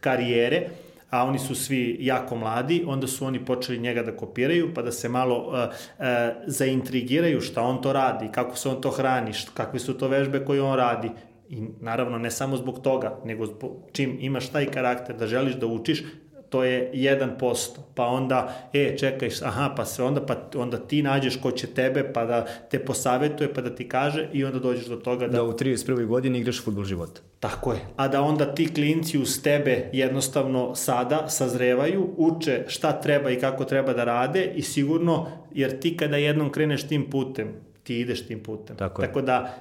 karijere, 0.00 0.68
a 1.10 1.24
oni 1.24 1.38
su 1.38 1.54
svi 1.54 1.96
jako 2.00 2.36
mladi, 2.36 2.84
onda 2.86 3.06
su 3.06 3.26
oni 3.26 3.44
počeli 3.44 3.78
njega 3.78 4.02
da 4.02 4.16
kopiraju, 4.16 4.74
pa 4.74 4.82
da 4.82 4.92
se 4.92 5.08
malo 5.08 5.36
uh, 5.36 5.52
uh, 5.52 6.04
zaintrigiraju 6.46 7.40
šta 7.40 7.62
on 7.62 7.82
to 7.82 7.92
radi, 7.92 8.28
kako 8.32 8.56
se 8.56 8.68
on 8.68 8.80
to 8.80 8.90
hrani, 8.90 9.32
šta, 9.32 9.50
kakve 9.54 9.80
su 9.80 9.98
to 9.98 10.08
vežbe 10.08 10.44
koje 10.44 10.62
on 10.62 10.76
radi. 10.76 11.10
I 11.48 11.62
naravno 11.80 12.18
ne 12.18 12.30
samo 12.30 12.56
zbog 12.56 12.82
toga, 12.82 13.20
nego 13.24 13.46
zbog, 13.46 13.76
čim 13.92 14.16
imaš 14.20 14.48
taj 14.48 14.66
karakter 14.66 15.16
da 15.16 15.26
želiš 15.26 15.54
da 15.54 15.66
učiš, 15.66 16.04
to 16.48 16.64
je 16.64 16.90
1%, 16.94 17.78
pa 17.94 18.06
onda, 18.06 18.68
e, 18.72 18.96
čekaj, 18.96 19.30
aha, 19.42 19.74
pa 19.76 19.84
se 19.84 20.02
onda, 20.02 20.26
pa 20.26 20.36
onda 20.54 20.78
ti 20.78 21.02
nađeš 21.02 21.40
ko 21.40 21.50
će 21.50 21.66
tebe, 21.66 22.12
pa 22.12 22.24
da 22.24 22.46
te 22.70 22.78
posavetuje, 22.78 23.54
pa 23.54 23.60
da 23.60 23.74
ti 23.74 23.88
kaže 23.88 24.28
i 24.32 24.44
onda 24.44 24.58
dođeš 24.58 24.86
do 24.86 24.96
toga 24.96 25.26
da... 25.26 25.32
Da 25.32 25.42
u 25.42 25.52
31. 25.52 26.06
godini 26.06 26.38
igraš 26.38 26.64
futbol 26.64 26.84
života. 26.84 27.20
Tako 27.40 27.72
je. 27.72 27.78
A 27.96 28.08
da 28.08 28.22
onda 28.22 28.54
ti 28.54 28.74
klinci 28.74 29.18
uz 29.18 29.42
tebe 29.42 29.90
jednostavno 29.92 30.74
sada 30.74 31.28
sazrevaju, 31.28 32.14
uče 32.16 32.64
šta 32.68 33.00
treba 33.00 33.30
i 33.30 33.40
kako 33.40 33.64
treba 33.64 33.92
da 33.92 34.04
rade 34.04 34.52
i 34.54 34.62
sigurno, 34.62 35.26
jer 35.52 35.80
ti 35.80 35.96
kada 35.96 36.16
jednom 36.16 36.52
kreneš 36.52 36.88
tim 36.88 37.10
putem, 37.10 37.48
ti 37.82 38.00
ideš 38.00 38.26
tim 38.26 38.42
putem. 38.42 38.76
Tako, 38.76 39.02
Tako 39.02 39.22
da 39.22 39.54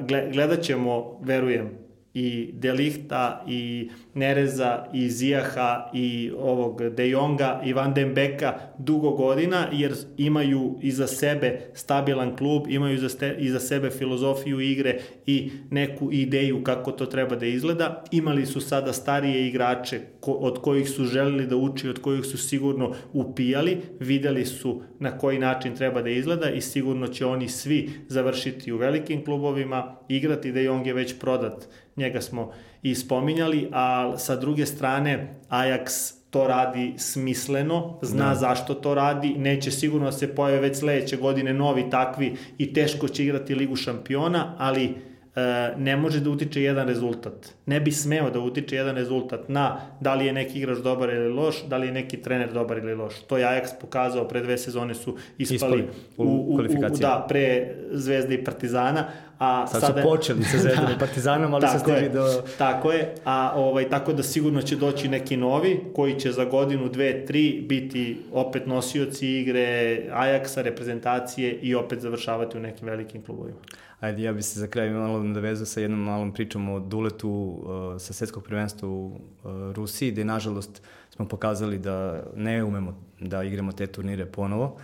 uh, 0.00 0.06
gledat 0.32 0.60
ćemo, 0.60 1.20
verujem, 1.22 1.87
i 2.18 2.50
Delihta 2.52 3.44
i 3.48 3.90
Nereza 4.14 4.84
i 4.92 5.08
Zijaha 5.10 5.90
i 5.94 6.30
ovog 6.38 6.82
De 6.90 7.08
Jonga 7.08 7.60
i 7.64 7.72
Van 7.72 7.94
den 7.94 8.14
Beka 8.14 8.58
dugo 8.78 9.10
godina 9.10 9.66
jer 9.72 9.94
imaju 10.16 10.78
iza 10.82 11.06
sebe 11.06 11.60
stabilan 11.74 12.36
klub, 12.36 12.62
imaju 12.68 12.94
iza, 12.94 13.08
ste, 13.08 13.36
iza 13.38 13.60
sebe 13.60 13.90
filozofiju 13.90 14.60
igre 14.60 14.98
i 15.26 15.50
neku 15.70 16.12
ideju 16.12 16.64
kako 16.64 16.92
to 16.92 17.06
treba 17.06 17.36
da 17.36 17.46
izgleda. 17.46 18.04
Imali 18.10 18.46
su 18.46 18.60
sada 18.60 18.92
starije 18.92 19.46
igrače 19.48 20.00
ko, 20.20 20.32
od 20.32 20.58
kojih 20.58 20.90
su 20.90 21.04
želeli 21.04 21.46
da 21.46 21.56
uči, 21.56 21.88
od 21.88 21.98
kojih 21.98 22.24
su 22.24 22.38
sigurno 22.38 22.94
upijali, 23.12 23.78
videli 24.00 24.46
su 24.46 24.82
na 24.98 25.18
koji 25.18 25.38
način 25.38 25.76
treba 25.76 26.02
da 26.02 26.10
izgleda 26.10 26.50
i 26.50 26.60
sigurno 26.60 27.06
će 27.06 27.26
oni 27.26 27.48
svi 27.48 27.90
završiti 28.08 28.72
u 28.72 28.76
velikim 28.76 29.24
klubovima, 29.24 29.96
igrati 30.08 30.52
De 30.52 30.64
Jong 30.64 30.86
je 30.86 30.94
već 30.94 31.18
prodat 31.18 31.68
njega 31.98 32.20
smo 32.20 32.52
i 32.82 32.94
spominjali, 32.94 33.68
a 33.72 34.14
sa 34.18 34.36
druge 34.36 34.66
strane 34.66 35.34
Ajax 35.48 36.14
to 36.30 36.46
radi 36.48 36.94
smisleno, 36.96 37.98
zna 38.02 38.28
da. 38.28 38.34
zašto 38.34 38.74
to 38.74 38.94
radi, 38.94 39.34
neće 39.38 39.70
sigurno 39.70 40.06
da 40.06 40.12
se 40.12 40.34
pojave 40.34 40.60
već 40.60 40.78
sledeće 40.78 41.16
godine 41.16 41.54
novi 41.54 41.90
takvi 41.90 42.36
i 42.58 42.72
teško 42.72 43.08
će 43.08 43.24
igrati 43.24 43.54
Ligu 43.54 43.76
šampiona, 43.76 44.54
ali 44.58 44.94
E, 45.38 45.74
ne 45.76 45.96
može 45.96 46.20
da 46.20 46.30
utiče 46.30 46.62
jedan 46.62 46.88
rezultat. 46.88 47.52
Ne 47.66 47.80
bi 47.80 47.92
smeo 47.92 48.30
da 48.30 48.40
utiče 48.40 48.76
jedan 48.76 48.96
rezultat 48.96 49.48
na 49.48 49.80
da 50.00 50.14
li 50.14 50.26
je 50.26 50.32
neki 50.32 50.58
igrač 50.58 50.78
dobar 50.78 51.10
ili 51.10 51.28
loš, 51.28 51.62
da 51.68 51.76
li 51.76 51.86
je 51.86 51.92
neki 51.92 52.16
trener 52.22 52.52
dobar 52.52 52.78
ili 52.78 52.94
loš. 52.94 53.20
To 53.26 53.38
je 53.38 53.44
Ajax 53.44 53.76
pokazao, 53.80 54.28
pre 54.28 54.40
dve 54.40 54.58
sezone 54.58 54.94
su 54.94 55.16
ispali, 55.38 55.56
ispali 55.56 55.84
u, 56.16 56.24
u, 56.24 56.26
u, 56.26 56.54
u, 56.54 56.98
da, 57.00 57.26
pre 57.28 57.74
Zvezde 57.92 58.34
i 58.34 58.44
Partizana, 58.44 59.04
a 59.38 59.66
sad 59.66 59.80
sada, 59.80 60.02
su 60.02 60.08
počeli 60.08 60.44
sa 60.44 60.58
Zvezdom 60.62 60.86
da, 60.86 60.92
i 60.92 60.98
Partizanom, 60.98 61.54
ali 61.54 61.68
se 61.68 61.78
stigli 61.78 62.08
do... 62.08 62.42
Tako 62.58 62.92
je, 62.92 63.14
a 63.24 63.52
ovaj, 63.54 63.88
tako 63.88 64.12
da 64.12 64.22
sigurno 64.22 64.62
će 64.62 64.76
doći 64.76 65.08
neki 65.08 65.36
novi, 65.36 65.80
koji 65.94 66.20
će 66.20 66.32
za 66.32 66.44
godinu, 66.44 66.88
dve, 66.88 67.26
tri 67.26 67.64
biti 67.68 68.20
opet 68.32 68.66
nosioci 68.66 69.28
igre 69.28 69.98
Ajaxa, 70.12 70.62
reprezentacije 70.62 71.52
i 71.52 71.74
opet 71.74 72.00
završavati 72.00 72.56
u 72.56 72.60
nekim 72.60 72.88
velikim 72.88 73.22
klubovima. 73.22 73.58
Ajde, 74.00 74.22
ja 74.22 74.32
bi 74.32 74.42
se 74.42 74.60
za 74.60 74.66
kraj 74.66 74.90
malo 74.90 75.22
nadovezao 75.22 75.66
sa 75.66 75.80
jednom 75.80 76.00
malom 76.00 76.32
pričom 76.32 76.68
o 76.68 76.80
Duletu 76.80 77.30
uh, 77.30 78.00
sa 78.00 78.12
svetskog 78.12 78.44
prvenstva 78.44 78.88
u 78.88 79.06
uh, 79.06 79.50
Rusiji, 79.74 80.10
gde 80.10 80.24
nažalost 80.24 80.82
smo 81.10 81.28
pokazali 81.28 81.78
da 81.78 82.22
ne 82.36 82.64
umemo 82.64 83.02
da 83.20 83.42
igramo 83.42 83.72
te 83.72 83.86
turnire 83.86 84.26
ponovo 84.26 84.78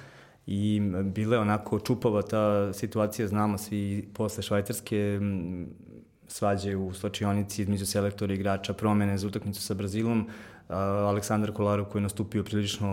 i 0.47 0.81
bila 1.05 1.37
je 1.37 1.41
onako 1.41 1.81
čupava 1.81 2.23
ta 2.23 2.73
situacija, 2.73 3.29
znamo 3.29 3.59
svi 3.59 4.09
posle 4.15 4.43
švajcarske 4.43 5.21
svađe 6.29 6.77
u 6.77 6.93
slačionici 6.93 7.63
između 7.63 7.87
selektora 7.87 8.33
i 8.33 8.37
igrača, 8.37 8.73
promene 8.73 9.19
za 9.19 9.27
utakmicu 9.27 9.63
sa 9.63 9.75
Brazilom, 9.75 10.29
Aleksandar 10.69 11.53
Kolarov 11.53 11.85
koji 11.85 12.01
je 12.01 12.03
nastupio 12.03 12.45
prilično 12.45 12.89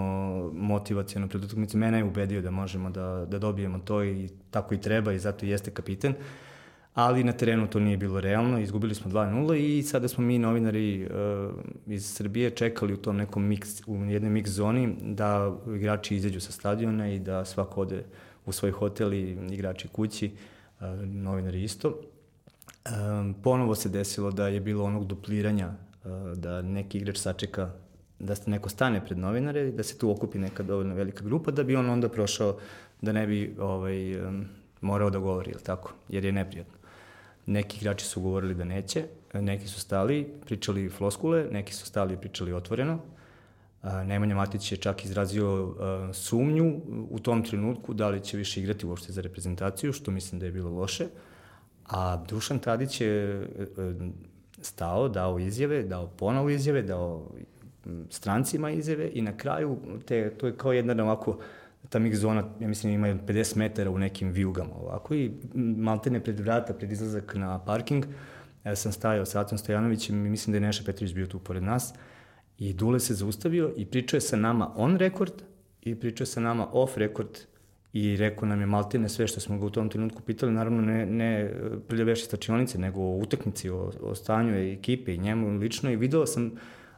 motivacijalno 0.54 1.28
pred 1.28 1.44
utakmicu, 1.44 1.78
mene 1.78 1.98
je 1.98 2.04
ubedio 2.04 2.42
da 2.42 2.52
možemo 2.52 2.90
da, 2.90 3.26
da 3.30 3.40
dobijemo 3.40 3.80
to 3.80 4.04
i 4.04 4.30
tako 4.52 4.74
i 4.74 4.82
treba 4.82 5.14
i 5.14 5.20
zato 5.20 5.46
jeste 5.46 5.72
kapiten. 5.72 6.14
Ali 6.94 7.24
na 7.24 7.32
terenu 7.32 7.68
to 7.68 7.80
nije 7.80 7.98
bilo 7.98 8.22
realno, 8.22 8.60
izgubili 8.60 8.96
smo 8.96 9.12
2-0 9.12 9.56
i 9.56 9.84
sada 9.84 10.08
smo 10.08 10.24
mi 10.24 10.40
novinari 10.40 11.06
uh, 11.06 11.54
iz 11.88 12.14
Srbije 12.14 12.50
čekali 12.50 12.94
u 12.94 12.98
tom 12.98 13.18
nekom 13.18 13.50
mix, 13.50 13.84
u 13.88 14.12
jednoj 14.12 14.32
mix 14.32 14.48
zoni 14.48 14.96
da 15.02 15.56
igrači 15.76 16.16
izađu 16.16 16.40
sa 16.40 16.52
stadiona 16.52 17.14
i 17.14 17.20
da 17.20 17.46
svako 17.46 17.82
ode 17.82 18.04
u 18.46 18.52
svoj 18.52 18.72
hotel 18.72 19.14
i 19.14 19.38
igrači 19.52 19.88
kući, 19.88 20.32
uh, 20.80 20.86
novinari 21.04 21.64
isto. 21.64 22.00
Um, 22.86 23.36
ponovo 23.44 23.76
se 23.76 23.90
desilo 23.90 24.32
da 24.32 24.48
je 24.48 24.60
bilo 24.60 24.84
onog 24.84 25.06
dupliranja 25.06 25.72
da 26.36 26.62
neki 26.62 26.98
igrač 26.98 27.18
sačeka 27.18 27.72
da 28.20 28.36
se 28.36 28.50
neko 28.50 28.70
stane 28.70 29.06
pred 29.06 29.18
novinare 29.18 29.68
i 29.68 29.72
da 29.72 29.84
se 29.84 29.98
tu 29.98 30.12
okupi 30.12 30.40
neka 30.40 30.64
dovoljno 30.64 30.96
velika 30.96 31.24
grupa 31.24 31.52
da 31.52 31.64
bi 31.64 31.76
on 31.76 31.90
onda 31.90 32.10
prošao 32.10 32.58
da 33.02 33.12
ne 33.12 33.28
bi 33.28 33.56
ovaj, 33.60 34.22
morao 34.82 35.10
da 35.10 35.20
govori, 35.20 35.52
ili 35.52 35.64
tako, 35.64 35.94
jer 36.10 36.26
je 36.26 36.32
neprijatno. 36.32 36.81
Neki 37.46 37.78
igrači 37.78 38.06
su 38.06 38.22
govorili 38.22 38.56
da 38.56 38.64
neće, 38.64 39.06
neki 39.34 39.68
su 39.68 39.80
stali, 39.80 40.34
pričali 40.46 40.90
floskule, 40.90 41.48
neki 41.52 41.74
su 41.74 41.86
stali 41.86 42.14
i 42.14 42.18
pričali 42.18 42.54
otvoreno. 42.54 43.00
Nemanja 44.06 44.36
Matić 44.36 44.72
je 44.72 44.78
čak 44.78 45.06
izrazio 45.06 45.76
sumnju 46.14 46.82
u 47.10 47.20
tom 47.20 47.44
trenutku 47.44 47.94
da 47.94 48.10
li 48.10 48.24
će 48.24 48.38
više 48.38 48.60
igrati 48.60 48.86
uopšte 48.86 49.14
za 49.14 49.22
reprezentaciju, 49.22 49.94
što 49.94 50.12
mislim 50.12 50.40
da 50.40 50.46
je 50.46 50.52
bilo 50.52 50.70
loše. 50.70 51.08
A 51.86 52.24
Dušan 52.30 52.60
Tadić 52.60 53.02
je 53.02 53.48
stao, 54.62 55.10
dao 55.10 55.40
izjave, 55.40 55.84
dao 55.84 56.08
ponovo 56.08 56.50
izjave, 56.50 56.82
dao 56.82 57.32
strancima 58.10 58.72
izjave 58.72 59.10
i 59.14 59.22
na 59.22 59.38
kraju 59.38 59.78
te, 60.06 60.30
to 60.38 60.48
je 60.48 60.58
kao 60.58 60.74
jedna 60.74 61.04
ovako 61.04 61.40
ta 61.92 62.00
mix 62.00 62.16
zona, 62.16 62.44
ja 62.60 62.68
mislim, 62.68 62.94
ima 62.94 63.08
50 63.08 63.58
metara 63.58 63.92
u 63.92 64.00
nekim 64.00 64.32
vijugama 64.32 64.76
ovako 64.76 65.16
i 65.16 65.32
maltene 65.56 66.24
pred 66.24 66.40
vrata, 66.40 66.74
pred 66.74 66.92
izlazak 66.92 67.36
na 67.36 67.66
parking, 67.66 68.06
ja 68.64 68.76
sam 68.76 68.92
stajao 68.92 69.26
sa 69.26 69.42
Atom 69.42 69.58
Stojanovićem 69.58 70.26
i 70.26 70.30
mislim 70.30 70.52
da 70.52 70.58
je 70.58 70.62
Neša 70.62 70.84
Petrović 70.86 71.14
bio 71.14 71.28
tu 71.28 71.40
pored 71.40 71.64
nas 71.64 71.94
i 72.58 72.74
Dule 72.74 73.00
se 73.00 73.14
zaustavio 73.14 73.74
i 73.78 73.86
pričao 73.86 74.18
je 74.18 74.22
sa 74.22 74.36
nama 74.36 74.72
on 74.76 74.98
rekord 74.98 75.34
i 75.82 75.96
pričao 75.96 76.24
je 76.24 76.28
sa 76.28 76.40
nama 76.40 76.68
off 76.72 76.98
rekord 76.98 77.40
i 77.94 78.18
rekao 78.18 78.48
nam 78.48 78.60
je 78.60 78.66
Maltine 78.66 79.10
sve 79.10 79.28
što 79.28 79.40
smo 79.40 79.58
ga 79.58 79.66
u 79.66 79.70
tom 79.70 79.90
trenutku 79.90 80.22
pitali, 80.22 80.52
naravno 80.52 80.82
ne, 80.82 81.06
ne 81.06 81.54
prljaveši 81.88 82.26
stačionice, 82.26 82.78
nego 82.78 83.02
o 83.02 83.18
utakmici, 83.18 83.70
o, 83.70 83.92
o 84.02 84.16
stanju 84.16 84.56
ekipe 84.56 85.16
i 85.16 85.18
njemu 85.18 85.58
lično 85.58 85.92
i 85.92 85.96
video 85.96 86.26
sam 86.26 86.52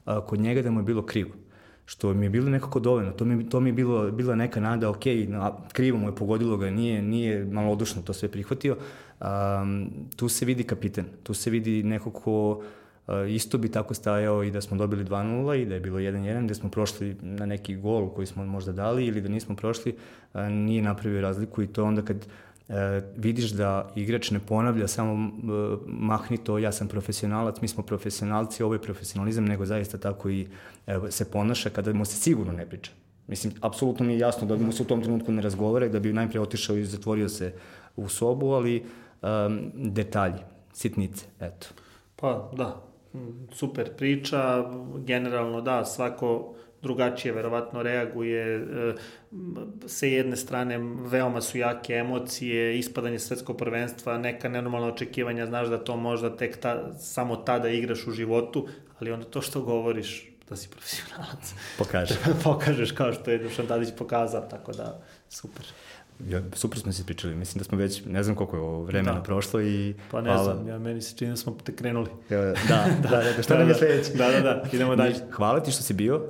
a, 0.05 0.25
kod 0.25 0.39
njega 0.39 0.61
da 0.61 0.71
mu 0.71 0.79
je 0.79 0.83
bilo 0.83 1.05
krivo 1.05 1.31
što 1.85 2.14
mi 2.14 2.26
je 2.26 2.30
bilo 2.30 2.49
nekako 2.49 2.80
dovoljno. 2.80 3.11
To 3.11 3.26
mi, 3.26 3.49
to 3.49 3.60
mi 3.60 3.69
je 3.69 3.73
bilo, 3.73 4.11
bila 4.11 4.35
neka 4.35 4.60
nada, 4.60 4.89
ok, 4.89 5.03
krivo 5.73 5.97
mu 5.97 6.07
je 6.07 6.15
pogodilo 6.15 6.57
ga, 6.57 6.69
nije, 6.69 7.01
nije 7.01 7.45
malo 7.45 7.72
odušno 7.72 8.01
to 8.01 8.14
sve 8.14 8.31
prihvatio. 8.31 8.77
Um, 9.22 9.89
tu 10.15 10.30
se 10.30 10.45
vidi 10.45 10.64
kapiten, 10.64 11.05
tu 11.23 11.34
se 11.34 11.49
vidi 11.49 11.84
neko 11.84 12.11
ko 12.11 12.64
isto 13.30 13.57
bi 13.57 13.69
tako 13.69 13.93
stajao 13.93 14.43
i 14.43 14.51
da 14.51 14.61
smo 14.61 14.77
dobili 14.77 15.05
2-0 15.05 15.61
i 15.61 15.65
da 15.65 15.73
je 15.73 15.80
bilo 15.80 15.99
1-1, 15.99 16.45
gde 16.45 16.55
smo 16.55 16.69
prošli 16.69 17.15
na 17.22 17.45
neki 17.45 17.76
gol 17.76 18.10
koji 18.10 18.27
smo 18.27 18.45
možda 18.45 18.72
dali 18.72 19.05
ili 19.05 19.22
da 19.22 19.30
nismo 19.30 19.55
prošli, 19.55 19.95
nije 20.49 20.81
napravio 20.81 21.22
razliku 21.22 21.61
i 21.61 21.68
to 21.68 21.84
onda 21.84 22.01
kad 22.01 22.27
vidiš 23.15 23.52
da 23.52 23.91
igrač 23.95 24.31
ne 24.31 24.40
ponavlja 24.40 24.88
samo 24.88 25.31
mahni 25.85 26.38
to, 26.38 26.57
ja 26.57 26.72
sam 26.72 26.88
profesionalac, 26.88 27.61
mi 27.61 27.68
smo 27.68 27.84
profesionalci, 27.84 28.64
ovo 28.64 28.73
je 28.73 28.81
profesionalizam, 28.81 29.45
nego 29.45 29.65
zaista 29.65 29.98
tako 29.98 30.30
i 30.30 30.48
se 31.10 31.31
ponaša 31.31 31.69
kada 31.69 31.94
mu 31.94 32.06
se 32.06 32.15
sigurno 32.15 32.53
ne 32.53 32.65
priča. 32.65 32.91
Mislim, 33.27 33.53
apsolutno 33.61 34.06
mi 34.06 34.14
je 34.14 34.19
jasno 34.19 34.48
da 34.48 34.57
mu 34.57 34.72
se 34.72 34.84
u 34.84 34.85
tom 34.85 35.02
trenutku 35.02 35.31
ne 35.31 35.41
razgovara, 35.41 35.88
da 35.88 35.99
bi 35.99 36.14
najpre 36.14 36.40
otišao 36.40 36.77
i 36.77 36.85
zatvorio 36.85 37.30
se 37.30 37.53
u 37.95 38.10
sobu, 38.10 38.52
ali 38.52 38.84
um, 39.22 39.72
detalji, 39.73 40.40
sitnice, 40.73 41.26
eto. 41.40 41.68
Pa 42.15 42.52
da, 42.53 42.84
super 43.52 43.95
priča, 43.98 44.72
generalno 45.06 45.61
da, 45.61 45.85
svako 45.85 46.56
drugačije 46.84 47.34
verovatno 47.34 47.84
reaguje, 47.84 48.57
e, 48.57 48.93
sa 49.88 50.05
jedne 50.05 50.35
strane 50.35 50.80
veoma 51.05 51.41
su 51.41 51.57
jake 51.57 51.93
emocije, 51.93 52.80
ispadanje 52.80 53.19
svetskog 53.19 53.57
prvenstva, 53.57 54.18
neka 54.18 54.49
nenormalna 54.49 54.88
očekivanja, 54.88 55.45
znaš 55.45 55.68
da 55.68 55.84
to 55.84 55.97
možda 55.97 56.38
tek 56.38 56.57
ta, 56.57 56.93
samo 56.99 57.35
tada 57.35 57.69
igraš 57.69 58.07
u 58.07 58.11
životu, 58.11 58.68
ali 58.99 59.11
onda 59.11 59.26
to 59.26 59.41
što 59.41 59.61
govoriš, 59.61 60.30
da 60.49 60.55
si 60.55 60.69
profesionalac. 60.69 61.53
Pokaže. 61.77 62.15
Pokažeš 62.43 62.91
kao 62.91 63.14
što 63.14 63.31
je 63.31 63.38
Dušan 63.38 63.68
Tadić 63.68 63.89
pokazao, 63.97 64.41
tako 64.41 64.72
da 64.72 65.01
super 65.30 65.65
ja, 66.27 66.41
super 66.53 66.79
smo 66.79 66.91
se 66.91 67.05
pričali, 67.05 67.35
mislim 67.35 67.59
da 67.59 67.63
smo 67.63 67.77
već, 67.77 68.05
ne 68.05 68.23
znam 68.23 68.35
koliko 68.35 68.55
je 68.55 68.61
ovo 68.61 68.83
vremena 68.83 69.13
da. 69.13 69.23
prošlo 69.23 69.61
i... 69.61 69.95
Pa 70.11 70.21
ne 70.21 70.29
hvala. 70.29 70.43
znam, 70.43 70.67
ja, 70.67 70.79
meni 70.79 71.01
se 71.01 71.17
čini 71.17 71.31
da 71.31 71.37
smo 71.37 71.57
te 71.63 71.75
krenuli. 71.75 72.09
Ja, 72.29 72.41
da, 72.41 72.53
da, 73.01 73.09
da, 73.09 73.33
da, 73.37 73.43
šta 73.43 73.53
da, 73.53 73.59
nam 73.59 73.69
je 73.69 73.75
sledeće? 73.75 74.13
Da, 74.13 74.31
da, 74.31 74.39
da, 74.39 74.63
idemo 74.71 74.95
dalje. 74.95 75.15
Hvala 75.31 75.59
ti 75.59 75.71
što 75.71 75.83
si 75.83 75.93
bio. 75.93 76.15
Uh, 76.15 76.23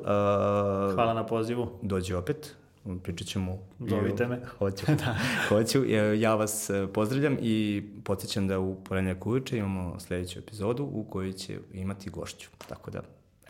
hvala 0.93 1.13
na 1.13 1.25
pozivu. 1.25 1.79
Dođi 1.81 2.13
opet, 2.13 2.55
pričat 3.03 3.27
ćemo... 3.27 3.57
Zovite 3.79 4.27
me. 4.27 4.39
Hoću, 4.59 4.85
da. 5.05 5.15
hoću. 5.49 5.85
Ja 6.17 6.35
vas 6.35 6.69
e, 6.69 6.87
pozdravljam 6.93 7.37
i 7.41 7.83
podsjećam 8.03 8.47
da 8.47 8.59
u 8.59 8.75
porednjak 8.83 9.25
uveče 9.25 9.57
imamo 9.57 9.99
sledeću 9.99 10.39
epizodu 10.39 10.83
u 10.83 11.03
kojoj 11.03 11.33
će 11.33 11.57
imati 11.73 12.09
gošću. 12.09 12.49
Tako 12.67 12.91
da, 12.91 13.01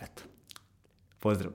eto. 0.02 0.24
Pozdrav! 1.20 1.52